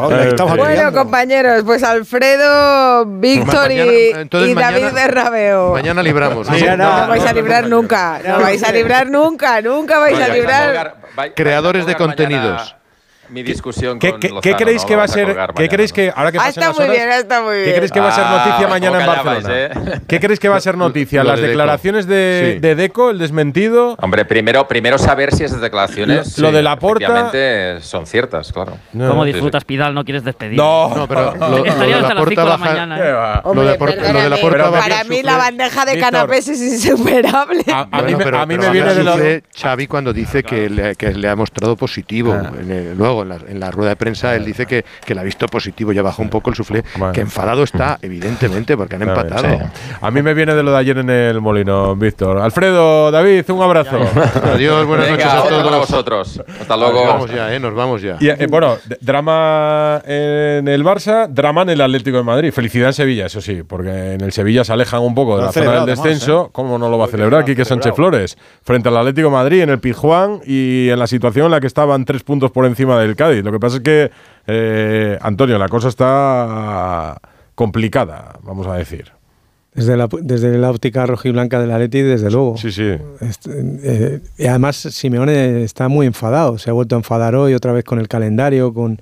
Bueno, 0.56 0.92
compañeros, 0.92 1.62
pues 1.64 1.82
Alfredo, 1.82 3.04
Víctor 3.04 3.70
y, 3.72 3.76
David 4.30 4.54
mañana- 4.54 4.90
Bernabéu. 4.90 5.72
Mañana 5.74 6.02
libramos. 6.02 6.46
¿no? 6.48 6.52
Mañana- 6.54 7.02
No 7.02 7.08
vais 7.08 7.24
a 7.26 7.32
librar 7.34 7.68
nunca, 7.68 8.20
no 8.26 8.40
vais 8.40 8.62
a 8.64 8.72
librar 8.72 9.10
nunca, 9.10 9.60
nunca 9.60 9.98
vais 9.98 10.18
a 10.18 10.28
librar. 10.28 10.94
Creadores 11.36 11.84
a 11.84 11.88
de 11.88 11.94
contenidos. 11.94 12.74
Mi 13.30 13.42
discusión 13.42 13.98
¿Qué, 13.98 14.10
con 14.12 14.20
qué- 14.20 14.28
Lozano, 14.28 14.40
qué 14.40 14.54
creéis 14.54 14.82
¿no? 14.82 14.86
que 14.88 14.92
Lo 14.94 14.98
va 14.98 15.04
a 15.04 15.06
vais 15.06 15.12
ser? 15.12 15.54
¿Qué 15.54 15.68
creéis 15.68 15.92
que 15.92 16.12
ahora 16.14 16.32
que 16.32 16.38
Ah, 16.38 16.48
está 16.48 16.60
las 16.68 16.76
muy 16.78 16.84
horas? 16.86 16.96
bien, 16.96 17.08
está 17.10 17.42
muy 17.42 17.54
bien. 17.56 17.64
¿Qué 17.66 17.72
creéis 17.74 17.92
que 17.92 18.00
va 18.00 18.08
a 18.08 18.12
ser 18.12 18.24
Ah, 18.26 18.30
noticia 18.36 18.56
¿cómo 18.56 18.68
mañana 18.68 19.00
en 19.00 19.06
Barcelona? 19.06 19.48
eh? 19.54 20.00
¿Qué 20.08 20.20
creéis 20.20 20.40
que 20.40 20.48
va 20.48 20.56
a 20.56 20.60
ser 20.60 20.76
noticia? 20.78 21.24
¿Las 21.24 21.40
de 21.40 21.48
declaraciones 21.48 22.06
de, 22.06 22.52
Sí. 22.54 22.60
de 22.60 22.74
Deco, 22.74 23.10
el 23.10 23.18
desmentido? 23.18 23.96
Hombre, 24.00 24.24
primero, 24.24 24.66
primero 24.66 24.98
saber 24.98 25.34
si 25.34 25.44
esas 25.44 25.60
declaraciones 25.60 26.38
Lo- 26.38 26.50
lo 26.50 26.56
de 26.56 26.62
Laporta- 26.62 27.04
efectivamente 27.04 27.80
son 27.82 28.06
ciertas, 28.06 28.52
claro. 28.52 28.78
No. 28.92 29.08
¿Cómo 29.08 29.24
Sí, 29.24 29.32
disfrutas, 29.32 29.64
Pidal? 29.64 29.94
No 29.94 30.04
quieres 30.04 30.24
despedir. 30.24 30.56
No, 30.56 30.94
No, 30.96 31.06
pero 31.08 31.34
lo, 31.36 31.48
lo 31.48 31.64
Estaría 31.64 31.86
de 31.96 32.02
hasta 32.02 32.08
la 32.08 32.14
las 32.14 32.24
porta 32.24 32.30
5 32.30 32.40
de 32.42 32.46
la 32.48 32.56
baja. 32.56 32.64
mañana. 32.70 32.96
¿Qué 32.96 33.08
¿eh? 33.50 33.54
Lo 33.54 33.62
de, 33.64 33.74
por- 33.74 33.96
lo 33.96 34.20
de 34.20 34.28
la 34.30 34.36
porta 34.38 34.70
para 34.70 35.04
mí 35.04 35.22
la 35.22 35.36
bandeja 35.36 35.84
de 35.84 35.98
canapés 35.98 36.48
es 36.48 36.60
insuperable. 36.60 37.62
A, 37.72 38.02
mí, 38.02 38.56
me- 38.56 38.70
viene 38.70 38.94
de 38.94 39.04
suflé 39.04 39.42
Xavi 39.54 39.86
cuando 39.86 40.12
dice 40.12 40.42
que, 40.42 40.70
le, 40.70 40.94
que 40.96 41.12
le 41.12 41.28
ha 41.28 41.36
mostrado 41.36 41.76
positivo. 41.76 42.34
En 42.34 42.70
el- 42.70 42.96
luego, 43.22 43.22
en 43.22 43.46
la, 43.46 43.50
en 43.52 43.60
la 43.60 43.70
rueda 43.70 43.90
de 43.90 43.96
prensa, 43.96 44.34
él 44.34 44.44
dice 44.44 44.66
que, 44.66 44.84
que 45.04 45.14
le 45.14 45.20
ha 45.20 45.24
visto 45.24 45.46
positivo. 45.46 45.92
Ya 45.92 46.02
bajó 46.02 46.22
un 46.22 46.30
poco 46.30 46.50
el 46.50 46.56
suflé. 46.56 46.82
Que 47.12 47.20
enfadado 47.20 47.62
está, 47.62 47.98
evidentemente, 48.02 48.76
porque 48.76 48.96
han 48.96 49.02
empatado. 49.02 49.48
sí. 49.48 49.64
A 50.00 50.10
mí 50.10 50.22
me 50.22 50.34
viene 50.34 50.54
de 50.54 50.62
lo 50.62 50.72
de 50.72 50.78
ayer 50.78 50.98
en 50.98 51.10
el 51.10 51.40
Molino, 51.40 51.94
Víctor. 51.96 52.38
Alfredo, 52.38 53.10
David, 53.10 53.48
un 53.50 53.62
abrazo. 53.62 53.98
Adiós, 54.44 54.86
buenas 54.86 55.06
Venga, 55.06 55.24
noches 55.24 55.32
a 55.32 55.42
otro 55.44 55.56
para 55.56 55.68
todos. 55.68 55.78
vosotros. 55.90 56.42
Hasta 56.60 56.76
Nos 56.76 56.92
luego. 56.92 57.06
vamos 57.06 57.30
ya, 57.30 57.54
¿eh? 57.54 57.60
Nos 57.60 57.74
vamos 57.74 58.02
ya. 58.02 58.16
Y, 58.20 58.28
eh, 58.28 58.46
bueno, 58.48 58.76
drama 59.00 60.02
en 60.06 60.68
el 60.68 60.84
Barça, 60.84 61.28
drama 61.28 61.62
en 61.62 61.70
el 61.70 61.80
Atlético 61.80 62.18
de 62.18 62.22
Madrid. 62.24 62.52
Felicidad 62.52 62.88
en 62.88 62.92
Sevilla, 62.94 63.26
eso 63.26 63.40
sí, 63.40 63.62
porque 63.66 64.14
en 64.14 64.20
el 64.20 64.32
Sevilla 64.32 64.64
se 64.64 64.72
alejan 64.72 65.00
un 65.02 65.14
poco 65.14 65.36
de 65.38 65.44
la 65.44 65.52
zona 65.52 65.72
del 65.84 65.86
descenso. 65.86 66.50
¿Cómo 66.52 66.78
no 66.78 66.88
lo 66.88 66.98
va 66.98 67.06
a 67.06 67.08
celebrar 67.08 67.44
Quique 67.44 67.64
Sánchez. 67.64 67.94
Flores? 67.94 68.36
Frente 68.62 68.88
al 68.88 68.96
Atlético 68.96 69.28
de 69.28 69.32
Madrid 69.34 69.62
en 69.62 69.70
el 69.70 69.80
Pizjuán 69.80 70.40
y 70.46 70.88
en 70.90 70.98
la 70.98 71.06
situación 71.06 71.46
en 71.46 71.52
la 71.52 71.60
que 71.60 71.66
estaban 71.66 72.04
tres 72.04 72.22
puntos 72.22 72.50
por 72.50 72.66
encima 72.66 72.98
del 73.00 73.07
Cádiz. 73.16 73.44
Lo 73.44 73.52
que 73.52 73.60
pasa 73.60 73.76
es 73.76 73.82
que, 73.82 74.10
eh, 74.46 75.18
Antonio, 75.20 75.58
la 75.58 75.68
cosa 75.68 75.88
está 75.88 77.20
complicada, 77.54 78.38
vamos 78.42 78.66
a 78.66 78.74
decir. 78.74 79.12
Desde 79.74 79.96
la, 79.96 80.08
desde 80.22 80.58
la 80.58 80.70
óptica 80.70 81.06
rojiblanca 81.06 81.60
del 81.60 81.70
Atleti, 81.70 82.02
desde 82.02 82.30
luego. 82.30 82.56
Sí, 82.56 82.72
sí. 82.72 82.94
Este, 83.20 83.50
eh, 83.82 84.20
y 84.36 84.46
además 84.46 84.76
Simeone 84.76 85.62
está 85.62 85.88
muy 85.88 86.06
enfadado, 86.06 86.58
se 86.58 86.70
ha 86.70 86.72
vuelto 86.72 86.96
a 86.96 86.98
enfadar 86.98 87.36
hoy 87.36 87.54
otra 87.54 87.72
vez 87.72 87.84
con 87.84 87.98
el 87.98 88.08
calendario, 88.08 88.72
con 88.74 89.00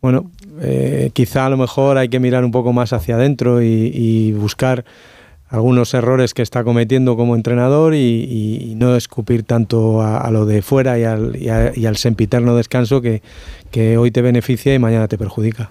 bueno, 0.00 0.30
eh, 0.60 1.10
quizá 1.12 1.46
a 1.46 1.48
lo 1.48 1.56
mejor 1.56 1.96
hay 1.96 2.08
que 2.08 2.20
mirar 2.20 2.44
un 2.44 2.50
poco 2.50 2.72
más 2.72 2.92
hacia 2.92 3.14
adentro 3.14 3.62
y, 3.62 3.90
y 3.94 4.32
buscar 4.32 4.84
algunos 5.54 5.94
errores 5.94 6.34
que 6.34 6.42
está 6.42 6.64
cometiendo 6.64 7.16
como 7.16 7.36
entrenador 7.36 7.94
y, 7.94 7.98
y- 7.98 8.72
y 8.72 8.74
no 8.74 8.96
escupir 8.96 9.44
tanto 9.44 10.02
a, 10.02 10.18
a 10.18 10.30
lo 10.30 10.46
de 10.46 10.62
fuera 10.62 10.98
y 10.98 11.04
al, 11.04 11.36
y 11.36 11.48
a- 11.48 11.72
y 11.74 11.86
al 11.86 11.96
sempiterno 11.96 12.56
descanso 12.56 13.00
que, 13.00 13.22
que 13.70 13.96
hoy 13.96 14.10
te 14.10 14.20
beneficia 14.20 14.74
y 14.74 14.78
mañana 14.78 15.06
te 15.08 15.16
perjudica. 15.16 15.70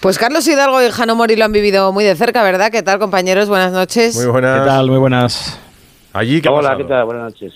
Pues 0.00 0.18
Carlos 0.18 0.46
Hidalgo 0.48 0.82
y 0.82 0.90
Jano 0.90 1.14
Mori 1.16 1.36
lo 1.36 1.44
han 1.44 1.52
vivido 1.52 1.92
muy 1.92 2.04
de 2.04 2.14
cerca, 2.16 2.42
¿verdad? 2.42 2.70
¿Qué 2.70 2.82
tal, 2.82 2.98
compañeros? 2.98 3.48
Buenas 3.48 3.72
noches. 3.72 4.16
Muy 4.16 4.26
buenas. 4.26 4.60
¿Qué 4.60 4.66
tal? 4.66 4.88
Muy 4.88 4.98
buenas. 4.98 5.58
Allí, 6.12 6.40
¿qué 6.40 6.48
ha 6.48 6.52
Hola, 6.52 6.62
pasado? 6.70 6.78
¿qué 6.78 6.84
tal? 6.84 7.04
Buenas 7.04 7.24
noches. 7.24 7.52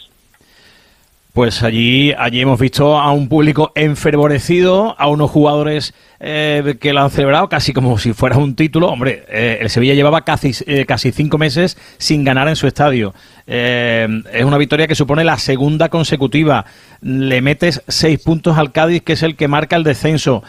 Pues 1.32 1.62
allí, 1.62 2.12
allí 2.18 2.40
hemos 2.40 2.58
visto 2.58 2.98
a 2.98 3.12
un 3.12 3.28
público 3.28 3.70
enfervorecido, 3.76 4.96
a 4.98 5.06
unos 5.06 5.30
jugadores 5.30 5.94
eh, 6.18 6.76
que 6.80 6.92
lo 6.92 7.02
han 7.02 7.10
celebrado 7.10 7.48
casi 7.48 7.72
como 7.72 7.98
si 7.98 8.12
fuera 8.12 8.36
un 8.36 8.56
título. 8.56 8.88
Hombre, 8.88 9.24
eh, 9.28 9.58
el 9.60 9.70
Sevilla 9.70 9.94
llevaba 9.94 10.24
casi, 10.24 10.52
eh, 10.66 10.86
casi 10.86 11.12
cinco 11.12 11.38
meses 11.38 11.78
sin 11.98 12.24
ganar 12.24 12.48
en 12.48 12.56
su 12.56 12.66
estadio. 12.66 13.14
Eh, 13.52 14.06
es 14.32 14.44
una 14.44 14.58
victoria 14.58 14.86
que 14.86 14.94
supone 14.94 15.24
la 15.24 15.36
segunda 15.36 15.88
consecutiva. 15.88 16.66
Le 17.02 17.42
metes 17.42 17.82
seis 17.88 18.20
puntos 18.20 18.56
al 18.56 18.70
Cádiz, 18.70 19.02
que 19.02 19.14
es 19.14 19.24
el 19.24 19.34
que 19.34 19.48
marca 19.48 19.74
el 19.74 19.82
descenso. 19.82 20.44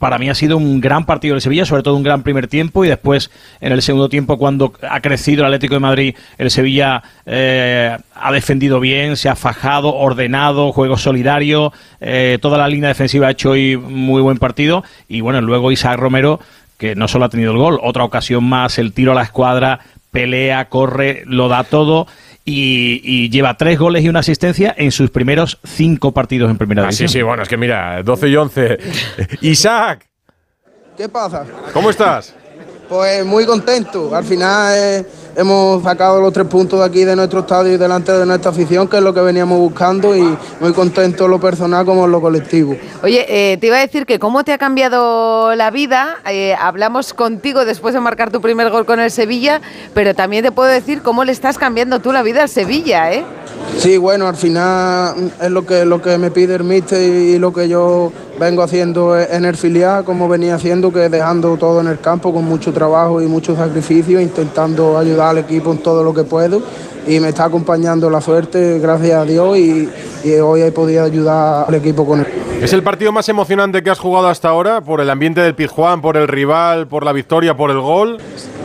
Para 0.00 0.18
mí 0.18 0.28
ha 0.28 0.34
sido 0.34 0.56
un 0.56 0.80
gran 0.80 1.06
partido 1.06 1.34
del 1.34 1.42
Sevilla, 1.42 1.64
sobre 1.64 1.84
todo 1.84 1.94
un 1.94 2.02
gran 2.02 2.24
primer 2.24 2.48
tiempo 2.48 2.84
y 2.84 2.88
después 2.88 3.30
en 3.60 3.70
el 3.70 3.82
segundo 3.82 4.08
tiempo 4.08 4.36
cuando 4.36 4.72
ha 4.88 5.00
crecido 5.00 5.42
el 5.42 5.46
Atlético 5.46 5.74
de 5.74 5.80
Madrid, 5.80 6.16
el 6.38 6.50
Sevilla 6.50 7.04
eh, 7.24 7.96
ha 8.16 8.32
defendido 8.32 8.80
bien, 8.80 9.16
se 9.16 9.28
ha 9.28 9.36
fajado, 9.36 9.94
ordenado, 9.94 10.72
juego 10.72 10.96
solidario, 10.96 11.72
eh, 12.00 12.38
toda 12.42 12.58
la 12.58 12.66
línea 12.66 12.88
defensiva 12.88 13.28
ha 13.28 13.30
hecho 13.30 13.50
hoy 13.50 13.76
muy 13.76 14.22
buen 14.22 14.38
partido 14.38 14.82
y 15.08 15.20
bueno, 15.20 15.40
luego 15.40 15.70
Isaac 15.70 16.00
Romero 16.00 16.40
que 16.78 16.96
no 16.96 17.06
solo 17.06 17.26
ha 17.26 17.28
tenido 17.28 17.52
el 17.52 17.58
gol, 17.58 17.78
otra 17.82 18.02
ocasión 18.02 18.42
más, 18.42 18.78
el 18.78 18.92
tiro 18.92 19.12
a 19.12 19.14
la 19.14 19.22
escuadra, 19.22 19.80
pelea, 20.10 20.68
corre, 20.68 21.22
lo 21.26 21.48
da 21.48 21.64
todo 21.64 22.06
y, 22.44 23.00
y 23.04 23.30
lleva 23.30 23.56
tres 23.56 23.78
goles 23.78 24.02
y 24.04 24.08
una 24.08 24.20
asistencia 24.20 24.74
en 24.76 24.90
sus 24.92 25.10
primeros 25.10 25.58
cinco 25.64 26.12
partidos 26.12 26.50
en 26.50 26.58
primera 26.58 26.82
Ah, 26.88 26.92
sí, 26.92 26.98
división. 27.04 27.20
sí, 27.20 27.22
bueno, 27.22 27.42
es 27.42 27.48
que 27.48 27.56
mira, 27.56 28.02
12 28.02 28.28
y 28.28 28.36
11. 28.36 28.78
Isaac, 29.42 30.06
¿Qué 30.96 31.08
pasa? 31.08 31.44
¿cómo 31.72 31.90
estás? 31.90 32.34
Pues 32.88 33.24
muy 33.24 33.46
contento. 33.46 34.14
Al 34.14 34.24
final 34.24 34.74
eh, 34.76 35.06
hemos 35.36 35.82
sacado 35.82 36.20
los 36.20 36.32
tres 36.32 36.46
puntos 36.46 36.80
de 36.80 36.84
aquí 36.84 37.04
de 37.04 37.16
nuestro 37.16 37.40
estadio 37.40 37.72
y 37.72 37.76
delante 37.76 38.12
de 38.12 38.26
nuestra 38.26 38.50
afición, 38.50 38.88
que 38.88 38.98
es 38.98 39.02
lo 39.02 39.14
que 39.14 39.20
veníamos 39.20 39.58
buscando, 39.58 40.16
y 40.16 40.36
muy 40.60 40.72
contento 40.72 41.24
en 41.24 41.30
lo 41.30 41.40
personal 41.40 41.84
como 41.84 42.04
en 42.04 42.12
lo 42.12 42.20
colectivo. 42.20 42.76
Oye, 43.02 43.26
eh, 43.28 43.56
te 43.58 43.66
iba 43.66 43.76
a 43.76 43.80
decir 43.80 44.06
que 44.06 44.18
cómo 44.18 44.44
te 44.44 44.52
ha 44.52 44.58
cambiado 44.58 45.54
la 45.54 45.70
vida. 45.70 46.16
Eh, 46.30 46.54
hablamos 46.54 47.14
contigo 47.14 47.64
después 47.64 47.94
de 47.94 48.00
marcar 48.00 48.30
tu 48.30 48.40
primer 48.40 48.70
gol 48.70 48.86
con 48.86 49.00
el 49.00 49.10
Sevilla, 49.10 49.60
pero 49.94 50.14
también 50.14 50.44
te 50.44 50.52
puedo 50.52 50.70
decir 50.70 51.02
cómo 51.02 51.24
le 51.24 51.32
estás 51.32 51.58
cambiando 51.58 52.00
tú 52.00 52.12
la 52.12 52.22
vida 52.22 52.42
al 52.42 52.48
Sevilla, 52.48 53.12
¿eh? 53.12 53.24
Sí, 53.78 53.96
bueno, 53.96 54.26
al 54.26 54.36
final 54.36 55.32
es 55.40 55.50
lo 55.50 55.64
que, 55.64 55.84
lo 55.84 56.02
que 56.02 56.18
me 56.18 56.30
pide 56.30 56.56
el 56.56 56.64
míster 56.64 57.00
y 57.00 57.38
lo 57.38 57.52
que 57.52 57.68
yo 57.68 58.12
vengo 58.38 58.62
haciendo 58.62 59.18
en 59.18 59.44
el 59.44 59.56
filial, 59.56 60.04
como 60.04 60.28
venía 60.28 60.54
haciendo, 60.54 60.92
que 60.92 61.08
dejando 61.08 61.56
todo 61.56 61.80
en 61.80 61.86
el 61.86 62.00
campo 62.00 62.32
con 62.32 62.44
mucho 62.44 62.72
trabajo 62.72 63.20
y 63.20 63.26
mucho 63.26 63.54
sacrificio, 63.54 64.20
intentando 64.20 64.98
ayudar 64.98 65.19
al 65.28 65.38
equipo 65.38 65.70
en 65.72 65.78
todo 65.78 66.02
lo 66.02 66.14
que 66.14 66.24
puedo. 66.24 66.62
Y 67.06 67.18
me 67.20 67.28
está 67.30 67.44
acompañando 67.44 68.10
la 68.10 68.20
suerte, 68.20 68.78
gracias 68.78 69.12
a 69.20 69.24
Dios, 69.24 69.56
y, 69.56 69.88
y 70.22 70.34
hoy 70.34 70.62
he 70.62 70.70
podido 70.70 71.02
ayudar 71.04 71.64
al 71.66 71.74
equipo 71.74 72.06
con 72.06 72.20
él. 72.20 72.26
¿Es 72.60 72.72
el 72.74 72.82
partido 72.82 73.10
más 73.10 73.26
emocionante 73.30 73.82
que 73.82 73.88
has 73.88 73.98
jugado 73.98 74.28
hasta 74.28 74.48
ahora? 74.50 74.82
¿Por 74.82 75.00
el 75.00 75.08
ambiente 75.08 75.40
del 75.40 75.54
Pizjuán, 75.54 76.02
por 76.02 76.18
el 76.18 76.28
rival, 76.28 76.86
por 76.88 77.04
la 77.04 77.12
victoria, 77.12 77.56
por 77.56 77.70
el 77.70 77.80
gol? 77.80 78.18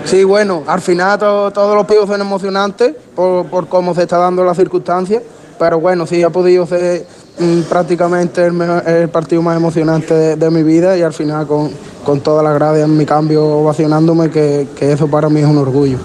Sí, 0.03 0.25
bueno, 0.25 0.63
al 0.67 0.81
final 0.81 1.17
to- 1.17 1.49
todos 1.51 1.75
los 1.75 1.85
pibos 1.85 2.07
son 2.07 2.19
emocionantes 2.19 2.93
por, 3.15 3.45
por 3.45 3.67
cómo 3.67 3.95
se 3.95 4.01
está 4.03 4.17
dando 4.17 4.43
la 4.43 4.53
circunstancia, 4.53 5.21
pero 5.57 5.79
bueno, 5.79 6.05
sí 6.05 6.21
ha 6.21 6.29
podido 6.29 6.67
ser 6.67 7.05
mm, 7.39 7.61
prácticamente 7.69 8.45
el, 8.45 8.51
mejor- 8.51 8.83
el 8.85 9.07
partido 9.07 9.41
más 9.41 9.55
emocionante 9.55 10.13
de, 10.13 10.35
de 10.35 10.49
mi 10.51 10.61
vida 10.61 10.97
y 10.97 11.01
al 11.01 11.13
final 11.13 11.47
con, 11.47 11.71
con 12.03 12.19
toda 12.19 12.43
la 12.43 12.79
en 12.83 12.97
mi 12.97 13.05
cambio 13.05 13.45
ovacionándome, 13.45 14.29
que, 14.29 14.67
que 14.77 14.91
eso 14.91 15.07
para 15.07 15.29
mí 15.29 15.39
es 15.39 15.47
un 15.47 15.57
orgullo. 15.57 15.97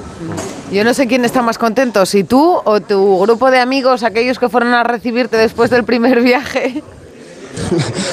Yo 0.73 0.85
no 0.85 0.95
sé 0.95 1.07
quién 1.09 1.25
está 1.25 1.43
más 1.43 1.59
contento, 1.59 2.07
si 2.07 2.23
tú 2.23 2.61
o 2.65 2.81
tu 2.81 3.21
grupo 3.21 3.51
de 3.51 3.59
amigos, 3.59 4.05
aquellos 4.05 4.39
que 4.39 4.49
fueron 4.49 4.73
a 4.73 4.85
recibirte 4.85 5.37
después 5.37 5.71
del 5.71 5.85
primer 5.85 6.21
viaje. 6.23 6.83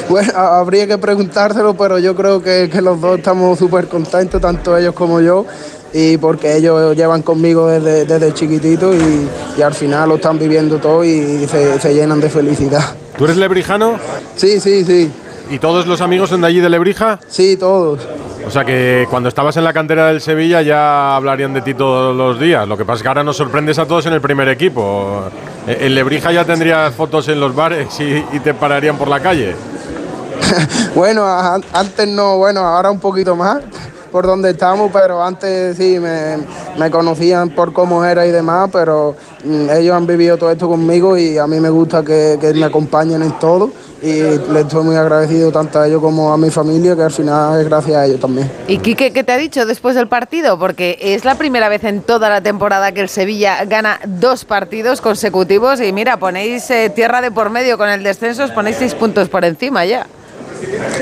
Bueno, 0.10 0.34
habría 0.36 0.88
que 0.88 0.98
preguntárselo, 0.98 1.76
pero 1.76 2.00
yo 2.00 2.16
creo 2.16 2.42
que, 2.42 2.70
que 2.72 2.82
los 2.82 3.00
dos 3.00 3.18
estamos 3.18 3.60
súper 3.60 3.88
contentos, 3.88 4.42
tanto 4.42 4.78
ellos 4.78 4.94
como 4.94 5.20
yo, 5.20 5.46
y 5.94 6.18
porque 6.18 6.56
ellos 6.56 6.96
llevan 6.96 7.22
conmigo 7.22 7.68
desde, 7.68 8.06
desde 8.06 8.34
chiquitito 8.34 8.94
y, 8.96 9.28
y 9.58 9.62
al 9.62 9.74
final 9.74 10.10
lo 10.10 10.16
están 10.16 10.40
viviendo 10.40 10.78
todo 10.78 11.04
y 11.04 11.46
se, 11.48 11.80
se 11.80 11.94
llenan 11.94 12.20
de 12.20 12.30
felicidad. 12.30 12.84
¿Tú 13.18 13.26
eres 13.26 13.38
lebrijano? 13.38 14.00
Sí, 14.36 14.60
sí, 14.60 14.86
sí. 14.86 15.12
¿Y 15.50 15.60
todos 15.60 15.88
los 15.88 16.02
amigos 16.02 16.30
son 16.30 16.42
de 16.42 16.48
allí 16.48 16.60
de 16.60 16.70
Lebrija? 16.70 17.20
Sí, 17.28 17.58
todos. 17.58 18.00
O 18.46 18.52
sea 18.52 18.64
que 18.64 19.06
cuando 19.10 19.30
estabas 19.30 19.58
en 19.58 19.64
la 19.64 19.74
cantera 19.74 20.08
del 20.08 20.22
Sevilla 20.22 20.62
ya 20.62 21.16
hablarían 21.16 21.54
de 21.54 21.62
ti 21.62 21.74
todos 21.74 22.16
los 22.16 22.40
días. 22.40 22.68
Lo 22.68 22.78
que 22.78 22.86
pasa 22.86 22.98
es 22.98 23.02
que 23.04 23.08
ahora 23.10 23.24
nos 23.24 23.38
sorprendes 23.38 23.78
a 23.80 23.86
todos 23.86 24.06
en 24.06 24.14
el 24.14 24.22
primer 24.22 24.48
equipo. 24.50 25.24
Eh, 25.68 25.78
En 25.82 25.96
Lebrija 25.96 26.32
ya 26.32 26.46
tendrías 26.46 26.94
fotos 26.94 27.28
en 27.30 27.40
los 27.40 27.54
bares 27.54 28.00
y, 28.00 28.24
y 28.34 28.40
te 28.40 28.54
pararían 28.54 28.98
por 28.98 29.08
la 29.08 29.20
calle. 29.20 29.56
Bueno, 30.96 31.26
antes 31.28 32.08
no, 32.08 32.38
bueno, 32.38 32.62
ahora 32.62 32.90
un 32.90 33.00
poquito 33.00 33.36
más 33.36 33.60
por 34.12 34.26
donde 34.26 34.52
estamos, 34.52 34.90
pero 34.92 35.22
antes 35.22 35.78
sí 35.78 36.00
me, 36.00 36.38
me 36.78 36.90
conocían 36.90 37.50
por 37.50 37.74
cómo 37.74 38.04
era 38.04 38.26
y 38.26 38.32
demás, 38.32 38.70
pero 38.72 39.16
mm, 39.44 39.70
ellos 39.70 39.96
han 39.96 40.08
vivido 40.08 40.38
todo 40.38 40.50
esto 40.50 40.68
conmigo 40.68 41.18
y 41.18 41.38
a 41.38 41.46
mí 41.46 41.60
me 41.60 41.70
gusta 41.70 42.04
que, 42.04 42.38
que 42.40 42.54
me 42.54 42.66
acompañen 42.66 43.22
en 43.22 43.34
todo 43.34 43.70
y 44.02 44.22
les 44.22 44.66
estoy 44.66 44.84
muy 44.84 44.96
agradecido 44.96 45.52
tanto 45.52 45.80
a 45.80 45.88
ellos 45.88 46.02
como 46.02 46.32
a 46.32 46.38
mi 46.38 46.50
familia, 46.50 46.96
que 46.96 47.04
al 47.04 47.12
final 47.12 47.60
es 47.60 47.68
gracias 47.68 47.96
a 47.98 48.06
ellos 48.06 48.20
también. 48.20 48.50
¿Y 48.68 48.78
Quique 48.80 49.12
qué 49.12 49.24
te 49.24 49.32
ha 49.32 49.38
dicho 49.38 49.66
después 49.66 49.96
del 49.96 50.08
partido? 50.08 50.60
Porque 50.60 50.98
es 51.02 51.26
la 51.26 51.36
primera 51.36 51.70
vez 51.70 51.84
en 51.84 52.02
toda 52.02 52.30
la 52.30 52.42
temporada 52.42 52.92
que 52.92 53.02
el 53.02 53.10
Sevilla 53.10 53.66
gana 53.66 54.00
dos 54.06 54.46
partidos 54.46 55.02
consecutivos 55.02 55.82
y 55.82 55.92
mira, 55.94 56.18
ponéis 56.18 56.70
eh, 56.70 56.90
tierra 56.90 57.22
de 57.22 57.32
por 57.32 57.50
medio 57.50 57.78
con 57.78 57.90
el 57.90 58.04
descenso, 58.04 58.44
os 58.44 58.52
ponéis 58.52 58.78
seis 58.78 58.94
puntos 58.94 59.30
por 59.30 59.44
encima 59.46 59.86
ya. 59.86 60.06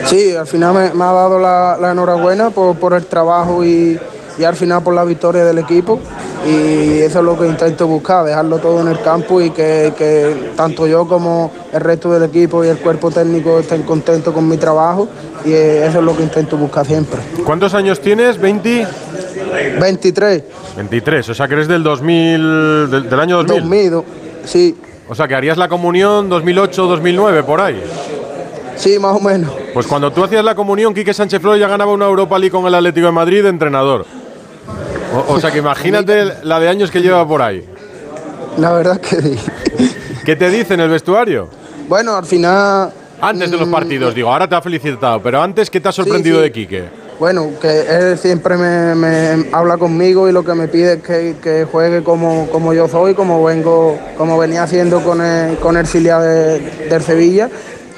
Sí, 0.05 0.35
al 0.35 0.47
final 0.47 0.73
me, 0.73 0.93
me 0.93 1.03
ha 1.03 1.11
dado 1.11 1.39
la, 1.39 1.77
la 1.79 1.91
enhorabuena 1.91 2.49
por, 2.49 2.75
por 2.75 2.93
el 2.93 3.05
trabajo 3.05 3.63
y, 3.63 3.99
y 4.37 4.43
al 4.43 4.55
final 4.55 4.83
por 4.83 4.93
la 4.93 5.03
victoria 5.03 5.43
del 5.45 5.59
equipo. 5.59 5.99
Y 6.47 6.99
eso 6.99 7.19
es 7.19 7.25
lo 7.25 7.37
que 7.39 7.47
intento 7.47 7.87
buscar, 7.87 8.23
dejarlo 8.23 8.59
todo 8.59 8.81
en 8.81 8.87
el 8.89 9.01
campo 9.01 9.41
y 9.41 9.49
que, 9.49 9.93
que 9.97 10.51
tanto 10.55 10.85
yo 10.85 11.07
como 11.07 11.51
el 11.73 11.81
resto 11.81 12.11
del 12.11 12.23
equipo 12.23 12.63
y 12.63 12.67
el 12.67 12.77
cuerpo 12.77 13.09
técnico 13.09 13.59
estén 13.59 13.83
contentos 13.83 14.33
con 14.33 14.47
mi 14.47 14.57
trabajo. 14.57 15.07
Y 15.43 15.53
eso 15.53 15.99
es 15.99 16.03
lo 16.03 16.15
que 16.15 16.23
intento 16.23 16.57
buscar 16.57 16.85
siempre. 16.85 17.19
¿Cuántos 17.43 17.73
años 17.73 17.99
tienes? 17.99 18.39
¿20? 18.39 18.87
23. 19.79 20.43
23, 20.77 21.29
o 21.29 21.33
sea 21.33 21.47
que 21.47 21.53
eres 21.55 21.67
del 21.67 21.83
2000, 21.83 22.91
del, 22.91 23.09
del 23.09 23.19
año 23.19 23.43
2000. 23.43 23.91
2000, 23.91 24.03
sí. 24.45 24.75
O 25.07 25.15
sea 25.15 25.27
que 25.27 25.35
harías 25.35 25.57
la 25.57 25.67
comunión 25.67 26.29
2008-2009 26.29 27.43
por 27.43 27.61
ahí. 27.61 27.81
Sí, 28.75 28.99
más 28.99 29.15
o 29.15 29.19
menos. 29.19 29.51
Pues 29.73 29.87
cuando 29.87 30.11
tú 30.11 30.23
hacías 30.23 30.43
la 30.43 30.55
comunión, 30.55 30.93
Quique 30.93 31.13
Sánchez 31.13 31.41
Flores 31.41 31.59
ya 31.59 31.67
ganaba 31.67 31.93
una 31.93 32.05
Europa 32.05 32.37
League 32.37 32.51
con 32.51 32.65
el 32.65 32.75
Atlético 32.75 33.07
de 33.07 33.11
Madrid 33.11 33.43
de 33.43 33.49
entrenador. 33.49 34.05
O, 35.15 35.33
o 35.33 35.39
sea 35.39 35.51
que 35.51 35.59
imagínate 35.59 36.25
la 36.43 36.59
de 36.59 36.67
años 36.69 36.91
que 36.91 37.01
lleva 37.01 37.27
por 37.27 37.41
ahí. 37.41 37.63
La 38.57 38.73
verdad 38.73 38.99
que 38.99 39.21
sí. 39.21 39.39
¿Qué 40.25 40.35
te 40.35 40.49
dice 40.49 40.73
en 40.73 40.79
el 40.81 40.89
vestuario? 40.89 41.49
Bueno, 41.87 42.15
al 42.15 42.25
final... 42.25 42.91
Antes 43.21 43.49
de 43.49 43.57
los 43.57 43.69
partidos, 43.69 44.13
digo, 44.13 44.31
ahora 44.31 44.47
te 44.47 44.55
ha 44.55 44.61
felicitado, 44.61 45.21
pero 45.21 45.41
antes, 45.41 45.69
¿qué 45.69 45.79
te 45.79 45.87
ha 45.87 45.91
sorprendido 45.91 46.37
sí. 46.37 46.43
de 46.43 46.51
Quique? 46.51 46.83
Bueno, 47.17 47.51
que 47.61 47.81
él 47.89 48.17
siempre 48.17 48.57
me, 48.57 48.93
me 48.93 49.45
habla 49.53 49.77
conmigo 49.77 50.27
y 50.27 50.33
lo 50.33 50.43
que 50.43 50.53
me 50.53 50.67
pide 50.67 50.95
es 50.95 51.01
que, 51.01 51.35
que 51.41 51.65
juegue 51.71 52.03
como, 52.03 52.47
como 52.51 52.73
yo 52.73 52.89
soy, 52.89 53.13
como 53.13 53.41
vengo, 53.43 53.97
como 54.17 54.37
venía 54.37 54.63
haciendo 54.63 55.01
con 55.01 55.21
el, 55.21 55.55
con 55.57 55.77
el 55.77 55.87
filial 55.87 56.21
de- 56.23 56.87
del 56.89 57.01
Sevilla. 57.01 57.49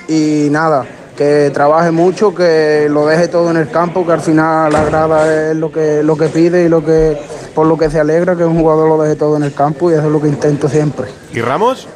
Y 0.07 0.49
nada, 0.51 0.85
que 1.17 1.49
trabaje 1.53 1.91
mucho, 1.91 2.33
que 2.33 2.87
lo 2.89 3.05
deje 3.07 3.27
todo 3.27 3.49
en 3.49 3.57
el 3.57 3.69
campo, 3.69 4.05
que 4.05 4.13
al 4.13 4.21
final 4.21 4.71
la 4.71 4.85
grada 4.85 5.49
es 5.49 5.57
lo 5.57 5.71
que, 5.71 6.03
lo 6.03 6.15
que 6.15 6.27
pide 6.27 6.63
y 6.63 6.69
lo 6.69 6.85
que, 6.85 7.17
por 7.53 7.67
lo 7.67 7.77
que 7.77 7.89
se 7.89 7.99
alegra, 7.99 8.35
que 8.37 8.45
un 8.45 8.57
jugador 8.57 8.87
lo 8.87 9.01
deje 9.01 9.15
todo 9.15 9.35
en 9.35 9.43
el 9.43 9.53
campo 9.53 9.89
y 9.91 9.95
eso 9.95 10.05
es 10.05 10.11
lo 10.11 10.21
que 10.21 10.29
intento 10.29 10.69
siempre. 10.69 11.07
¿Y 11.33 11.41
Ramos? 11.41 11.87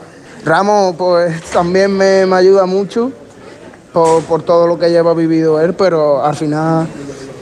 Ramos, 0.44 0.96
pues 0.98 1.40
también 1.52 1.96
me, 1.96 2.26
me 2.26 2.36
ayuda 2.36 2.66
mucho 2.66 3.12
por, 3.94 4.24
por 4.24 4.42
todo 4.42 4.66
lo 4.66 4.80
que 4.80 4.90
lleva 4.90 5.14
vivido 5.14 5.62
él, 5.62 5.76
pero 5.76 6.26
al 6.26 6.36
final 6.36 6.88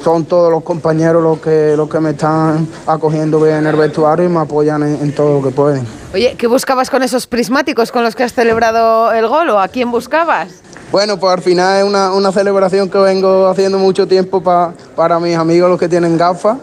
son 0.03 0.25
todos 0.25 0.51
los 0.51 0.63
compañeros 0.63 1.23
los 1.23 1.39
que, 1.39 1.75
los 1.77 1.89
que 1.89 1.99
me 1.99 2.11
están 2.11 2.67
acogiendo 2.87 3.39
bien 3.39 3.57
en 3.57 3.67
el 3.67 3.75
vestuario 3.77 4.25
y 4.25 4.29
me 4.29 4.39
apoyan 4.39 4.83
en, 4.83 5.01
en 5.01 5.15
todo 5.15 5.39
lo 5.39 5.47
que 5.47 5.53
pueden. 5.55 5.87
Oye, 6.13 6.35
¿qué 6.37 6.47
buscabas 6.47 6.89
con 6.89 7.03
esos 7.03 7.25
prismáticos 7.25 7.91
con 7.91 8.03
los 8.03 8.15
que 8.15 8.23
has 8.23 8.33
celebrado 8.33 9.13
el 9.13 9.27
gol 9.27 9.49
o 9.49 9.59
a 9.59 9.69
quién 9.69 9.91
buscabas? 9.91 10.61
Bueno, 10.91 11.19
pues 11.19 11.33
al 11.33 11.41
final 11.41 11.77
es 11.79 11.83
una, 11.83 12.11
una 12.13 12.31
celebración 12.31 12.89
que 12.89 12.97
vengo 12.97 13.47
haciendo 13.47 13.77
mucho 13.77 14.07
tiempo 14.07 14.41
pa- 14.41 14.73
para 14.95 15.19
mis 15.19 15.35
amigos 15.37 15.69
los 15.69 15.79
que 15.79 15.87
tienen 15.87 16.17
gafas 16.17 16.57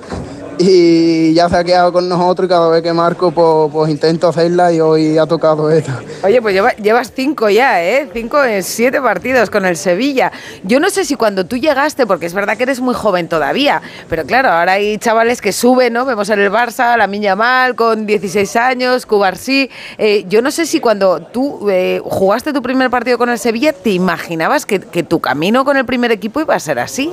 y 0.59 1.35
ya 1.35 1.49
se 1.49 1.57
ha 1.57 1.65
quedado 1.65 1.93
con 1.93 2.09
nosotros 2.09 2.47
y 2.47 2.49
cada 2.49 2.69
vez 2.69 2.83
que 2.83 2.93
marco 2.93 3.31
pues, 3.31 3.73
pues 3.73 3.91
intento 3.91 4.29
hacerla 4.29 4.73
y 4.73 4.81
hoy 4.81 5.19
ha 5.19 5.27
tocado 5.27 5.71
esta. 5.71 6.01
Oye, 6.23 6.41
pues 6.41 6.55
lleva- 6.55 6.75
llevas 6.77 7.13
cinco 7.15 7.49
ya, 7.49 7.83
¿eh? 7.85 8.09
Cinco 8.13 8.43
en 8.43 8.63
siete 8.63 9.01
partidos 9.01 9.51
con 9.51 9.67
el 9.67 9.77
Sevilla. 9.77 10.33
Yo 10.65 10.81
no 10.81 10.91
sé 10.91 11.05
si 11.05 11.17
cuando 11.17 11.45
tú 11.47 11.57
llegaste, 11.57 12.07
porque 12.07 12.27
es 12.27 12.35
verdad 12.35 12.57
que 12.57 12.63
eres 12.65 12.81
muy 12.81 12.95
joven 12.95 13.29
todavía, 13.29 13.83
pero 14.09 14.25
claro, 14.25 14.51
ahora 14.51 14.73
hay 14.73 14.99
chavales 14.99 15.41
que 15.41 15.53
suben, 15.53 15.93
¿no? 15.93 16.05
Vemos 16.05 16.29
en 16.31 16.41
el 16.41 16.51
Barça, 16.51 16.97
la 16.97 17.07
Miña 17.07 17.37
Mal 17.37 17.75
con 17.75 18.07
16 18.07 18.57
años, 18.57 19.07
Cubarsí. 19.07 19.71
Eh, 19.99 20.25
yo 20.29 20.43
no 20.43 20.51
sé 20.51 20.67
si 20.67 20.81
cuando 20.81 21.21
tú 21.21 21.69
eh, 21.71 22.01
jugaste 22.05 22.53
tu 22.53 22.63
primer 22.63 22.91
partido 22.91 23.19
con 23.19 23.29
el 23.29 23.39
Sevilla, 23.39 23.73
¿te 23.73 23.91
imaginabas 23.91 24.65
que, 24.67 24.81
que 24.81 25.03
tu 25.03 25.21
camino 25.21 25.65
con 25.65 25.77
el 25.77 25.85
primer 25.85 26.11
equipo 26.13 26.41
iba 26.41 26.55
a 26.55 26.61
ser 26.61 26.79
así? 26.79 27.13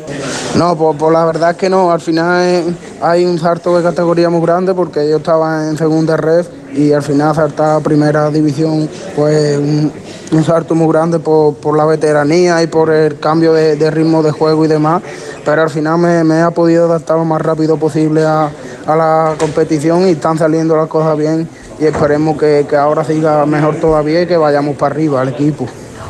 No, 0.56 0.76
pues, 0.78 0.96
pues 0.98 1.12
la 1.12 1.26
verdad 1.26 1.52
es 1.52 1.58
que 1.58 1.70
no. 1.70 1.92
Al 1.92 2.02
final 2.02 2.42
eh, 2.44 2.64
hay 3.02 3.26
un 3.26 3.33
salto 3.40 3.78
de 3.78 3.84
categoría 3.84 4.30
muy 4.30 4.42
grande 4.42 4.74
porque 4.74 5.10
yo 5.10 5.18
estaba 5.18 5.68
en 5.68 5.78
segunda 5.78 6.18
red 6.18 6.46
y 6.74 6.92
al 6.92 7.04
final 7.04 7.36
saltar 7.36 7.78
a 7.78 7.80
primera 7.80 8.30
división, 8.30 8.90
pues 9.16 9.58
un, 9.58 9.92
un 10.32 10.44
salto 10.44 10.76
muy 10.76 10.92
grande 10.92 11.20
por, 11.20 11.56
por 11.56 11.78
la 11.78 11.86
veteranía 11.86 12.62
y 12.64 12.68
por 12.68 12.92
el 12.92 13.20
cambio 13.20 13.54
de, 13.54 13.92
ritmo 13.92 14.24
de 14.24 14.32
juego 14.32 14.66
y 14.66 14.68
demás. 14.68 15.02
Pero 15.46 15.62
al 15.62 15.70
final 15.70 15.98
me, 15.98 16.24
me 16.24 16.42
ha 16.42 16.52
podido 16.52 16.86
adaptar 16.86 17.18
lo 17.18 17.26
más 17.26 17.42
rápido 17.42 17.78
posible 17.78 18.24
a, 18.24 18.50
a 18.86 18.96
la 18.96 19.36
competición 19.40 20.08
y 20.08 20.12
están 20.12 20.38
saliendo 20.38 20.76
las 20.76 20.88
cosas 20.88 21.18
bien 21.18 21.48
y 21.80 21.86
esperemos 21.86 22.38
que, 22.38 22.66
que 22.70 22.76
ahora 22.76 23.04
siga 23.04 23.46
mejor 23.46 23.76
todavía 23.76 24.22
y 24.22 24.28
que 24.28 24.38
vayamos 24.38 24.76
para 24.76 24.96
arriba 24.96 25.22
al 25.22 25.30
equipo. 25.30 25.68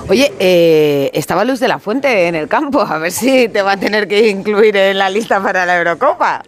Oye, 0.09 0.33
eh, 0.37 1.09
estaba 1.13 1.45
Luz 1.45 1.61
de 1.61 1.69
la 1.69 1.79
Fuente 1.79 2.27
en 2.27 2.35
el 2.35 2.49
campo, 2.49 2.81
a 2.81 2.97
ver 2.97 3.11
si 3.11 3.47
te 3.47 3.61
va 3.61 3.73
a 3.73 3.77
tener 3.77 4.07
que 4.07 4.27
incluir 4.27 4.75
en 4.75 4.97
la 4.97 5.09
lista 5.09 5.41
para 5.41 5.65
la 5.65 5.77
Eurocopa. 5.77 6.43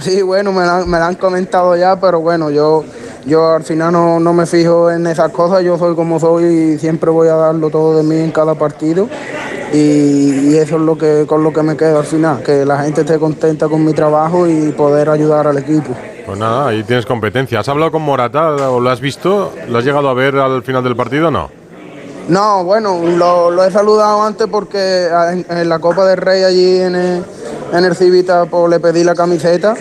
Sí, 0.00 0.22
bueno, 0.22 0.52
me 0.52 0.64
la, 0.64 0.84
me 0.86 0.98
la 0.98 1.08
han 1.08 1.16
comentado 1.16 1.76
ya, 1.76 1.98
pero 1.98 2.20
bueno, 2.20 2.50
yo, 2.50 2.84
yo 3.26 3.54
al 3.54 3.64
final 3.64 3.92
no, 3.92 4.20
no 4.20 4.32
me 4.32 4.46
fijo 4.46 4.90
en 4.90 5.06
esas 5.08 5.32
cosas, 5.32 5.64
yo 5.64 5.76
soy 5.76 5.96
como 5.96 6.20
soy 6.20 6.44
y 6.44 6.78
siempre 6.78 7.10
voy 7.10 7.28
a 7.28 7.34
darlo 7.34 7.68
todo 7.68 7.96
de 7.96 8.04
mí 8.04 8.16
en 8.16 8.30
cada 8.30 8.54
partido 8.54 9.08
y, 9.72 10.50
y 10.50 10.56
eso 10.56 10.76
es 10.76 10.82
lo 10.82 10.96
que, 10.96 11.24
con 11.26 11.42
lo 11.42 11.52
que 11.52 11.62
me 11.64 11.76
quedo 11.76 11.98
al 11.98 12.04
final, 12.04 12.42
que 12.44 12.64
la 12.64 12.78
gente 12.78 13.00
esté 13.00 13.18
contenta 13.18 13.68
con 13.68 13.84
mi 13.84 13.92
trabajo 13.92 14.46
y 14.46 14.70
poder 14.70 15.10
ayudar 15.10 15.48
al 15.48 15.58
equipo. 15.58 15.92
Pues 16.24 16.38
nada, 16.38 16.68
ahí 16.68 16.84
tienes 16.84 17.04
competencia. 17.04 17.60
¿Has 17.60 17.68
hablado 17.68 17.90
con 17.90 18.02
Morata 18.02 18.70
o 18.70 18.78
lo 18.80 18.90
has 18.90 19.00
visto? 19.00 19.52
¿Lo 19.68 19.78
has 19.78 19.84
llegado 19.84 20.08
a 20.08 20.14
ver 20.14 20.36
al 20.36 20.62
final 20.62 20.84
del 20.84 20.94
partido 20.94 21.28
o 21.28 21.30
no? 21.30 21.50
No, 22.28 22.62
bueno, 22.62 23.00
lo, 23.02 23.50
lo 23.50 23.64
he 23.64 23.70
saludado 23.70 24.22
antes 24.22 24.46
porque 24.46 25.08
en, 25.08 25.46
en 25.48 25.68
la 25.68 25.78
Copa 25.78 26.04
del 26.04 26.18
Rey 26.18 26.44
allí 26.44 26.78
en 26.78 26.94
el, 26.94 27.24
en 27.72 27.84
el 27.84 27.94
Civita 27.94 28.46
pues, 28.46 28.70
le 28.70 28.80
pedí 28.80 29.04
la 29.04 29.14
camiseta 29.14 29.74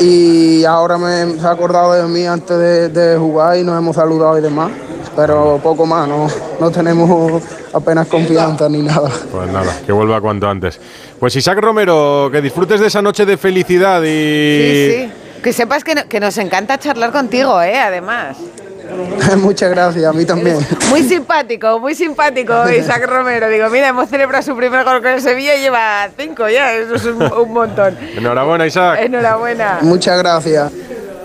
y 0.00 0.64
ahora 0.64 0.98
me 0.98 1.38
se 1.38 1.46
ha 1.46 1.50
acordado 1.50 1.92
de 1.92 2.02
mí 2.08 2.26
antes 2.26 2.58
de, 2.58 2.88
de 2.88 3.16
jugar 3.16 3.56
y 3.58 3.62
nos 3.62 3.78
hemos 3.78 3.94
saludado 3.96 4.38
y 4.38 4.42
demás, 4.42 4.70
pero 5.14 5.60
poco 5.62 5.86
más, 5.86 6.08
no, 6.08 6.26
no 6.60 6.70
tenemos 6.70 7.42
apenas 7.72 8.06
confianza 8.08 8.68
ni 8.68 8.82
nada. 8.82 9.10
Pues 9.30 9.50
nada, 9.50 9.72
que 9.84 9.92
vuelva 9.92 10.20
cuanto 10.20 10.48
antes. 10.48 10.80
Pues 11.18 11.36
Isaac 11.36 11.58
Romero, 11.60 12.28
que 12.30 12.40
disfrutes 12.40 12.80
de 12.80 12.86
esa 12.88 13.02
noche 13.02 13.24
de 13.24 13.36
felicidad 13.36 14.02
y... 14.02 14.06
Sí, 14.06 14.92
sí. 14.92 15.12
Que 15.44 15.52
sepas 15.52 15.84
que, 15.84 15.94
no- 15.94 16.08
que 16.08 16.18
nos 16.18 16.36
encanta 16.38 16.78
charlar 16.78 17.12
contigo, 17.12 17.60
¿eh? 17.62 17.78
Además. 17.78 18.36
Muchas 19.38 19.70
gracias, 19.70 20.04
a 20.04 20.12
mí 20.12 20.24
también. 20.24 20.58
Muy 20.90 21.02
simpático, 21.02 21.78
muy 21.78 21.94
simpático 21.94 22.52
Isaac 22.78 23.06
Romero. 23.06 23.48
Digo, 23.48 23.68
mira, 23.70 23.88
hemos 23.88 24.08
celebrado 24.08 24.42
su 24.42 24.56
primer 24.56 24.84
gol 24.84 25.00
con 25.02 25.10
el 25.12 25.20
Sevilla 25.20 25.54
y 25.56 25.60
lleva 25.60 26.08
cinco 26.18 26.48
ya. 26.48 26.72
Eso 26.72 26.94
es 26.96 27.04
un, 27.04 27.22
un 27.22 27.52
montón. 27.52 27.96
Enhorabuena, 28.16 28.66
Isaac. 28.66 29.00
Enhorabuena. 29.02 29.78
Muchas 29.82 30.18
gracias. 30.18 30.72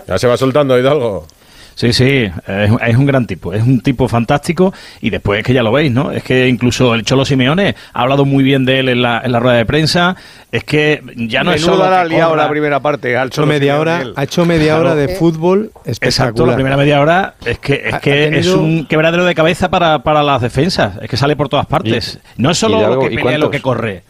Ya 0.07 0.17
se 0.17 0.27
va 0.27 0.37
soltando, 0.37 0.77
Hidalgo. 0.77 1.25
Sí, 1.79 1.93
sí, 1.93 2.29
es, 2.45 2.71
es, 2.87 2.97
un 2.97 3.05
gran 3.05 3.25
tipo, 3.25 3.53
es 3.53 3.63
un 3.63 3.79
tipo 3.79 4.09
fantástico 4.09 4.73
y 4.99 5.11
después 5.11 5.39
es 5.39 5.45
que 5.45 5.53
ya 5.53 5.63
lo 5.63 5.71
veis, 5.71 5.89
¿no? 5.89 6.11
Es 6.11 6.23
que 6.23 6.49
incluso 6.49 6.93
el 6.93 7.05
Cholo 7.05 7.23
Simeone 7.23 7.73
ha 7.93 8.01
hablado 8.01 8.25
muy 8.25 8.43
bien 8.43 8.65
de 8.65 8.79
él 8.81 8.89
en 8.89 9.01
la, 9.01 9.21
en 9.23 9.31
la 9.31 9.39
rueda 9.39 9.55
de 9.55 9.65
prensa, 9.65 10.17
es 10.51 10.65
que 10.65 11.01
ya 11.15 11.41
no 11.45 11.53
es 11.53 11.61
solo 11.61 11.89
la 11.89 12.03
liado 12.03 12.35
la 12.35 12.49
primera 12.49 12.81
parte, 12.81 13.15
al 13.15 13.23
Ha 13.23 13.25
hecho 13.27 13.35
Cholo 13.35 13.47
media 13.47 13.75
Simeone 13.77 13.91
hora, 13.93 14.01
él. 14.01 14.13
ha 14.17 14.23
hecho 14.25 14.45
media 14.45 14.77
hora 14.77 14.93
de 14.93 15.05
Claro. 15.05 15.19
fútbol 15.19 15.71
Exacto, 15.85 15.89
espectacular. 15.91 16.47
la 16.49 16.55
primera 16.55 16.75
media 16.75 16.99
hora 16.99 17.35
es 17.45 17.59
que, 17.59 17.81
es, 17.85 17.95
que 17.99 18.37
es 18.39 18.47
un 18.47 18.85
quebradero 18.85 19.23
de 19.23 19.33
cabeza 19.33 19.69
para, 19.69 19.99
para 19.99 20.21
las 20.21 20.41
defensas, 20.41 20.97
es 21.01 21.09
que 21.09 21.15
sale 21.15 21.37
por 21.37 21.47
todas 21.47 21.65
partes. 21.65 22.19
no 22.35 22.51
es 22.51 22.57
solo 22.57 22.95
lo 22.95 22.99
que 23.07 23.13
¿y 23.13 23.15
pelea 23.15 23.37
lo 23.37 23.49
que 23.49 23.61
corre. 23.61 24.03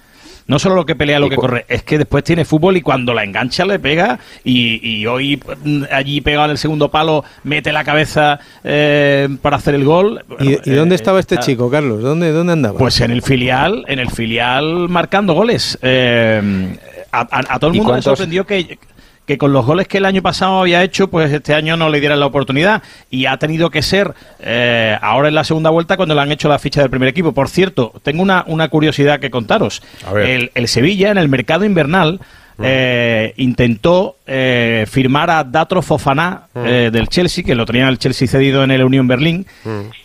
No 0.50 0.60
solo 0.60 0.76
lo 0.76 0.86
que 0.86 0.96
pelea 0.96 1.20
lo 1.20 1.28
¿Y 1.28 1.30
que 1.30 1.36
corre, 1.38 1.66
es 1.70 1.84
que 1.84 1.98
después 1.98 2.24
tiene 2.26 2.44
fútbol 2.44 2.76
y 2.76 2.82
cuando 2.82 3.14
la 3.14 3.24
engancha 3.24 3.66
le 3.66 3.80
pega 3.80 4.20
y, 4.44 4.80
y 4.86 5.06
hoy 5.06 5.42
mm, 5.64 5.84
allí 5.92 6.20
pegado 6.22 6.46
en 6.46 6.52
el 6.52 6.58
segundo 6.58 6.90
palo 6.90 7.24
mete 7.44 7.72
la 7.72 7.84
cabeza 7.84 8.40
eh, 8.64 9.30
para 9.42 9.56
hacer 9.58 9.76
el 9.76 9.86
gol. 9.86 10.26
¿Y, 10.40 10.50
y 10.50 10.54
Eh, 10.66 10.76
dónde 10.76 10.96
estaba 10.96 11.20
este 11.20 11.38
chico, 11.38 11.70
Carlos? 11.70 12.02
¿Dónde, 12.02 12.32
dónde 12.32 12.54
andaba? 12.54 12.78
Pues 12.78 13.00
en 13.00 13.12
el 13.12 13.22
filial, 13.22 13.86
en 13.88 14.00
el 14.00 14.10
filial 14.10 14.90
marcando 14.90 15.34
goles. 15.34 15.78
Eh, 15.82 16.78
a, 17.12 17.20
a- 17.22 17.56
a 17.56 17.60
todo 17.60 17.70
el 17.72 17.76
¿Y 17.78 17.80
mundo 17.80 17.96
le 17.96 18.02
sorprendió 18.02 18.46
que, 18.46 18.78
que 19.30 19.38
con 19.38 19.54
los 19.54 19.64
goles 19.64 19.88
que 19.88 20.00
el 20.00 20.06
año 20.06 20.24
pasado 20.24 20.60
había 20.60 20.82
hecho, 20.82 21.08
pues 21.08 21.32
este 21.32 21.54
año 21.54 21.78
no 21.78 21.88
le 21.90 22.00
dieran 22.00 22.20
la 22.20 22.26
oportunidad. 22.26 22.82
Y 23.12 23.28
ha 23.28 23.38
tenido 23.38 23.70
que 23.70 23.84
ser 23.84 24.16
eh, 24.40 24.98
ahora 25.04 25.28
en 25.28 25.36
la 25.36 25.44
segunda 25.44 25.70
vuelta 25.70 25.98
cuando 25.98 26.16
le 26.16 26.22
han 26.22 26.32
hecho 26.32 26.50
la 26.50 26.58
ficha 26.58 26.82
del 26.82 26.90
primer 26.90 27.10
equipo. 27.10 27.32
Por 27.32 27.48
cierto, 27.48 27.94
tengo 28.02 28.24
una, 28.24 28.44
una 28.48 28.70
curiosidad 28.70 29.20
que 29.20 29.30
contaros. 29.30 29.84
El, 30.20 30.50
el 30.56 30.68
Sevilla 30.68 31.12
en 31.12 31.20
el 31.20 31.30
mercado 31.30 31.64
invernal 31.64 32.20
eh, 32.60 33.36
intentó 33.38 34.16
eh, 34.26 34.88
firmar 34.90 35.30
a 35.30 35.44
Datro 35.44 35.84
Fofana 35.84 36.48
eh, 36.56 36.90
del 36.92 37.08
Chelsea, 37.08 37.44
que 37.44 37.54
lo 37.54 37.68
tenía 37.68 37.88
el 37.88 38.00
Chelsea 38.00 38.28
cedido 38.28 38.64
en 38.64 38.72
el 38.72 38.84
Unión 38.84 39.08
Berlín, 39.08 39.46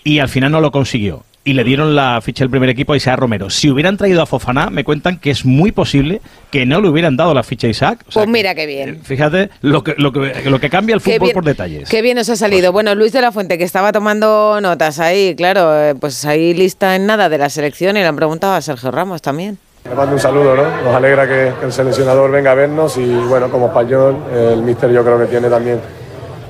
y 0.04 0.18
al 0.18 0.28
final 0.28 0.52
no 0.52 0.60
lo 0.60 0.70
consiguió. 0.70 1.24
Y 1.46 1.52
le 1.52 1.62
dieron 1.62 1.94
la 1.94 2.18
ficha 2.22 2.42
del 2.42 2.48
primer 2.50 2.70
equipo 2.70 2.94
a 2.94 2.96
Isaac 2.96 3.18
Romero. 3.18 3.50
Si 3.50 3.68
hubieran 3.70 3.98
traído 3.98 4.22
a 4.22 4.26
Fofana, 4.26 4.70
me 4.70 4.82
cuentan 4.82 5.18
que 5.18 5.30
es 5.30 5.44
muy 5.44 5.72
posible 5.72 6.22
que 6.50 6.64
no 6.64 6.80
le 6.80 6.88
hubieran 6.88 7.18
dado 7.18 7.34
la 7.34 7.42
ficha 7.42 7.66
a 7.66 7.70
Isaac. 7.70 7.98
O 8.08 8.12
sea, 8.12 8.22
Pues 8.22 8.32
mira 8.32 8.54
qué 8.54 8.64
bien. 8.64 9.02
fíjate 9.02 9.50
lo 9.60 9.84
que, 9.84 9.94
lo 9.98 10.10
que, 10.10 10.32
lo 10.48 10.58
que 10.58 10.70
cambia 10.70 10.94
el 10.94 11.02
Qué 11.02 11.12
fútbol 11.16 11.26
bien- 11.26 11.34
por 11.34 11.44
detalles. 11.44 11.90
Qué 11.90 12.00
bien 12.00 12.16
os 12.16 12.30
ha 12.30 12.36
salido. 12.36 12.72
Bueno, 12.72 12.94
Luis 12.94 13.12
de 13.12 13.20
la 13.20 13.30
Fuente, 13.30 13.58
que 13.58 13.64
estaba 13.64 13.92
tomando 13.92 14.58
notas 14.62 14.98
ahí, 15.00 15.34
claro, 15.36 15.78
eh, 15.78 15.94
pues 15.94 16.24
ahí 16.24 16.54
lista 16.54 16.96
en 16.96 17.04
nada 17.04 17.28
de 17.28 17.36
la 17.36 17.50
selección 17.50 17.96
y 17.98 18.00
le 18.00 18.06
han 18.06 18.16
preguntado 18.16 18.54
a 18.54 18.62
Sergio 18.62 18.90
Ramos 18.90 19.20
también. 19.20 19.58
Le 19.86 19.94
mando 19.94 20.14
un 20.14 20.20
saludo, 20.20 20.56
¿no? 20.56 20.62
Nos 20.82 20.94
alegra 20.94 21.28
que, 21.28 21.52
que 21.60 21.66
el 21.66 21.72
seleccionador 21.72 22.30
venga 22.30 22.52
a 22.52 22.54
vernos 22.54 22.96
y 22.96 23.04
bueno, 23.04 23.50
como 23.50 23.66
español, 23.66 24.16
el 24.34 24.62
míster 24.62 24.90
yo 24.90 25.04
creo 25.04 25.18
que 25.18 25.26
tiene 25.26 25.50
también 25.50 25.78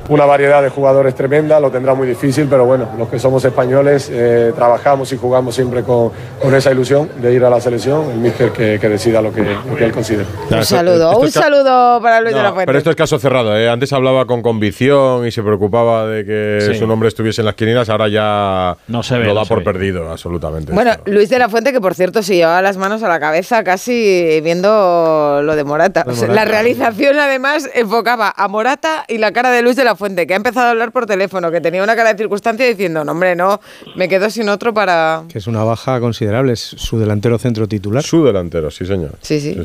una 0.09 0.24
variedad 0.26 0.62
de 0.62 0.68
jugadores 0.68 1.14
tremenda, 1.14 1.59
lo 1.60 1.70
tendrá 1.70 1.94
muy 1.94 2.06
difícil, 2.06 2.47
pero 2.48 2.64
bueno, 2.66 2.89
los 2.98 3.09
que 3.09 3.18
somos 3.18 3.44
españoles 3.44 4.10
eh, 4.12 4.52
trabajamos 4.55 5.12
y 5.12 5.16
jugamos 5.16 5.55
siempre 5.55 5.82
con, 5.82 6.10
con 6.43 6.55
esa 6.55 6.70
ilusión 6.72 7.09
de 7.20 7.32
ir 7.32 7.44
a 7.44 7.51
la 7.51 7.60
selección, 7.60 8.10
el 8.10 8.18
míster 8.18 8.51
que, 8.51 8.78
que 8.81 8.89
decida 8.89 9.22
lo 9.22 9.32
que, 9.32 9.43
lo 9.43 9.76
que 9.76 9.85
él 9.85 9.93
considere. 9.93 10.26
Un 10.51 10.64
saludo, 10.64 11.18
un 11.18 11.31
saludo 11.31 12.01
para 12.02 12.20
Luis 12.20 12.35
de 12.35 12.43
la 12.43 12.51
Fuente. 12.52 12.66
pero 12.66 12.78
esto 12.78 12.90
es 12.90 12.97
caso 12.97 13.18
cerrado. 13.18 13.56
¿eh? 13.56 13.68
Antes 13.68 13.93
hablaba 13.93 14.26
con 14.26 14.43
convicción 14.43 15.26
y 15.26 15.31
se 15.31 15.43
preocupaba 15.43 16.06
de 16.06 16.24
que 16.24 16.59
Sí. 16.64 16.78
su 16.78 16.86
nombre 16.86 17.09
estuviese 17.09 17.40
en 17.43 17.47
las 17.47 17.55
quinielas. 17.55 17.89
Ahora 17.89 18.09
ya 18.09 18.76
No 18.89 19.02
se 19.02 19.16
ve, 19.18 19.24
lo 19.26 19.35
no 19.35 19.40
da 19.40 19.44
se 19.44 19.48
por 19.48 19.59
ve. 19.59 19.64
perdido, 19.64 20.10
absolutamente. 20.10 20.72
Bueno, 20.72 20.93
Luis 21.06 21.28
de 21.31 21.39
la 21.39 21.48
Fuente, 21.48 21.72
que 21.72 21.81
por 21.81 21.94
cierto 21.94 22.22
se 22.22 22.36
llevaba 22.36 22.60
las 22.62 22.76
manos 22.76 23.02
a 23.02 23.09
la 23.09 23.18
cabeza 23.20 23.64
casi 23.64 24.40
viendo 24.43 25.40
lo 25.43 25.56
de 25.56 25.64
Morata. 25.64 26.05
Lo 26.06 26.12
de 26.12 26.16
O 26.16 26.20
sea, 26.20 26.28
Morata. 26.28 26.44
La 26.44 26.51
realización 26.51 27.18
además 27.18 27.68
enfocaba 27.74 28.32
a 28.36 28.48
Morata 28.48 29.05
y 29.09 29.18
la 29.18 29.32
cara 29.32 29.51
de 29.51 29.62
Luis 29.62 29.76
de 29.76 29.85
la 29.85 29.93
Fuente, 29.96 30.26
que 30.26 30.34
ha 30.34 30.36
empezado 30.36 30.66
a 30.66 30.70
hablar 30.70 30.92
por 30.92 31.06
teléfono, 31.06 31.50
que 31.50 31.60
tenía 31.60 31.82
una 31.82 31.94
cara 31.96 32.12
de 32.12 32.18
circunstancia 32.18 32.66
diciendo, 32.66 33.04
no 33.04 33.12
hombre, 33.12 33.34
no, 33.36 33.60
me 33.96 34.08
quedo 34.08 34.28
sin 34.30 34.48
otro 34.48 34.72
para... 34.74 35.22
Que 35.28 35.38
es 35.38 35.46
una 35.46 35.64
baja 35.64 36.00
considerable, 36.00 36.52
es 36.52 36.60
su 36.60 36.98
delantero 36.98 37.38
centro 37.38 37.66
titular. 37.66 38.02
Su 38.02 38.24
delantero, 38.24 38.70
sí, 38.70 38.84
señor. 38.86 39.12
Sí, 39.20 39.40
sí. 39.40 39.56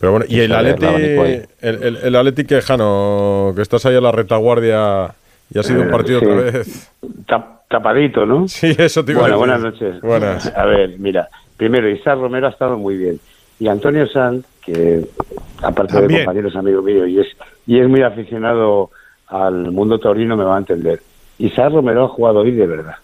Pero 0.00 0.12
bueno, 0.12 0.26
y 0.28 0.40
el 0.40 0.48
de 0.50 0.54
Atleti, 0.56 0.84
el 1.60 1.78
el, 1.82 1.96
el, 1.96 2.16
Atleti 2.16 2.44
quejano, 2.44 3.52
que 3.56 3.62
estás 3.62 3.84
ahí 3.86 3.96
a 3.96 4.00
la 4.00 4.12
retaguardia 4.12 5.14
y 5.52 5.58
ha 5.58 5.62
sido 5.62 5.82
un 5.82 5.88
Eh, 5.88 5.90
partido 5.90 6.20
sí. 6.20 6.26
otra 6.26 6.36
vez. 6.42 6.90
Tap- 7.26 7.60
tapadito, 7.68 8.24
¿no? 8.26 8.46
Sí, 8.48 8.74
eso 8.78 9.04
te 9.04 9.12
iba 9.12 9.26
a 9.26 9.28
Bueno, 9.36 9.36
decir. 9.38 9.48
buenas 9.48 9.60
noches. 9.72 10.00
Buenas. 10.02 10.46
A 10.56 10.64
ver, 10.66 10.98
mira, 10.98 11.28
primero, 11.56 11.88
Isaac 11.90 12.18
Romero 12.18 12.46
ha 12.46 12.50
estado 12.50 12.76
muy 12.78 12.96
bien. 12.96 13.18
Y 13.60 13.66
Antonio 13.66 14.06
Sanz, 14.06 14.44
que 14.64 15.04
aparte 15.62 15.94
de 15.94 16.00
También. 16.00 16.20
compañero 16.24 16.48
es 16.48 16.54
amigo 16.56 16.80
mío 16.82 17.06
y 17.06 17.18
es, 17.20 17.26
y 17.66 17.80
es 17.80 17.88
muy 17.88 18.02
aficionado 18.02 18.90
al 19.28 19.70
mundo 19.72 19.98
taurino, 19.98 20.36
me 20.36 20.44
va 20.44 20.56
a 20.56 20.58
entender. 20.58 21.00
Isaac 21.38 21.72
Romero 21.72 22.04
ha 22.04 22.08
jugado 22.08 22.40
hoy 22.40 22.52
de 22.52 22.66
verdad. 22.66 22.96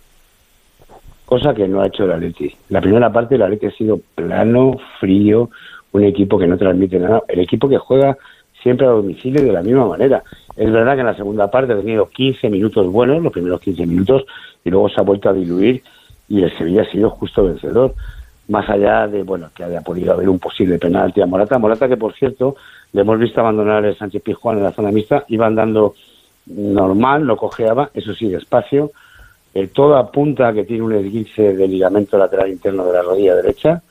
Cosa 1.25 1.55
que 1.55 1.67
no 1.69 1.81
ha 1.81 1.87
hecho 1.87 2.05
el 2.05 2.13
Atleti. 2.13 2.55
La 2.69 2.81
primera 2.81 3.11
parte 3.13 3.35
del 3.35 3.43
Atleti 3.43 3.67
ha 3.67 3.71
sido 3.71 4.01
plano, 4.15 4.77
frío, 5.01 5.51
un 5.93 6.05
equipo 6.05 6.39
que 6.39 6.47
no 6.47 6.59
transmite 6.59 6.99
nada. 6.99 7.23
El 7.29 7.41
equipo 7.41 7.69
que 7.69 7.79
juega 7.79 8.17
siempre 8.63 8.87
a 8.87 8.91
domicilio 8.91 9.43
de 9.45 9.53
la 9.53 9.63
misma 9.63 9.87
manera. 9.87 10.23
Es 10.57 10.73
verdad 10.73 10.95
que 10.95 11.01
en 11.01 11.07
la 11.07 11.17
segunda 11.17 11.51
parte 11.51 11.73
ha 11.73 11.77
tenido 11.77 12.07
15 12.09 12.51
minutos 12.51 12.91
buenos, 12.91 13.23
los 13.23 13.33
primeros 13.33 13.61
15 13.61 13.87
minutos, 13.87 14.25
y 14.65 14.71
luego 14.71 14.89
se 14.89 15.01
ha 15.01 15.05
vuelto 15.05 15.29
a 15.29 15.33
diluir 15.33 15.83
y 16.29 16.43
el 16.43 16.57
Sevilla 16.57 16.83
ha 16.83 16.91
sido 16.91 17.11
justo 17.11 17.45
vencedor. 17.45 17.95
Más 18.49 18.69
allá 18.69 19.07
de, 19.07 19.23
bueno, 19.23 19.49
que 19.55 19.65
haya 19.65 19.81
podido 19.81 20.13
haber 20.13 20.29
un 20.29 20.39
posible 20.39 20.79
penalti 20.79 21.21
a 21.21 21.27
Morata. 21.27 21.59
Morata 21.59 21.89
que, 21.89 21.97
por 21.97 22.15
cierto, 22.15 22.57
le 22.93 23.03
hemos 23.03 23.19
visto 23.19 23.41
abandonar 23.41 23.85
el 23.85 23.97
Sánchez 23.97 24.23
Pizjuán 24.23 24.59
en 24.59 24.65
la 24.65 24.73
zona 24.73 24.91
mixta, 24.91 25.25
iba 25.29 25.47
andando 25.47 25.95
normal, 26.47 27.25
lo 27.25 27.37
cojeaba, 27.37 27.91
eso 27.95 28.15
sí, 28.15 28.29
despacio. 28.29 28.91
Eh, 29.55 29.69
todo 29.69 29.97
apunta 29.97 30.49
a 30.49 30.53
que 30.53 30.65
tiene 30.65 30.83
un 30.83 30.93
esguince 30.95 31.55
de 31.55 31.69
ligamento 31.69 32.19
lateral 32.19 32.51
interno 32.51 32.85
de 32.87 32.93
la 32.93 33.03
rodilla 33.03 33.37
derecha, 33.37 33.83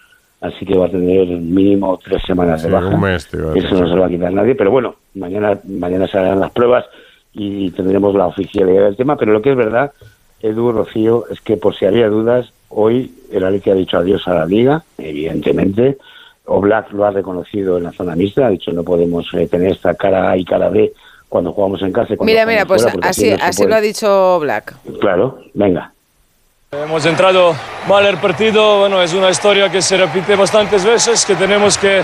así 0.42 0.66
que 0.66 0.78
va 0.78 0.88
a 0.88 0.92
tener 0.92 1.26
mínimo 1.28 1.98
tres 2.04 2.22
semanas 2.28 2.62
Sí, 2.62 2.68
de 2.68 2.74
baja. 2.74 2.98
mes, 2.98 3.26
Eso 3.34 3.76
no 3.76 3.88
se 3.88 3.96
lo 3.96 4.02
va 4.02 4.08
a 4.08 4.10
quitar 4.10 4.34
nadie, 4.34 4.56
pero 4.56 4.72
bueno, 4.72 4.96
mañana 5.16 5.58
mañana 5.68 6.06
se 6.08 6.18
harán 6.18 6.42
las 6.42 6.52
pruebas 6.52 6.86
y 7.34 7.72
tendremos 7.72 8.14
la 8.14 8.28
oficialidad 8.28 8.84
del 8.84 8.96
tema, 8.98 9.16
pero 9.16 9.32
lo 9.32 9.42
que 9.42 9.52
es 9.52 9.56
verdad, 9.58 9.94
Edu 10.42 10.72
Rocío, 10.74 11.26
es 11.32 11.40
que 11.40 11.56
por 11.56 11.74
si 11.76 11.86
había 11.86 12.10
dudas, 12.10 12.52
hoy 12.68 13.14
el 13.32 13.46
Atleti 13.46 13.70
ha 13.70 13.76
dicho 13.76 13.98
adiós 13.98 14.28
a 14.28 14.34
la 14.34 14.46
Liga, 14.46 14.84
evidentemente, 14.98 15.98
Oblak 16.46 16.92
lo 16.92 17.06
ha 17.06 17.12
reconocido 17.12 17.78
en 17.78 17.86
la 17.86 17.94
zona 17.94 18.18
mixta, 18.18 18.48
ha 18.48 18.50
dicho 18.50 18.74
no 18.74 18.84
podemos 18.84 19.34
eh, 19.34 19.48
tener 19.48 19.72
esta 19.72 19.94
cara 19.96 20.30
A 20.32 20.36
y 20.38 20.44
cara 20.44 20.68
B 20.68 20.92
cuando 21.34 21.52
jugamos 21.52 21.82
en 21.82 21.92
casa 21.92 22.14
y 22.14 22.16
cuando 22.16 22.26
Mira, 22.32 22.44
jugamos 22.44 22.54
mira, 22.54 22.66
pues 22.68 22.84
fuera, 22.84 23.10
así, 23.10 23.32
no 23.32 23.44
así 23.44 23.66
lo 23.66 23.76
ha 23.76 23.82
dicho 23.82 24.40
Black. 24.40 24.76
Claro, 25.02 25.40
venga. 25.56 25.92
Hemos 26.72 27.04
entrado 27.08 27.56
mal 27.88 28.06
el 28.06 28.18
partido, 28.18 28.82
bueno, 28.82 29.02
es 29.02 29.16
una 29.16 29.32
historia 29.32 29.68
que 29.68 29.82
se 29.82 29.98
repite 29.98 30.36
bastantes 30.36 30.86
veces, 30.86 31.26
que 31.26 31.34
tenemos 31.34 31.76
que 31.80 32.04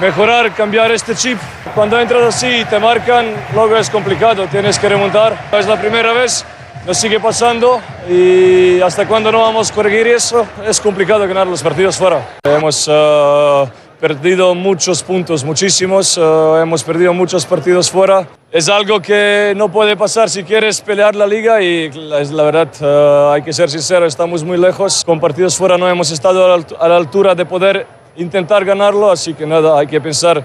mejorar, 0.00 0.54
cambiar 0.54 0.90
este 0.90 1.14
chip. 1.14 1.36
Cuando 1.74 2.00
entras 2.00 2.34
así 2.34 2.46
y 2.46 2.64
te 2.64 2.78
marcan, 2.78 3.26
luego 3.52 3.76
es 3.76 3.90
complicado, 3.90 4.46
tienes 4.46 4.78
que 4.78 4.88
remontar. 4.88 5.36
Es 5.52 5.66
la 5.66 5.78
primera 5.78 6.14
vez, 6.14 6.42
nos 6.86 6.96
sigue 6.96 7.20
pasando 7.20 7.78
y 8.08 8.80
hasta 8.80 9.06
cuando 9.06 9.30
no 9.30 9.40
vamos 9.40 9.70
a 9.70 9.74
corregir 9.74 10.06
eso, 10.06 10.46
es 10.66 10.80
complicado 10.80 11.28
ganar 11.28 11.46
los 11.46 11.62
partidos 11.62 11.98
fuera. 11.98 12.26
Hemos 12.42 12.88
eh, 12.90 13.64
perdido 14.02 14.52
muchos 14.56 15.00
puntos, 15.00 15.44
muchísimos, 15.44 16.18
eh, 16.18 16.60
hemos 16.60 16.82
perdido 16.82 17.14
muchos 17.14 17.46
partidos 17.46 17.88
fuera. 17.88 18.26
Es 18.50 18.68
algo 18.68 19.00
que 19.00 19.54
no 19.56 19.70
puede 19.70 19.96
pasar 19.96 20.28
si 20.28 20.42
quieres 20.42 20.80
pelear 20.80 21.14
la 21.14 21.24
liga 21.24 21.62
y 21.62 21.88
la, 21.92 22.20
la 22.20 22.42
verdad, 22.42 22.68
eh, 22.80 23.34
hay 23.34 23.42
que 23.42 23.52
ser 23.52 23.70
sincero, 23.70 24.04
estamos 24.04 24.42
muy 24.42 24.58
lejos. 24.58 25.04
Con 25.06 25.20
partidos 25.20 25.56
fuera 25.56 25.78
no 25.78 25.88
hemos 25.88 26.10
estado 26.10 26.52
a 26.52 26.56
la, 26.56 26.66
a 26.80 26.88
la 26.88 26.96
altura 26.96 27.36
de 27.36 27.44
poder 27.44 27.86
intentar 28.16 28.64
ganarlo, 28.64 29.08
así 29.08 29.34
que 29.34 29.46
nada, 29.46 29.78
hay 29.78 29.86
que 29.86 30.00
pensar 30.00 30.44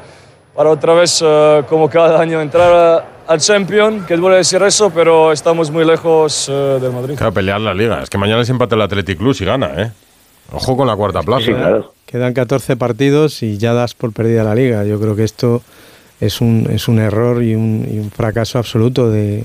para 0.56 0.70
otra 0.70 0.94
vez, 0.94 1.20
eh, 1.26 1.64
como 1.68 1.90
cada 1.90 2.22
año, 2.22 2.40
entrar 2.40 3.08
al 3.26 3.40
Champion, 3.40 4.06
que 4.06 4.18
duele 4.18 4.38
decir 4.38 4.62
eso, 4.62 4.92
pero 4.92 5.32
estamos 5.32 5.72
muy 5.72 5.84
lejos 5.84 6.46
del 6.46 6.92
Madrid. 6.92 7.16
Claro, 7.18 7.34
pelear 7.34 7.60
la 7.60 7.74
liga. 7.74 8.04
Es 8.04 8.10
que 8.12 8.20
mañana 8.20 8.46
se 8.46 8.52
empata 8.52 8.76
el 8.76 8.84
Athletic 8.84 9.18
Club 9.18 9.36
y 9.40 9.46
gana, 9.46 9.72
¿eh? 9.78 9.92
Ojo 10.52 10.78
con 10.78 10.88
la 10.88 10.96
cuarta 10.96 11.22
plaza. 11.22 11.52
¿eh? 11.52 11.82
Quedan 12.06 12.34
14 12.34 12.78
partidos 12.78 13.44
y 13.44 13.58
ya 13.58 13.74
das 13.74 13.94
por 13.94 14.14
perdida 14.14 14.44
la 14.44 14.56
liga. 14.56 14.84
Yo 14.86 15.00
creo 15.00 15.16
que 15.16 15.24
esto 15.24 15.62
es 16.22 16.42
un, 16.42 16.68
es 16.72 16.88
un 16.88 17.00
error 17.00 17.44
y 17.44 17.56
un, 17.56 17.88
y 17.92 18.00
un 18.00 18.12
fracaso 18.12 18.58
absoluto 18.58 19.10
de, 19.10 19.44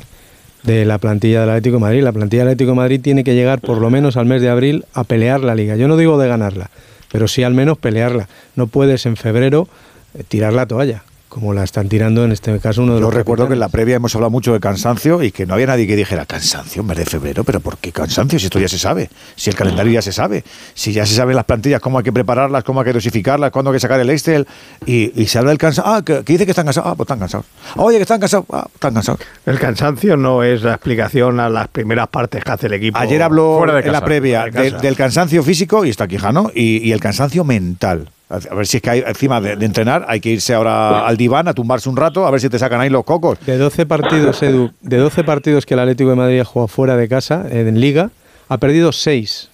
de 0.62 0.84
la 0.84 0.98
plantilla 0.98 1.40
del 1.40 1.50
Atlético 1.50 1.76
de 1.76 1.80
Madrid. 1.80 2.02
La 2.02 2.12
plantilla 2.12 2.42
del 2.42 2.48
Atlético 2.50 2.70
de 2.70 2.76
Madrid 2.76 3.00
tiene 3.00 3.24
que 3.24 3.34
llegar 3.34 3.60
por 3.60 3.78
lo 3.78 3.90
menos 3.90 4.16
al 4.16 4.26
mes 4.26 4.42
de 4.42 4.48
abril 4.48 4.84
a 4.94 5.04
pelear 5.04 5.40
la 5.40 5.54
liga. 5.54 5.76
Yo 5.76 5.88
no 5.88 5.96
digo 5.96 6.18
de 6.18 6.28
ganarla, 6.28 6.70
pero 7.10 7.26
sí 7.26 7.42
al 7.42 7.54
menos 7.54 7.78
pelearla. 7.78 8.28
No 8.54 8.68
puedes 8.68 9.06
en 9.06 9.16
febrero 9.16 9.66
eh, 10.14 10.22
tirar 10.26 10.52
la 10.52 10.66
toalla 10.66 11.02
como 11.32 11.54
la 11.54 11.64
están 11.64 11.88
tirando 11.88 12.26
en 12.26 12.32
este 12.32 12.58
caso 12.58 12.82
uno 12.82 12.92
de 12.92 13.00
Yo 13.00 13.06
los 13.06 13.14
recuerdo 13.14 13.46
que 13.48 13.54
en 13.54 13.60
la 13.60 13.70
previa 13.70 13.96
hemos 13.96 14.14
hablado 14.14 14.30
mucho 14.30 14.52
de 14.52 14.60
cansancio 14.60 15.22
y 15.22 15.32
que 15.32 15.46
no 15.46 15.54
había 15.54 15.66
nadie 15.66 15.86
que 15.86 15.96
dijera 15.96 16.26
cansancio 16.26 16.82
en 16.82 16.88
mes 16.88 16.98
de 16.98 17.06
febrero, 17.06 17.42
pero 17.42 17.60
¿por 17.60 17.78
qué 17.78 17.90
cansancio? 17.90 18.38
Si 18.38 18.44
esto 18.44 18.58
ya 18.60 18.68
se 18.68 18.78
sabe, 18.78 19.08
si 19.34 19.48
el 19.48 19.56
calendario 19.56 19.94
ya 19.94 20.02
se 20.02 20.12
sabe, 20.12 20.44
si 20.74 20.92
ya 20.92 21.06
se 21.06 21.14
saben 21.14 21.34
las 21.34 21.46
plantillas, 21.46 21.80
cómo 21.80 21.96
hay 21.96 22.04
que 22.04 22.12
prepararlas, 22.12 22.64
cómo 22.64 22.80
hay 22.80 22.84
que 22.84 22.92
dosificarlas, 22.92 23.50
cuándo 23.50 23.70
hay 23.70 23.76
que 23.76 23.80
sacar 23.80 23.98
el 23.98 24.10
Excel 24.10 24.46
y, 24.84 25.18
y 25.18 25.26
se 25.26 25.38
habla 25.38 25.52
del 25.52 25.58
cansancio. 25.58 25.90
Ah, 25.90 26.02
que, 26.04 26.22
que 26.22 26.34
dice 26.34 26.44
que 26.44 26.50
están 26.52 26.66
cansados. 26.66 26.90
Ah, 26.92 26.94
pues 26.96 27.06
están 27.06 27.18
cansados. 27.20 27.46
Oye, 27.76 27.96
que 27.96 28.02
están 28.02 28.20
cansados. 28.20 28.44
Ah, 28.52 28.66
están 28.74 28.92
cansados. 28.92 29.20
El 29.46 29.58
cansancio 29.58 30.18
no 30.18 30.42
es 30.42 30.62
la 30.62 30.74
explicación 30.74 31.40
a 31.40 31.48
las 31.48 31.68
primeras 31.68 32.08
partes 32.08 32.44
que 32.44 32.50
hace 32.52 32.66
el 32.66 32.74
equipo. 32.74 32.98
Ayer 32.98 33.22
habló 33.22 33.56
Fuera 33.56 33.72
de 33.72 33.80
en 33.80 33.86
la 33.86 33.92
casa, 34.00 34.04
previa 34.04 34.44
de 34.44 34.50
de- 34.50 34.70
casa. 34.72 34.82
del 34.82 34.96
cansancio 34.96 35.42
físico, 35.42 35.84
y 35.86 35.88
está 35.88 36.06
Quijano, 36.06 36.50
y, 36.54 36.86
y 36.86 36.92
el 36.92 37.00
cansancio 37.00 37.42
mental. 37.42 38.10
A 38.32 38.54
ver 38.54 38.66
si 38.66 38.78
es 38.78 38.82
que 38.82 38.90
hay, 38.90 39.04
encima 39.06 39.40
de, 39.40 39.56
de 39.56 39.66
entrenar 39.66 40.06
hay 40.08 40.20
que 40.20 40.30
irse 40.30 40.54
ahora 40.54 41.06
al 41.06 41.16
diván 41.16 41.48
a 41.48 41.54
tumbarse 41.54 41.88
un 41.88 41.96
rato, 41.96 42.26
a 42.26 42.30
ver 42.30 42.40
si 42.40 42.48
te 42.48 42.58
sacan 42.58 42.80
ahí 42.80 42.88
los 42.88 43.04
cocos. 43.04 43.38
De 43.44 43.58
12 43.58 43.84
partidos, 43.86 44.42
Edu, 44.42 44.70
de 44.80 44.96
12 44.96 45.22
partidos 45.24 45.66
que 45.66 45.74
el 45.74 45.80
Atlético 45.80 46.10
de 46.10 46.16
Madrid 46.16 46.40
ha 46.40 46.44
jugado 46.44 46.68
fuera 46.68 46.96
de 46.96 47.08
casa, 47.08 47.44
en 47.50 47.78
Liga, 47.78 48.10
ha 48.48 48.58
perdido 48.58 48.92
6 48.92 49.50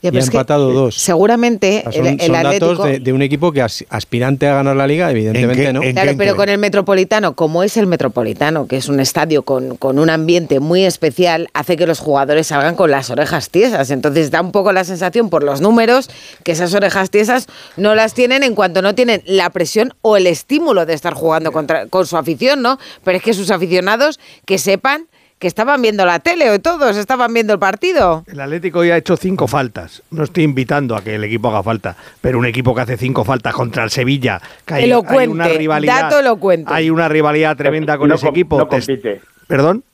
Ya, 0.00 0.10
y 0.12 0.16
ha 0.16 0.20
empatado 0.20 0.72
2. 0.72 0.94
Seguramente 0.94 1.82
son 1.92 2.06
el, 2.06 2.20
el 2.20 2.26
son 2.28 2.36
Atlético... 2.36 2.66
datos 2.68 2.86
de, 2.86 3.00
de 3.00 3.12
un 3.12 3.20
equipo 3.20 3.50
que 3.50 3.62
as- 3.62 3.84
aspirante 3.90 4.46
a 4.46 4.54
ganar 4.54 4.76
la 4.76 4.86
Liga, 4.86 5.10
evidentemente 5.10 5.72
no. 5.72 5.80
Claro, 5.80 6.12
pero 6.16 6.36
con 6.36 6.48
el 6.48 6.58
Metropolitano, 6.58 7.34
como 7.34 7.64
es 7.64 7.76
el 7.76 7.88
Metropolitano, 7.88 8.68
que 8.68 8.76
es 8.76 8.88
un 8.88 9.00
estadio 9.00 9.42
con, 9.42 9.76
con 9.76 9.98
un 9.98 10.08
ambiente 10.08 10.60
muy 10.60 10.84
especial, 10.84 11.48
hace 11.52 11.76
que 11.76 11.84
los 11.84 11.98
jugadores 11.98 12.46
salgan 12.46 12.76
con 12.76 12.92
las 12.92 13.10
orejas 13.10 13.50
tiesas. 13.50 13.90
Entonces 13.90 14.30
da 14.30 14.40
un 14.40 14.52
poco 14.52 14.70
la 14.72 14.84
sensación 14.84 15.30
por 15.30 15.42
los 15.42 15.60
números 15.60 16.08
que 16.44 16.52
esas 16.52 16.72
orejas 16.74 17.10
tiesas 17.10 17.48
no 17.76 17.96
las 17.96 18.14
tienen 18.14 18.44
en 18.44 18.54
cuanto 18.54 18.82
no 18.82 18.94
tienen 18.94 19.20
la 19.26 19.50
presión 19.50 19.94
o 20.02 20.16
el 20.16 20.28
estímulo 20.28 20.86
de 20.86 20.94
estar 20.94 21.14
jugando 21.14 21.50
contra, 21.50 21.86
con 21.86 22.06
su 22.06 22.16
afición, 22.16 22.62
¿no? 22.62 22.78
Pero 23.02 23.18
es 23.18 23.24
que 23.24 23.34
sus 23.34 23.50
aficionados 23.50 24.20
que 24.46 24.58
sepan 24.58 25.07
que 25.38 25.46
estaban 25.46 25.80
viendo 25.80 26.04
la 26.04 26.18
tele 26.18 26.50
o 26.50 26.58
todos 26.58 26.96
estaban 26.96 27.32
viendo 27.32 27.52
el 27.52 27.58
partido. 27.58 28.24
El 28.26 28.40
Atlético 28.40 28.84
ya 28.84 28.94
ha 28.94 28.96
hecho 28.96 29.16
cinco 29.16 29.46
faltas. 29.46 30.02
No 30.10 30.24
estoy 30.24 30.44
invitando 30.44 30.96
a 30.96 31.02
que 31.02 31.14
el 31.14 31.24
equipo 31.24 31.48
haga 31.48 31.62
falta, 31.62 31.96
pero 32.20 32.38
un 32.38 32.46
equipo 32.46 32.74
que 32.74 32.80
hace 32.80 32.96
cinco 32.96 33.24
faltas 33.24 33.54
contra 33.54 33.84
el 33.84 33.90
Sevilla, 33.90 34.40
que 34.66 34.74
hay, 34.74 34.92
una 34.92 35.46
rivalidad, 35.48 36.02
dato 36.02 36.18
elocuente. 36.18 36.72
hay 36.72 36.90
una 36.90 37.08
rivalidad 37.08 37.56
tremenda 37.56 37.96
con 37.98 38.08
no 38.08 38.16
ese 38.16 38.28
equipo. 38.28 38.58
no 38.58 38.66
Te- 38.66 38.78
compite. 38.78 39.20
¿Perdón? 39.46 39.84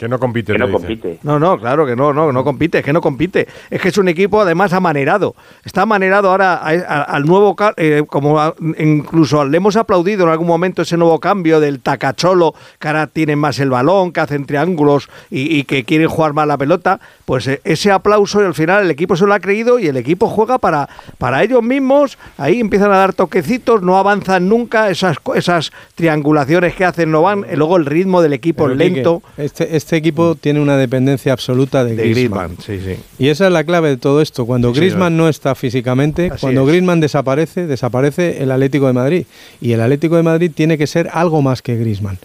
Que 0.00 0.08
no 0.08 0.18
compite. 0.18 0.52
Que 0.54 0.58
no 0.58 0.64
compite. 0.72 1.18
No, 1.22 1.38
no, 1.38 1.58
claro 1.58 1.84
que 1.84 1.94
no, 1.94 2.12
no, 2.14 2.32
no 2.32 2.42
compite, 2.42 2.78
es 2.78 2.84
que 2.84 2.92
no 2.92 3.02
compite. 3.02 3.46
Es 3.68 3.80
que 3.82 3.88
es 3.88 3.98
un 3.98 4.08
equipo 4.08 4.40
además 4.40 4.72
amanerado. 4.72 5.34
Está 5.62 5.82
amanerado 5.82 6.30
ahora 6.30 6.54
a- 6.54 6.70
a- 6.70 7.02
al 7.02 7.26
nuevo, 7.26 7.54
eh, 7.76 8.02
como 8.08 8.40
a- 8.40 8.54
incluso 8.78 9.44
le 9.44 9.58
hemos 9.58 9.76
aplaudido 9.76 10.24
en 10.24 10.30
algún 10.30 10.46
momento 10.46 10.82
ese 10.82 10.96
nuevo 10.96 11.20
cambio 11.20 11.60
del 11.60 11.80
tacacholo, 11.80 12.54
que 12.78 12.88
ahora 12.88 13.06
tienen 13.08 13.38
más 13.38 13.58
el 13.58 13.68
balón, 13.68 14.12
que 14.12 14.20
hacen 14.20 14.46
triángulos 14.46 15.10
y, 15.30 15.54
y 15.54 15.64
que 15.64 15.84
quieren 15.84 16.08
jugar 16.08 16.32
más 16.32 16.46
la 16.46 16.56
pelota. 16.56 16.98
Pues 17.26 17.46
eh, 17.46 17.60
ese 17.64 17.92
aplauso 17.92 18.40
y 18.42 18.46
al 18.46 18.54
final 18.54 18.84
el 18.84 18.90
equipo 18.90 19.16
se 19.16 19.26
lo 19.26 19.34
ha 19.34 19.40
creído 19.40 19.78
y 19.78 19.86
el 19.86 19.98
equipo 19.98 20.28
juega 20.28 20.56
para, 20.58 20.88
para 21.18 21.42
ellos 21.42 21.62
mismos. 21.62 22.16
Ahí 22.38 22.58
empiezan 22.58 22.90
a 22.90 22.96
dar 22.96 23.12
toquecitos, 23.12 23.82
no 23.82 23.98
avanzan 23.98 24.48
nunca, 24.48 24.88
esas, 24.88 25.20
co- 25.20 25.34
esas 25.34 25.72
triangulaciones 25.94 26.74
que 26.74 26.84
hacen 26.86 27.10
no 27.10 27.20
van. 27.22 27.44
Y 27.52 27.56
luego 27.56 27.76
el 27.76 27.84
ritmo 27.84 28.22
del 28.22 28.32
equipo 28.32 28.64
Pero, 28.64 28.74
es 28.74 28.78
Quique, 28.80 28.94
lento. 28.94 29.22
Este, 29.36 29.76
este 29.90 29.96
equipo 29.96 30.36
tiene 30.36 30.60
una 30.60 30.76
dependencia 30.76 31.32
absoluta 31.32 31.82
de, 31.82 31.96
De 31.96 32.08
Griezmann. 32.10 32.54
Griezmann, 32.54 32.80
sí, 32.84 32.94
sí. 32.94 33.02
Y 33.18 33.26
esa 33.26 33.48
es 33.48 33.52
la 33.52 33.64
clave 33.64 33.88
de 33.88 33.96
todo 33.96 34.20
esto. 34.20 34.46
Cuando 34.46 34.72
Sí, 34.72 34.78
Griezmann 34.78 35.16
no 35.16 35.28
está 35.28 35.56
físicamente, 35.56 36.30
Así 36.30 36.40
cuando 36.40 36.60
es. 36.60 36.68
Griezmann 36.68 37.00
desaparece, 37.00 37.66
desaparece 37.66 38.40
el 38.40 38.52
Atlético 38.52 38.86
de 38.86 38.92
Madrid. 38.92 39.26
Y 39.60 39.72
el 39.72 39.80
Atlético 39.80 40.14
de 40.14 40.22
Madrid 40.22 40.52
tiene 40.54 40.78
que 40.78 40.86
ser 40.86 41.10
algo 41.12 41.42
más 41.42 41.60
que 41.60 41.76
Griezmann. 41.76 42.18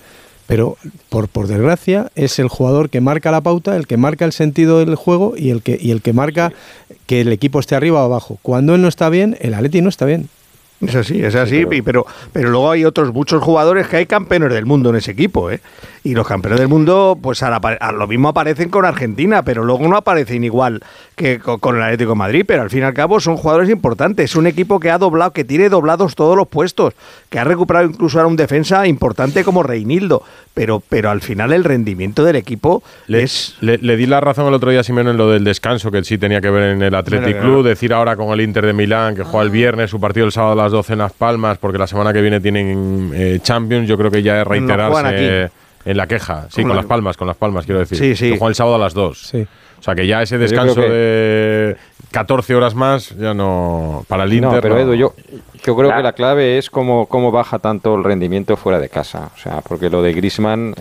Pero 0.45 0.77
por, 1.09 1.27
por 1.27 1.47
desgracia 1.47 2.11
es 2.13 2.37
el 2.37 2.49
jugador 2.49 2.91
que 2.91 3.01
marca 3.01 3.31
la 3.31 3.41
pauta, 3.41 3.75
el 3.75 3.87
que 3.87 3.97
marca 3.97 4.25
el 4.25 4.31
sentido 4.31 4.85
del 4.85 4.93
juego 4.93 5.33
y 5.35 5.49
el 5.49 5.63
que, 5.63 5.75
y 5.81 5.89
el 5.89 6.03
que 6.03 6.13
marca 6.13 6.53
que 7.07 7.21
el 7.21 7.31
equipo 7.31 7.59
esté 7.59 7.73
arriba 7.73 8.03
o 8.03 8.05
abajo. 8.05 8.37
Cuando 8.43 8.75
él 8.75 8.83
no 8.83 8.87
está 8.87 9.09
bien, 9.09 9.37
el 9.41 9.55
Atleti 9.55 9.81
no 9.81 9.89
está 9.89 10.05
bien. 10.05 10.29
Es 10.81 10.93
así, 10.93 11.23
es 11.23 11.33
así, 11.35 11.65
pero, 11.83 12.05
pero 12.33 12.49
luego 12.49 12.69
hay 12.71 12.83
otros 12.83 13.13
muchos 13.13 13.41
jugadores 13.41 13.87
que 13.87 13.95
hay 13.97 14.05
campeones 14.05 14.51
del 14.53 14.65
mundo 14.65 14.89
en 14.89 14.97
ese 14.97 15.11
equipo, 15.11 15.49
¿eh? 15.49 15.61
Y 16.03 16.13
los 16.13 16.27
campeones 16.27 16.59
del 16.59 16.67
mundo, 16.67 17.17
pues 17.19 17.41
a, 17.41 17.49
la 17.49 17.55
a 17.57 17.91
lo 17.91 18.07
mismo 18.07 18.29
aparecen 18.29 18.69
con 18.69 18.85
Argentina, 18.85 19.41
pero 19.43 19.63
luego 19.63 19.87
no 19.87 19.95
aparecen 19.97 20.43
igual 20.43 20.83
que 21.15 21.39
co- 21.39 21.57
con, 21.57 21.77
el 21.77 21.81
Atlético 21.81 22.11
de 22.11 22.17
Madrid, 22.17 22.43
pero 22.45 22.61
al 22.61 22.69
fin 22.69 22.81
y 22.81 22.83
al 22.83 22.93
cabo 22.93 23.19
son 23.19 23.37
jugadores 23.37 23.69
importantes. 23.69 24.31
Es 24.31 24.35
un 24.35 24.45
equipo 24.45 24.79
que 24.79 24.91
ha 24.91 24.97
doblado, 24.99 25.31
que 25.31 25.43
tiene 25.45 25.69
doblados 25.69 26.13
todos 26.13 26.37
los 26.37 26.47
puestos, 26.47 26.93
que 27.29 27.39
ha 27.39 27.43
recuperado 27.43 27.85
incluso 27.87 28.19
ahora 28.19 28.27
un 28.27 28.35
defensa 28.35 28.85
importante 28.85 29.43
como 29.43 29.63
Reinildo, 29.63 30.21
pero, 30.53 30.83
pero 30.87 31.09
al 31.09 31.21
final 31.21 31.53
el 31.53 31.63
rendimiento 31.63 32.23
del 32.23 32.35
equipo 32.35 32.83
Le, 33.07 33.23
es... 33.23 33.55
le, 33.61 33.77
le 33.79 33.97
di 33.97 34.05
la 34.05 34.21
razón 34.21 34.45
el 34.47 34.53
otro 34.53 34.69
día 34.69 34.81
a 34.81 34.83
Simeone 34.83 35.11
en 35.11 35.17
lo 35.17 35.31
del 35.31 35.43
descanso, 35.43 35.89
que 35.89 36.03
sí 36.03 36.19
tenía 36.19 36.39
que 36.41 36.51
ver 36.51 36.75
en 36.75 36.83
el 36.83 36.93
Athletic 36.93 37.39
Club. 37.39 37.65
Decir 37.65 37.93
ahora 37.93 38.15
con 38.15 38.27
el 38.29 38.41
Inter 38.41 38.65
de 38.67 38.73
Milán, 38.73 39.15
que 39.15 39.23
juega 39.23 39.41
el 39.43 39.49
viernes, 39.49 39.89
su 39.89 39.99
partido 39.99 40.27
el 40.27 40.31
sábado 40.31 40.51
a 40.51 40.55
las 40.65 40.71
12 40.71 40.93
en 40.93 40.99
Las 40.99 41.13
Palmas, 41.13 41.57
porque 41.57 41.77
la 41.77 41.87
semana 41.87 42.11
que 42.13 42.21
viene 42.21 42.39
tienen 42.41 43.11
eh, 43.13 43.39
Champions, 43.41 43.87
yo 43.87 43.97
creo 43.97 44.11
que 44.11 44.21
ya 44.23 44.41
es 44.41 44.47
reiterarse 44.47 45.49
en 45.85 45.97
la 45.97 46.07
queja. 46.07 46.47
Sí, 46.49 46.61
Con 46.61 46.63
con 46.63 46.69
la- 46.69 46.75
Las 46.77 46.85
Palmas, 46.85 47.17
con 47.17 47.27
Las 47.27 47.37
Palmas, 47.37 47.65
quiero 47.65 47.79
decir. 47.79 47.97
Sí, 47.97 48.15
sí. 48.15 48.31
Que 48.31 48.37
juega 48.37 48.49
el 48.49 48.55
sábado 48.55 48.75
a 48.75 48.79
las 48.79 48.93
2. 48.93 49.27
Sí. 49.27 49.47
O 49.79 49.83
sea 49.83 49.93
que 49.93 50.07
ya 50.07 50.21
ese 50.23 50.37
descanso 50.39 50.81
que- 50.81 50.89
de 50.89 51.77
14 52.11 52.55
horas 52.55 52.73
más, 52.73 53.15
ya 53.17 53.33
no. 53.35 54.03
Para 54.07 54.23
el 54.23 54.33
Inter. 54.33 54.51
No, 54.53 54.61
pero 54.61 54.75
no. 54.75 54.81
Edu, 54.81 54.93
yo, 54.95 55.13
yo 55.65 55.75
creo 55.75 55.89
que 55.97 56.03
la 56.03 56.13
clave 56.13 56.57
es 56.57 56.69
cómo, 56.69 57.07
cómo 57.07 57.31
baja 57.31 57.59
tanto 57.59 57.95
el 57.95 58.03
rendimiento 58.03 58.55
fuera 58.57 58.79
de 58.79 58.89
casa. 58.89 59.31
O 59.35 59.39
sea, 59.39 59.61
porque 59.61 59.89
lo 59.89 60.01
de 60.01 60.13
Grisman, 60.13 60.75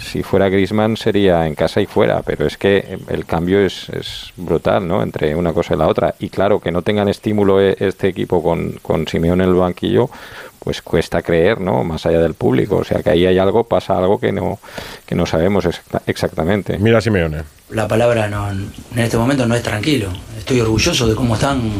si 0.00 0.22
fuera 0.22 0.48
Grisman 0.48 0.96
sería 0.96 1.46
en 1.46 1.54
casa 1.54 1.80
y 1.80 1.86
fuera, 1.86 2.22
pero 2.22 2.46
es 2.46 2.56
que 2.56 2.98
el 3.08 3.24
cambio 3.26 3.60
es, 3.60 3.88
es 3.90 4.32
brutal, 4.36 4.86
¿no? 4.88 5.02
Entre 5.02 5.34
una 5.34 5.52
cosa 5.52 5.74
y 5.74 5.78
la 5.78 5.86
otra. 5.86 6.14
Y 6.18 6.28
claro, 6.30 6.60
que 6.60 6.72
no 6.72 6.82
tengan 6.82 7.08
estímulo 7.08 7.60
e- 7.60 7.76
este 7.78 8.08
equipo 8.08 8.42
con, 8.42 8.72
con 8.82 9.06
Simeone 9.06 9.44
en 9.44 9.50
el 9.50 9.54
banquillo, 9.56 10.10
pues 10.58 10.82
cuesta 10.82 11.22
creer, 11.22 11.60
¿no? 11.60 11.84
Más 11.84 12.04
allá 12.06 12.20
del 12.20 12.34
público. 12.34 12.76
O 12.76 12.84
sea, 12.84 13.02
que 13.02 13.10
ahí 13.10 13.26
hay 13.26 13.38
algo, 13.38 13.64
pasa 13.64 13.96
algo 13.96 14.18
que 14.18 14.32
no, 14.32 14.58
que 15.06 15.14
no 15.14 15.24
sabemos 15.26 15.64
exacta- 15.64 16.02
exactamente. 16.06 16.78
Mira 16.78 17.00
Simeone. 17.00 17.57
La 17.70 17.86
palabra 17.86 18.28
no, 18.28 18.50
en 18.50 18.72
este 18.96 19.18
momento 19.18 19.46
no 19.46 19.54
es 19.54 19.62
tranquilo. 19.62 20.08
Estoy 20.38 20.58
orgulloso 20.62 21.06
de 21.06 21.14
cómo 21.14 21.34
están 21.34 21.70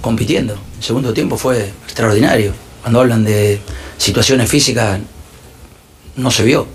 compitiendo. 0.00 0.54
El 0.54 0.82
segundo 0.82 1.14
tiempo 1.14 1.36
fue 1.36 1.72
extraordinario. 1.84 2.52
Cuando 2.82 3.00
hablan 3.00 3.24
de 3.24 3.60
situaciones 3.96 4.50
físicas, 4.50 4.98
no 6.16 6.32
se 6.32 6.42
vio. 6.42 6.66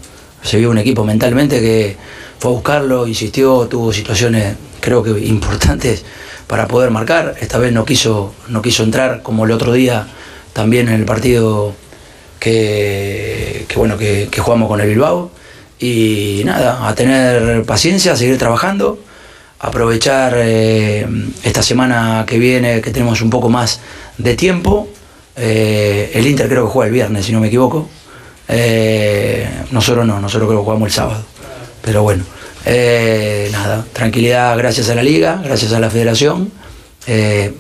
Se 0.41 0.57
vio 0.57 0.69
un 0.69 0.77
equipo 0.77 1.03
mentalmente 1.03 1.60
que 1.60 1.98
fue 2.40 2.52
a 2.52 2.53
buscarlo, 2.53 3.06
insistió, 3.07 3.68
tuvo 3.68 3.91
situaciones 3.91 4.56
creo 4.80 5.03
que 5.03 5.11
importantes 5.26 6.06
para 6.48 6.65
poder 6.65 6.91
marcar. 6.91 7.36
Esta 7.41 7.57
vez 7.57 7.73
no 7.73 7.84
quiso, 7.84 8.34
no 8.48 8.61
quiso 8.61 8.84
entrar 8.84 9.22
como 9.22 9.44
el 9.44 9.52
otro 9.52 9.73
día 9.73 10.07
también 10.53 10.88
en 10.88 10.94
el 10.94 11.06
partido 11.06 11.73
que, 12.40 13.65
bueno 13.76 13.98
que 13.98 14.30
jugamos 14.38 14.69
con 14.69 14.80
el 14.80 14.88
Bilbao. 14.88 15.30
Y 15.88 16.41
nada, 16.45 16.88
a 16.88 16.95
tener 16.95 17.64
paciencia, 17.64 18.14
a 18.14 18.16
seguir 18.16 18.40
trabajando, 18.40 18.98
aprovechar 19.60 20.34
eh, 20.36 21.06
esta 21.44 21.62
semana 21.62 22.26
que 22.26 22.40
viene 22.40 22.82
que 22.82 22.90
tenemos 22.90 23.22
un 23.22 23.30
poco 23.30 23.49
más 23.49 23.82
de 24.18 24.34
tiempo. 24.36 24.88
Eh, 25.36 26.10
el 26.16 26.26
Inter 26.26 26.48
creo 26.49 26.66
que 26.66 26.72
juega 26.72 26.88
el 26.88 26.94
viernes, 26.94 27.28
si 27.28 27.32
no 27.32 27.40
me 27.40 27.49
equivoco. 27.49 27.88
Eh, 28.48 29.48
nosotros 29.70 30.07
no, 30.07 30.20
nosotros 30.20 30.48
creo 30.48 30.62
que 30.62 30.66
jugamos 30.66 30.88
el 30.88 30.94
sábado. 30.94 31.24
Pero 31.84 32.02
bueno, 32.02 32.24
nada, 33.52 33.86
tranquilidad 33.94 34.57
gracias 34.57 34.90
a 34.90 34.95
la 34.95 35.03
liga, 35.03 35.40
gracias 35.44 35.72
a 35.72 35.80
la 35.80 35.91
federación. 35.91 36.52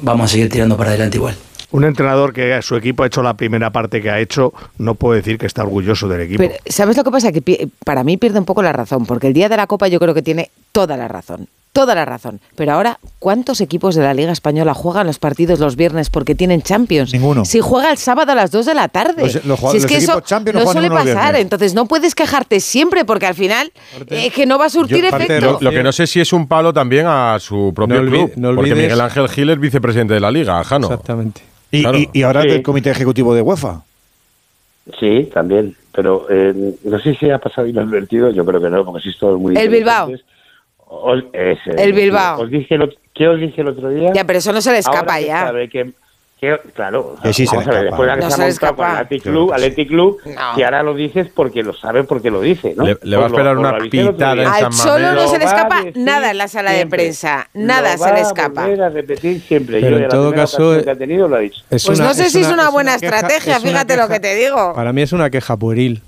Vamos 0.01 0.25
a 0.25 0.27
seguir 0.31 0.49
tirando 0.49 0.75
para 0.77 0.89
adelante 0.89 1.17
igual. 1.17 1.44
Un 1.75 1.83
entrenador 1.83 2.31
que 2.31 2.61
su 2.61 2.77
equipo 2.77 3.03
ha 3.03 3.07
hecho 3.07 3.21
la 3.21 3.33
primera 3.33 3.69
parte 3.69 4.01
que 4.01 4.09
ha 4.09 4.21
hecho, 4.21 4.53
no 4.77 4.95
puede 4.95 5.19
decir 5.19 5.37
que 5.37 5.45
está 5.45 5.63
orgulloso 5.63 6.07
del 6.07 6.21
equipo. 6.21 6.41
Pero, 6.41 6.55
¿sabes 6.67 6.95
lo 6.95 7.03
que 7.03 7.11
pasa? 7.11 7.33
Que 7.33 7.69
para 7.83 8.05
mí 8.05 8.15
pierde 8.15 8.39
un 8.39 8.45
poco 8.45 8.63
la 8.63 8.71
razón, 8.71 9.05
porque 9.05 9.27
el 9.27 9.33
día 9.33 9.49
de 9.49 9.57
la 9.57 9.67
Copa 9.67 9.89
yo 9.89 9.99
creo 9.99 10.13
que 10.13 10.21
tiene 10.21 10.51
toda 10.71 10.95
la 10.95 11.09
razón. 11.09 11.49
Toda 11.75 11.93
la 11.93 12.05
razón. 12.05 12.39
Pero 12.55 12.71
ahora, 12.71 12.99
¿cuántos 13.19 13.59
equipos 13.59 13.95
de 13.95 14.01
la 14.03 14.13
Liga 14.13 14.31
Española 14.31 14.73
juegan 14.73 15.05
los 15.07 15.19
partidos 15.19 15.59
los 15.59 15.75
viernes 15.75 16.09
porque 16.09 16.33
tienen 16.33 16.61
Champions? 16.61 17.11
Ninguno. 17.11 17.43
Si 17.43 17.59
juega 17.59 17.91
el 17.91 17.97
sábado 17.97 18.31
a 18.31 18.35
las 18.35 18.49
2 18.49 18.65
de 18.65 18.73
la 18.73 18.87
tarde. 18.87 19.23
Los- 19.23 19.43
los 19.45 19.59
si 19.59 19.65
es 19.67 19.73
los 19.83 19.85
que 19.85 19.97
eso 19.97 20.21
Champions 20.21 20.63
no 20.63 20.71
suele 20.71 20.89
pasar, 20.89 21.35
entonces 21.35 21.73
no 21.73 21.85
puedes 21.85 22.15
quejarte 22.15 22.61
siempre 22.61 23.03
porque 23.03 23.25
al 23.25 23.35
final 23.35 23.73
es 24.07 24.31
que 24.33 24.45
no 24.45 24.57
va 24.57 24.67
a 24.67 24.69
surtir 24.69 25.01
Yo- 25.03 25.09
efecto. 25.17 25.41
Lo, 25.41 25.57
lo 25.59 25.71
que 25.71 25.83
no 25.83 25.91
sé 25.91 26.07
si 26.07 26.21
es 26.21 26.31
un 26.31 26.47
palo 26.47 26.71
también 26.71 27.07
a 27.07 27.37
su 27.41 27.73
propio 27.75 28.01
No 28.01 28.09
club. 28.09 28.31
no 28.37 28.55
porque 28.55 28.73
Miguel 28.73 29.01
Ángel 29.01 29.27
Gil 29.27 29.49
es 29.49 29.59
vicepresidente 29.59 30.13
de 30.13 30.21
la 30.21 30.31
liga, 30.31 30.63
Jano. 30.63 30.87
Exactamente. 30.87 31.41
Y, 31.71 31.81
Claro. 31.81 31.97
y- 31.97 32.09
y 32.13 32.23
ahora 32.23 32.43
Sí. 32.43 32.47
del 32.47 32.63
comité 32.63 32.89
ejecutivo 32.91 33.35
de 33.35 33.41
UEFA. 33.41 33.81
Sí, 34.99 35.29
también. 35.33 35.75
Pero 35.93 36.27
eh, 36.29 36.53
no 36.83 36.99
sé 36.99 37.15
si 37.15 37.29
ha 37.29 37.37
pasado 37.39 37.67
inadvertido, 37.67 38.29
yo 38.31 38.45
creo 38.45 38.61
que 38.61 38.69
no, 38.69 38.85
porque 38.85 39.01
sois 39.03 39.17
todos 39.17 39.39
muy 39.39 39.57
El 39.57 39.69
Bilbao. 39.69 40.09
Os- 40.87 41.23
ese, 41.33 41.71
El 41.83 41.93
Bilbao. 41.93 42.41
Os 42.41 42.49
dije 42.49 42.75
el 42.75 42.97
¿Qué 43.13 43.27
os 43.27 43.39
dije 43.39 43.61
el 43.61 43.69
otro 43.69 43.89
día? 43.89 44.11
Ya, 44.13 44.25
pero 44.25 44.39
eso 44.39 44.51
no 44.51 44.61
se 44.61 44.71
le 44.71 44.79
escapa 44.79 44.99
Ahora 45.15 45.21
ya. 45.21 45.45
sabe 45.47 45.69
que- 45.69 45.91
Que, 46.37 46.59
claro, 46.73 47.15
Que 47.23 47.31
sí 47.31 47.47
se 47.47 47.55
vamos 47.55 47.65
le 47.65 47.71
a 47.71 47.75
ver, 47.79 47.85
escapa. 47.87 48.03
después 48.03 48.07
de 48.09 48.13
que 48.15 48.19
No 48.19 48.29
se 48.29 48.35
se 48.35 48.41
ha 48.41 48.45
le 48.45 48.51
montado 48.51 48.75
con 48.75 48.85
Athletic 48.85 49.23
Club, 49.23 49.53
Athletic 49.53 49.87
Club, 49.87 50.17
No. 50.25 50.55
que 50.55 50.65
ahora 50.65 50.83
lo 50.83 50.93
dices 50.93 51.27
porque 51.33 51.63
lo 51.63 51.73
sabe, 51.73 52.03
porque 52.03 52.29
lo 52.29 52.41
dice, 52.41 52.73
¿no? 52.75 52.83
Le- 52.83 52.97
le 53.01 53.15
va 53.15 53.25
a 53.25 53.29
lo- 53.29 53.33
esperar 53.35 53.57
una 53.57 53.69
lo 53.71 53.77
otro 53.77 53.89
pitada 53.89 54.33
en 54.33 54.39
Al 54.47 54.59
San 54.59 54.71
Cholo 54.73 55.11
no 55.13 55.27
se 55.29 55.39
le 55.39 55.45
escapa 55.45 55.83
nada 55.95 56.31
en 56.31 56.37
la 56.37 56.47
sala 56.49 56.71
de 56.73 56.85
prensa. 56.87 57.47
Nada 57.53 57.93
Lo 57.95 58.03
se 58.03 58.13
le 58.13 58.19
escapa. 58.19 58.65
a 58.65 58.89
repetir 58.89 59.39
siempre. 59.41 59.79
Pero 59.79 59.97
Yo, 59.97 60.03
en 60.03 60.09
todo 60.09 60.33
caso, 60.33 60.83
que 60.83 60.91
ha 60.91 60.95
tenido, 60.97 61.29
lo 61.29 61.37
ha 61.37 61.39
dicho. 61.39 61.61
Es 61.69 61.85
Pues 61.85 61.99
una- 61.99 62.09
no 62.09 62.13
sé 62.13 62.29
si 62.29 62.41
es 62.41 62.51
una 62.51 62.69
buena 62.69 62.95
estrategia, 62.95 63.55
es 63.55 63.63
una 63.63 63.71
fíjate 63.71 63.95
lo 63.95 64.09
que 64.09 64.19
te 64.19 64.35
digo. 64.35 64.73
Para 64.75 64.91
mí 64.91 65.01
es 65.03 65.13
una 65.13 65.29
queja 65.29 65.55
pueril, 65.55 66.01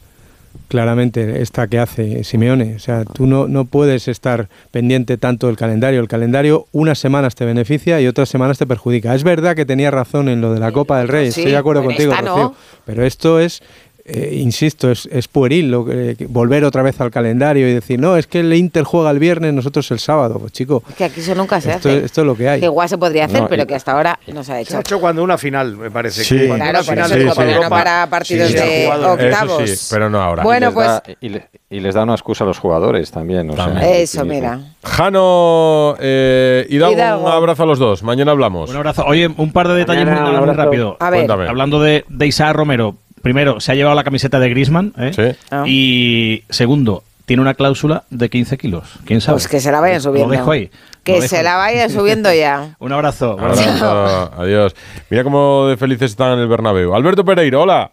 claramente, 0.67 1.41
esta 1.41 1.67
que 1.67 1.79
hace 1.79 2.23
Simeone. 2.23 2.75
O 2.75 2.79
sea, 2.79 3.05
tú 3.05 3.25
no, 3.25 3.47
no 3.47 3.65
puedes 3.65 4.07
estar 4.07 4.49
pendiente 4.71 5.17
tanto 5.17 5.47
del 5.47 5.57
calendario. 5.57 5.99
El 5.99 6.07
calendario 6.07 6.67
unas 6.71 6.99
semanas 6.99 7.35
te 7.35 7.45
beneficia 7.45 7.99
y 8.01 8.07
otras 8.07 8.29
semanas 8.29 8.57
te 8.57 8.65
perjudica. 8.65 9.15
Es 9.15 9.23
verdad 9.23 9.55
que 9.55 9.65
tenía 9.65 9.91
razón 9.91 10.29
en 10.29 10.41
lo 10.41 10.53
de 10.53 10.59
la 10.59 10.71
Copa 10.71 10.99
del 10.99 11.07
Rey, 11.07 11.31
Sí, 11.31 11.41
estoy 11.41 11.51
de 11.51 11.57
acuerdo 11.57 11.83
contigo, 11.83 12.13
no. 12.23 12.35
Rocío. 12.35 12.55
Pero 12.85 13.05
esto 13.05 13.39
es... 13.39 13.61
eh, 14.07 14.35
insisto, 14.35 14.89
es, 14.89 15.07
es 15.11 15.27
pueril 15.27 15.69
lo 15.69 15.85
que- 15.85 16.15
que 16.17 16.25
volver 16.27 16.63
otra 16.63 16.81
vez 16.81 16.99
al 17.01 17.11
calendario 17.11 17.67
y 17.69 17.73
decir, 17.73 17.99
no, 17.99 18.15
es 18.17 18.25
que 18.25 18.39
el 18.39 18.53
Inter 18.53 18.83
juega 18.83 19.11
el 19.11 19.19
viernes, 19.19 19.53
nosotros 19.53 19.91
el 19.91 19.99
sábado. 19.99 20.39
Pues 20.39 20.53
chico, 20.53 20.81
Que 20.97 21.03
aquí 21.03 21.19
eso 21.19 21.35
nunca 21.35 21.59
se 21.61 21.71
esto, 21.71 21.89
hace. 21.89 22.05
esto 22.05 22.21
es 22.21 22.27
lo 22.27 22.35
que 22.35 22.47
hay. 22.49 22.59
Que 22.61 22.65
igual 22.67 22.87
se 22.89 22.97
podría 22.97 23.25
hacer, 23.25 23.41
No, 23.41 23.47
pero 23.49 23.63
y- 23.63 23.65
que 23.65 23.75
hasta 23.75 23.91
ahora 23.91 24.17
no 24.27 24.43
se 24.43 24.53
ha 24.53 24.55
Se 24.55 24.61
hecho. 24.61 24.77
ha 24.77 24.79
hecho 24.79 24.99
cuando 24.99 25.23
una 25.23 25.37
final, 25.37 25.75
me 25.77 25.91
parece. 25.91 26.23
Sí. 26.23 26.37
que 26.37 26.47
Claro, 26.47 26.79
por 26.83 26.97
eso 26.97 27.15
digo, 27.15 27.33
pero 27.35 27.61
no 27.63 27.69
para 27.69 28.07
partidos 28.09 28.47
sí, 28.49 28.53
de 28.57 28.87
octavos. 28.89 29.69
Sí, 29.69 29.87
pero 29.91 30.09
no 30.09 30.21
ahora. 30.21 30.43
Bueno, 30.43 30.67
y 30.67 30.69
les 30.69 30.73
pues 30.73 30.87
da, 30.87 31.03
y, 31.21 31.29
le- 31.29 31.47
y 31.69 31.79
les 31.81 31.93
da 31.95 32.03
una 32.03 32.13
excusa 32.13 32.43
a 32.43 32.47
los 32.47 32.59
jugadores 32.59 33.11
también. 33.11 33.49
o 33.49 33.55
sea, 33.55 33.89
eso, 33.97 34.23
mira. 34.25 34.59
Jano 34.83 35.95
eh, 35.99 36.65
Hidalgo, 36.69 36.95
Hidalgo. 36.95 37.25
un 37.25 37.31
abrazo 37.31 37.63
a 37.63 37.65
los 37.65 37.79
dos. 37.79 38.03
Mañana 38.03 38.31
hablamos. 38.31 38.69
Un 38.69 38.75
abrazo. 38.77 39.03
Oye, 39.05 39.27
un 39.27 39.51
par 39.51 39.67
de 39.67 39.75
detalles 39.75 40.05
muy, 40.05 40.53
rápido. 40.53 40.97
A 40.99 41.09
ver. 41.09 41.19
Cuéntame. 41.21 41.47
Hablando 41.49 41.81
de, 41.81 42.05
de 42.07 42.27
Isaac 42.27 42.55
Romero, 42.55 42.95
primero, 43.27 43.59
se 43.59 43.73
ha 43.73 43.75
llevado 43.75 43.93
la 43.93 44.05
camiseta 44.05 44.39
de 44.39 44.49
Grisman. 44.49 44.93
Sí. 45.13 45.21
Ah. 45.51 45.63
Y 45.67 46.43
segundo, 46.49 47.03
tiene 47.25 47.41
una 47.41 47.55
cláusula 47.55 48.05
de 48.09 48.29
15 48.29 48.57
kilos. 48.57 48.85
¿Quién 49.03 49.19
sabe? 49.19 49.33
Pues 49.35 49.49
que 49.49 49.59
se 49.59 49.69
la 49.69 49.81
vayan 49.81 50.01
subiendo. 50.01 50.31
Lo 50.33 50.39
dejo 50.39 50.49
ahí. 50.51 50.71
Que 51.03 51.15
dejo 51.15 51.27
se 51.27 51.37
ahí. 51.39 51.43
la 51.43 51.57
vayan 51.57 51.89
subiendo 51.89 52.33
ya. 52.33 52.75
Un 52.79 52.93
abrazo. 52.93 53.35
Un 53.35 53.43
abrazo. 53.43 54.31
Adiós. 54.37 54.73
Mira 55.09 55.25
cómo 55.25 55.67
de 55.67 55.75
felices 55.75 56.11
están 56.11 56.33
en 56.33 56.39
el 56.39 56.47
Bernabéu. 56.47 56.95
Alberto 56.95 57.25
Pereiro, 57.25 57.63
hola. 57.63 57.91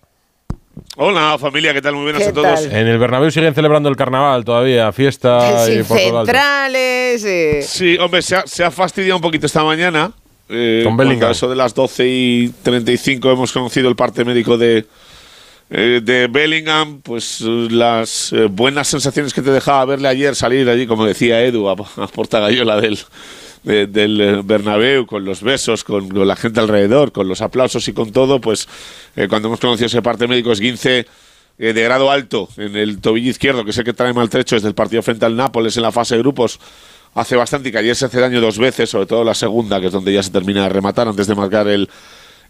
Hola 0.97 1.37
familia, 1.39 1.73
¿qué 1.73 1.83
tal? 1.83 1.95
Muy 1.95 2.05
buenas 2.05 2.23
¿Qué 2.23 2.29
a 2.29 2.33
todos. 2.33 2.63
tal? 2.69 2.73
En 2.73 2.87
el 2.87 2.99
Bernabéu 2.99 3.31
siguen 3.33 3.55
celebrando 3.55 3.89
el 3.89 3.97
carnaval 3.97 4.45
todavía, 4.45 4.93
fiesta 4.93 5.67
y 5.73 5.83
por 5.83 5.99
centrales. 5.99 7.25
eh. 7.25 7.63
Sí, 7.63 7.97
hombre, 7.99 8.23
se 8.23 8.37
ha, 8.37 8.47
se 8.47 8.63
ha 8.65 8.71
fastidiado 8.71 9.17
un 9.17 9.23
poquito 9.23 9.47
esta 9.47 9.65
mañana. 9.65 10.13
Eh, 10.49 10.83
Con 10.85 10.97
Bellingham. 10.97 11.31
eso 11.31 11.49
de 11.49 11.57
las 11.57 11.75
12 11.75 12.07
y 12.07 12.49
35 12.63 13.31
hemos 13.33 13.53
conocido 13.53 13.89
el 13.89 13.97
parte 13.97 14.25
médico 14.25 14.59
de, 14.59 14.85
eh, 15.77 16.01
de 16.03 16.29
Bellingham, 16.29 17.01
pues 17.03 17.41
las 17.41 18.33
eh, 18.33 18.47
buenas 18.51 18.87
sensaciones 18.89 19.35
que 19.35 19.43
te 19.43 19.51
dejaba 19.51 19.85
verle 19.85 20.09
ayer 20.09 20.35
salir 20.37 20.69
allí, 20.69 20.87
como 20.87 21.05
decía 21.05 21.43
Edu, 21.43 21.69
a, 21.69 21.73
a 21.73 22.07
Porta 22.07 22.39
Gallola 22.39 22.81
del, 22.81 22.99
de- 23.65 23.87
del 23.89 24.21
eh, 24.21 24.41
Bernabéu, 24.45 25.05
con 25.07 25.25
los 25.25 25.43
besos, 25.43 25.83
con, 25.83 26.09
la 26.27 26.37
gente 26.37 26.61
alrededor, 26.61 27.11
con 27.13 27.27
los 27.27 27.41
aplausos 27.41 27.89
y 27.89 27.93
con 27.93 28.13
todo, 28.13 28.41
pues 28.41 28.69
cuando 29.29 29.49
hemos 29.49 29.61
conocido 29.61 29.87
ese 29.87 30.03
parte 30.03 30.27
médico 30.29 30.53
esguince 30.53 31.07
eh, 31.59 31.73
de 31.73 31.83
grado 31.83 32.11
alto 32.11 32.49
en 32.57 32.77
el 32.77 33.01
tobillo 33.01 33.31
izquierdo, 33.31 33.65
que 33.65 33.71
el 33.71 33.85
que 33.85 33.93
trae 33.93 34.13
maltrecho 34.13 34.57
desde 34.57 34.69
el 34.69 34.75
partido 34.75 35.03
frente 35.03 35.25
al 35.27 35.37
Nápoles 35.37 35.77
en 35.77 35.83
la 35.83 35.93
fase 35.93 36.15
de 36.17 36.21
grupos, 36.23 36.59
hace 37.15 37.37
bastante 37.37 37.69
y 37.69 37.73
que 37.73 37.79
ayer 37.79 37.95
se 37.95 38.07
hace 38.07 38.21
daño 38.21 38.41
dos 38.41 38.59
veces, 38.59 38.91
sobre 38.91 39.07
todo 39.07 39.23
la 39.25 39.35
segunda, 39.35 39.81
que 39.81 39.87
es 39.87 39.93
donde 39.93 40.13
ya 40.13 40.23
se 40.23 40.31
termina 40.31 40.65
de 40.65 40.69
rematar 40.69 41.07
antes 41.09 41.27
de 41.29 41.35
marcar 41.37 41.69
el, 41.69 41.89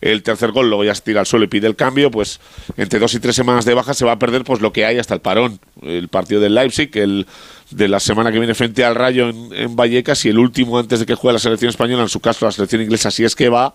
el 0.01 0.23
tercer 0.23 0.53
gol, 0.53 0.69
luego 0.69 0.85
ya 0.85 0.95
se 0.95 1.03
tira 1.03 1.21
al 1.21 1.27
suelo 1.27 1.45
y 1.45 1.49
pide 1.49 1.67
el 1.67 1.77
cambio, 1.77 2.11
pues 2.11 2.41
entre 2.77 2.99
dos 2.99 3.15
y 3.15 3.21
tres 3.21 3.35
semanas 3.35 3.65
de 3.65 3.75
baja 3.75 3.95
se 3.95 4.05
va 4.05 4.13
a 4.13 4.19
perder 4.19 4.45
pues 4.45 4.61
lo 4.61 4.73
que 4.73 4.85
hay 4.85 4.99
hasta 4.99 5.15
el 5.15 5.21
parón, 5.21 5.61
el 5.83 6.09
partido 6.09 6.41
del 6.41 6.55
Leipzig, 6.55 6.91
el 6.95 7.27
de 7.71 7.89
la 7.89 8.01
semana 8.01 8.31
que 8.31 8.39
viene 8.39 8.55
frente 8.55 8.85
al 8.85 8.95
Rayo 8.95 9.29
en, 9.29 9.77
Vallecas 9.77 10.25
y 10.25 10.29
el 10.29 10.39
último 10.39 10.79
antes 10.79 11.01
de 11.01 11.07
que 11.07 11.15
juegue 11.15 11.35
la 11.35 11.39
selección 11.39 11.71
española, 11.71 12.03
en 12.03 12.09
su 12.09 12.21
caso 12.21 12.47
la 12.47 12.53
selección 12.53 12.83
inglesa, 12.83 13.11
si 13.11 13.25
es 13.25 13.35
que 13.35 13.49
va 13.49 13.75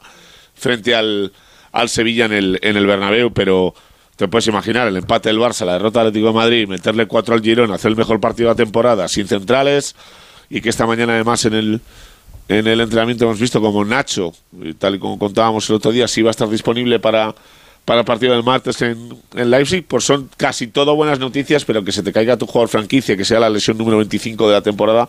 frente 0.53 0.95
al, 0.95 1.31
al 1.71 1.89
Sevilla 1.89 2.25
en 2.25 2.33
el, 2.33 2.59
en 2.61 2.77
el 2.77 2.85
Bernabéu, 2.85 3.33
pero 3.33 3.73
te 4.15 4.27
puedes 4.27 4.47
imaginar 4.47 4.87
el 4.87 4.97
empate 4.97 5.29
del 5.29 5.39
Barça, 5.39 5.65
la 5.65 5.73
derrota 5.73 5.99
del 5.99 6.09
Atlético 6.09 6.27
de 6.27 6.33
Madrid, 6.33 6.67
meterle 6.67 7.07
cuatro 7.07 7.35
al 7.35 7.41
Girona, 7.41 7.75
hacer 7.75 7.89
el 7.89 7.97
mejor 7.97 8.19
partido 8.19 8.49
de 8.49 8.53
la 8.53 8.57
temporada 8.57 9.07
sin 9.07 9.27
centrales 9.27 9.95
y 10.49 10.61
que 10.61 10.69
esta 10.69 10.85
mañana 10.85 11.13
además 11.13 11.45
en 11.45 11.53
el 11.53 11.81
en 12.49 12.67
el 12.67 12.81
entrenamiento 12.81 13.25
hemos 13.25 13.39
visto 13.39 13.61
como 13.61 13.85
Nacho, 13.85 14.33
tal 14.79 14.95
y 14.95 14.99
como 14.99 15.17
contábamos 15.19 15.69
el 15.69 15.75
otro 15.75 15.91
día, 15.91 16.07
si 16.07 16.21
va 16.23 16.29
a 16.29 16.31
estar 16.31 16.49
disponible 16.49 16.99
para, 16.99 17.33
para 17.85 17.99
el 17.99 18.05
partido 18.05 18.33
del 18.33 18.43
martes 18.43 18.81
en, 18.81 19.15
en 19.35 19.49
Leipzig, 19.51 19.85
pues 19.87 20.03
son 20.03 20.29
casi 20.35 20.65
todo 20.67 20.95
buenas 20.95 21.19
noticias, 21.19 21.63
pero 21.63 21.83
que 21.85 21.91
se 21.91 22.01
te 22.01 22.11
caiga 22.11 22.37
tu 22.37 22.47
jugador 22.47 22.67
franquicia, 22.69 23.15
que 23.15 23.23
sea 23.23 23.39
la 23.39 23.49
lesión 23.49 23.77
número 23.77 23.97
25 23.97 24.47
de 24.47 24.53
la 24.53 24.61
temporada, 24.61 25.07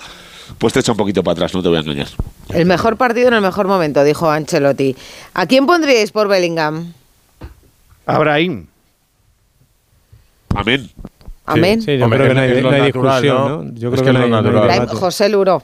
pues 0.59 0.75
te 0.75 0.81
echa 0.81 0.93
un 0.93 0.99
poquito 0.99 1.23
para 1.25 1.33
atrás, 1.33 1.55
no 1.55 1.63
te 1.63 1.69
voy 1.69 1.79
a 1.79 1.81
engañar. 1.81 2.09
El 2.51 2.67
mejor 2.67 2.97
partido 2.99 3.29
en 3.29 3.35
el 3.35 3.41
mejor 3.41 3.67
momento, 3.67 4.05
dijo 4.05 4.31
Ancelotti. 4.31 4.95
¿A 5.33 5.47
quién 5.47 5.67
pondríais 5.67 6.13
por 6.13 6.29
Bellingham? 6.29 6.93
Abraham. 8.05 8.67
Amén. 10.55 10.91
Amén. 11.47 11.81
Sí, 11.81 11.97
yo 11.97 12.05
Hombre, 12.05 12.19
creo 12.19 12.29
que 12.29 12.35
no 12.35 12.41
hay, 12.41 12.49
no 12.63 12.71
hay 12.71 12.81
natural, 12.83 13.23
discusión, 13.23 13.49
¿no? 13.49 13.63
¿no? 13.65 13.75
Yo 13.79 13.89
Es 13.89 13.95
creo 13.95 14.05
que 14.05 14.19
que, 14.19 14.25
es 14.25 14.31
no 14.31 14.37
hay, 14.37 14.43
natural. 14.43 14.89
José 14.89 15.29
Luro. 15.29 15.63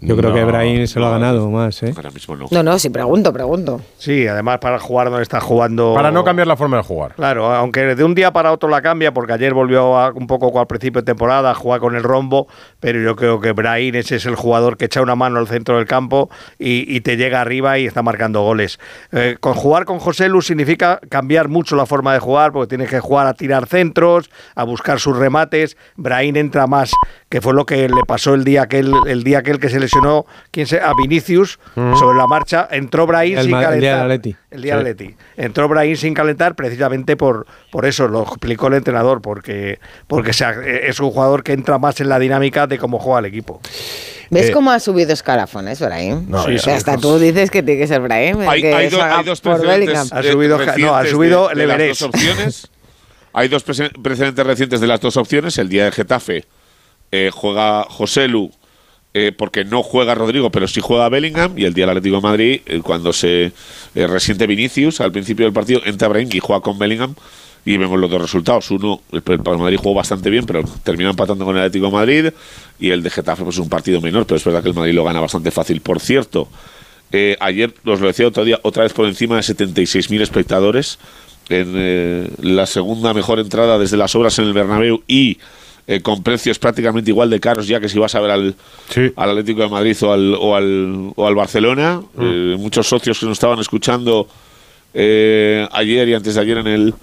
Yo 0.00 0.16
creo 0.16 0.32
que 0.32 0.40
No, 0.40 0.46
Ibrahim 0.48 0.86
se 0.86 0.98
lo 0.98 1.06
ha 1.06 1.10
ganado 1.10 1.50
más, 1.50 1.82
¿eh? 1.82 1.92
Ahora 1.96 2.10
mismo 2.10 2.36
no. 2.36 2.46
No, 2.50 2.62
no, 2.62 2.78
si 2.78 2.88
pregunto, 2.90 3.32
pregunto. 3.32 3.80
Sí, 3.98 4.26
además 4.26 4.58
para 4.58 4.78
jugar 4.78 5.08
donde 5.10 5.22
está 5.22 5.40
jugando. 5.40 5.92
Para 5.94 6.10
no 6.10 6.24
cambiar 6.24 6.46
la 6.46 6.56
forma 6.56 6.78
de 6.78 6.82
jugar. 6.82 7.14
Claro, 7.16 7.52
aunque 7.52 7.94
de 7.94 8.04
un 8.04 8.14
día 8.14 8.32
para 8.32 8.52
otro 8.52 8.68
la 8.68 8.80
cambia, 8.82 9.12
porque 9.12 9.32
ayer 9.34 9.52
volvió 9.52 9.98
a- 9.98 10.12
un 10.12 10.26
poco 10.26 10.58
al 10.58 10.66
principio 10.66 11.02
de 11.02 11.06
temporada 11.06 11.50
a 11.50 11.54
jugar 11.54 11.80
con 11.80 11.96
el 11.96 12.02
rombo, 12.02 12.48
pero 12.80 13.00
yo 13.00 13.14
creo 13.16 13.40
que 13.40 13.52
Brahim 13.52 13.94
ese 13.96 14.16
es 14.16 14.26
el 14.26 14.36
jugador 14.36 14.76
que 14.76 14.86
echa 14.86 15.02
una 15.02 15.14
mano 15.16 15.38
al 15.38 15.48
centro 15.48 15.76
del 15.76 15.86
campo 15.86 16.30
y, 16.58 16.84
y 16.96 17.00
te 17.02 17.16
llega 17.16 17.40
arriba 17.40 17.78
y 17.78 17.86
está 17.86 18.02
marcando 18.02 18.42
goles. 18.42 18.78
Eh, 19.12 19.36
con 19.40 19.54
jugar 19.54 19.84
con 19.84 19.98
José 19.98 20.28
Lu 20.28 20.40
significa 20.40 20.98
cambiar 21.10 21.48
mucho 21.48 21.76
la 21.76 21.84
forma 21.86 22.12
de 22.14 22.20
jugar, 22.20 22.52
porque 22.52 22.68
tienes 22.68 22.88
que 22.88 23.00
jugar 23.00 23.26
a 23.26 23.34
tirar 23.34 23.66
centros, 23.66 24.30
a 24.54 24.64
buscar 24.64 24.98
sus 25.00 25.16
remates. 25.16 25.76
Brahim 25.96 26.36
entra 26.36 26.66
más, 26.66 26.90
que 27.28 27.40
fue 27.40 27.52
lo 27.52 27.66
que 27.66 27.88
le 27.88 28.02
pasó 28.06 28.34
el 28.34 28.44
día 28.44 28.62
aquel, 28.62 28.92
el 29.06 29.24
día 29.24 29.40
aquel 29.40 29.58
que 29.58 29.68
se 29.68 29.78
lesionó, 29.90 30.26
¿quién 30.50 30.66
se, 30.66 30.80
a 30.80 30.92
Vinicius, 30.94 31.58
sobre 31.74 32.16
la 32.18 32.26
marcha, 32.26 32.68
entró 32.70 33.06
Brahim 33.06 33.38
El 33.38 33.44
sin 33.46 33.54
el 33.54 33.60
día 33.80 33.96
calentar. 33.98 34.10
El 34.50 34.62
día 34.62 34.76
del 34.76 34.84
Sí. 34.86 34.90
Atleti. 34.90 35.16
Entró 35.36 35.68
Brahim 35.68 35.96
sin 35.96 36.14
calentar 36.14 36.54
precisamente 36.54 37.16
por, 37.16 37.46
por 37.70 37.86
eso, 37.86 38.08
lo 38.08 38.22
explicó 38.22 38.68
el 38.68 38.74
entrenador, 38.74 39.20
porque, 39.20 39.78
porque 40.06 40.32
se 40.32 40.44
ha- 40.44 40.52
es 40.64 41.00
un 41.00 41.10
jugador 41.10 41.42
que 41.42 41.52
entra 41.52 41.78
más 41.78 42.00
en 42.00 42.08
la 42.08 42.18
dinámica 42.18 42.66
de 42.66 42.78
cómo 42.78 42.98
juega 42.98 43.20
el 43.20 43.26
equipo. 43.26 43.60
¿Ves 44.30 44.50
Eh, 44.50 44.52
cómo 44.52 44.70
ha 44.70 44.78
subido 44.78 45.12
escalafones, 45.12 45.80
Brahim? 45.80 46.26
No, 46.28 46.44
Sí, 46.44 46.52
ya. 46.52 46.58
sí, 46.60 46.70
hasta 46.70 46.96
tú 46.96 47.18
dices 47.18 47.50
que 47.50 47.62
tiene 47.64 47.80
que 47.80 47.86
ser 47.88 48.00
Brahim. 48.00 48.48
Hay, 48.48 48.62
que 48.62 48.72
hay 48.74 48.88
do- 48.88 48.98
salga 48.98 49.18
hay 49.18 49.24
dos 49.24 49.40
precedentes. 49.40 50.12
Ha 50.12 50.22
subido- 50.22 50.56
no, 50.58 50.62
ha 50.62 50.66
recientes 51.02 51.10
subido 51.10 51.46
de- 51.48 51.52
el 51.54 51.58
de 51.58 51.66
las 51.66 51.78
dos 51.88 52.02
opciones. 52.02 52.70
Hay 53.32 53.46
dos 53.46 53.62
precedentes 53.62 54.44
recientes 54.44 54.80
de 54.80 54.88
las 54.88 55.00
dos 55.00 55.16
opciones. 55.16 55.56
El 55.58 55.68
día 55.68 55.84
de 55.84 55.92
Getafe 55.92 56.44
eh, 57.12 57.30
juega 57.32 57.84
José 57.84 58.26
Lu 58.26 58.50
eh, 59.12 59.32
porque 59.36 59.64
no 59.64 59.82
juega 59.82 60.14
Rodrigo, 60.14 60.50
pero 60.50 60.68
sí 60.68 60.80
juega 60.80 61.08
Bellingham. 61.08 61.58
Y 61.58 61.64
el 61.64 61.74
día 61.74 61.84
del 61.84 61.96
Atlético 61.96 62.16
de 62.16 62.22
Madrid, 62.22 62.60
eh, 62.66 62.80
cuando 62.82 63.12
se 63.12 63.52
eh, 63.94 64.06
resiente 64.06 64.46
Vinicius 64.46 65.00
al 65.00 65.10
principio 65.10 65.46
del 65.46 65.52
partido, 65.52 65.80
entra 65.84 66.08
Brahim 66.08 66.28
y 66.32 66.38
juega 66.38 66.62
con 66.62 66.78
Bellingham. 66.78 67.14
Y 67.64 67.76
vemos 67.76 67.98
los 67.98 68.10
dos 68.10 68.22
resultados. 68.22 68.70
Uno, 68.70 69.02
el, 69.12 69.22
el 69.26 69.58
Madrid 69.58 69.76
jugó 69.76 69.94
bastante 69.94 70.30
bien, 70.30 70.46
pero 70.46 70.62
termina 70.82 71.10
empatando 71.10 71.44
con 71.44 71.56
el 71.56 71.62
Atlético 71.62 71.86
de 71.86 71.92
Madrid. 71.92 72.30
Y 72.78 72.90
el 72.90 73.02
de 73.02 73.10
Getafe, 73.10 73.42
pues 73.42 73.58
un 73.58 73.68
partido 73.68 74.00
menor, 74.00 74.26
pero 74.26 74.36
es 74.36 74.44
verdad 74.44 74.62
que 74.62 74.68
el 74.68 74.74
Madrid 74.74 74.94
lo 74.94 75.04
gana 75.04 75.20
bastante 75.20 75.50
fácil. 75.50 75.80
Por 75.80 76.00
cierto, 76.00 76.48
eh, 77.12 77.36
ayer, 77.40 77.74
os 77.84 78.00
lo 78.00 78.06
decía 78.06 78.28
otro 78.28 78.44
día, 78.44 78.60
otra 78.62 78.84
vez 78.84 78.92
por 78.92 79.06
encima 79.06 79.36
de 79.36 79.42
76.000 79.42 80.22
espectadores 80.22 80.98
en 81.48 82.30
la 82.38 82.64
segunda 82.64 83.12
mejor 83.12 83.40
entrada 83.40 83.76
desde 83.76 83.96
las 83.96 84.14
obras 84.14 84.38
en 84.38 84.44
el 84.44 84.52
Bernabéu 84.52 85.02
y 85.08 85.38
eh, 85.86 86.00
con 86.00 86.22
precios 86.22 86.58
prácticamente 86.58 87.10
igual 87.10 87.30
de 87.30 87.40
caros 87.40 87.66
ya 87.66 87.80
que 87.80 87.88
si 87.88 87.98
vas 87.98 88.14
a 88.14 88.20
ver 88.20 88.30
al, 88.30 88.54
al 89.16 89.30
Atlético 89.30 89.62
de 89.62 89.68
Madrid 89.68 89.96
o 90.02 90.12
al, 90.12 90.34
o 90.34 90.56
al, 90.56 91.12
o 91.16 91.26
al 91.26 91.34
Barcelona. 91.34 92.00
Eh, 92.18 92.56
muchos 92.58 92.88
socios 92.88 93.18
que 93.18 93.26
nos 93.26 93.34
estaban 93.34 93.58
escuchando 93.58 94.28
eh, 94.92 95.68
ayer 95.70 96.08
y 96.08 96.14
antes 96.14 96.34
de 96.34 96.40
ayer 96.40 96.58
en 96.58 96.66
el, 96.66 96.94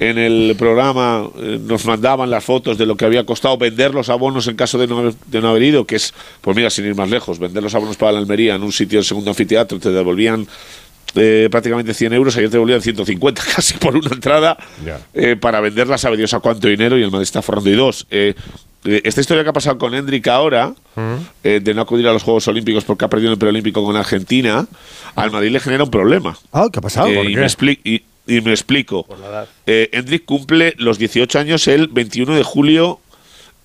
en 0.00 0.18
el 0.18 0.56
programa 0.58 1.28
eh, 1.36 1.58
nos 1.62 1.84
mandaban 1.84 2.30
las 2.30 2.44
fotos 2.44 2.78
de 2.78 2.86
lo 2.86 2.96
que 2.96 3.04
había 3.04 3.24
costado 3.26 3.58
vender 3.58 3.94
los 3.94 4.08
abonos 4.08 4.46
en 4.48 4.56
caso 4.56 4.78
de 4.78 4.86
no, 4.86 4.98
haber, 4.98 5.14
de 5.26 5.40
no 5.40 5.48
haber 5.48 5.62
ido, 5.62 5.84
que 5.84 5.96
es, 5.96 6.14
pues 6.40 6.56
mira, 6.56 6.70
sin 6.70 6.86
ir 6.86 6.94
más 6.94 7.10
lejos, 7.10 7.38
vender 7.38 7.62
los 7.62 7.74
abonos 7.74 7.96
para 7.96 8.12
la 8.12 8.18
Almería 8.20 8.54
en 8.54 8.62
un 8.62 8.72
sitio 8.72 8.98
del 8.98 9.04
segundo 9.04 9.30
anfiteatro, 9.30 9.78
te 9.78 9.90
devolvían 9.90 10.46
eh, 11.16 11.48
prácticamente 11.50 11.92
100 11.94 12.12
euros, 12.12 12.36
ayer 12.36 12.48
te 12.50 12.56
devolvían 12.56 12.80
150 12.82 13.42
casi 13.56 13.74
por 13.78 13.96
una 13.96 14.10
entrada 14.12 14.56
eh, 15.14 15.36
para 15.36 15.60
venderla, 15.60 15.98
sabe 15.98 16.16
Dios 16.16 16.32
a 16.34 16.40
cuánto 16.40 16.68
dinero, 16.68 16.98
y 16.98 17.02
el 17.02 17.10
Madrid 17.10 17.24
está 17.24 17.42
forrando 17.42 17.70
y 17.70 17.74
dos. 17.74 18.06
eh, 18.10 18.34
eh, 18.84 19.00
esta 19.04 19.20
historia 19.20 19.42
que 19.42 19.50
ha 19.50 19.52
pasado 19.52 19.78
con 19.78 19.94
Hendrik 19.94 20.28
ahora, 20.28 20.72
eh, 21.42 21.60
de 21.60 21.74
no 21.74 21.82
acudir 21.82 22.06
a 22.06 22.12
los 22.12 22.22
Juegos 22.22 22.46
Olímpicos 22.46 22.84
porque 22.84 23.04
ha 23.04 23.08
perdido 23.08 23.32
el 23.32 23.38
preolímpico 23.38 23.84
con 23.84 23.96
Argentina, 23.96 24.66
al 25.16 25.30
Madrid 25.32 25.50
le 25.50 25.58
genera 25.60 25.82
un 25.84 25.90
problema. 25.90 26.38
Ah, 26.52 26.68
¿qué 26.72 26.78
ha 26.78 26.82
pasado? 26.82 27.08
Eh, 27.08 27.14
¿Por 27.16 27.24
y, 27.28 27.34
qué? 27.34 27.40
me 27.40 27.46
expli- 27.46 27.80
y- 27.82 28.02
y 28.28 28.40
me 28.42 28.50
explico. 28.52 29.04
Eh, 29.66 29.88
Hendrik 29.92 30.24
cumple 30.24 30.74
los 30.78 30.98
18 30.98 31.38
años 31.38 31.66
el 31.68 31.88
21 31.88 32.34
de 32.36 32.42
julio 32.44 33.00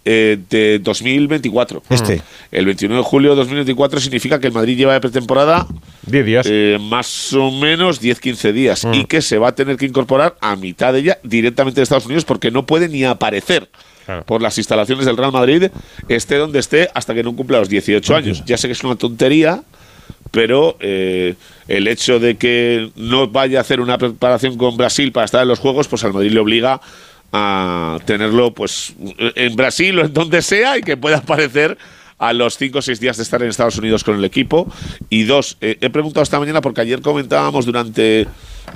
eh, 0.06 0.40
de 0.50 0.80
2024. 0.80 1.84
Este. 1.90 2.22
El 2.52 2.66
21 2.66 2.96
de 2.96 3.02
julio 3.04 3.30
de 3.32 3.36
2024 3.38 4.00
significa 4.00 4.40
que 4.40 4.48
el 4.48 4.54
Madrid 4.54 4.78
lleva 4.78 4.94
de 4.94 5.02
pretemporada 5.02 5.68
10 6.08 6.26
días. 6.26 6.48
eh, 6.50 6.78
más 6.82 7.34
o 7.34 7.52
menos 7.52 8.02
10-15 8.02 8.52
días 8.52 8.88
y 8.92 9.06
que 9.06 9.22
se 9.22 9.38
va 9.38 9.50
a 9.50 9.56
tener 9.56 9.78
que 9.78 9.86
incorporar 9.86 10.36
a 10.42 10.56
mitad 10.56 10.94
de 10.94 11.00
ella 11.00 11.20
directamente 11.24 11.80
de 11.80 11.84
Estados 11.84 12.06
Unidos 12.06 12.26
porque 12.26 12.52
no 12.52 12.66
puede 12.66 12.90
ni 12.90 13.04
aparecer 13.04 13.70
por 14.26 14.42
las 14.42 14.58
instalaciones 14.58 15.06
del 15.06 15.16
Real 15.16 15.32
Madrid, 15.32 15.70
esté 16.10 16.36
donde 16.36 16.60
esté, 16.60 16.90
hasta 16.94 17.14
que 17.14 17.24
no 17.24 17.34
cumpla 17.36 17.60
los 17.60 17.70
18 17.70 18.16
años. 18.16 18.44
Ya 18.46 18.58
sé 18.58 18.68
que 18.68 18.74
es 18.74 18.84
una 18.84 18.96
tontería, 18.96 19.64
pero 20.32 20.76
eh, 20.80 21.36
el 21.68 21.88
hecho 21.88 22.20
de 22.20 22.36
que 22.36 22.90
no 22.96 23.28
vaya 23.28 23.60
a 23.60 23.62
hacer 23.62 23.80
una 23.80 23.98
preparación 23.98 24.58
con 24.58 24.76
Brasil 24.76 25.12
para 25.12 25.26
estar 25.26 25.42
en 25.44 25.48
los 25.48 25.60
Juegos, 25.60 25.88
pues 25.88 26.04
al 26.04 26.14
Madrid 26.14 26.32
le 26.32 26.40
obliga 26.40 26.82
a 27.32 28.00
tenerlo 28.06 28.54
pues 28.54 28.94
en 29.18 29.56
Brasil 29.56 30.00
o 30.00 30.06
en 30.06 30.14
donde 30.14 30.42
sea 30.42 30.78
y 30.78 30.82
que 30.82 30.98
pueda 30.98 31.18
aparecer 31.18 31.78
a 32.18 32.34
los 32.34 32.58
5 32.58 32.80
o 32.80 32.82
6 32.82 33.00
días 33.00 33.18
de 33.18 33.24
estar 33.24 33.42
en 33.42 33.50
Estados 33.50 33.78
Unidos 33.78 34.04
con 34.04 34.16
el 34.16 34.24
equipo. 34.24 34.72
Y 35.10 35.24
dos, 35.24 35.58
eh, 35.60 35.78
he 35.82 35.90
preguntado 35.90 36.24
esta 36.24 36.40
mañana 36.40 36.62
porque 36.62 36.82
ayer 36.82 37.02
comentábamos 37.02 37.66
durante 37.66 38.28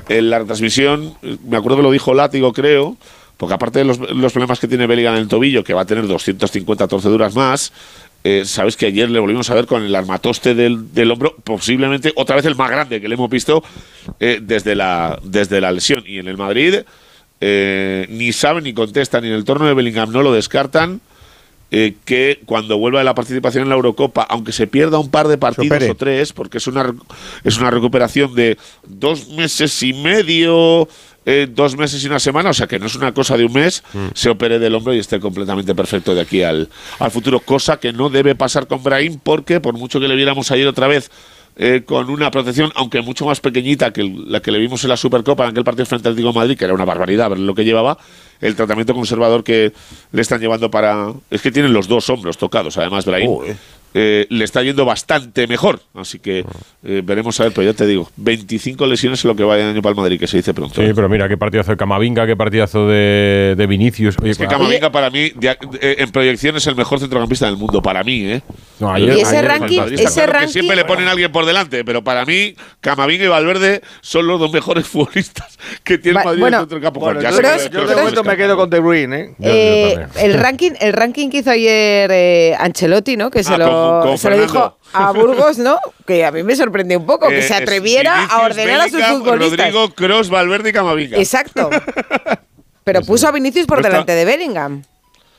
eh, 0.10 0.22
la 0.22 0.40
retransmisión, 0.40 1.14
eh, 1.22 1.38
me 1.48 1.58
acuerdo 1.58 1.78
que 1.78 1.84
lo 1.84 1.92
dijo 1.92 2.14
Látigo, 2.14 2.54
creo, 2.54 2.98
porque 3.38 3.54
aparte 3.54 3.80
de 3.80 3.86
los, 3.86 3.98
problemas 3.98 4.60
que 4.60 4.68
tiene 4.68 4.88
Bellingham 4.88 5.16
en 5.16 5.22
el 5.22 5.28
tobillo, 5.28 5.64
que 5.64 5.74
va 5.74 5.82
a 5.82 5.86
tener 5.86 6.08
250 6.08 6.88
torceduras 6.88 7.36
más, 7.36 7.72
eh, 8.24 8.44
sabes 8.46 8.76
que 8.76 8.88
ayer 8.88 9.10
le 9.10 9.20
volvimos 9.20 9.52
a 9.52 9.54
ver 9.54 9.68
con 9.68 9.84
el 9.84 9.94
armatoste 9.94 10.56
del, 10.56 10.94
del 10.94 11.12
hombro, 11.12 11.36
posiblemente 11.44 12.12
otra 12.16 12.36
vez 12.36 12.46
el 12.46 12.56
más 12.56 12.72
grande 12.72 13.00
que 13.00 13.08
le 13.08 13.14
hemos 13.14 13.30
visto 13.30 13.64
eh, 14.20 14.40
desde, 14.42 14.74
la, 14.74 15.20
desde 15.24 15.62
la 15.62 15.72
lesión. 15.72 16.04
Y 16.08 16.18
en 16.18 16.28
el 16.28 16.36
Madrid 16.36 16.78
eh, 17.42 18.08
ni 18.10 18.32
saben 18.34 18.64
ni 18.64 18.74
contestan, 18.74 19.24
ni 19.24 19.30
en 19.30 19.36
el 19.36 19.44
torno 19.46 19.66
de 19.66 19.74
Bellingham 19.74 20.12
no 20.12 20.22
lo 20.22 20.34
descartan. 20.34 21.02
eh, 21.72 21.96
que 22.06 22.40
cuando 22.46 22.78
vuelva 22.78 23.00
de 23.00 23.06
la 23.06 23.16
participación 23.16 23.64
en 23.64 23.70
la 23.70 23.76
Eurocopa, 23.76 24.22
aunque 24.30 24.52
se 24.54 24.68
pierda 24.68 25.00
un 25.00 25.10
par 25.10 25.28
de 25.28 25.38
partidos 25.38 25.66
Supere. 25.68 25.92
o 25.92 25.96
tres, 25.96 26.32
porque 26.32 26.60
es 26.60 26.68
una, 26.68 26.94
es 27.44 27.58
una 27.58 27.72
recuperación 27.72 28.34
de 28.36 28.58
dos 28.86 29.30
meses 29.30 29.82
y 29.84 29.92
medio, 29.94 30.88
eh, 31.26 31.48
dos 31.50 31.76
meses 31.76 32.02
y 32.04 32.08
una 32.08 32.20
semana, 32.20 32.52
o 32.52 32.54
sea 32.54 32.68
que 32.68 32.78
no 32.80 32.86
es 32.86 32.96
una 32.96 33.14
cosa 33.14 33.36
de 33.36 33.46
un 33.46 33.54
mes, 33.54 33.84
se 34.14 34.30
opere 34.30 34.60
del 34.60 34.76
hombro 34.76 34.94
y 34.94 35.00
esté 35.00 35.20
completamente 35.20 35.74
perfecto 35.76 36.14
de 36.14 36.22
aquí 36.22 36.44
al, 36.44 36.70
al 37.00 37.12
futuro, 37.12 37.40
cosa 37.40 37.78
que 37.78 37.92
no 37.92 38.10
debe 38.10 38.36
pasar 38.36 38.68
con 38.68 38.82
Brahim, 38.84 39.20
porque 39.22 39.60
por 39.60 39.74
mucho 39.74 40.00
que 40.00 40.08
le 40.08 40.16
viéramos 40.16 40.52
ayer 40.52 40.68
otra 40.68 40.88
vez 40.88 41.10
eh, 41.58 41.84
con 41.86 42.10
una 42.10 42.32
protección, 42.32 42.72
aunque 42.76 43.02
mucho 43.02 43.26
más 43.26 43.40
pequeñita 43.40 43.94
que 43.94 44.04
la 44.04 44.42
que 44.42 44.52
le 44.52 44.60
vimos 44.60 44.84
en 44.84 44.90
la 44.90 44.98
Supercopa 44.98 45.46
en 45.46 45.52
aquel 45.52 45.64
partido 45.64 45.86
frente 45.86 46.08
al 46.08 46.14
Atlético 46.14 46.34
de 46.34 46.40
Madrid, 46.40 46.58
que 46.58 46.66
era 46.66 46.74
una 46.74 46.84
barbaridad 46.84 47.32
lo 47.36 47.56
que 47.56 47.64
llevaba, 47.64 47.98
el 48.42 48.56
tratamiento 48.56 48.94
conservador 48.94 49.44
que 49.44 49.72
le 50.12 50.22
están 50.22 50.42
llevando 50.42 50.70
para... 50.70 51.14
Es 51.30 51.42
que 51.42 51.52
tienen 51.52 51.72
los 51.72 51.88
dos 51.88 52.10
hombros 52.10 52.38
tocados, 52.38 52.78
además. 52.78 53.06
Eh, 53.08 53.56
le 54.30 54.44
está 54.44 54.62
yendo 54.64 54.84
bastante 54.86 55.48
mejor, 55.48 55.80
así 55.94 56.20
que 56.20 56.44
eh, 56.84 57.02
veremos 57.04 57.40
a 57.40 57.44
ver, 57.44 57.54
pero 57.54 57.72
ya 57.72 57.76
te 57.78 57.86
digo, 57.88 58.10
25 58.18 58.86
lesiones 58.88 59.24
en 59.24 59.30
lo 59.30 59.36
que 59.36 59.44
va 59.44 59.56
de 59.56 59.64
año 59.64 59.82
para 59.82 59.92
el 59.92 59.96
Madrid, 59.98 60.20
que 60.20 60.28
se 60.28 60.38
dice 60.38 60.54
pronto. 60.54 60.82
Sí, 60.82 60.92
pero 60.94 61.08
mira, 61.08 61.28
qué 61.30 61.38
partidazo 61.38 61.72
de 61.72 61.78
Camavinga, 61.78 62.26
qué 62.28 62.36
partidazo 62.36 62.88
de, 62.88 63.56
de 63.58 63.68
Vinicius. 63.68 64.16
Oye, 64.22 64.32
Es 64.32 64.38
que 64.38 64.48
Camavinga 64.48 64.92
para 64.92 65.10
mí, 65.10 65.30
de- 65.36 65.58
eh, 65.82 65.96
en 66.00 66.12
proyección, 66.12 66.56
es 66.58 66.68
el 66.68 66.76
mejor 66.76 67.00
centrocampista 67.00 67.46
del 67.46 67.58
mundo, 67.58 67.82
para 67.82 68.04
mí, 68.04 68.22
¿eh? 68.26 68.42
No, 68.80 68.92
ayer- 68.92 69.16
Y 69.18 69.22
ese 69.22 69.38
Ayer, 69.38 69.50
ranking- 69.52 69.82
el 69.88 69.94
ese 69.94 70.04
claro 70.04 70.32
que 70.34 70.38
ranking- 70.40 70.52
siempre 70.52 70.76
le 70.76 70.86
ponen 70.86 71.08
a 71.08 71.12
alguien 71.12 71.32
por 71.32 71.46
delante, 71.46 71.86
pero 71.86 72.04
para 72.04 72.26
mí, 72.26 72.56
Camavinga 72.82 73.24
y 73.26 73.28
Valverde 73.30 73.82
son 74.02 74.28
los 74.28 74.40
dos 74.40 74.52
mejores 74.52 74.86
futbolistas 74.88 75.58
que 75.84 75.98
tiene 75.98 76.20
el 76.20 76.26
Va- 76.26 76.26
Madrid 76.26 76.40
bueno, 76.42 76.60
dentro 76.60 76.76
del 76.78 76.84
campo. 76.84 77.00
Bueno, 77.00 77.22
Ya 77.22 77.32
yo, 77.32 77.38
yo 77.38 77.80
los 77.82 77.90
de 77.90 77.96
momento 77.96 78.24
me 78.24 78.36
quedo 78.38 78.58
con 78.58 78.70
De 78.70 78.80
Bruyne, 78.80 79.20
¿eh? 79.22 79.36
Eh, 79.42 80.06
el 80.22 80.34
ranking 80.34 80.72
el 80.80 80.92
ranking 80.94 81.30
que 81.30 81.38
hizo 81.38 81.52
ayer 81.52 82.10
eh, 82.12 82.56
Ancelotti, 82.60 83.16
¿no? 83.18 83.32
Que 83.32 83.44
se 83.44 83.54
Ah, 83.54 83.58
lo, 83.86 84.00
con- 84.02 84.10
con 84.10 84.18
se 84.18 84.30
lo 84.30 84.42
dijo 84.42 84.78
a 84.94 85.12
Burgos, 85.12 85.58
¿no? 85.58 85.78
Que 86.06 86.24
a 86.26 86.32
mí 86.32 86.44
me 86.44 86.56
sorprendió 86.56 87.00
un 87.00 87.06
poco, 87.06 87.28
que 87.30 87.40
Eh, 87.40 87.42
se 87.42 87.56
es 87.56 87.62
atreviera 87.62 88.26
a 88.26 88.42
ordenar 88.44 88.82
a 88.82 88.90
sus 88.90 89.04
futbolistas. 89.04 89.58
Rodrigo, 89.60 89.90
Cross, 89.96 90.30
Valverde 90.30 90.70
y 90.70 90.74
Camavinga. 90.74 91.18
Exacto. 91.18 91.70
Pero 92.84 93.02
puso 93.02 93.28
a 93.28 93.32
Vinicius 93.32 93.66
por 93.66 93.82
delante 93.82 94.12
de 94.14 94.26
Bellingham. 94.26 94.84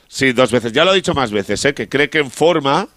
Sí, 0.09 0.31
dos 0.33 0.51
veces. 0.51 0.71
Ya 0.73 0.83
lo 0.85 0.91
ha 0.91 0.93
dicho 0.93 1.13
más 1.13 1.31
veces, 1.31 1.63
¿eh? 1.65 1.73
que 1.73 1.87
cree 1.87 2.09
que 2.09 2.19
en 2.19 2.31
forma 2.31 2.87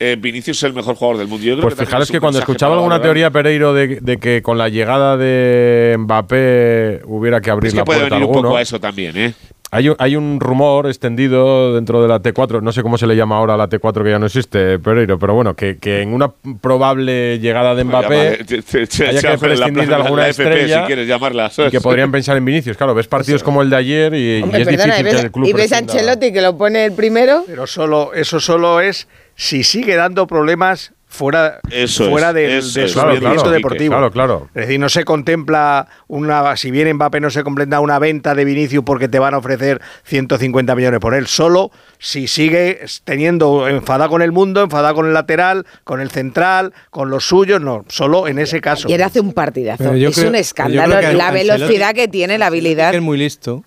eh, 0.00 0.16
Vinicius 0.18 0.56
es 0.56 0.62
el 0.64 0.72
mejor 0.72 0.96
jugador 0.96 1.18
del 1.18 1.28
mundo. 1.28 1.44
Yo 1.46 1.54
creo 1.56 1.62
Pues 1.68 1.76
fijaros 1.78 2.04
es 2.08 2.10
un 2.10 2.14
que 2.14 2.20
cuando 2.20 2.38
escuchaba 2.40 2.74
alguna 2.74 2.94
Valverde. 2.96 3.08
teoría, 3.08 3.30
Pereiro, 3.30 3.72
de, 3.74 3.98
de 4.00 4.16
que 4.16 4.42
con 4.42 4.58
la 4.58 4.68
llegada 4.68 5.16
de 5.16 5.94
Mbappé 5.98 7.02
hubiera 7.04 7.40
que 7.40 7.50
abrir 7.50 7.68
Es 7.68 7.74
que 7.74 7.78
la 7.78 7.84
puede 7.84 8.00
puerta 8.00 8.14
venir 8.16 8.26
un 8.28 8.30
alguno. 8.34 8.48
poco 8.48 8.58
a 8.58 8.62
eso 8.62 8.80
también, 8.80 9.16
¿eh? 9.16 9.34
Hay 9.72 9.88
un, 9.88 9.94
hay 10.00 10.16
un 10.16 10.40
rumor 10.40 10.88
extendido 10.88 11.76
dentro 11.76 12.02
de 12.02 12.08
la 12.08 12.20
T4, 12.20 12.60
no 12.60 12.72
sé 12.72 12.82
cómo 12.82 12.98
se 12.98 13.06
le 13.06 13.14
llama 13.14 13.36
ahora 13.36 13.54
a 13.54 13.56
la 13.56 13.68
T4 13.68 14.02
que 14.02 14.10
ya 14.10 14.18
no 14.18 14.26
existe, 14.26 14.80
Pereiro, 14.80 15.16
pero 15.16 15.34
bueno, 15.34 15.54
que, 15.54 15.78
que 15.78 16.02
en 16.02 16.12
una 16.12 16.32
probable 16.60 17.38
llegada 17.38 17.76
de 17.76 17.84
Mbappé 17.84 18.44
haya 19.08 19.30
que 19.32 19.38
prescindir 19.38 19.88
de 19.88 19.94
alguna 19.94 20.22
la 20.22 20.28
FP, 20.30 20.48
estrella 20.50 20.80
si 20.80 20.86
quieres 20.88 21.06
llamarla, 21.06 21.52
y 21.56 21.70
que 21.70 21.80
podrían 21.80 22.10
pensar 22.10 22.36
en 22.36 22.44
Vinicius. 22.44 22.76
Claro, 22.76 22.94
ves 22.96 23.06
partidos 23.06 23.44
como 23.44 23.62
el 23.62 23.70
de 23.70 23.76
ayer 23.76 24.12
y, 24.14 24.38
y 24.38 24.42
Hombre, 24.42 24.62
es 24.62 24.66
perdona, 24.68 24.96
difícil 24.96 25.00
y 25.00 25.04
ves, 25.04 25.14
que 25.20 25.26
el 25.26 25.30
club 25.32 25.46
y 25.46 25.52
ves 25.52 25.72
a. 25.72 25.78
Ancelotti 25.78 26.32
que 26.32 26.40
lo 26.42 26.58
pone 26.58 26.84
el 26.86 26.92
primero. 26.92 27.44
Pero 27.46 27.66
solo, 27.68 28.12
eso 28.12 28.40
solo 28.40 28.80
es 28.80 29.06
si 29.40 29.64
sigue 29.64 29.96
dando 29.96 30.26
problemas 30.26 30.92
fuera, 31.06 31.60
Eso 31.70 32.10
fuera 32.10 32.28
es, 32.28 32.34
del- 32.34 32.50
eso 32.58 32.78
de 32.78 32.84
es, 32.84 32.90
su 32.92 32.94
Claro, 32.98 33.10
rendimiento 33.12 33.42
claro, 33.44 33.56
deportivo. 33.56 33.90
Claro, 33.94 34.10
claro. 34.12 34.48
Es 34.54 34.66
decir, 34.66 34.78
no 34.78 34.88
se 34.90 35.04
contempla 35.04 35.88
una, 36.08 36.56
si 36.58 36.70
bien 36.70 36.92
Mbappé 36.94 37.20
no 37.20 37.30
se 37.30 37.42
contempla 37.42 37.80
una 37.80 37.98
venta 37.98 38.34
de 38.34 38.44
Vinicius 38.44 38.84
porque 38.84 39.08
te 39.08 39.18
van 39.18 39.32
a 39.32 39.38
ofrecer 39.38 39.80
150 40.04 40.76
millones 40.76 41.00
por 41.00 41.14
él, 41.14 41.26
solo 41.26 41.70
si 41.98 42.28
sigue 42.28 42.80
teniendo 43.04 43.66
enfada 43.66 44.08
con 44.08 44.20
el 44.20 44.30
mundo, 44.30 44.60
enfada 44.62 44.92
con 44.92 45.06
el 45.06 45.14
lateral, 45.14 45.64
con 45.84 46.00
el 46.02 46.10
central, 46.10 46.74
con 46.90 47.08
los 47.08 47.24
suyos, 47.26 47.62
no, 47.62 47.86
solo 47.88 48.28
en 48.28 48.38
ese 48.38 48.60
caso. 48.60 48.88
Y 48.90 48.92
él 48.92 49.02
hace 49.02 49.20
un 49.20 49.32
partidazo. 49.32 49.92
Es 49.94 50.14
creo- 50.16 50.28
un 50.28 50.34
escándalo 50.36 51.00
que 51.00 51.14
la 51.14 51.30
velocidad 51.30 51.94
que 51.94 52.08
tiene, 52.08 52.36
la 52.36 52.46
habilidad. 52.48 52.94
es 52.94 53.00
muy 53.02 53.16
listo. 53.16 53.64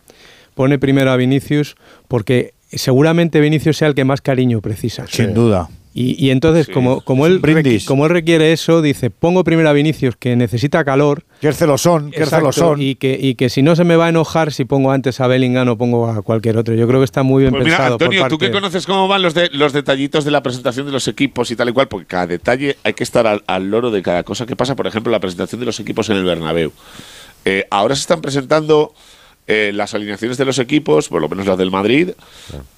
Pone 0.53 0.77
primero 0.77 1.11
a 1.11 1.17
Vinicius 1.17 1.75
porque 2.07 2.53
seguramente 2.77 3.39
Vinicius 3.39 3.77
sea 3.77 3.87
el 3.87 3.95
que 3.95 4.05
más 4.05 4.21
cariño 4.21 4.61
precisa. 4.61 5.05
Sin 5.07 5.33
duda. 5.33 5.69
Y, 5.95 6.15
y 6.25 6.31
entonces, 6.31 6.67
como, 6.69 7.01
como, 7.01 7.27
él, 7.27 7.39
como 7.85 8.05
él 8.05 8.09
requiere 8.11 8.51
eso, 8.51 8.81
dice, 8.81 9.11
pongo 9.11 9.43
primero 9.43 9.69
a 9.69 9.73
Vinicius 9.73 10.15
que 10.15 10.35
necesita 10.35 10.83
calor. 10.83 11.23
Que 11.39 11.49
es 11.49 11.57
celosón, 11.57 12.09
que 12.09 12.23
es 12.23 12.31
celosón. 12.31 12.81
y, 12.81 12.95
que, 12.95 13.15
y 13.21 13.35
que 13.35 13.47
si 13.49 13.61
no 13.61 13.75
se 13.75 13.83
me 13.83 13.95
va 13.95 14.07
a 14.07 14.09
enojar 14.09 14.51
si 14.51 14.65
pongo 14.65 14.91
antes 14.91 15.21
a 15.21 15.27
Bellingham 15.27 15.67
o 15.67 15.77
pongo 15.77 16.09
a 16.09 16.23
cualquier 16.23 16.57
otro. 16.57 16.73
Yo 16.73 16.87
creo 16.87 16.99
que 16.99 17.05
está 17.05 17.21
muy 17.21 17.43
bien 17.43 17.53
Pues 17.53 17.65
mira, 17.65 17.77
pensado. 17.77 17.97
por 17.99 18.05
Antonio, 18.07 18.27
tú 18.27 18.39
que 18.39 18.49
conoces 18.49 18.87
cómo 18.87 19.07
van 19.07 19.21
los, 19.21 19.35
de, 19.35 19.49
los 19.53 19.71
detallitos 19.71 20.25
de 20.25 20.31
la 20.31 20.41
presentación 20.41 20.87
de 20.87 20.91
los 20.91 21.07
equipos 21.07 21.51
y 21.51 21.55
tal 21.55 21.69
y 21.69 21.73
cual, 21.73 21.87
porque 21.87 22.07
cada 22.07 22.25
detalle 22.25 22.75
hay 22.83 22.93
que 22.93 23.03
estar 23.03 23.27
al, 23.27 23.43
al 23.45 23.69
loro 23.69 23.91
de 23.91 24.01
cada 24.01 24.23
cosa 24.23 24.47
que 24.47 24.55
pasa. 24.55 24.75
Por 24.75 24.87
ejemplo, 24.87 25.11
la 25.11 25.19
presentación 25.19 25.59
de 25.59 25.67
los 25.67 25.79
equipos 25.79 26.09
en 26.09 26.17
el 26.17 26.23
Bernabéu. 26.23 26.71
Eh, 27.45 27.67
ahora 27.69 27.93
se 27.95 28.01
están 28.01 28.21
presentando 28.21 28.93
eh, 29.45 29.71
las 29.73 29.93
alineaciones 29.93 30.37
de 30.37 30.45
los 30.45 30.57
equipos, 30.57 31.09
por 31.09 31.21
lo 31.21 31.27
menos 31.27 31.45
las 31.45 31.57
del 31.57 31.69
Madrid, 31.69 32.11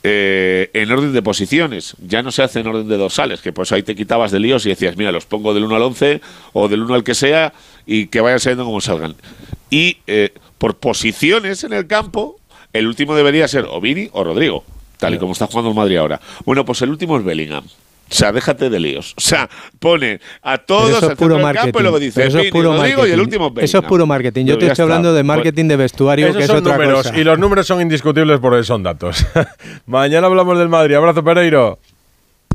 eh, 0.01 0.71
en 0.73 0.91
orden 0.91 1.13
de 1.13 1.21
posiciones. 1.21 1.95
Ya 1.99 2.23
no 2.23 2.31
se 2.31 2.41
hace 2.41 2.61
en 2.61 2.67
orden 2.67 2.87
de 2.87 2.97
dorsales, 2.97 3.41
que 3.41 3.53
pues 3.53 3.71
ahí 3.71 3.83
te 3.83 3.95
quitabas 3.95 4.31
de 4.31 4.39
líos 4.39 4.65
y 4.65 4.69
decías, 4.69 4.97
mira, 4.97 5.11
los 5.11 5.27
pongo 5.27 5.53
del 5.53 5.63
1 5.65 5.75
al 5.75 5.81
11 5.83 6.21
o 6.53 6.67
del 6.67 6.81
1 6.81 6.95
al 6.95 7.03
que 7.03 7.13
sea 7.13 7.53
y 7.85 8.07
que 8.07 8.19
vayan 8.19 8.39
saliendo 8.39 8.65
como 8.65 8.81
salgan. 8.81 9.15
Y 9.69 9.97
eh, 10.07 10.33
por 10.57 10.77
posiciones 10.77 11.63
en 11.63 11.73
el 11.73 11.85
campo, 11.85 12.39
el 12.73 12.87
último 12.87 13.15
debería 13.15 13.47
ser 13.47 13.65
o 13.69 13.79
Vini 13.79 14.09
o 14.11 14.23
Rodrigo, 14.23 14.63
tal 14.97 15.13
y 15.13 15.17
como 15.19 15.33
está 15.33 15.45
jugando 15.45 15.69
el 15.69 15.75
Madrid 15.75 15.97
ahora. 15.97 16.19
Bueno, 16.45 16.65
pues 16.65 16.81
el 16.81 16.89
último 16.89 17.17
es 17.17 17.23
Bellingham. 17.23 17.65
O 18.10 18.14
sea, 18.14 18.32
déjate 18.32 18.69
de 18.69 18.80
líos. 18.80 19.14
O 19.18 19.22
sea, 19.22 19.49
pone 19.80 20.19
a 20.44 20.57
todos 20.60 20.91
eso 20.98 21.11
es 21.11 21.18
puro 21.18 21.40
marketing. 21.40 21.64
campo 21.65 21.80
y 21.80 21.82
luego 21.82 21.99
dice 21.99 22.27
eso 22.27 22.40
es 22.40 22.52
puro 22.52 22.73
Rodrigo 22.76 23.06
y 23.07 23.11
el 23.11 23.18
marketing. 23.18 23.41
último. 23.41 23.61
Eso 23.61 23.77
es 23.80 23.84
puro 23.86 24.06
marketing. 24.06 24.45
Yo 24.45 24.53
Pero 24.56 24.68
te 24.68 24.72
estoy 24.73 24.84
hablando 24.84 25.11
de 25.14 25.22
Pues- 25.22 25.26
marketing 25.38 25.68
de 25.68 25.76
vestuario, 25.76 26.26
Esos 26.27 26.38
que 26.38 26.44
es 26.44 26.48
son 26.48 26.57
otra 26.57 26.73
números 26.77 27.03
cosa. 27.07 27.18
y 27.18 27.23
los 27.23 27.40
números 27.40 27.65
son 27.68 27.82
indiscutibles 27.82 28.40
porque 28.40 28.64
son 28.64 28.84
datos. 28.84 29.26
Mañana 29.88 30.27
hablamos 30.27 30.57
del 30.60 30.69
Madrid. 30.69 30.95
Abrazo, 30.95 31.23
Pereiro. 31.23 31.80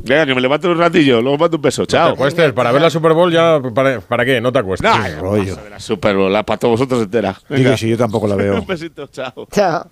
Venga, 0.03 0.25
que 0.25 0.33
me 0.33 0.41
levanto 0.41 0.71
un 0.71 0.79
ratillo, 0.79 1.21
luego 1.21 1.37
mando 1.37 1.57
un 1.57 1.61
beso. 1.61 1.83
No 1.83 1.85
Chao. 1.85 2.07
te 2.07 2.13
acuestes, 2.13 2.53
para 2.53 2.71
ver 2.71 2.81
la 2.81 2.89
Super 2.89 3.13
Bowl 3.13 3.31
ya, 3.31 3.59
¿para, 3.75 3.99
para 3.99 4.25
qué? 4.25 4.41
No 4.41 4.51
te 4.51 4.57
acuestes. 4.59 4.89
Nah, 4.89 5.19
rollo. 5.19 5.55
De 5.57 5.69
la 5.69 5.79
Super 5.79 6.15
Bowl, 6.15 6.31
la 6.33 6.43
para 6.43 6.57
todos 6.57 6.79
vosotros 6.79 7.03
entera. 7.03 7.33
Digo, 7.49 7.63
Venga. 7.65 7.77
si 7.77 7.87
yo 7.89 7.97
tampoco 7.97 8.25
la 8.27 8.35
veo. 8.37 8.55
un 8.61 8.65
besito, 8.65 9.05
chao. 9.07 9.47
Chao. 9.51 9.87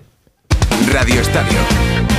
Radio 0.91 1.21
Estadio. 1.21 2.18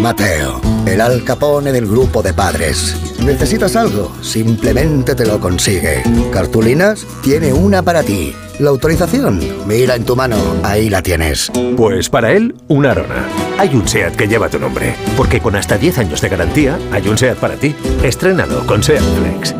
Mateo, 0.00 0.60
el 0.86 1.00
Al 1.00 1.24
Capone 1.24 1.72
del 1.72 1.86
grupo 1.86 2.22
de 2.22 2.32
padres. 2.32 2.94
¿Necesitas 3.24 3.74
algo? 3.74 4.12
Simplemente 4.22 5.16
te 5.16 5.26
lo 5.26 5.40
consigue. 5.40 6.02
¿Cartulinas? 6.32 7.04
Tiene 7.22 7.52
una 7.52 7.82
para 7.82 8.04
ti. 8.04 8.32
¿La 8.60 8.70
autorización? 8.70 9.40
Mira 9.66 9.96
en 9.96 10.04
tu 10.04 10.14
mano, 10.14 10.36
ahí 10.62 10.88
la 10.88 11.02
tienes. 11.02 11.50
Pues 11.76 12.08
para 12.08 12.32
él, 12.32 12.54
una 12.68 12.92
Arona. 12.92 13.26
Hay 13.58 13.74
un 13.74 13.88
SEAT 13.88 14.14
que 14.14 14.28
lleva 14.28 14.48
tu 14.48 14.60
nombre, 14.60 14.94
porque 15.16 15.40
con 15.40 15.56
hasta 15.56 15.76
10 15.76 15.98
años 15.98 16.20
de 16.20 16.28
garantía, 16.28 16.78
hay 16.92 17.08
un 17.08 17.18
SEAT 17.18 17.38
para 17.38 17.56
ti. 17.56 17.74
Estrénalo 18.02 18.64
con 18.66 18.82
SEAT 18.82 19.02
Flex. 19.02 19.54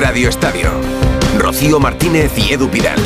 Radio 0.00 0.28
Estadio. 0.28 0.70
Rocío 1.38 1.78
Martínez 1.78 2.32
y 2.36 2.52
Edu 2.52 2.68
Pidal. 2.68 2.98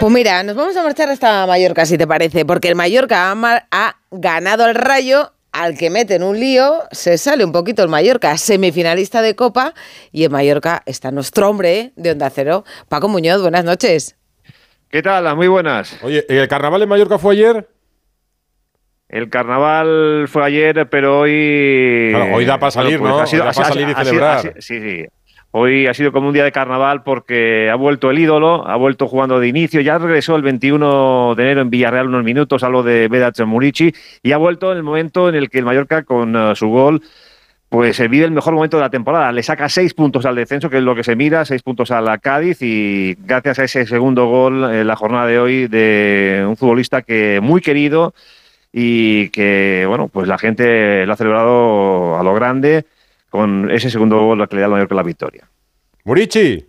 Pues 0.00 0.12
mira, 0.12 0.42
nos 0.44 0.54
vamos 0.54 0.76
a 0.76 0.82
marchar 0.84 1.08
hasta 1.08 1.46
Mallorca, 1.46 1.84
si 1.84 1.98
te 1.98 2.06
parece, 2.06 2.44
porque 2.44 2.68
el 2.68 2.76
Mallorca 2.76 3.32
ha, 3.32 3.66
ha 3.72 3.96
ganado 4.12 4.64
al 4.64 4.74
Rayo, 4.76 5.32
al 5.50 5.76
que 5.76 5.90
mete 5.90 6.14
en 6.14 6.22
un 6.22 6.38
lío, 6.38 6.82
se 6.92 7.18
sale 7.18 7.44
un 7.44 7.50
poquito 7.50 7.82
el 7.82 7.88
Mallorca, 7.88 8.36
semifinalista 8.38 9.22
de 9.22 9.34
Copa, 9.34 9.74
y 10.12 10.24
en 10.24 10.30
Mallorca 10.32 10.82
está 10.86 11.10
nuestro 11.10 11.48
hombre 11.50 11.92
de 11.96 12.12
Onda 12.12 12.30
Cero, 12.30 12.64
Paco 12.88 13.08
Muñoz, 13.08 13.42
buenas 13.42 13.64
noches. 13.64 14.14
¿Qué 14.88 15.02
tal? 15.02 15.34
Muy 15.36 15.48
buenas. 15.48 15.96
Oye, 16.02 16.24
¿el 16.28 16.46
carnaval 16.48 16.82
en 16.82 16.88
Mallorca 16.88 17.18
fue 17.18 17.34
ayer? 17.34 17.68
El 19.08 19.30
carnaval 19.30 20.26
fue 20.28 20.44
ayer, 20.44 20.88
pero 20.90 21.20
hoy. 21.20 22.08
Claro, 22.10 22.34
hoy 22.36 22.44
da 22.44 22.58
pa' 22.58 22.70
salir, 22.70 23.00
¿no? 23.00 23.18
Ha 23.20 23.26
sido, 23.26 23.42
Hoy 23.42 23.46
da 23.46 23.50
ha 23.50 23.54
sido- 23.54 23.62
pa' 23.64 23.68
salir 23.68 23.88
y 23.88 23.92
ha 23.92 23.94
sido- 23.96 24.04
celebrar. 24.04 24.36
ha 24.36 24.40
sido- 24.42 24.54
sí, 24.58 24.80
sí. 24.80 25.06
Hoy 25.50 25.86
ha 25.86 25.94
sido 25.94 26.12
como 26.12 26.28
un 26.28 26.34
día 26.34 26.44
de 26.44 26.52
carnaval 26.52 27.02
porque 27.02 27.70
ha 27.70 27.74
vuelto 27.74 28.10
el 28.10 28.18
ídolo, 28.18 28.68
ha 28.68 28.76
vuelto 28.76 29.08
jugando 29.08 29.40
de 29.40 29.48
inicio, 29.48 29.80
ya 29.80 29.96
regresó 29.96 30.36
el 30.36 30.42
21 30.42 31.34
de 31.36 31.42
enero 31.42 31.62
en 31.62 31.70
Villarreal 31.70 32.08
unos 32.08 32.22
minutos, 32.22 32.62
algo 32.62 32.82
de 32.82 33.08
Vedat 33.08 33.40
Murici, 33.40 33.94
y 34.22 34.32
ha 34.32 34.36
vuelto 34.36 34.70
en 34.72 34.76
el 34.76 34.82
momento 34.82 35.26
en 35.30 35.36
el 35.36 35.48
que 35.48 35.58
el 35.58 35.64
Mallorca, 35.64 36.02
con 36.02 36.36
eh, 36.36 36.54
su 36.54 36.68
gol, 36.68 37.02
pues 37.70 37.98
eh, 37.98 38.08
vive 38.08 38.26
el 38.26 38.30
mejor 38.32 38.52
momento 38.52 38.76
de 38.76 38.82
la 38.82 38.90
temporada. 38.90 39.32
Le 39.32 39.42
saca 39.42 39.70
seis 39.70 39.94
puntos 39.94 40.26
al 40.26 40.36
descenso, 40.36 40.68
que 40.68 40.78
es 40.78 40.82
lo 40.82 40.94
que 40.94 41.02
se 41.02 41.16
mira, 41.16 41.46
seis 41.46 41.62
puntos 41.62 41.90
a 41.92 42.02
la 42.02 42.18
Cádiz, 42.18 42.58
y 42.60 43.16
gracias 43.18 43.58
a 43.58 43.64
ese 43.64 43.86
segundo 43.86 44.26
gol 44.26 44.64
en 44.74 44.86
la 44.86 44.96
jornada 44.96 45.26
de 45.26 45.38
hoy 45.38 45.66
de 45.66 46.44
un 46.46 46.58
futbolista 46.58 47.00
que 47.00 47.40
muy 47.42 47.62
querido 47.62 48.12
y 48.70 49.30
que, 49.30 49.86
bueno, 49.88 50.08
pues 50.08 50.28
la 50.28 50.36
gente 50.36 51.06
lo 51.06 51.12
ha 51.14 51.16
celebrado 51.16 52.18
a 52.18 52.22
lo 52.22 52.34
grande 52.34 52.84
con 53.30 53.70
ese 53.70 53.90
segundo 53.90 54.18
gol 54.20 54.48
que 54.48 54.56
le 54.56 54.60
da 54.60 54.66
al 54.66 54.72
Mallorca 54.72 54.94
la 54.94 55.02
victoria. 55.02 55.48
Murici. 56.04 56.66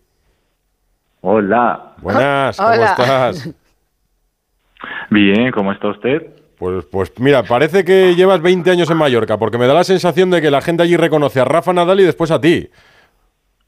Hola. 1.21 1.93
Buenas, 1.97 2.57
¿cómo 2.57 2.69
Hola. 2.69 2.85
estás? 2.85 3.49
Bien, 5.09 5.51
¿cómo 5.51 5.71
está 5.71 5.89
usted? 5.89 6.27
Pues, 6.57 6.85
pues 6.85 7.13
mira, 7.19 7.43
parece 7.43 7.85
que 7.85 8.15
llevas 8.15 8.41
20 8.41 8.69
años 8.69 8.89
en 8.89 8.97
Mallorca, 8.97 9.37
porque 9.37 9.57
me 9.57 9.67
da 9.67 9.73
la 9.73 9.83
sensación 9.83 10.29
de 10.29 10.41
que 10.41 10.51
la 10.51 10.61
gente 10.61 10.83
allí 10.83 10.97
reconoce 10.97 11.39
a 11.39 11.45
Rafa 11.45 11.71
Nadal 11.73 12.01
y 12.01 12.03
después 12.03 12.31
a 12.31 12.41
ti. 12.41 12.69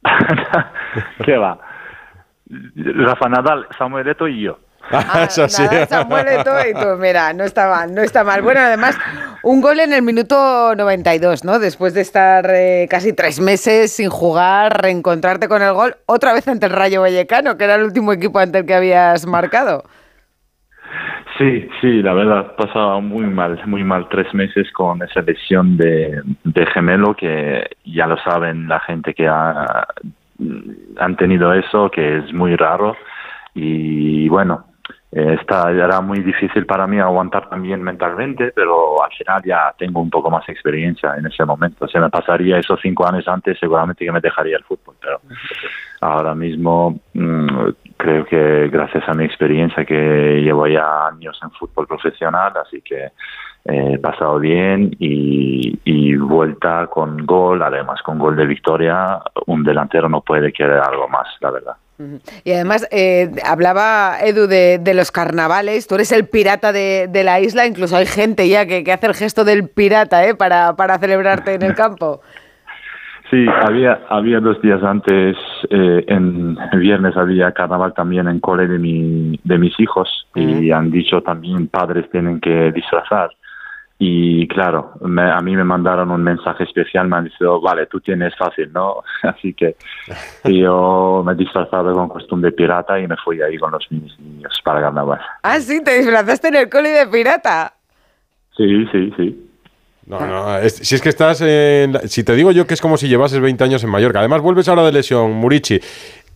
¿Qué 1.26 1.38
va? 1.38 1.58
Rafa 2.76 3.30
Nadal, 3.30 3.68
Samuel 3.78 4.10
Eto'o 4.10 4.28
y 4.28 4.42
yo. 4.42 4.60
Ah, 4.92 5.24
es 5.30 5.38
así. 5.40 5.64
Nada, 5.64 5.86
Samuel 5.88 6.28
Eto'o 6.28 6.70
y 6.70 6.74
tú, 6.74 6.98
mira, 7.00 7.34
no 7.34 7.44
está 7.44 7.70
mal, 7.70 7.94
no 7.94 8.02
está 8.02 8.24
mal. 8.24 8.42
Bueno, 8.42 8.60
además, 8.60 8.98
un 9.44 9.62
gol 9.62 9.80
en 9.80 9.94
el 9.94 10.02
minuto 10.02 10.76
92, 10.76 11.44
¿no? 11.44 11.60
Después 11.60 11.94
de 11.94 12.02
estar 12.02 12.46
eh, 12.50 12.88
casi 12.90 13.14
tres 13.14 13.40
meses 13.40 13.92
sin 13.92 14.10
jugar, 14.10 14.82
reencontrarte 14.82 15.48
con 15.48 15.62
el 15.62 15.74
gol, 15.74 15.96
otra 16.06 16.34
vez 16.34 16.48
ante 16.48 16.66
el 16.66 16.72
Rayo 16.72 17.02
Vallecano, 17.02 17.58
que 17.58 17.64
era 17.64 17.76
el 17.76 17.84
último 17.84 18.14
equipo 18.14 18.40
ante 18.40 18.60
el 18.60 18.66
que 18.66 18.76
habías 18.76 19.26
marcado. 19.26 19.84
Sí, 21.38 21.68
sí, 21.80 22.02
la 22.04 22.14
verdad, 22.14 22.56
pasaba 22.56 23.00
muy 23.00 23.26
mal, 23.26 23.60
muy 23.66 23.84
mal 23.84 24.08
tres 24.10 24.32
meses 24.34 24.72
con 24.74 25.02
esa 25.02 25.22
lesión 25.22 25.78
de, 25.78 26.22
de 26.44 26.66
gemelo 26.68 27.16
que 27.16 27.68
ya 27.86 28.06
lo 28.06 28.18
saben 28.18 28.68
la 28.68 28.80
gente 28.82 29.14
que 29.14 29.28
ha, 29.28 29.88
han 30.98 31.16
tenido 31.16 31.54
eso, 31.54 31.90
que 31.90 32.18
es 32.18 32.34
muy 32.34 32.56
raro. 32.56 32.96
Y 33.54 34.30
bueno, 34.30 34.66
eh, 35.14 35.38
está, 35.42 35.70
era 35.72 36.00
muy 36.00 36.22
difícil 36.22 36.66
para 36.66 36.88
mí 36.88 36.98
aguantar 36.98 37.50
también 37.50 37.84
mentalmente, 37.84 38.54
pero 38.56 39.04
al 39.04 39.12
final 39.12 39.42
ya 39.44 39.74
tengo 39.78 40.00
un 40.00 40.10
poco 40.10 40.30
más 40.30 40.48
experiencia 40.48 41.16
en 41.18 41.26
ese 41.26 41.44
momento. 41.44 41.86
Se 41.90 42.00
me 42.00 42.10
pasaría 42.10 42.58
esos 42.58 42.80
cinco 42.82 43.06
años 43.06 43.28
antes, 43.28 43.60
seguramente 43.60 44.06
que 44.06 44.12
me 44.12 44.22
dejaría 44.22 44.56
el 44.56 44.64
fútbol, 44.64 44.96
pero 45.02 45.20
ahora 46.00 46.34
mismo 46.34 47.02
mm, 47.14 47.70
creo 47.98 48.26
que 48.26 48.70
gracias 48.70 49.04
a 49.10 49.14
mi 49.14 49.26
experiencia 49.26 49.84
que 49.84 50.42
llevo 50.42 50.66
ya 50.68 51.08
años 51.08 51.38
en 51.44 51.52
fútbol 51.52 51.88
profesional, 51.88 52.54
así 52.56 52.82
que 52.82 53.12
eh, 53.66 53.94
he 53.94 54.00
pasado 54.00 54.40
bien 54.40 54.96
y, 54.98 55.78
y 55.84 56.16
vuelta 56.16 56.88
con 56.88 57.26
gol, 57.26 57.62
además 57.62 58.02
con 58.02 58.18
gol 58.18 58.38
de 58.38 58.46
victoria, 58.46 59.20
un 59.48 59.62
delantero 59.64 60.08
no 60.08 60.22
puede 60.22 60.54
querer 60.54 60.80
algo 60.80 61.10
más, 61.10 61.28
la 61.42 61.52
verdad. 61.52 61.76
Y 62.44 62.52
además, 62.52 62.88
eh, 62.92 63.32
hablaba 63.46 64.18
Edu 64.22 64.48
de, 64.48 64.80
de 64.80 64.94
los 64.94 65.12
carnavales, 65.12 65.88
tú 65.88 65.96
eres 65.96 66.12
el 66.12 66.28
pirata 66.28 66.72
de, 66.72 67.08
de 67.10 67.24
la 67.24 67.40
isla, 67.40 67.66
incluso 67.66 67.96
hay 67.96 68.06
gente 68.06 68.48
ya 68.48 68.66
que, 68.66 68.84
que 68.84 68.92
hace 68.92 69.08
el 69.08 69.14
gesto 69.14 69.44
del 69.44 69.68
pirata 69.68 70.26
¿eh? 70.26 70.36
para, 70.36 70.76
para 70.76 70.98
celebrarte 71.00 71.54
en 71.56 71.64
el 71.64 71.76
campo. 71.76 72.22
Sí, 73.32 73.46
había, 73.48 74.02
había 74.10 74.42
dos 74.42 74.62
días 74.62 74.84
antes, 74.84 75.38
eh, 75.70 76.04
en 76.08 76.58
el 76.74 76.80
viernes 76.80 77.16
había 77.16 77.54
carnaval 77.54 77.94
también 77.94 78.28
en 78.28 78.42
cole 78.42 78.68
de, 78.68 78.78
mi, 78.78 79.40
de 79.46 79.58
mis 79.58 79.80
hijos 79.80 80.28
y 80.36 80.70
han 80.72 80.92
dicho 80.92 81.22
también 81.22 81.70
padres 81.70 82.10
tienen 82.12 82.42
que 82.42 82.74
disfrazar. 82.74 83.30
Y 84.04 84.48
claro, 84.48 84.94
me- 85.02 85.30
a 85.32 85.40
mí 85.42 85.56
me 85.56 85.64
mandaron 85.64 86.10
un 86.10 86.24
mensaje 86.24 86.64
especial, 86.64 87.08
me 87.08 87.18
han 87.18 87.26
dicho, 87.26 87.62
vale, 87.62 87.86
tú 87.86 88.00
tienes 88.00 88.36
fácil, 88.36 88.74
¿no? 88.74 89.04
Así 89.22 89.54
que 89.54 89.76
yo 90.46 91.22
me 91.24 91.34
he 91.34 91.36
disfrazado 91.36 91.94
con 91.94 92.10
costumbre 92.10 92.52
pirata 92.52 93.00
y 93.00 93.08
me 93.08 93.16
fui 93.24 93.40
ahí 93.44 93.58
con 93.60 93.72
los 93.72 93.86
mis 93.92 94.20
niños 94.20 94.60
para 94.64 94.82
carnaval. 94.82 95.20
Ah, 95.44 95.60
sí, 95.60 95.84
te 95.84 96.00
disfrazaste 96.00 96.48
en 96.48 96.56
el 96.56 96.70
cole 96.70 96.90
de 96.90 97.06
pirata. 97.08 97.74
Sí, 98.58 98.86
sí, 98.92 99.14
sí. 99.18 99.48
No, 100.08 100.20
no, 100.26 100.58
es- 100.58 100.78
si 100.78 100.96
es 100.96 101.02
que 101.02 101.10
estás 101.10 101.40
en. 101.42 101.94
la- 101.94 102.00
Si 102.02 102.24
te 102.24 102.34
digo 102.34 102.52
yo 102.52 102.66
que 102.66 102.74
es 102.74 102.82
como 102.82 102.98
si 102.98 103.08
llevases 103.08 103.40
20 103.40 103.64
años 103.64 103.84
en 103.84 103.92
Mallorca. 103.92 104.18
Además, 104.18 104.42
vuelves 104.42 104.68
ahora 104.68 104.82
de 104.84 104.92
lesión, 104.92 105.32
Murici. 105.34 105.80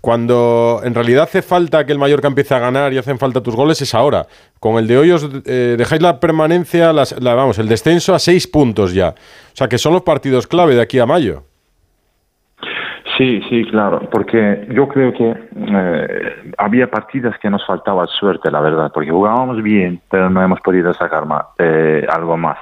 Cuando 0.05 0.81
en 0.83 0.93
realidad 0.93 1.23
hace 1.23 1.41
falta 1.41 1.83
que 1.83 1.91
el 1.91 1.97
Mallorca 1.97 2.27
empiece 2.27 2.53
a 2.53 2.59
ganar 2.59 2.93
y 2.93 2.99
hacen 2.99 3.17
falta 3.17 3.41
tus 3.41 3.55
goles, 3.55 3.81
es 3.81 3.95
ahora. 3.95 4.27
Con 4.59 4.77
el 4.77 4.85
de 4.87 4.99
hoy 4.99 5.09
os 5.09 5.27
eh, 5.47 5.73
dejáis 5.79 5.99
la 5.99 6.19
permanencia, 6.19 6.93
las- 6.93 7.19
la, 7.19 7.33
vamos, 7.33 7.57
el 7.57 7.67
descenso 7.67 8.13
a 8.13 8.19
seis 8.19 8.45
puntos 8.45 8.93
ya. 8.93 9.09
O 9.09 9.55
sea 9.55 9.67
que 9.67 9.79
son 9.79 9.93
los 9.93 10.03
partidos 10.03 10.45
clave 10.45 10.75
de 10.75 10.81
aquí 10.83 10.99
a 10.99 11.07
mayo. 11.07 11.41
Sí, 13.17 13.41
sí, 13.49 13.65
claro, 13.71 14.07
porque 14.11 14.67
yo 14.75 14.87
creo 14.89 15.11
que 15.11 15.27
eh, 15.55 16.51
había 16.59 16.85
partidas 16.91 17.39
que 17.39 17.49
nos 17.49 17.65
faltaba 17.65 18.05
suerte, 18.05 18.51
la 18.51 18.61
verdad, 18.61 18.91
porque 18.93 19.09
jugábamos 19.09 19.63
bien, 19.63 20.01
pero 20.11 20.29
no 20.29 20.39
hemos 20.43 20.59
podido 20.61 20.93
sacar 20.93 21.25
ma- 21.25 21.47
eh, 21.57 22.05
algo 22.09 22.37
más. 22.37 22.59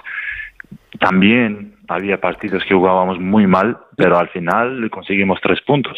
También 0.97 1.75
había 1.89 2.21
partidos 2.21 2.63
que 2.63 2.73
jugábamos 2.73 3.19
muy 3.19 3.47
mal, 3.47 3.77
pero 3.97 4.17
al 4.17 4.29
final 4.29 4.89
conseguimos 4.91 5.39
tres 5.41 5.59
puntos. 5.61 5.97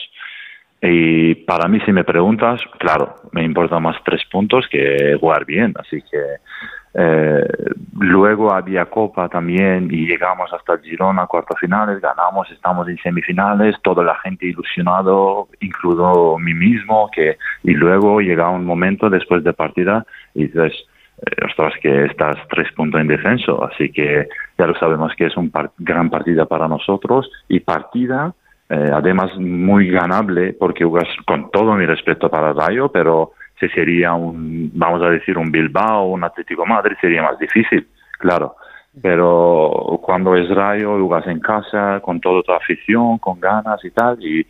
Y 0.81 1.35
para 1.35 1.67
mí, 1.67 1.79
si 1.85 1.91
me 1.91 2.03
preguntas, 2.03 2.61
claro, 2.77 3.15
me 3.31 3.43
importa 3.43 3.79
más 3.79 3.95
tres 4.03 4.21
puntos 4.31 4.67
que 4.69 5.17
jugar 5.19 5.45
bien, 5.45 5.73
así 5.79 6.01
que 6.01 6.19
eh, 6.97 7.43
luego 7.99 8.53
había 8.53 8.85
Copa 8.85 9.27
también 9.27 9.89
y 9.91 10.05
llegamos 10.05 10.51
hasta 10.53 10.73
el 10.73 10.81
Girona, 10.81 11.25
cuartos 11.27 11.59
finales, 11.59 11.99
ganamos, 11.99 12.49
estamos 12.51 12.87
en 12.87 12.97
semifinales, 12.99 13.75
toda 13.81 14.03
la 14.03 14.15
gente 14.19 14.45
ilusionado, 14.45 15.47
incluido 15.59 16.37
mí 16.37 16.53
mismo, 16.53 17.09
que 17.13 17.37
y 17.63 17.71
luego 17.71 18.21
llega 18.21 18.49
un 18.49 18.65
momento 18.65 19.09
después 19.09 19.43
de 19.43 19.53
partida 19.53 20.05
y 20.33 20.43
dices, 20.47 20.73
eh, 21.25 21.45
ostras, 21.45 21.73
que 21.81 22.05
estás 22.05 22.35
tres 22.49 22.71
puntos 22.73 23.01
en 23.01 23.07
descenso, 23.07 23.63
así 23.65 23.89
que 23.91 24.27
ya 24.57 24.67
lo 24.67 24.75
sabemos 24.75 25.13
que 25.15 25.25
es 25.25 25.35
un 25.35 25.49
par- 25.49 25.71
gran 25.79 26.09
partida 26.09 26.45
para 26.45 26.67
nosotros 26.67 27.29
y 27.49 27.59
partida 27.61 28.33
eh, 28.69 28.89
además 28.91 29.31
muy 29.37 29.89
ganable 29.89 30.53
porque 30.53 30.85
con 31.25 31.51
todo 31.51 31.73
mi 31.75 31.85
respeto 31.85 32.29
para 32.29 32.53
Rayo, 32.53 32.89
pero 32.89 33.33
si 33.59 33.69
sería 33.69 34.13
un, 34.13 34.71
vamos 34.73 35.01
a 35.03 35.09
decir, 35.09 35.37
un 35.37 35.51
Bilbao 35.51 36.07
un 36.07 36.23
Atlético 36.23 36.65
Madrid 36.65 36.95
sería 36.99 37.21
más 37.21 37.37
difícil, 37.39 37.87
claro. 38.19 38.55
Pero 39.01 39.99
cuando 40.01 40.35
es 40.35 40.49
Rayo, 40.49 40.97
jugas 40.97 41.27
en 41.27 41.41
casa, 41.41 41.99
con 42.01 42.21
toda 42.21 42.41
tu 42.43 42.53
afición, 42.53 43.17
con 43.17 43.39
ganas 43.39 43.83
y 43.83 43.91
tal, 43.91 44.23
y 44.23 44.47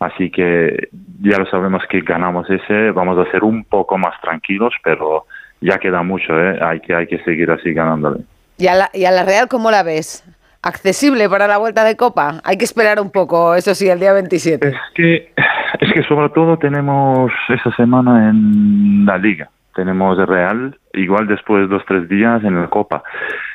así 0.00 0.30
que 0.30 0.88
ya 1.20 1.36
lo 1.38 1.46
sabemos 1.46 1.82
que 1.90 2.00
ganamos 2.00 2.48
ese, 2.48 2.92
vamos 2.92 3.18
a 3.18 3.30
ser 3.32 3.42
un 3.42 3.64
poco 3.64 3.98
más 3.98 4.18
tranquilos, 4.20 4.72
pero 4.84 5.26
ya 5.60 5.78
queda 5.78 6.02
mucho, 6.04 6.32
¿eh? 6.38 6.58
hay, 6.62 6.80
que, 6.80 6.94
hay 6.94 7.06
que 7.08 7.18
seguir 7.24 7.50
así 7.50 7.72
ganándole. 7.72 8.20
¿Y 8.56 8.68
a, 8.68 8.74
la, 8.74 8.90
¿Y 8.94 9.04
a 9.04 9.10
la 9.10 9.24
Real 9.24 9.48
cómo 9.48 9.70
la 9.70 9.82
ves? 9.82 10.24
¿Accesible 10.62 11.28
para 11.28 11.46
la 11.46 11.58
vuelta 11.58 11.84
de 11.84 11.96
Copa? 11.96 12.40
Hay 12.44 12.56
que 12.56 12.64
esperar 12.64 13.00
un 13.00 13.10
poco, 13.10 13.54
eso 13.54 13.74
sí, 13.74 13.88
el 13.88 14.00
día 14.00 14.12
27. 14.12 14.68
Es 14.68 14.74
que, 14.94 15.32
es 15.80 15.92
que 15.92 16.02
sobre 16.02 16.30
todo 16.30 16.58
tenemos 16.58 17.30
esa 17.48 17.74
semana 17.76 18.28
en 18.30 19.06
la 19.06 19.18
liga. 19.18 19.50
Tenemos 19.74 20.18
Real, 20.26 20.76
igual 20.94 21.28
después 21.28 21.62
de 21.62 21.68
dos 21.68 21.84
tres 21.86 22.08
días 22.08 22.42
en 22.42 22.60
la 22.60 22.66
Copa. 22.66 23.04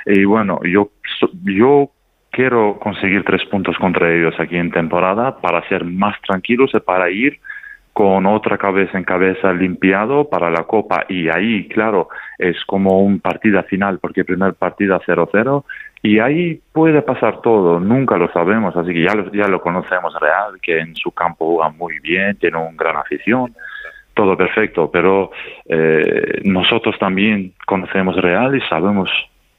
Y 0.06 0.24
bueno, 0.24 0.62
yo, 0.64 0.92
yo 1.44 1.90
quiero 2.32 2.80
conseguir 2.80 3.26
tres 3.26 3.44
puntos 3.46 3.78
contra 3.78 4.10
ellos 4.10 4.34
aquí 4.40 4.56
en 4.56 4.72
temporada 4.72 5.42
para 5.42 5.68
ser 5.68 5.84
más 5.84 6.16
tranquilos 6.22 6.72
y 6.74 6.80
para 6.80 7.10
ir 7.10 7.40
con 7.92 8.26
otra 8.26 8.58
cabeza 8.58 8.98
en 8.98 9.04
cabeza 9.04 9.54
limpiado 9.54 10.30
para 10.30 10.50
la 10.50 10.64
Copa. 10.64 11.06
Y 11.10 11.30
ahí, 11.30 11.68
claro, 11.68 12.08
es 12.38 12.56
como 12.66 13.02
un 13.02 13.20
partida 13.20 13.64
final, 13.64 14.00
porque 14.00 14.26
primer 14.26 14.56
partida 14.56 15.00
0-0 15.06 15.64
y 16.06 16.20
ahí 16.20 16.60
puede 16.74 17.02
pasar 17.02 17.40
todo, 17.42 17.80
nunca 17.80 18.18
lo 18.18 18.30
sabemos, 18.34 18.76
así 18.76 18.94
que 18.94 19.04
ya 19.04 19.16
lo, 19.16 19.32
ya 19.32 19.48
lo 19.48 19.62
conocemos 19.62 20.14
Real, 20.20 20.60
que 20.62 20.80
en 20.80 20.94
su 20.96 21.12
campo 21.12 21.56
juega 21.56 21.70
muy 21.70 22.00
bien, 22.00 22.36
tiene 22.36 22.58
una 22.58 22.76
gran 22.78 22.98
afición, 22.98 23.56
todo 24.14 24.36
perfecto, 24.36 24.92
pero 24.92 25.32
eh, 25.66 26.42
nosotros 26.44 27.00
también 27.00 27.54
conocemos 27.66 28.18
Real 28.18 28.54
y 28.54 28.62
sabemos 28.68 29.10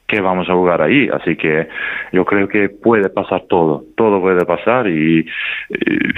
que 0.05 0.21
vamos 0.21 0.47
a 0.47 0.53
jugar 0.53 0.83
ahí, 0.83 1.09
así 1.11 1.35
que 1.35 1.67
yo 2.11 2.23
creo 2.25 2.47
que 2.47 2.69
puede 2.69 3.09
pasar 3.09 3.45
todo, 3.49 3.83
todo 3.97 4.21
puede 4.21 4.45
pasar 4.45 4.87
y 4.87 5.27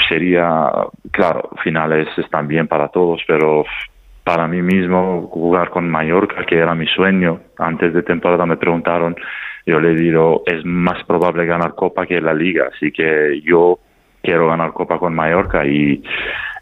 sería, 0.10 0.70
claro, 1.12 1.52
finales 1.64 2.10
están 2.18 2.50
bien 2.50 2.68
para 2.68 2.90
todos, 2.90 3.22
pero 3.26 3.64
para 4.26 4.46
mí 4.46 4.62
mismo 4.62 5.30
jugar 5.32 5.70
con 5.70 5.90
Mallorca, 5.90 6.46
que 6.46 6.58
era 6.58 6.76
mi 6.76 6.86
sueño, 6.86 7.40
antes 7.58 7.94
de 7.94 8.04
temporada 8.04 8.46
me 8.46 8.58
preguntaron, 8.58 9.16
yo 9.68 9.80
le 9.80 9.94
digo, 9.94 10.42
es 10.48 10.66
más 10.66 11.04
probable 11.06 11.46
ganar 11.46 11.76
Copa 11.76 12.08
que 12.08 12.20
la 12.22 12.34
Liga, 12.34 12.70
así 12.74 12.92
que 12.92 13.42
yo 13.44 13.78
quiero 14.24 14.48
ganar 14.48 14.74
Copa 14.74 14.98
con 14.98 15.14
Mallorca 15.14 15.66
y 15.66 16.02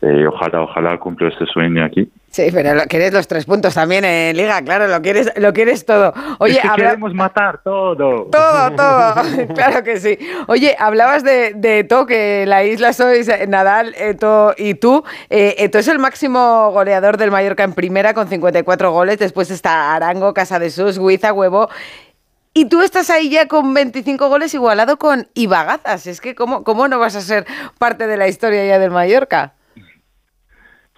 eh, 0.01 0.27
ojalá, 0.27 0.61
ojalá 0.63 0.97
cumplo 0.97 1.27
este 1.29 1.45
sueño 1.45 1.85
aquí. 1.85 2.09
Sí, 2.29 2.49
pero 2.53 2.75
lo, 2.75 2.83
quieres 2.83 3.13
los 3.13 3.27
tres 3.29 3.45
puntos 3.45 3.73
también 3.73 4.03
en 4.03 4.35
Liga, 4.35 4.61
claro, 4.61 4.87
lo 4.89 5.01
quieres, 5.01 5.31
lo 5.37 5.53
quieres 5.53 5.85
todo. 5.85 6.13
Oye, 6.39 6.55
Es 6.55 6.59
que 6.59 6.67
habla- 6.67 6.85
queremos 6.89 7.13
matar 7.13 7.61
todo. 7.63 7.95
Todo, 8.25 8.71
todo, 8.75 9.13
claro 9.55 9.83
que 9.83 9.97
sí. 10.01 10.17
Oye, 10.47 10.75
hablabas 10.77 11.23
de, 11.23 11.53
de 11.55 11.79
Eto, 11.79 12.05
que 12.05 12.43
la 12.45 12.65
isla 12.65 12.91
sois 12.91 13.29
eh, 13.29 13.47
Nadal, 13.47 13.95
Eto 13.97 14.53
y 14.57 14.73
tú. 14.75 15.03
Eh, 15.29 15.55
Eto 15.59 15.79
es 15.79 15.87
el 15.87 15.97
máximo 15.97 16.71
goleador 16.71 17.15
del 17.17 17.31
Mallorca 17.31 17.63
en 17.63 17.73
primera 17.73 18.13
con 18.13 18.27
54 18.27 18.91
goles. 18.91 19.17
Después 19.17 19.49
está 19.49 19.95
Arango, 19.95 20.33
Casa 20.33 20.59
de 20.59 20.71
Sus, 20.71 20.97
Huiza, 20.97 21.31
Huevo. 21.31 21.69
Y 22.57 22.69
tú 22.69 22.81
estás 22.81 23.09
ahí 23.09 23.29
ya 23.29 23.49
con 23.49 23.73
25 23.73 24.29
goles 24.29 24.53
igualado 24.53 24.95
con 24.95 25.27
Ibagazas. 25.33 26.07
Es 26.07 26.21
que, 26.21 26.35
¿cómo, 26.35 26.63
¿cómo 26.63 26.87
no 26.87 26.99
vas 26.99 27.17
a 27.17 27.19
ser 27.19 27.43
parte 27.77 28.07
de 28.07 28.15
la 28.15 28.29
historia 28.29 28.65
ya 28.65 28.79
del 28.79 28.91
Mallorca? 28.91 29.55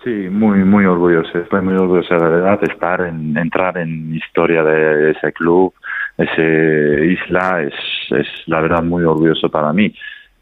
Sí, 0.04 0.30
muy, 0.30 0.60
muy 0.60 0.86
orgulloso. 0.86 1.36
Estoy 1.40 1.62
muy 1.62 1.74
orgulloso 1.74 2.14
de 2.14 2.30
verdad 2.30 2.60
de 2.60 2.72
estar 2.72 3.02
en, 3.02 3.36
entrar 3.36 3.76
en 3.80 4.14
historia 4.14 4.62
de 4.62 5.10
ese 5.10 5.34
club, 5.34 5.74
ese 6.20 7.08
isla. 7.08 7.64
Es, 7.64 7.74
es 8.12 8.28
la 8.46 8.62
verdad 8.62 8.84
muy 8.84 9.04
orgulloso 9.04 9.50
para 9.50 9.74
mí. 9.74 9.92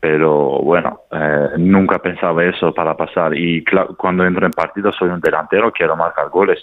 Pero 0.02 0.60
bueno, 0.60 1.04
eh, 1.14 1.52
nunca 1.58 2.00
pensaba 2.00 2.44
eso 2.44 2.74
para 2.74 2.98
pasar. 2.98 3.34
Y 3.38 3.64
cuando 3.96 4.26
entro 4.26 4.46
en 4.46 4.52
partido 4.52 4.92
soy 4.92 5.08
un 5.08 5.22
delantero, 5.22 5.72
quiero 5.72 5.96
marcar 5.96 6.28
goles. 6.28 6.60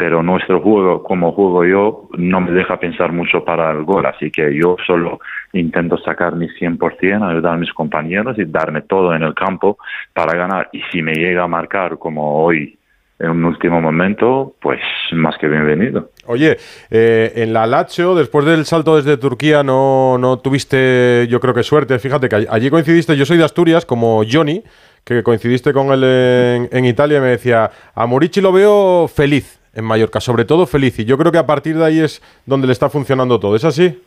Pero 0.00 0.22
nuestro 0.22 0.62
juego, 0.62 1.02
como 1.02 1.32
juego 1.32 1.62
yo, 1.66 2.08
no 2.16 2.40
me 2.40 2.52
deja 2.52 2.80
pensar 2.80 3.12
mucho 3.12 3.44
para 3.44 3.70
el 3.70 3.84
gol. 3.84 4.06
Así 4.06 4.30
que 4.30 4.54
yo 4.58 4.76
solo 4.86 5.20
intento 5.52 5.98
sacar 5.98 6.34
mi 6.36 6.48
100%, 6.48 7.22
ayudar 7.22 7.52
a 7.52 7.58
mis 7.58 7.70
compañeros 7.74 8.38
y 8.38 8.46
darme 8.46 8.80
todo 8.80 9.14
en 9.14 9.22
el 9.22 9.34
campo 9.34 9.76
para 10.14 10.34
ganar. 10.38 10.70
Y 10.72 10.80
si 10.90 11.02
me 11.02 11.12
llega 11.12 11.42
a 11.44 11.48
marcar 11.48 11.98
como 11.98 12.42
hoy 12.42 12.78
en 13.18 13.28
un 13.28 13.44
último 13.44 13.82
momento, 13.82 14.54
pues 14.62 14.80
más 15.12 15.36
que 15.36 15.48
bienvenido. 15.48 16.08
Oye, 16.24 16.56
eh, 16.90 17.32
en 17.36 17.52
la 17.52 17.66
Lazio, 17.66 18.14
después 18.14 18.46
del 18.46 18.64
salto 18.64 18.96
desde 18.96 19.18
Turquía, 19.18 19.62
no, 19.62 20.16
no 20.16 20.38
tuviste, 20.38 21.26
yo 21.28 21.40
creo 21.40 21.52
que 21.52 21.62
suerte. 21.62 21.98
Fíjate 21.98 22.30
que 22.30 22.36
all- 22.36 22.48
allí 22.50 22.70
coincidiste, 22.70 23.18
yo 23.18 23.26
soy 23.26 23.36
de 23.36 23.44
Asturias, 23.44 23.84
como 23.84 24.22
Johnny, 24.26 24.62
que 25.04 25.22
coincidiste 25.22 25.74
con 25.74 25.92
él 25.92 26.68
en, 26.72 26.84
Italia, 26.86 27.20
me 27.20 27.26
decía, 27.28 27.70
a 27.94 28.06
Morici 28.06 28.40
lo 28.40 28.52
veo 28.52 29.06
feliz 29.06 29.59
en 29.74 29.84
Mallorca, 29.84 30.20
sobre 30.20 30.44
todo 30.44 30.66
feliz. 30.66 30.98
Y 30.98 31.04
yo 31.04 31.16
creo 31.18 31.32
que 31.32 31.38
a 31.38 31.46
partir 31.46 31.76
de 31.76 31.84
ahí 31.84 32.00
es 32.00 32.22
donde 32.46 32.66
le 32.66 32.72
está 32.72 32.88
funcionando 32.88 33.38
todo. 33.38 33.56
¿Es 33.56 33.64
así? 33.64 34.02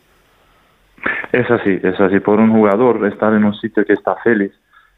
Es 1.32 1.50
así, 1.50 1.80
es 1.82 1.98
así. 2.00 2.20
Por 2.20 2.38
un 2.38 2.52
jugador 2.52 3.06
estar 3.06 3.32
en 3.34 3.44
un 3.44 3.54
sitio 3.54 3.84
que 3.84 3.94
está 3.94 4.16
feliz 4.22 4.52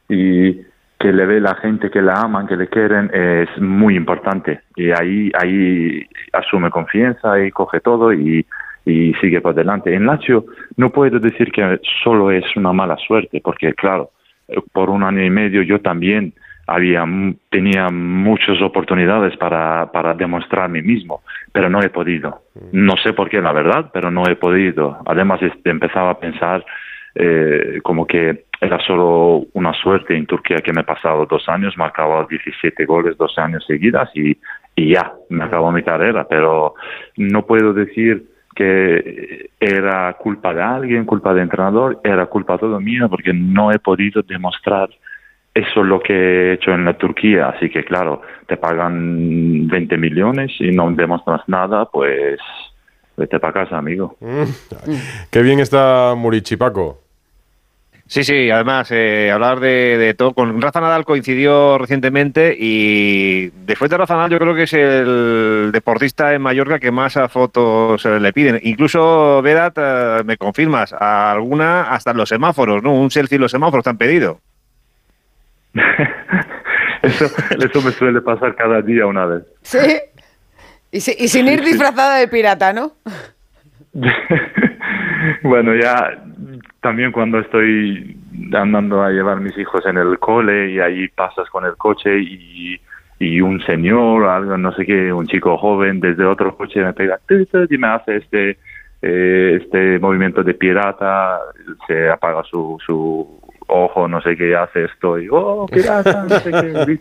y 0.08 0.54
que 0.98 1.12
le 1.12 1.26
ve 1.26 1.40
la 1.40 1.54
gente 1.56 1.90
que 1.90 2.02
la 2.02 2.20
aman, 2.20 2.46
que 2.46 2.56
le 2.56 2.68
quieren, 2.68 3.10
es 3.12 3.48
muy 3.60 3.96
importante. 3.96 4.60
Y 4.76 4.90
ahí, 4.90 5.30
ahí 5.38 6.06
asume 6.32 6.70
confianza 6.70 7.40
y 7.40 7.50
coge 7.50 7.80
todo 7.80 8.12
y, 8.12 8.46
y 8.84 9.14
sigue 9.14 9.40
por 9.40 9.54
delante. 9.54 9.94
En 9.94 10.06
Lazio 10.06 10.46
no 10.76 10.90
puedo 10.90 11.18
decir 11.18 11.52
que 11.52 11.80
solo 12.02 12.30
es 12.30 12.44
una 12.56 12.72
mala 12.72 12.96
suerte, 12.96 13.40
porque 13.42 13.74
claro, 13.74 14.10
por 14.72 14.90
un 14.90 15.02
año 15.02 15.22
y 15.22 15.30
medio 15.30 15.62
yo 15.62 15.80
también 15.80 16.32
había 16.66 17.04
tenía 17.50 17.88
muchas 17.90 18.60
oportunidades 18.60 19.36
para, 19.36 19.90
para 19.92 20.14
demostrar 20.14 20.68
mí 20.68 20.82
mismo, 20.82 21.22
pero 21.52 21.70
no 21.70 21.80
he 21.80 21.88
podido. 21.88 22.42
No 22.72 22.96
sé 22.96 23.12
por 23.12 23.28
qué, 23.28 23.40
la 23.40 23.52
verdad, 23.52 23.90
pero 23.92 24.10
no 24.10 24.26
he 24.28 24.36
podido. 24.36 24.98
Además, 25.06 25.40
este, 25.42 25.70
empezaba 25.70 26.10
a 26.10 26.18
pensar 26.18 26.64
eh, 27.14 27.80
como 27.82 28.06
que 28.06 28.44
era 28.60 28.78
solo 28.80 29.46
una 29.52 29.72
suerte 29.74 30.16
en 30.16 30.26
Turquía 30.26 30.58
que 30.58 30.72
me 30.72 30.80
he 30.80 30.84
pasado 30.84 31.26
dos 31.26 31.48
años, 31.48 31.76
marcaba 31.76 32.26
17 32.28 32.84
goles 32.84 33.16
dos 33.16 33.38
años 33.38 33.64
seguidas 33.66 34.10
y, 34.14 34.36
y 34.74 34.92
ya, 34.94 35.12
me 35.30 35.44
acabó 35.44 35.70
mi 35.72 35.82
carrera, 35.82 36.26
pero 36.28 36.74
no 37.16 37.46
puedo 37.46 37.72
decir 37.72 38.26
que 38.54 39.50
era 39.60 40.14
culpa 40.14 40.54
de 40.54 40.62
alguien, 40.62 41.04
culpa 41.04 41.34
del 41.34 41.44
entrenador, 41.44 42.00
era 42.02 42.26
culpa 42.26 42.56
todo 42.58 42.80
mío 42.80 43.08
porque 43.08 43.32
no 43.32 43.70
he 43.70 43.78
podido 43.78 44.22
demostrar 44.22 44.88
eso 45.56 45.80
es 45.80 45.86
lo 45.86 46.00
que 46.00 46.12
he 46.12 46.52
hecho 46.52 46.72
en 46.72 46.84
la 46.84 46.98
Turquía, 46.98 47.48
así 47.48 47.70
que 47.70 47.82
claro, 47.82 48.20
te 48.46 48.58
pagan 48.58 49.66
20 49.66 49.96
millones 49.96 50.52
y 50.58 50.70
no 50.70 50.90
demuestras 50.90 51.40
nada, 51.46 51.86
pues 51.86 52.38
vete 53.16 53.40
para 53.40 53.54
casa, 53.54 53.78
amigo. 53.78 54.16
Qué 55.30 55.42
bien 55.42 55.60
está 55.60 56.14
Murici, 56.14 56.56
Paco. 56.56 57.00
Sí, 58.08 58.22
sí, 58.22 58.50
además, 58.50 58.90
eh, 58.92 59.32
hablar 59.32 59.58
de, 59.58 59.96
de, 59.98 60.14
todo. 60.14 60.32
Con 60.32 60.60
Rafa 60.60 60.80
Nadal 60.80 61.06
coincidió 61.06 61.78
recientemente 61.78 62.54
y 62.56 63.48
después 63.64 63.90
de 63.90 63.96
Rafa 63.96 64.14
Nadal 64.14 64.30
yo 64.30 64.38
creo 64.38 64.54
que 64.54 64.64
es 64.64 64.72
el 64.74 65.70
deportista 65.72 66.34
en 66.34 66.42
Mallorca 66.42 66.78
que 66.78 66.92
más 66.92 67.16
a 67.16 67.28
fotos 67.28 68.04
le 68.04 68.32
piden. 68.34 68.60
Incluso, 68.62 69.40
Vedat, 69.42 69.78
eh, 69.78 70.22
me 70.24 70.36
confirmas, 70.36 70.92
alguna 70.92 71.90
hasta 71.94 72.12
los 72.12 72.28
semáforos, 72.28 72.82
¿no? 72.82 72.92
Un 72.92 73.10
selfie 73.10 73.36
en 73.36 73.42
los 73.42 73.50
semáforos 73.50 73.82
te 73.82 73.90
han 73.90 73.98
pedido. 73.98 74.40
eso, 77.02 77.26
eso 77.58 77.82
me 77.82 77.90
suele 77.92 78.20
pasar 78.20 78.54
cada 78.54 78.82
día 78.82 79.06
una 79.06 79.26
vez. 79.26 79.44
Sí. 79.62 79.78
Y, 80.90 81.00
si, 81.00 81.12
y 81.18 81.28
sin 81.28 81.48
ir 81.48 81.62
disfrazada 81.62 82.18
de 82.18 82.28
pirata, 82.28 82.72
¿no? 82.72 82.92
bueno, 85.42 85.74
ya 85.74 86.22
también 86.80 87.12
cuando 87.12 87.38
estoy 87.40 88.16
andando 88.52 89.02
a 89.02 89.10
llevar 89.10 89.40
mis 89.40 89.56
hijos 89.58 89.84
en 89.86 89.96
el 89.96 90.18
cole 90.18 90.70
y 90.70 90.80
ahí 90.80 91.08
pasas 91.08 91.48
con 91.50 91.64
el 91.64 91.76
coche 91.76 92.18
y, 92.18 92.80
y 93.18 93.40
un 93.40 93.60
señor, 93.64 94.28
algo, 94.28 94.56
no 94.56 94.72
sé 94.72 94.86
qué, 94.86 95.12
un 95.12 95.26
chico 95.26 95.56
joven 95.58 96.00
desde 96.00 96.24
otro 96.24 96.56
coche 96.56 96.80
me 96.80 96.92
pega 96.92 97.18
y 97.70 97.78
me 97.78 97.88
hace 97.88 98.16
este 98.16 98.58
eh, 99.02 99.58
este 99.62 99.98
movimiento 99.98 100.42
de 100.42 100.54
pirata, 100.54 101.38
se 101.86 102.08
apaga 102.08 102.42
su, 102.44 102.78
su 102.84 103.40
ojo, 103.66 104.08
no 104.08 104.20
sé 104.22 104.36
qué 104.36 104.56
hace 104.56 104.84
esto, 104.84 105.18
y 105.18 105.28
oh, 105.30 105.66
pirata, 105.66 106.24
no 106.28 106.38
sé 106.40 106.50
qué. 106.50 106.98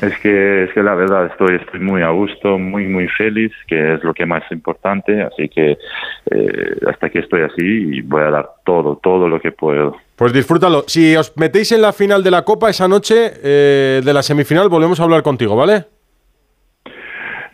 Es 0.00 0.18
que, 0.18 0.64
es 0.64 0.72
que 0.72 0.82
la 0.82 0.94
verdad 0.94 1.26
estoy, 1.26 1.56
estoy 1.56 1.80
muy 1.80 2.02
a 2.02 2.10
gusto, 2.10 2.58
muy, 2.58 2.86
muy 2.86 3.08
feliz, 3.08 3.52
que 3.66 3.94
es 3.94 4.04
lo 4.04 4.12
que 4.12 4.26
más 4.26 4.42
importante, 4.50 5.22
así 5.22 5.48
que 5.48 5.78
eh, 6.30 6.76
hasta 6.86 7.08
que 7.08 7.20
estoy 7.20 7.42
así 7.42 7.62
y 7.62 8.00
voy 8.02 8.22
a 8.22 8.30
dar 8.30 8.50
todo, 8.64 8.96
todo 9.02 9.28
lo 9.28 9.40
que 9.40 9.52
puedo. 9.52 9.96
Pues 10.16 10.32
disfrútalo. 10.32 10.84
Si 10.86 11.16
os 11.16 11.32
metéis 11.36 11.72
en 11.72 11.82
la 11.82 11.92
final 11.92 12.22
de 12.22 12.30
la 12.30 12.42
Copa 12.42 12.70
esa 12.70 12.88
noche, 12.88 13.32
eh, 13.42 14.02
de 14.04 14.12
la 14.12 14.22
semifinal, 14.22 14.68
volvemos 14.68 15.00
a 15.00 15.04
hablar 15.04 15.22
contigo, 15.22 15.56
¿vale? 15.56 15.95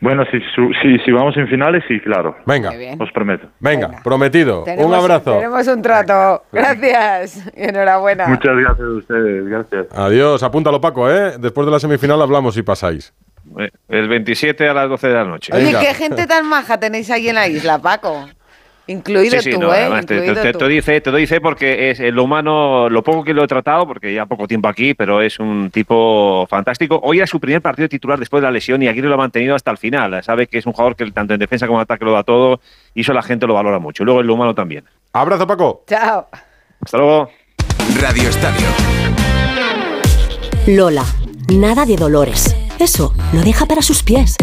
Bueno, 0.02 0.24
si, 0.32 0.40
si, 0.82 0.98
si 0.98 1.12
vamos 1.12 1.36
en 1.36 1.46
finales, 1.46 1.84
sí, 1.86 2.00
claro. 2.00 2.36
Venga, 2.44 2.72
os 2.98 3.12
prometo. 3.12 3.46
Venga, 3.60 3.86
Venga. 3.86 4.02
prometido. 4.02 4.64
Tenemos, 4.64 4.86
un 4.86 4.94
abrazo. 4.94 5.34
Tenemos 5.36 5.68
un 5.68 5.80
trato. 5.80 6.42
Gracias 6.50 7.46
y 7.56 7.62
enhorabuena. 7.62 8.26
Muchas 8.26 8.56
gracias 8.56 8.80
a 8.80 8.90
ustedes, 8.90 9.46
gracias. 9.46 9.86
Adiós, 9.92 10.42
apúntalo 10.42 10.80
Paco, 10.80 11.08
¿eh? 11.08 11.34
Después 11.38 11.66
de 11.66 11.70
la 11.70 11.78
semifinal 11.78 12.20
hablamos 12.20 12.56
si 12.56 12.62
pasáis. 12.64 13.14
El 13.88 14.08
27 14.08 14.68
a 14.68 14.74
las 14.74 14.88
12 14.88 15.06
de 15.06 15.14
la 15.14 15.24
noche. 15.24 15.52
Oye, 15.54 15.72
qué 15.80 15.94
gente 15.94 16.26
tan 16.26 16.48
maja 16.48 16.80
tenéis 16.80 17.08
ahí 17.08 17.28
en 17.28 17.36
la 17.36 17.46
isla, 17.46 17.78
Paco. 17.78 18.28
Incluido 18.86 19.40
sí, 19.40 19.42
sí, 19.42 19.50
tú, 19.52 19.60
no, 19.60 19.72
¿eh? 19.72 19.88
te, 20.04 20.34
te, 20.34 20.52
tú. 20.52 20.58
doy 20.58 20.80
fe, 20.80 21.00
te 21.00 21.12
doy 21.12 21.26
fe 21.26 21.40
porque 21.40 21.90
es 21.90 22.00
lo 22.00 22.24
humano, 22.24 22.88
lo 22.88 23.02
poco 23.04 23.22
que 23.22 23.32
lo 23.32 23.44
he 23.44 23.46
tratado, 23.46 23.86
porque 23.86 24.12
ya 24.12 24.26
poco 24.26 24.48
tiempo 24.48 24.68
aquí, 24.68 24.94
pero 24.94 25.22
es 25.22 25.38
un 25.38 25.70
tipo 25.70 26.46
fantástico. 26.50 27.00
Hoy 27.02 27.18
era 27.18 27.26
su 27.28 27.38
primer 27.38 27.62
partido 27.62 27.88
titular 27.88 28.18
después 28.18 28.40
de 28.40 28.46
la 28.48 28.50
lesión 28.50 28.82
y 28.82 28.88
aquí 28.88 29.00
lo 29.00 29.14
ha 29.14 29.16
mantenido 29.16 29.54
hasta 29.54 29.70
el 29.70 29.78
final. 29.78 30.22
Sabe 30.24 30.48
que 30.48 30.58
es 30.58 30.66
un 30.66 30.72
jugador 30.72 30.96
que 30.96 31.08
tanto 31.12 31.32
en 31.32 31.40
defensa 31.40 31.66
como 31.66 31.78
en 31.78 31.82
ataque 31.82 32.04
lo 32.04 32.12
da 32.12 32.24
todo 32.24 32.60
y 32.92 33.02
eso 33.02 33.12
la 33.12 33.22
gente 33.22 33.46
lo 33.46 33.54
valora 33.54 33.78
mucho. 33.78 34.02
Y 34.02 34.06
luego 34.06 34.20
en 34.20 34.26
lo 34.26 34.34
humano 34.34 34.54
también. 34.54 34.84
Abrazo, 35.12 35.46
Paco. 35.46 35.84
Chao. 35.86 36.26
Hasta 36.80 36.98
luego. 36.98 37.30
Radio 38.00 38.28
Estadio. 38.28 38.66
Lola, 40.66 41.04
nada 41.52 41.84
de 41.84 41.96
dolores. 41.96 42.56
Eso 42.82 43.14
lo 43.32 43.42
deja 43.42 43.64
para 43.64 43.80
sus 43.80 44.02
pies, 44.02 44.34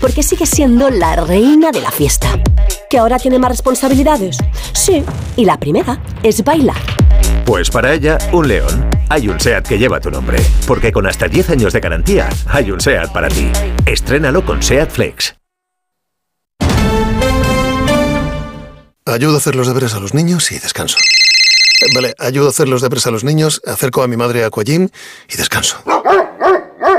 porque 0.00 0.22
sigue 0.22 0.46
siendo 0.46 0.88
la 0.88 1.16
reina 1.16 1.72
de 1.72 1.80
la 1.80 1.90
fiesta. 1.90 2.40
¿Que 2.88 2.96
ahora 2.96 3.18
tiene 3.18 3.40
más 3.40 3.50
responsabilidades? 3.50 4.38
Sí, 4.72 5.02
y 5.34 5.44
la 5.44 5.58
primera 5.58 6.00
es 6.22 6.44
bailar. 6.44 6.80
Pues 7.44 7.70
para 7.70 7.92
ella, 7.92 8.16
un 8.30 8.46
león. 8.46 8.88
Hay 9.08 9.28
un 9.28 9.40
SEAT 9.40 9.66
que 9.66 9.78
lleva 9.80 9.98
tu 9.98 10.12
nombre, 10.12 10.38
porque 10.64 10.92
con 10.92 11.08
hasta 11.08 11.26
10 11.26 11.50
años 11.50 11.72
de 11.72 11.80
garantía, 11.80 12.28
hay 12.46 12.70
un 12.70 12.80
SEAT 12.80 13.10
para 13.12 13.28
ti. 13.28 13.50
Estrénalo 13.84 14.46
con 14.46 14.62
SEAT 14.62 14.92
Flex. 14.92 15.34
Ayudo 19.06 19.34
a 19.34 19.38
hacer 19.38 19.56
los 19.56 19.66
deberes 19.66 19.94
a 19.94 19.98
los 19.98 20.14
niños 20.14 20.52
y 20.52 20.60
descanso. 20.60 20.98
Vale, 21.96 22.14
ayudo 22.20 22.46
a 22.46 22.50
hacer 22.50 22.68
los 22.68 22.80
deberes 22.80 23.08
a 23.08 23.10
los 23.10 23.24
niños, 23.24 23.60
acerco 23.66 24.04
a 24.04 24.06
mi 24.06 24.16
madre 24.16 24.44
a 24.44 24.46
Aquagym 24.46 24.88
y 25.28 25.36
descanso. 25.36 25.82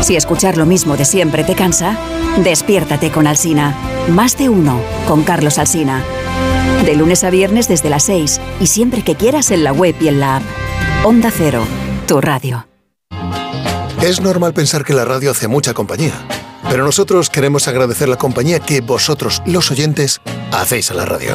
Si 0.00 0.16
escuchar 0.16 0.56
lo 0.56 0.64
mismo 0.64 0.96
de 0.96 1.04
siempre 1.04 1.44
te 1.44 1.54
cansa, 1.54 1.98
despiértate 2.42 3.10
con 3.10 3.26
Alsina. 3.26 3.76
Más 4.08 4.38
de 4.38 4.48
uno 4.48 4.80
con 5.06 5.22
Carlos 5.22 5.58
Alsina. 5.58 6.02
De 6.84 6.94
lunes 6.94 7.24
a 7.24 7.30
viernes 7.30 7.68
desde 7.68 7.90
las 7.90 8.04
6 8.04 8.40
y 8.60 8.66
siempre 8.68 9.02
que 9.02 9.16
quieras 9.16 9.50
en 9.50 9.64
la 9.64 9.72
web 9.72 9.94
y 10.00 10.08
en 10.08 10.20
la 10.20 10.36
app. 10.36 10.42
Onda 11.04 11.30
Cero, 11.36 11.64
tu 12.06 12.20
radio. 12.20 12.66
Es 14.00 14.20
normal 14.20 14.54
pensar 14.54 14.84
que 14.84 14.94
la 14.94 15.04
radio 15.04 15.32
hace 15.32 15.48
mucha 15.48 15.74
compañía, 15.74 16.14
pero 16.70 16.84
nosotros 16.84 17.30
queremos 17.30 17.66
agradecer 17.66 18.08
la 18.08 18.16
compañía 18.16 18.60
que 18.60 18.80
vosotros, 18.80 19.42
los 19.44 19.70
oyentes, 19.72 20.20
hacéis 20.52 20.90
a 20.92 20.94
la 20.94 21.04
radio. 21.04 21.34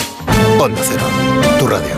Onda 0.61 0.83
Cero, 0.85 1.01
tu 1.57 1.65
radio. 1.65 1.89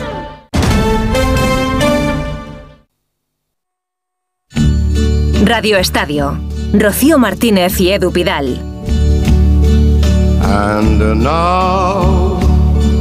Radio 5.43 5.77
Estadio. 5.77 6.39
Rocío 6.71 7.19
Martínez 7.19 7.77
y 7.81 7.91
Edu 7.91 8.13
Pidal. 8.13 8.57
And 10.43 11.21
now 11.21 12.39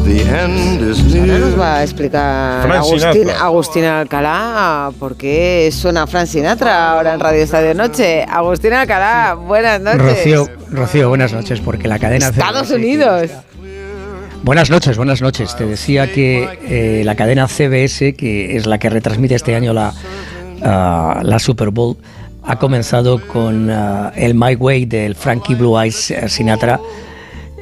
the 0.04 0.22
end 0.22 0.82
is 0.82 0.98
Ahora 1.14 1.38
nos 1.38 1.56
va 1.56 1.76
a 1.76 1.82
explicar 1.84 2.68
Agustín. 2.68 3.30
Agustín 3.30 3.84
Alcalá 3.84 4.90
por 4.98 5.16
qué 5.16 5.70
suena 5.72 6.08
Fran 6.08 6.26
Sinatra 6.26 6.90
ahora 6.90 7.14
en 7.14 7.20
Radio 7.20 7.40
Estadio 7.40 7.72
Noche. 7.74 8.24
Agustín 8.28 8.72
Alcalá, 8.72 9.34
buenas 9.34 9.80
noches. 9.80 10.02
Rocío, 10.02 10.48
Rocío, 10.72 11.08
buenas 11.08 11.32
noches, 11.32 11.60
porque 11.60 11.86
la 11.86 12.00
cadena... 12.00 12.30
Estados 12.30 12.72
Unidos. 12.72 13.30
Buenas 14.44 14.70
noches, 14.70 14.96
buenas 14.96 15.22
noches. 15.22 15.54
Te 15.54 15.64
decía 15.64 16.12
que 16.12 16.58
eh, 16.64 17.04
la 17.04 17.14
cadena 17.14 17.46
CBS, 17.46 18.14
que 18.14 18.56
es 18.56 18.66
la 18.66 18.78
que 18.78 18.90
retransmite 18.90 19.36
este 19.36 19.54
año 19.54 19.72
la, 19.72 19.94
ah, 20.62 21.20
la 21.22 21.38
Super 21.38 21.70
Bowl, 21.70 21.96
ha 22.42 22.58
comenzado 22.58 23.24
con 23.28 23.70
ah, 23.70 24.12
el 24.16 24.34
My 24.34 24.56
Way 24.56 24.86
del 24.86 25.14
Frankie 25.14 25.54
Blue 25.54 25.80
Eyes 25.80 26.10
eh, 26.10 26.28
Sinatra 26.28 26.80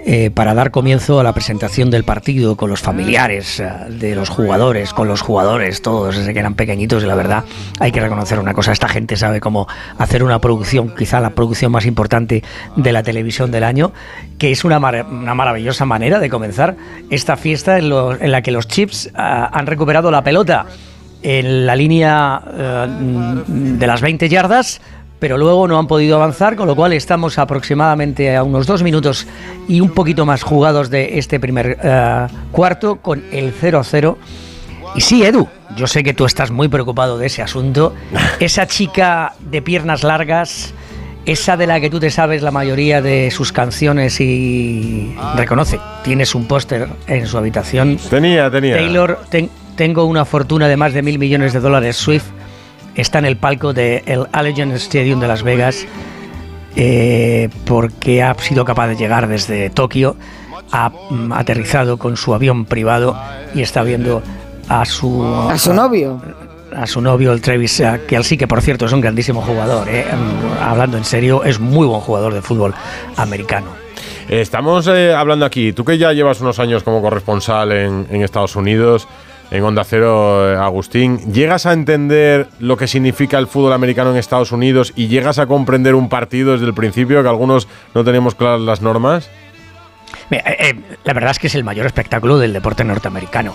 eh, 0.06 0.30
para 0.30 0.54
dar 0.54 0.70
comienzo 0.70 1.20
a 1.20 1.22
la 1.22 1.32
presentación 1.32 1.90
del 1.90 2.04
partido 2.04 2.56
con 2.56 2.70
los 2.70 2.80
familiares 2.80 3.60
ah, 3.60 3.86
de 3.88 4.14
los 4.14 4.28
jugadores, 4.28 4.94
con 4.94 5.08
los 5.08 5.20
jugadores, 5.20 5.82
todos 5.82 6.16
desde 6.16 6.32
que 6.32 6.38
eran 6.38 6.54
pequeñitos. 6.54 7.02
Y 7.02 7.06
la 7.06 7.14
verdad, 7.14 7.44
hay 7.78 7.92
que 7.92 8.00
reconocer 8.00 8.38
una 8.38 8.54
cosa: 8.54 8.72
esta 8.72 8.88
gente 8.88 9.16
sabe 9.16 9.40
cómo 9.40 9.66
hacer 9.98 10.22
una 10.22 10.38
producción, 10.40 10.94
quizá 10.96 11.20
la 11.20 11.30
producción 11.30 11.72
más 11.72 11.86
importante 11.86 12.42
de 12.76 12.92
la 12.92 13.02
televisión 13.02 13.50
del 13.50 13.64
año, 13.64 13.92
que 14.38 14.50
es 14.50 14.64
una, 14.64 14.78
una 14.78 15.34
maravillosa 15.34 15.84
manera 15.84 16.18
de 16.18 16.30
comenzar 16.30 16.76
esta 17.10 17.36
fiesta 17.36 17.78
en, 17.78 17.92
en 18.20 18.32
la 18.32 18.42
que 18.42 18.50
los 18.50 18.68
Chips 18.68 19.10
ah, 19.14 19.50
han 19.52 19.66
recuperado 19.66 20.10
la 20.10 20.24
pelota 20.24 20.66
en 21.22 21.66
la 21.66 21.76
línea 21.76 22.42
eh, 22.52 22.86
de 23.46 23.86
las 23.86 24.00
20 24.00 24.28
yardas, 24.28 24.80
pero 25.20 25.38
luego 25.38 25.68
no 25.68 25.78
han 25.78 25.86
podido 25.86 26.16
avanzar, 26.16 26.56
con 26.56 26.66
lo 26.66 26.74
cual 26.74 26.92
estamos 26.92 27.38
aproximadamente 27.38 28.34
a 28.34 28.42
unos 28.42 28.66
dos 28.66 28.82
minutos 28.82 29.26
y 29.68 29.80
un 29.80 29.90
poquito 29.90 30.26
más 30.26 30.42
jugados 30.42 30.90
de 30.90 31.18
este 31.18 31.38
primer 31.38 31.78
eh, 31.82 32.26
cuarto 32.50 32.96
con 32.96 33.22
el 33.30 33.52
0-0. 33.54 34.16
Y 34.96 35.00
sí, 35.02 35.22
Edu, 35.22 35.46
yo 35.76 35.86
sé 35.86 36.02
que 36.02 36.14
tú 36.14 36.24
estás 36.24 36.50
muy 36.50 36.66
preocupado 36.66 37.16
de 37.18 37.26
ese 37.26 37.42
asunto. 37.42 37.94
Esa 38.40 38.66
chica 38.66 39.34
de 39.38 39.62
piernas 39.62 40.02
largas, 40.02 40.74
esa 41.26 41.56
de 41.58 41.66
la 41.66 41.80
que 41.80 41.90
tú 41.90 42.00
te 42.00 42.10
sabes 42.10 42.40
la 42.42 42.50
mayoría 42.50 43.02
de 43.02 43.30
sus 43.30 43.52
canciones 43.52 44.20
y 44.20 45.14
reconoce, 45.36 45.78
tienes 46.02 46.34
un 46.34 46.46
póster 46.46 46.88
en 47.06 47.26
su 47.26 47.36
habitación. 47.38 47.98
Tenía, 48.08 48.50
tenía. 48.50 48.74
Taylor, 48.76 49.20
ten- 49.28 49.50
tengo 49.76 50.06
una 50.06 50.24
fortuna 50.24 50.66
de 50.66 50.76
más 50.78 50.92
de 50.94 51.02
mil 51.02 51.18
millones 51.18 51.52
de 51.52 51.60
dólares. 51.60 51.96
Swift 51.96 52.24
está 53.00 53.18
en 53.18 53.24
el 53.26 53.36
palco 53.36 53.72
del 53.72 54.26
Allegiant 54.32 54.72
Stadium 54.74 55.20
de 55.20 55.28
Las 55.28 55.42
Vegas 55.42 55.86
eh, 56.76 57.48
porque 57.66 58.22
ha 58.22 58.34
sido 58.34 58.64
capaz 58.64 58.88
de 58.88 58.96
llegar 58.96 59.26
desde 59.26 59.70
Tokio, 59.70 60.16
ha 60.70 60.90
mm, 61.10 61.32
aterrizado 61.32 61.98
con 61.98 62.16
su 62.16 62.32
avión 62.34 62.64
privado 62.64 63.16
y 63.54 63.62
está 63.62 63.82
viendo 63.82 64.22
a 64.68 64.84
su 64.84 65.24
A 65.50 65.58
su 65.58 65.72
novio. 65.74 66.20
a 66.76 66.86
su 66.86 67.00
novio, 67.00 67.32
el 67.32 67.40
Travis 67.40 67.80
eh, 67.80 68.00
Kelce, 68.06 68.38
que 68.38 68.46
por 68.46 68.62
cierto 68.62 68.86
es 68.86 68.92
un 68.92 69.00
grandísimo 69.00 69.42
jugador. 69.42 69.88
eh. 69.88 70.06
Mm, 70.12 70.62
Hablando 70.62 70.96
en 70.96 71.04
serio, 71.04 71.42
es 71.44 71.58
muy 71.58 71.86
buen 71.86 72.00
jugador 72.00 72.32
de 72.34 72.42
fútbol 72.42 72.72
americano. 73.16 73.66
Estamos 74.28 74.86
eh, 74.86 75.12
hablando 75.12 75.44
aquí, 75.44 75.72
tú 75.72 75.84
que 75.84 75.98
ya 75.98 76.12
llevas 76.12 76.40
unos 76.40 76.60
años 76.60 76.84
como 76.84 77.02
corresponsal 77.02 77.72
en, 77.72 78.06
en 78.10 78.22
Estados 78.22 78.54
Unidos, 78.54 79.08
en 79.50 79.64
Onda 79.64 79.84
Cero, 79.84 80.52
eh, 80.52 80.56
Agustín, 80.56 81.32
¿llegas 81.32 81.66
a 81.66 81.72
entender 81.72 82.48
lo 82.60 82.76
que 82.76 82.86
significa 82.86 83.38
el 83.38 83.46
fútbol 83.46 83.72
americano 83.72 84.10
en 84.10 84.16
Estados 84.16 84.52
Unidos 84.52 84.92
y 84.94 85.08
llegas 85.08 85.38
a 85.38 85.46
comprender 85.46 85.94
un 85.94 86.08
partido 86.08 86.52
desde 86.52 86.66
el 86.66 86.74
principio, 86.74 87.22
que 87.22 87.28
algunos 87.28 87.66
no 87.94 88.04
tenemos 88.04 88.34
claras 88.34 88.60
las 88.60 88.80
normas? 88.80 89.28
Eh, 90.30 90.42
eh, 90.46 90.80
la 91.04 91.12
verdad 91.12 91.32
es 91.32 91.38
que 91.38 91.48
es 91.48 91.54
el 91.56 91.64
mayor 91.64 91.86
espectáculo 91.86 92.38
del 92.38 92.52
deporte 92.52 92.84
norteamericano. 92.84 93.54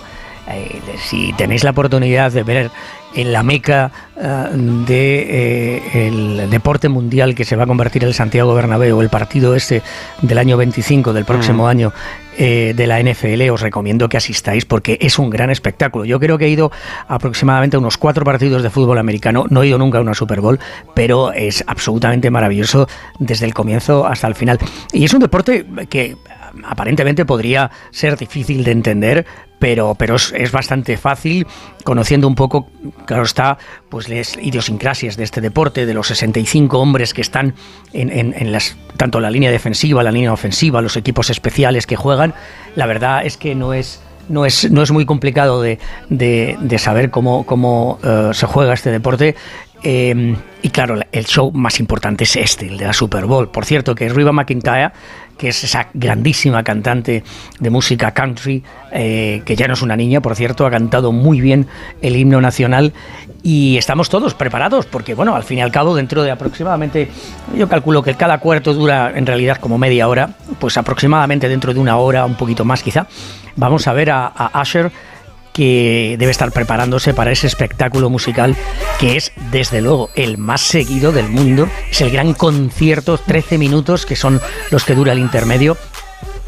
Si 1.09 1.33
tenéis 1.33 1.63
la 1.63 1.71
oportunidad 1.71 2.31
de 2.31 2.43
ver 2.43 2.71
en 3.15 3.33
la 3.33 3.43
meca 3.43 3.91
eh, 4.17 4.49
de 4.53 5.27
eh, 5.29 6.07
el 6.07 6.49
deporte 6.49 6.89
mundial 6.89 7.35
que 7.35 7.45
se 7.45 7.55
va 7.55 7.63
a 7.63 7.67
convertir 7.67 8.03
el 8.03 8.13
Santiago 8.13 8.53
Bernabéu, 8.53 9.01
el 9.01 9.09
partido 9.09 9.55
este 9.55 9.81
del 10.21 10.37
año 10.37 10.57
25 10.57 11.13
del 11.13 11.25
próximo 11.25 11.63
Mm. 11.63 11.67
año 11.67 11.93
eh, 12.37 12.73
de 12.75 12.87
la 12.87 12.99
NFL, 12.99 13.49
os 13.49 13.61
recomiendo 13.61 14.09
que 14.09 14.17
asistáis 14.17 14.65
porque 14.65 14.97
es 14.99 15.17
un 15.19 15.29
gran 15.29 15.49
espectáculo. 15.49 16.03
Yo 16.03 16.19
creo 16.19 16.37
que 16.37 16.45
he 16.45 16.49
ido 16.49 16.71
aproximadamente 17.07 17.77
a 17.77 17.79
unos 17.79 17.97
cuatro 17.97 18.25
partidos 18.25 18.61
de 18.61 18.69
fútbol 18.69 18.97
americano, 18.97 19.45
no 19.49 19.63
he 19.63 19.67
ido 19.67 19.77
nunca 19.77 19.99
a 19.99 20.01
una 20.01 20.13
Super 20.13 20.41
Bowl, 20.41 20.59
pero 20.93 21.31
es 21.31 21.63
absolutamente 21.65 22.29
maravilloso 22.29 22.87
desde 23.19 23.45
el 23.45 23.53
comienzo 23.53 24.05
hasta 24.05 24.27
el 24.27 24.35
final. 24.35 24.59
Y 24.91 25.05
es 25.05 25.13
un 25.13 25.21
deporte 25.21 25.65
que 25.89 26.17
aparentemente 26.63 27.25
podría 27.25 27.71
ser 27.91 28.17
difícil 28.17 28.63
de 28.63 28.71
entender, 28.71 29.25
pero, 29.59 29.95
pero 29.95 30.15
es, 30.15 30.33
es 30.35 30.51
bastante 30.51 30.97
fácil, 30.97 31.47
conociendo 31.83 32.27
un 32.27 32.35
poco, 32.35 32.69
claro 33.05 33.23
está, 33.23 33.57
pues 33.89 34.09
las 34.09 34.37
idiosincrasias 34.37 35.17
de 35.17 35.23
este 35.23 35.41
deporte, 35.41 35.85
de 35.85 35.93
los 35.93 36.07
65 36.07 36.77
hombres 36.79 37.13
que 37.13 37.21
están 37.21 37.53
en, 37.93 38.11
en- 38.11 38.51
las, 38.51 38.75
tanto 38.97 39.19
la 39.19 39.31
línea 39.31 39.51
defensiva, 39.51 40.03
la 40.03 40.11
línea 40.11 40.33
ofensiva, 40.33 40.81
los 40.81 40.97
equipos 40.97 41.29
especiales 41.29 41.87
que 41.87 41.95
juegan, 41.95 42.33
la 42.75 42.85
verdad 42.85 43.25
es 43.25 43.37
que 43.37 43.55
no 43.55 43.73
es... 43.73 44.01
No 44.27 44.43
es, 44.47 44.71
no 44.71 44.81
es 44.81 44.89
muy 44.89 45.05
complicado 45.05 45.61
de, 45.61 45.77
de- 46.09 46.57
de 46.59 46.79
saber 46.79 47.11
cómo, 47.11 47.45
cómo 47.45 47.99
eh, 48.03 48.31
se 48.33 48.47
juega 48.47 48.73
este 48.73 48.89
deporte. 48.89 49.35
Eh, 49.87 50.35
y 50.63 50.69
claro, 50.69 50.99
el 51.11 51.25
show 51.25 51.51
más 51.51 51.79
importante 51.79 52.23
es 52.23 52.35
este, 52.35 52.67
el 52.67 52.77
de 52.77 52.85
la 52.85 52.93
Super 52.93 53.25
Bowl. 53.25 53.49
Por 53.49 53.65
cierto, 53.65 53.93
que 53.93 54.09
Riva 54.09 54.31
McIntyre, 54.31 54.91
que 55.37 55.49
es 55.49 55.63
esa 55.63 55.89
grandísima 55.93 56.63
cantante 56.63 57.23
de 57.59 57.69
música 57.69 58.11
country, 58.11 58.63
eh, 58.91 59.43
que 59.45 59.55
ya 59.55 59.67
no 59.67 59.75
es 59.75 59.83
una 59.83 59.95
niña, 59.95 60.21
por 60.21 60.35
cierto, 60.35 60.65
ha 60.65 60.71
cantado 60.71 61.11
muy 61.11 61.39
bien 61.39 61.67
el 62.01 62.15
himno 62.15 62.41
nacional 62.41 62.93
y 63.43 63.77
estamos 63.77 64.09
todos 64.09 64.33
preparados 64.33 64.87
porque, 64.87 65.13
bueno, 65.13 65.35
al 65.35 65.43
fin 65.43 65.59
y 65.59 65.61
al 65.61 65.71
cabo, 65.71 65.93
dentro 65.93 66.23
de 66.23 66.31
aproximadamente, 66.31 67.07
yo 67.55 67.69
calculo 67.69 68.01
que 68.01 68.15
cada 68.15 68.39
cuarto 68.39 68.73
dura 68.73 69.11
en 69.15 69.27
realidad 69.27 69.57
como 69.57 69.77
media 69.77 70.07
hora, 70.07 70.31
pues 70.57 70.77
aproximadamente 70.77 71.47
dentro 71.47 71.75
de 71.75 71.79
una 71.79 71.97
hora, 71.97 72.25
un 72.25 72.35
poquito 72.35 72.65
más 72.65 72.81
quizá, 72.81 73.05
vamos 73.55 73.87
a 73.87 73.93
ver 73.93 74.09
a, 74.09 74.25
a 74.25 74.61
Usher 74.63 74.91
que 75.55 76.17
debe 76.19 76.31
estar 76.31 76.51
preparándose 76.51 77.13
para 77.13 77.31
ese 77.31 77.47
espectáculo 77.47 78.09
musical 78.09 78.57
que 78.99 79.15
es 79.15 79.31
desde 79.51 79.81
luego 79.81 80.09
el 80.15 80.37
más 80.37 80.59
seguido 80.59 81.13
del 81.13 81.29
mundo. 81.29 81.69
Es 81.89 82.01
el 82.01 82.11
gran 82.11 82.33
concierto, 82.33 83.17
13 83.17 83.57
minutos 83.57 84.05
que 84.05 84.17
son 84.17 84.41
los 84.69 84.83
que 84.83 84.95
dura 84.95 85.13
el 85.13 85.19
intermedio, 85.19 85.77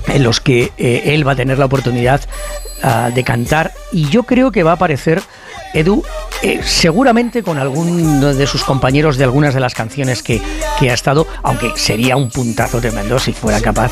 en 0.08 0.24
los 0.24 0.42
que 0.42 0.74
eh, 0.78 1.04
él 1.06 1.26
va 1.26 1.32
a 1.32 1.36
tener 1.38 1.58
la 1.58 1.66
oportunidad 1.66 2.22
ah, 2.84 3.10
de 3.16 3.24
cantar 3.24 3.72
y 3.94 4.10
yo 4.10 4.24
creo 4.24 4.52
que 4.52 4.64
va 4.64 4.72
a 4.72 4.76
aparecer 4.76 5.22
Edu 5.74 6.04
eh, 6.42 6.62
seguramente 6.64 7.44
con 7.44 7.58
algún 7.58 8.22
de 8.22 8.48
sus 8.48 8.64
compañeros 8.64 9.18
de 9.18 9.24
algunas 9.24 9.54
de 9.54 9.60
las 9.60 9.74
canciones 9.74 10.24
que, 10.24 10.42
que 10.80 10.90
ha 10.90 10.94
estado, 10.94 11.28
aunque 11.44 11.72
sería 11.76 12.16
un 12.16 12.30
puntazo 12.30 12.80
tremendo 12.80 13.20
si 13.20 13.34
fuera 13.34 13.60
capaz 13.62 13.92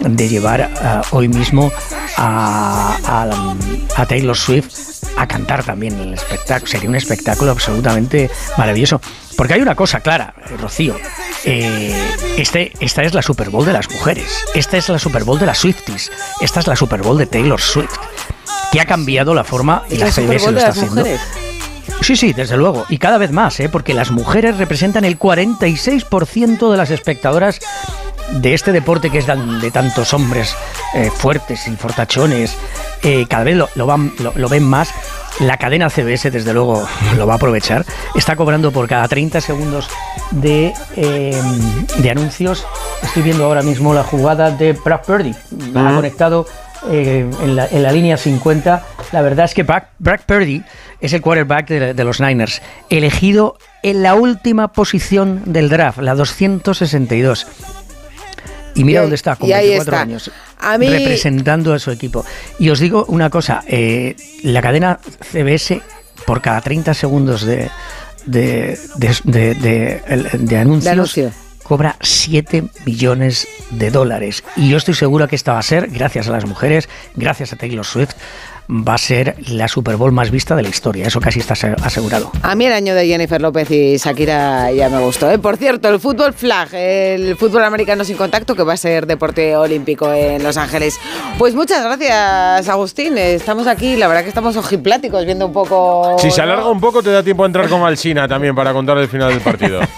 de 0.00 0.28
llevar 0.28 0.70
ah, 0.82 1.02
hoy 1.10 1.28
mismo 1.28 1.70
a, 2.16 2.96
a- 3.04 3.54
a 4.02 4.06
Taylor 4.06 4.36
Swift 4.36 4.68
a 5.16 5.28
cantar 5.28 5.62
también 5.64 5.98
el 6.00 6.14
espectáculo. 6.14 6.70
Sería 6.70 6.88
un 6.88 6.96
espectáculo 6.96 7.52
absolutamente 7.52 8.28
maravilloso. 8.58 9.00
Porque 9.36 9.54
hay 9.54 9.60
una 9.60 9.74
cosa 9.76 10.00
clara, 10.00 10.34
eh, 10.50 10.56
Rocío. 10.60 10.96
eh, 11.44 11.94
este, 12.36 12.72
esta 12.80 13.02
es 13.02 13.14
la 13.14 13.22
Super 13.22 13.50
Bowl 13.50 13.64
de 13.64 13.72
las 13.72 13.88
mujeres. 13.90 14.44
Esta 14.54 14.76
es 14.76 14.88
la 14.88 14.98
Super 14.98 15.24
Bowl 15.24 15.38
de 15.38 15.46
las 15.46 15.58
Swifties. 15.58 16.10
Esta 16.40 16.60
es 16.60 16.66
la 16.66 16.74
Super 16.76 17.02
Bowl 17.02 17.16
de 17.18 17.26
Taylor 17.26 17.60
Swift. 17.60 17.96
Que 18.72 18.80
ha 18.80 18.86
cambiado 18.86 19.34
la 19.34 19.44
forma 19.44 19.82
y 19.90 19.96
la 19.96 20.10
CBS 20.10 20.44
Bowl 20.44 20.54
lo 20.54 20.58
está 20.58 20.70
haciendo. 20.70 20.96
mujeres. 20.96 21.20
Sí, 22.00 22.16
sí, 22.16 22.32
desde 22.32 22.56
luego. 22.56 22.84
Y 22.88 22.98
cada 22.98 23.18
vez 23.18 23.30
más, 23.30 23.58
¿eh? 23.60 23.68
porque 23.68 23.94
las 23.94 24.10
mujeres 24.10 24.56
representan 24.58 25.04
el 25.04 25.18
46% 25.18 26.70
de 26.70 26.76
las 26.76 26.90
espectadoras 26.90 27.60
de 28.32 28.54
este 28.54 28.72
deporte 28.72 29.10
que 29.10 29.18
es 29.18 29.26
de 29.26 29.70
tantos 29.70 30.12
hombres 30.14 30.54
eh, 30.94 31.10
fuertes 31.14 31.66
y 31.68 31.76
fortachones. 31.76 32.56
Eh, 33.02 33.26
cada 33.28 33.44
vez 33.44 33.56
lo, 33.56 33.68
lo 33.74 33.86
van- 33.86 34.12
lo- 34.18 34.32
lo 34.34 34.48
ven 34.48 34.64
más. 34.64 34.88
La 35.40 35.56
cadena 35.56 35.90
CBS, 35.90 36.30
desde 36.30 36.52
luego, 36.52 36.86
lo 37.16 37.26
va 37.26 37.34
a 37.34 37.36
aprovechar. 37.36 37.84
Está 38.14 38.36
cobrando 38.36 38.70
por 38.72 38.88
cada 38.88 39.06
30 39.08 39.40
segundos 39.40 39.88
de, 40.30 40.72
eh, 40.96 41.42
de 41.98 42.10
anuncios. 42.10 42.66
Estoy 43.02 43.22
viendo 43.22 43.44
ahora 43.44 43.62
mismo 43.62 43.92
la 43.94 44.04
jugada 44.04 44.50
de 44.50 44.72
Brock 44.72 45.04
Purdy. 45.04 45.34
Ha 45.74 45.80
Ujú. 45.82 45.94
conectado 45.96 46.46
eh, 46.90 47.28
en, 47.42 47.56
la, 47.56 47.66
en 47.68 47.82
la 47.82 47.92
línea 47.92 48.16
50. 48.16 48.84
La 49.12 49.22
verdad 49.22 49.44
es 49.44 49.54
que 49.54 49.62
Brock 49.62 50.20
Purdy 50.26 50.62
es 51.00 51.12
el 51.12 51.20
quarterback 51.20 51.68
de, 51.68 51.94
de 51.94 52.04
los 52.04 52.20
Niners, 52.20 52.62
elegido 52.90 53.56
en 53.82 54.02
la 54.02 54.14
última 54.14 54.72
posición 54.72 55.42
del 55.46 55.68
draft, 55.68 55.98
la 55.98 56.14
262. 56.14 57.46
Y 58.76 58.82
mira 58.84 59.00
Y 59.00 59.02
dónde 59.02 59.14
está, 59.16 59.36
con 59.36 59.48
y 59.48 59.52
ahí 59.52 59.68
24 59.68 59.92
está. 59.94 60.02
años, 60.02 60.30
A 60.60 60.78
mí- 60.78 60.88
representando 60.88 61.72
a 61.74 61.78
su 61.78 61.90
equipo. 61.92 62.24
Y 62.58 62.70
os 62.70 62.80
digo 62.80 63.04
una 63.08 63.30
cosa, 63.30 63.62
eh, 63.68 64.16
la 64.42 64.60
cadena 64.62 64.98
CBS, 65.32 65.80
por 66.26 66.40
cada 66.40 66.60
30 66.60 66.92
segundos 66.94 67.44
de, 67.44 67.70
de, 68.26 68.78
de- 68.96 69.16
de- 69.24 69.54
de- 69.54 70.02
el- 70.08 70.46
de 70.46 70.56
anuncios, 70.56 70.84
De 70.84 70.90
anuncio. 70.90 71.30
Cobra 71.64 71.96
7 72.00 72.64
millones 72.84 73.48
de 73.70 73.90
dólares. 73.90 74.44
Y 74.54 74.68
yo 74.68 74.76
estoy 74.76 74.94
seguro 74.94 75.26
que 75.26 75.34
esta 75.34 75.54
va 75.54 75.58
a 75.58 75.62
ser, 75.62 75.90
gracias 75.90 76.28
a 76.28 76.30
las 76.30 76.46
mujeres, 76.46 76.88
gracias 77.16 77.52
a 77.52 77.56
Taylor 77.56 77.84
Swift, 77.84 78.14
va 78.68 78.94
a 78.94 78.98
ser 78.98 79.36
la 79.48 79.68
Super 79.68 79.96
Bowl 79.96 80.12
más 80.12 80.30
vista 80.30 80.54
de 80.56 80.62
la 80.62 80.68
historia. 80.68 81.06
Eso 81.06 81.20
casi 81.20 81.40
está 81.40 81.52
ase- 81.54 81.74
asegurado. 81.82 82.30
A 82.42 82.54
mí 82.54 82.64
el 82.66 82.72
año 82.72 82.94
de 82.94 83.06
Jennifer 83.06 83.40
López 83.40 83.70
y 83.70 83.96
Shakira 83.96 84.70
ya 84.72 84.88
me 84.88 84.98
gustó. 85.00 85.30
¿eh? 85.30 85.38
Por 85.38 85.56
cierto, 85.56 85.88
el 85.88 86.00
fútbol 86.00 86.32
flag, 86.32 86.68
el 86.74 87.36
fútbol 87.36 87.64
americano 87.64 88.04
sin 88.04 88.16
contacto, 88.16 88.54
que 88.54 88.62
va 88.62 88.72
a 88.74 88.76
ser 88.76 89.06
deporte 89.06 89.56
olímpico 89.56 90.12
en 90.12 90.42
Los 90.42 90.56
Ángeles. 90.56 90.98
Pues 91.38 91.54
muchas 91.54 91.84
gracias, 91.84 92.68
Agustín. 92.68 93.18
Estamos 93.18 93.66
aquí, 93.66 93.96
la 93.96 94.08
verdad 94.08 94.22
que 94.22 94.28
estamos 94.28 94.56
ojipláticos 94.56 95.24
viendo 95.24 95.46
un 95.46 95.52
poco. 95.52 96.16
Si 96.18 96.30
se 96.30 96.40
alarga 96.42 96.68
un 96.68 96.80
poco, 96.80 97.02
te 97.02 97.10
da 97.10 97.22
tiempo 97.22 97.42
a 97.42 97.46
entrar 97.46 97.68
con 97.68 97.82
Alsina 97.82 98.26
también 98.28 98.54
para 98.54 98.72
contar 98.72 98.96
el 98.98 99.08
final 99.08 99.30
del 99.30 99.40
partido. 99.40 99.80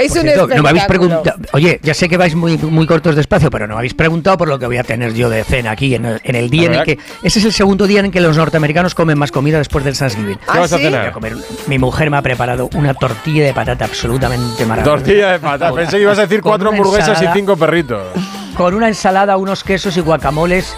Es 0.00 0.12
un 0.14 0.22
cierto, 0.22 0.46
no 0.46 0.62
me 0.62 0.68
habéis 0.68 0.84
preguntado. 0.84 1.40
Oye, 1.52 1.80
ya 1.82 1.92
sé 1.92 2.08
que 2.08 2.16
vais 2.16 2.32
muy, 2.36 2.56
muy 2.56 2.86
cortos 2.86 3.16
de 3.16 3.20
espacio, 3.20 3.50
pero 3.50 3.66
no 3.66 3.74
me 3.74 3.78
habéis 3.80 3.94
preguntado 3.94 4.38
por 4.38 4.46
lo 4.46 4.56
que 4.56 4.66
voy 4.66 4.76
a 4.76 4.84
tener 4.84 5.12
yo 5.12 5.28
de 5.28 5.42
cena 5.42 5.72
aquí 5.72 5.92
en 5.96 6.04
el, 6.04 6.20
en 6.22 6.36
el 6.36 6.50
día 6.50 6.66
en 6.66 6.74
el 6.74 6.84
que. 6.84 6.98
Ese 7.24 7.40
es 7.40 7.44
el 7.46 7.52
segundo 7.52 7.84
día 7.84 7.97
en 8.04 8.10
que 8.10 8.20
los 8.20 8.36
norteamericanos 8.36 8.94
comen 8.94 9.18
más 9.18 9.30
comida 9.32 9.58
después 9.58 9.84
del 9.84 9.96
Thanksgiving. 9.96 10.36
¿Qué 10.36 10.44
¿Ah, 10.46 10.60
vas 10.60 10.72
a 10.72 10.76
sí? 10.78 10.84
cenar? 10.84 11.00
Voy 11.00 11.08
a 11.10 11.12
comer- 11.12 11.36
mi 11.66 11.78
mujer 11.78 12.10
me 12.10 12.16
ha 12.16 12.22
preparado 12.22 12.68
una 12.74 12.94
tortilla 12.94 13.44
de 13.44 13.52
patata 13.54 13.84
absolutamente 13.84 14.64
maravillosa. 14.66 14.96
Tortilla 14.98 15.32
de 15.32 15.38
patata. 15.38 15.74
Pensé 15.74 15.96
que 15.96 16.02
ibas 16.02 16.18
a 16.18 16.22
decir 16.22 16.40
Con 16.40 16.50
cuatro 16.50 16.70
una 16.70 16.78
hamburguesas 16.78 17.08
y 17.08 17.10
ensalada. 17.12 17.34
cinco 17.34 17.56
perritos. 17.56 18.02
con 18.56 18.74
una 18.74 18.88
ensalada, 18.88 19.36
unos 19.36 19.62
quesos 19.62 19.96
y 19.96 20.00
guacamoles. 20.00 20.74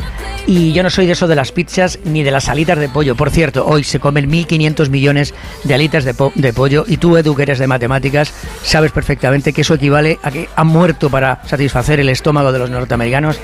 Y 0.47 0.73
yo 0.73 0.83
no 0.83 0.91
soy 0.91 1.07
de 1.07 1.13
eso 1.13 1.29
de 1.29 1.35
las 1.37 1.53
pizzas 1.53 1.99
ni 2.05 2.23
de 2.23 2.31
las 2.31 2.49
alitas 2.49 2.79
de 2.79 2.89
pollo. 2.89 3.15
Por 3.15 3.31
cierto, 3.31 3.67
hoy 3.67 3.85
se 3.85 4.01
comen 4.01 4.29
1.500 4.31 4.89
millones 4.89 5.33
de 5.65 5.75
alitas 5.75 6.05
de, 6.05 6.13
po- 6.15 6.33
de 6.35 6.53
pollo 6.53 6.85
y 6.87 6.97
tú, 6.97 7.17
Edu, 7.17 7.35
que 7.37 7.43
eres 7.43 7.59
de 7.59 7.67
matemáticas, 7.67 8.33
sabes 8.63 8.91
perfectamente 8.91 9.53
que 9.53 9.61
eso 9.61 9.75
equivale 9.75 10.19
a 10.23 10.31
que 10.31 10.49
han 10.57 10.67
muerto 10.67 11.09
para 11.11 11.41
satisfacer 11.47 12.01
el 12.01 12.09
estómago 12.09 12.53
de 12.53 12.59
los 12.59 12.71
norteamericanos 12.71 13.39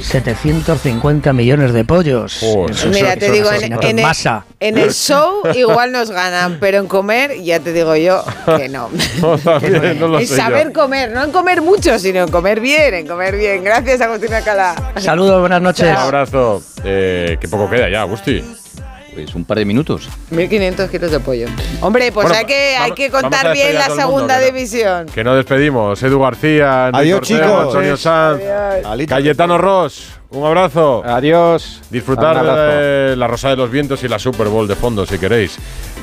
750 0.00 1.32
millones 1.32 1.72
de 1.72 1.84
pollos. 1.84 2.42
Eso- 2.42 2.88
Mira, 2.88 3.16
te 3.16 3.26
eso- 3.26 3.34
digo, 3.34 3.50
en, 3.52 3.98
el, 3.98 4.02
masa. 4.02 4.44
en 4.60 4.78
el 4.78 4.92
show 4.92 5.42
igual 5.54 5.92
nos 5.92 6.10
ganan, 6.10 6.58
pero 6.60 6.78
en 6.78 6.86
comer 6.86 7.40
ya 7.42 7.60
te 7.60 7.72
digo 7.72 7.94
yo 7.96 8.24
que 8.56 8.68
no. 8.68 8.90
No, 9.20 9.38
también, 9.38 9.98
no 10.00 10.08
lo 10.08 10.20
en 10.20 10.26
sé 10.26 10.36
saber 10.36 10.68
yo. 10.68 10.72
comer, 10.72 11.10
no 11.12 11.24
en 11.24 11.32
comer 11.32 11.62
mucho, 11.62 11.98
sino 11.98 12.22
en 12.24 12.30
comer 12.30 12.60
bien, 12.60 12.94
en 12.94 13.06
comer 13.06 13.36
bien. 13.36 13.64
Gracias, 13.64 14.00
Agustín 14.00 14.32
Alcalá. 14.34 14.74
Saludos, 14.98 15.40
buenas 15.40 15.62
noches. 15.62 15.88
Un 15.90 15.96
abrazo. 15.96 16.62
Eh, 16.84 17.36
qué 17.40 17.48
poco 17.48 17.68
queda 17.70 17.88
ya, 17.88 18.02
Agusti. 18.02 18.44
Pues 19.14 19.34
un 19.34 19.44
par 19.44 19.58
de 19.58 19.64
minutos. 19.64 20.08
1.500 20.32 20.90
kilos 20.90 21.10
de 21.10 21.20
pollo. 21.20 21.46
Hombre, 21.80 22.10
pues 22.12 22.24
Bueno, 22.26 22.38
hay 22.38 22.44
que, 22.46 22.76
hay 22.76 22.92
que 22.92 23.10
contar 23.10 23.52
bien 23.52 23.74
la 23.74 23.88
mundo, 23.88 24.02
segunda 24.02 24.38
que 24.38 24.40
no- 24.50 24.52
división. 24.56 25.06
Que 25.06 25.22
nos 25.24 25.36
despedimos. 25.36 26.02
Edu 26.02 26.20
García, 26.20 26.86
Adiós, 26.88 27.20
Ortega, 27.20 27.46
chicos. 27.46 27.62
Antonio 27.66 27.96
Sanz, 27.96 28.40
Cayetano 29.08 29.58
Ross. 29.58 30.10
Un 30.30 30.44
abrazo. 30.44 31.02
Adiós. 31.06 31.80
Disfrutar 31.90 32.36
abrazo. 32.36 32.56
de 32.60 33.16
la 33.16 33.28
Rosa 33.28 33.50
de 33.50 33.56
los 33.56 33.70
Vientos 33.70 34.02
y 34.02 34.08
la 34.08 34.18
Super 34.18 34.48
Bowl 34.48 34.66
de 34.66 34.74
fondo, 34.74 35.06
si 35.06 35.16
queréis. 35.18 35.56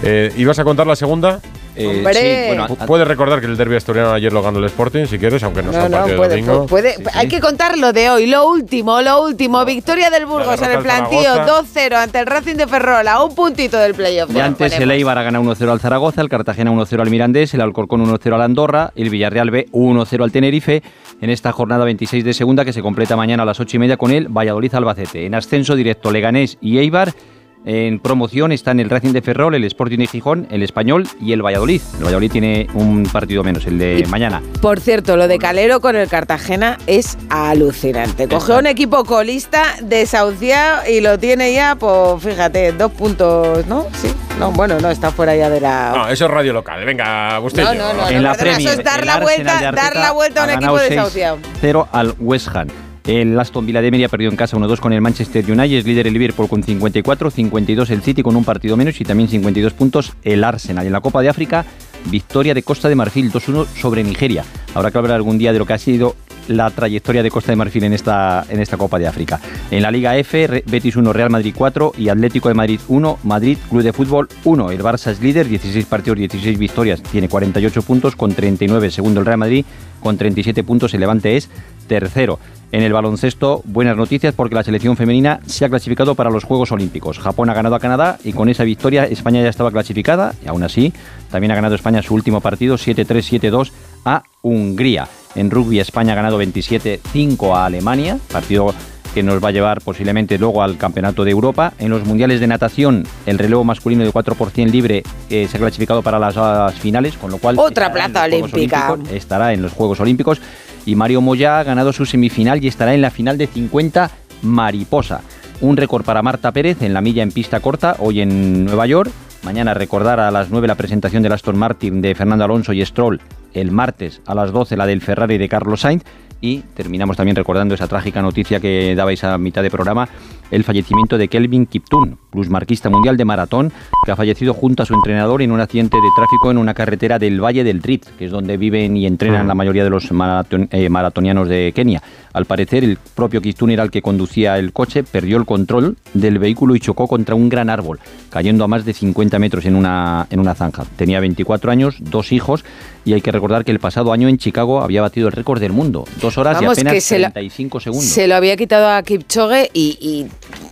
Eh, 0.03 0.31
¿Ibas 0.37 0.57
a 0.59 0.63
contar 0.63 0.87
la 0.87 0.95
segunda? 0.95 1.41
Eh, 1.75 1.87
Hombre. 1.87 2.13
sí, 2.13 2.47
bueno, 2.47 2.67
Pu- 2.67 2.85
Puedes 2.85 3.07
recordar 3.07 3.39
que 3.39 3.45
el 3.45 3.55
derbi 3.55 3.75
asturiano 3.77 4.11
ayer 4.11 4.31
lo 4.33 4.41
ganó 4.41 4.59
el 4.59 4.65
Sporting, 4.65 5.05
si 5.05 5.17
quieres, 5.17 5.41
aunque 5.43 5.63
no, 5.63 5.71
sea 5.71 5.81
No, 5.81 5.85
un 5.85 5.91
no, 5.91 5.97
partido 5.99 6.13
de 6.21 6.27
puede, 6.27 6.41
domingo. 6.41 6.65
puede- 6.67 6.95
hay 7.13 7.27
que 7.29 7.39
contar 7.39 7.77
lo 7.77 7.93
de 7.93 8.09
hoy, 8.09 8.27
lo 8.27 8.47
último, 8.49 9.01
lo 9.01 9.23
último. 9.23 9.63
Victoria 9.63 10.09
del 10.09 10.25
Burgos 10.25 10.61
en 10.61 10.71
el 10.71 10.79
plantío, 10.79 11.21
Zaragoza. 11.23 11.61
2-0 11.61 11.95
ante 11.97 12.19
el 12.19 12.25
Racing 12.25 12.55
de 12.55 12.67
Ferrol, 12.67 13.07
a 13.07 13.23
un 13.23 13.33
puntito 13.33 13.77
del 13.77 13.93
playoff. 13.95 14.29
Ya 14.33 14.45
antes 14.45 14.77
el 14.79 14.91
Eibar 14.91 15.17
ha 15.17 15.23
ganado 15.23 15.43
1-0 15.43 15.71
al 15.71 15.79
Zaragoza, 15.79 16.21
el 16.21 16.29
Cartagena 16.29 16.71
1-0 16.71 17.01
al 17.01 17.09
Mirandés, 17.09 17.53
el 17.53 17.61
Alcorcón 17.61 18.01
1-0 18.01 18.35
al 18.35 18.41
Andorra, 18.41 18.91
el 18.95 19.09
Villarreal 19.09 19.49
B 19.51 19.67
1-0 19.71 20.23
al 20.23 20.31
Tenerife 20.31 20.83
en 21.21 21.29
esta 21.29 21.51
jornada 21.51 21.85
26 21.85 22.23
de 22.25 22.33
segunda 22.33 22.65
que 22.65 22.73
se 22.73 22.81
completa 22.81 23.15
mañana 23.15 23.43
a 23.43 23.45
las 23.45 23.59
8 23.59 23.77
y 23.77 23.79
media 23.79 23.95
con 23.97 24.11
el 24.11 24.27
Valladolid 24.27 24.73
Albacete. 24.75 25.25
En 25.25 25.35
ascenso 25.35 25.75
directo 25.75 26.11
Leganés 26.11 26.57
y 26.59 26.79
Eibar. 26.79 27.13
En 27.63 27.99
promoción 27.99 28.51
están 28.51 28.79
el 28.79 28.89
Racing 28.89 29.13
de 29.13 29.21
Ferrol, 29.21 29.53
el 29.53 29.63
Sporting 29.65 29.99
de 29.99 30.07
Gijón, 30.07 30.47
el 30.49 30.63
Español 30.63 31.07
y 31.19 31.33
el 31.33 31.45
Valladolid. 31.45 31.81
El 31.99 32.05
Valladolid 32.05 32.31
tiene 32.31 32.67
un 32.73 33.03
partido 33.03 33.43
menos, 33.43 33.65
el 33.67 33.77
de 33.77 34.05
mañana. 34.09 34.41
Por 34.61 34.79
cierto, 34.79 35.15
lo 35.15 35.27
de 35.27 35.37
Calero 35.37 35.79
con 35.79 35.95
el 35.95 36.07
Cartagena 36.07 36.77
es 36.87 37.17
alucinante. 37.29 38.27
Cogió 38.27 38.57
un 38.57 38.67
equipo 38.67 39.03
colista 39.03 39.75
desahuciado 39.83 40.89
y 40.89 41.01
lo 41.01 41.19
tiene 41.19 41.53
ya, 41.53 41.75
pues 41.75 42.23
fíjate, 42.23 42.71
dos 42.71 42.91
puntos, 42.91 43.65
¿no? 43.67 43.85
Sí. 43.93 44.11
No, 44.39 44.51
bueno, 44.51 44.79
no, 44.79 44.89
está 44.89 45.11
fuera 45.11 45.35
ya 45.35 45.51
de 45.51 45.61
la. 45.61 45.93
No, 45.95 46.07
eso 46.09 46.25
es 46.25 46.31
radio 46.31 46.53
local. 46.53 46.83
Venga, 46.83 47.35
Agustín. 47.35 47.63
No, 47.63 47.75
no, 47.75 47.93
no, 47.93 48.09
En 48.09 48.15
no, 48.15 48.21
la 48.21 48.31
perdona, 48.33 48.55
Premier, 48.55 48.61
eso 48.61 48.79
es 48.79 48.83
dar 48.83 49.05
la 49.05 49.19
vuelta, 49.19 49.71
dar 49.71 49.95
la 49.95 50.11
vuelta 50.13 50.41
a 50.41 50.45
un 50.45 50.49
equipo 50.51 50.77
desahuciado. 50.79 51.37
6-0 51.61 51.87
al 51.91 52.15
West 52.17 52.47
Ham. 52.55 52.67
El 53.05 53.39
Aston 53.39 53.65
Villa 53.65 53.81
de 53.81 53.89
Media 53.89 54.09
perdió 54.09 54.29
en 54.29 54.35
casa 54.35 54.57
1-2 54.57 54.79
con 54.79 54.93
el 54.93 55.01
Manchester 55.01 55.43
United, 55.49 55.85
líder 55.85 56.07
el 56.07 56.13
Liverpool 56.13 56.47
con 56.47 56.61
54, 56.61 57.31
52 57.31 57.89
el 57.89 58.01
City 58.01 58.21
con 58.21 58.35
un 58.35 58.43
partido 58.43 58.77
menos 58.77 59.01
y 59.01 59.03
también 59.03 59.27
52 59.27 59.73
puntos 59.73 60.13
el 60.23 60.43
Arsenal. 60.43 60.85
En 60.85 60.93
la 60.93 61.01
Copa 61.01 61.21
de 61.21 61.29
África, 61.29 61.65
victoria 62.05 62.53
de 62.53 62.63
Costa 62.63 62.89
de 62.89 62.95
Marfil 62.95 63.31
2-1 63.31 63.65
sobre 63.67 64.03
Nigeria. 64.03 64.45
Habrá 64.75 64.91
que 64.91 64.97
hablar 64.99 65.15
algún 65.15 65.37
día 65.37 65.51
de 65.51 65.59
lo 65.59 65.65
que 65.65 65.73
ha 65.73 65.77
sido 65.77 66.15
la 66.47 66.69
trayectoria 66.69 67.23
de 67.23 67.31
Costa 67.31 67.51
de 67.51 67.55
Marfil 67.55 67.83
en 67.83 67.93
esta, 67.93 68.45
en 68.49 68.59
esta 68.59 68.77
Copa 68.77 68.99
de 68.99 69.07
África. 69.07 69.39
En 69.69 69.81
la 69.81 69.91
Liga 69.91 70.17
F, 70.17 70.63
Betis 70.65 70.95
1, 70.95 71.13
Real 71.13 71.29
Madrid 71.29 71.53
4 71.57 71.93
y 71.97 72.09
Atlético 72.09 72.49
de 72.49 72.55
Madrid 72.55 72.79
1, 72.87 73.19
Madrid 73.23 73.57
Club 73.69 73.83
de 73.83 73.93
Fútbol 73.93 74.27
1. 74.43 74.71
El 74.71 74.81
Barça 74.81 75.11
es 75.11 75.21
líder, 75.21 75.47
16 75.47 75.85
partidos, 75.85 76.17
16 76.19 76.57
victorias, 76.57 77.01
tiene 77.03 77.29
48 77.29 77.81
puntos 77.83 78.15
con 78.15 78.33
39. 78.33 78.91
Segundo 78.91 79.19
el 79.19 79.25
Real 79.25 79.37
Madrid 79.37 79.65
con 80.01 80.17
37 80.17 80.63
puntos, 80.63 80.93
el 80.93 80.99
Levante 80.99 81.37
es 81.37 81.49
tercero. 81.87 82.39
En 82.71 82.83
el 82.83 82.93
baloncesto, 82.93 83.61
buenas 83.65 83.97
noticias 83.97 84.33
porque 84.33 84.55
la 84.55 84.63
selección 84.63 84.95
femenina 84.95 85.41
se 85.45 85.65
ha 85.65 85.69
clasificado 85.69 86.15
para 86.15 86.29
los 86.29 86.45
Juegos 86.45 86.71
Olímpicos. 86.71 87.19
Japón 87.19 87.49
ha 87.49 87.53
ganado 87.53 87.75
a 87.75 87.79
Canadá 87.79 88.17
y 88.23 88.31
con 88.31 88.47
esa 88.47 88.63
victoria 88.63 89.03
España 89.03 89.41
ya 89.41 89.49
estaba 89.49 89.71
clasificada 89.71 90.33
y 90.43 90.47
aún 90.47 90.63
así 90.63 90.93
también 91.29 91.51
ha 91.51 91.55
ganado 91.55 91.75
España 91.75 92.01
su 92.01 92.13
último 92.13 92.39
partido 92.39 92.75
7-3, 92.75 93.41
7-2 93.41 93.71
a 94.05 94.23
Hungría. 94.41 95.09
En 95.35 95.51
rugby 95.51 95.79
España 95.79 96.13
ha 96.13 96.15
ganado 96.15 96.41
27-5 96.41 97.55
a 97.55 97.65
Alemania, 97.65 98.17
partido 98.31 98.73
que 99.13 99.23
nos 99.23 99.43
va 99.43 99.49
a 99.49 99.51
llevar 99.51 99.81
posiblemente 99.81 100.37
luego 100.37 100.63
al 100.63 100.77
Campeonato 100.77 101.23
de 101.23 101.31
Europa. 101.31 101.73
En 101.79 101.89
los 101.89 102.05
Mundiales 102.05 102.39
de 102.39 102.47
Natación, 102.47 103.05
el 103.25 103.37
relevo 103.37 103.63
masculino 103.63 104.03
de 104.03 104.11
4% 104.11 104.69
libre 104.69 105.03
eh, 105.29 105.47
se 105.49 105.57
ha 105.57 105.59
clasificado 105.59 106.01
para 106.01 106.19
las, 106.19 106.35
las 106.35 106.75
finales, 106.75 107.17
con 107.17 107.31
lo 107.31 107.37
cual 107.37 107.59
Otra 107.59 107.89
Juegos 107.89 108.15
olímpica. 108.15 108.97
Estará 109.11 109.53
en 109.53 109.61
los 109.61 109.73
Juegos 109.73 109.99
Olímpicos. 109.99 110.41
Y 110.85 110.95
Mario 110.95 111.21
Moya 111.21 111.59
ha 111.59 111.63
ganado 111.63 111.93
su 111.93 112.05
semifinal 112.05 112.63
y 112.63 112.67
estará 112.67 112.93
en 112.93 113.01
la 113.01 113.11
final 113.11 113.37
de 113.37 113.47
50 113.47 114.11
mariposa. 114.41 115.21
Un 115.61 115.77
récord 115.77 116.03
para 116.03 116.23
Marta 116.23 116.51
Pérez 116.51 116.81
en 116.81 116.93
la 116.93 117.01
milla 117.01 117.21
en 117.21 117.31
pista 117.31 117.59
corta, 117.59 117.95
hoy 117.99 118.21
en 118.21 118.65
Nueva 118.65 118.87
York. 118.87 119.11
Mañana 119.43 119.73
recordar 119.73 120.19
a 120.19 120.31
las 120.31 120.49
9 120.49 120.67
la 120.67 120.75
presentación 120.75 121.23
del 121.23 121.33
Aston 121.33 121.57
Martin 121.57 122.01
de 122.01 122.15
Fernando 122.15 122.45
Alonso 122.45 122.73
y 122.73 122.85
Stroll. 122.85 123.21
El 123.53 123.71
martes 123.71 124.21
a 124.25 124.35
las 124.35 124.51
12 124.51 124.77
la 124.77 124.85
del 124.85 125.01
Ferrari 125.01 125.37
de 125.37 125.49
Carlos 125.49 125.81
Sainz. 125.81 126.03
Y 126.41 126.61
terminamos 126.73 127.17
también 127.17 127.35
recordando 127.35 127.75
esa 127.75 127.87
trágica 127.87 128.21
noticia 128.21 128.59
que 128.59 128.95
dabais 128.95 129.23
a 129.23 129.37
mitad 129.37 129.61
de 129.61 129.69
programa, 129.69 130.09
el 130.51 130.63
fallecimiento 130.63 131.17
de 131.17 131.27
Kelvin 131.27 131.65
Kiptun, 131.65 132.17
plusmarquista 132.29 132.89
mundial 132.89 133.17
de 133.17 133.25
maratón, 133.25 133.71
que 134.05 134.11
ha 134.11 134.15
fallecido 134.15 134.53
junto 134.53 134.83
a 134.83 134.85
su 134.85 134.93
entrenador 134.93 135.41
en 135.41 135.51
un 135.51 135.59
accidente 135.61 135.97
de 135.97 136.07
tráfico 136.15 136.51
en 136.51 136.57
una 136.57 136.73
carretera 136.73 137.17
del 137.19 137.41
Valle 137.43 137.63
del 137.63 137.81
Rit, 137.81 138.05
que 138.17 138.25
es 138.25 138.31
donde 138.31 138.57
viven 138.57 138.95
y 138.97 139.05
entrenan 139.05 139.47
la 139.47 139.55
mayoría 139.55 139.83
de 139.83 139.89
los 139.89 140.11
maraton- 140.11 140.67
eh, 140.71 140.89
maratonianos 140.89 141.47
de 141.47 141.71
Kenia. 141.75 142.01
Al 142.33 142.45
parecer, 142.45 142.83
el 142.83 142.97
propio 143.15 143.41
Kiptun 143.41 143.71
era 143.71 143.83
el 143.83 143.91
que 143.91 144.01
conducía 144.01 144.57
el 144.57 144.71
coche, 144.71 145.03
perdió 145.03 145.37
el 145.37 145.45
control 145.45 145.97
del 146.13 146.39
vehículo 146.39 146.75
y 146.75 146.79
chocó 146.79 147.07
contra 147.07 147.35
un 147.35 147.49
gran 147.49 147.69
árbol, 147.69 147.99
cayendo 148.29 148.63
a 148.63 148.67
más 148.67 148.85
de 148.85 148.93
50 148.93 149.37
metros 149.39 149.65
en 149.65 149.75
una, 149.75 150.27
en 150.29 150.39
una 150.39 150.55
zanja. 150.55 150.85
Tenía 150.95 151.19
24 151.19 151.71
años, 151.71 151.95
dos 151.99 152.31
hijos, 152.31 152.63
y 153.03 153.13
hay 153.13 153.21
que 153.21 153.31
recordar 153.31 153.65
que 153.65 153.71
el 153.71 153.79
pasado 153.79 154.13
año 154.13 154.27
en 154.29 154.37
Chicago 154.37 154.81
había 154.81 155.01
batido 155.01 155.27
el 155.27 155.33
récord 155.33 155.59
del 155.59 155.73
mundo, 155.73 156.05
dos 156.21 156.37
horas 156.37 156.55
Vamos, 156.61 156.77
y 156.77 156.81
apenas 156.81 156.93
que 156.93 157.01
se 157.01 157.19
lo- 157.19 157.31
35 157.31 157.79
segundos. 157.79 158.05
Se 158.07 158.27
lo 158.27 158.35
había 158.35 158.55
quitado 158.55 158.89
a 158.89 159.01
Kipchoge 159.03 159.69
y, 159.73 159.97
y 159.99 160.27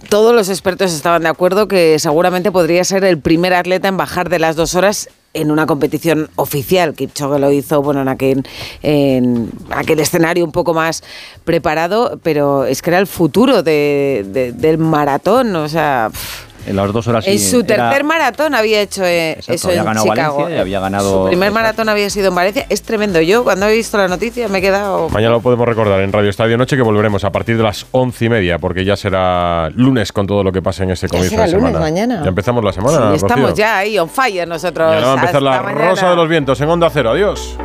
todos 0.10 0.34
los 0.36 0.50
expertos 0.50 0.94
estaban 0.94 1.22
de 1.24 1.30
acuerdo 1.30 1.68
que 1.68 2.00
seguramente 2.00 2.52
podría 2.52 2.84
ser 2.84 3.04
el 3.04 3.20
primer 3.20 3.54
atleta 3.54 3.88
en 3.88 3.98
bajar 3.98 4.30
de 4.30 4.40
las 4.40 4.56
dos 4.56 4.76
horas 4.76 5.10
en 5.34 5.52
una 5.52 5.66
competición 5.68 6.30
oficial. 6.36 6.96
Kipchoge 6.96 7.38
lo 7.40 7.52
hizo, 7.52 7.82
bueno, 7.84 8.02
en 8.02 8.08
aquel, 8.08 8.48
en 8.82 9.52
aquel 9.70 10.00
escenario 10.00 10.44
un 10.44 10.52
poco 10.52 10.74
más 10.74 11.04
preparado, 11.46 12.20
pero 12.24 12.66
es 12.66 12.82
que 12.82 12.90
era 12.90 13.00
el 13.00 13.08
futuro 13.08 13.62
de, 13.62 14.26
de- 14.28 14.52
del 14.52 14.78
maratón, 14.80 15.56
o 15.56 15.70
sea... 15.70 16.10
En 16.70 16.76
las 16.76 16.94
dos 16.94 17.08
horas 17.08 17.26
en 17.28 17.34
y- 17.34 17.40
su 17.40 17.64
tercer 17.64 17.96
era- 17.96 18.04
maratón 18.04 18.54
había 18.56 18.80
hecho 18.82 19.04
eh, 19.04 19.32
Exacto, 19.32 19.54
eso 19.54 19.68
había 19.70 19.80
en 19.80 19.86
ganado 19.86 20.06
Chicago. 20.06 20.36
Valencia 20.38 20.58
y 20.58 20.62
había 20.62 20.80
ganado- 20.80 21.24
Su 21.24 21.28
primer 21.28 21.48
Exacto. 21.50 21.54
maratón 21.64 21.90
había 21.90 22.10
sido 22.10 22.28
en 22.30 22.36
Valencia. 22.36 22.66
Es 22.70 22.82
tremendo. 22.84 23.20
Yo 23.22 23.44
cuando 23.44 23.68
he 23.68 23.76
visto 23.76 23.98
la 23.98 24.08
noticia 24.08 24.48
me 24.48 24.60
he 24.60 24.62
quedado... 24.62 25.10
Mañana 25.10 25.32
lo 25.34 25.42
podemos 25.42 25.68
recordar 25.68 26.00
en 26.02 26.14
Radio 26.14 26.30
Estadio 26.30 26.58
Noche 26.58 26.76
que 26.76 26.82
volveremos 26.84 27.24
a 27.24 27.32
partir 27.32 27.58
de 27.58 27.64
las 27.64 27.86
once 27.92 28.26
y 28.26 28.30
media, 28.30 28.60
porque 28.60 28.86
ya 28.86 28.96
será 28.96 29.70
lunes 29.72 30.12
con 30.12 30.28
todo 30.28 30.44
lo 30.44 30.52
que 30.52 30.62
pase 30.62 30.84
en 30.84 30.92
este 30.92 31.08
comienzo 31.08 31.32
será 31.32 31.46
de 31.48 31.52
lunes 31.54 31.68
semana. 31.70 31.80
mañana. 31.84 32.22
Ya 32.24 32.30
empezamos 32.30 32.64
la 32.64 32.72
semana. 32.72 32.98
Sí, 32.98 33.04
Rocío. 33.04 33.28
estamos 33.28 33.54
ya 33.56 33.78
ahí 33.80 33.98
on 33.98 34.10
fire 34.10 34.48
nosotros. 34.48 34.92
Y 34.92 34.96
ahora 34.96 35.08
va 35.08 35.14
a 35.14 35.16
empezar 35.16 35.42
la 35.42 35.62
mañana. 35.64 35.90
rosa 35.90 36.10
de 36.12 36.16
los 36.16 36.30
vientos 36.30 36.62
en 36.62 36.70
Onda 36.70 36.90
Cero. 36.92 37.10
Adiós. 37.12 37.58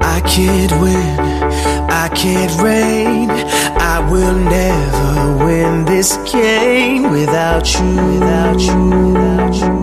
I 0.00 0.20
can't 0.22 0.72
win, 0.80 1.16
I 1.88 2.08
can't 2.14 2.52
reign. 2.60 3.30
I 3.30 3.98
will 4.10 4.34
never 4.34 5.44
win 5.44 5.84
this 5.84 6.16
game 6.30 7.10
without 7.10 7.72
you, 7.74 7.96
without 8.12 8.60
you, 8.60 8.90
without 9.08 9.54
you, 9.54 9.74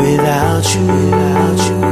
without 0.00 0.64
you, 0.74 0.86
without 0.86 1.60
you. 1.68 1.84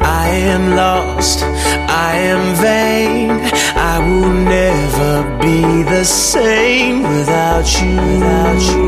I 0.00 0.28
am 0.54 0.76
lost. 0.76 1.42
I 1.42 2.12
am 2.32 2.56
vain. 2.56 3.30
I 3.76 3.98
will 3.98 4.32
never 4.32 5.38
be 5.42 5.82
the 5.82 6.04
same 6.04 7.02
without 7.02 7.66
you, 7.80 7.96
without 7.96 8.60
you. 8.72 8.78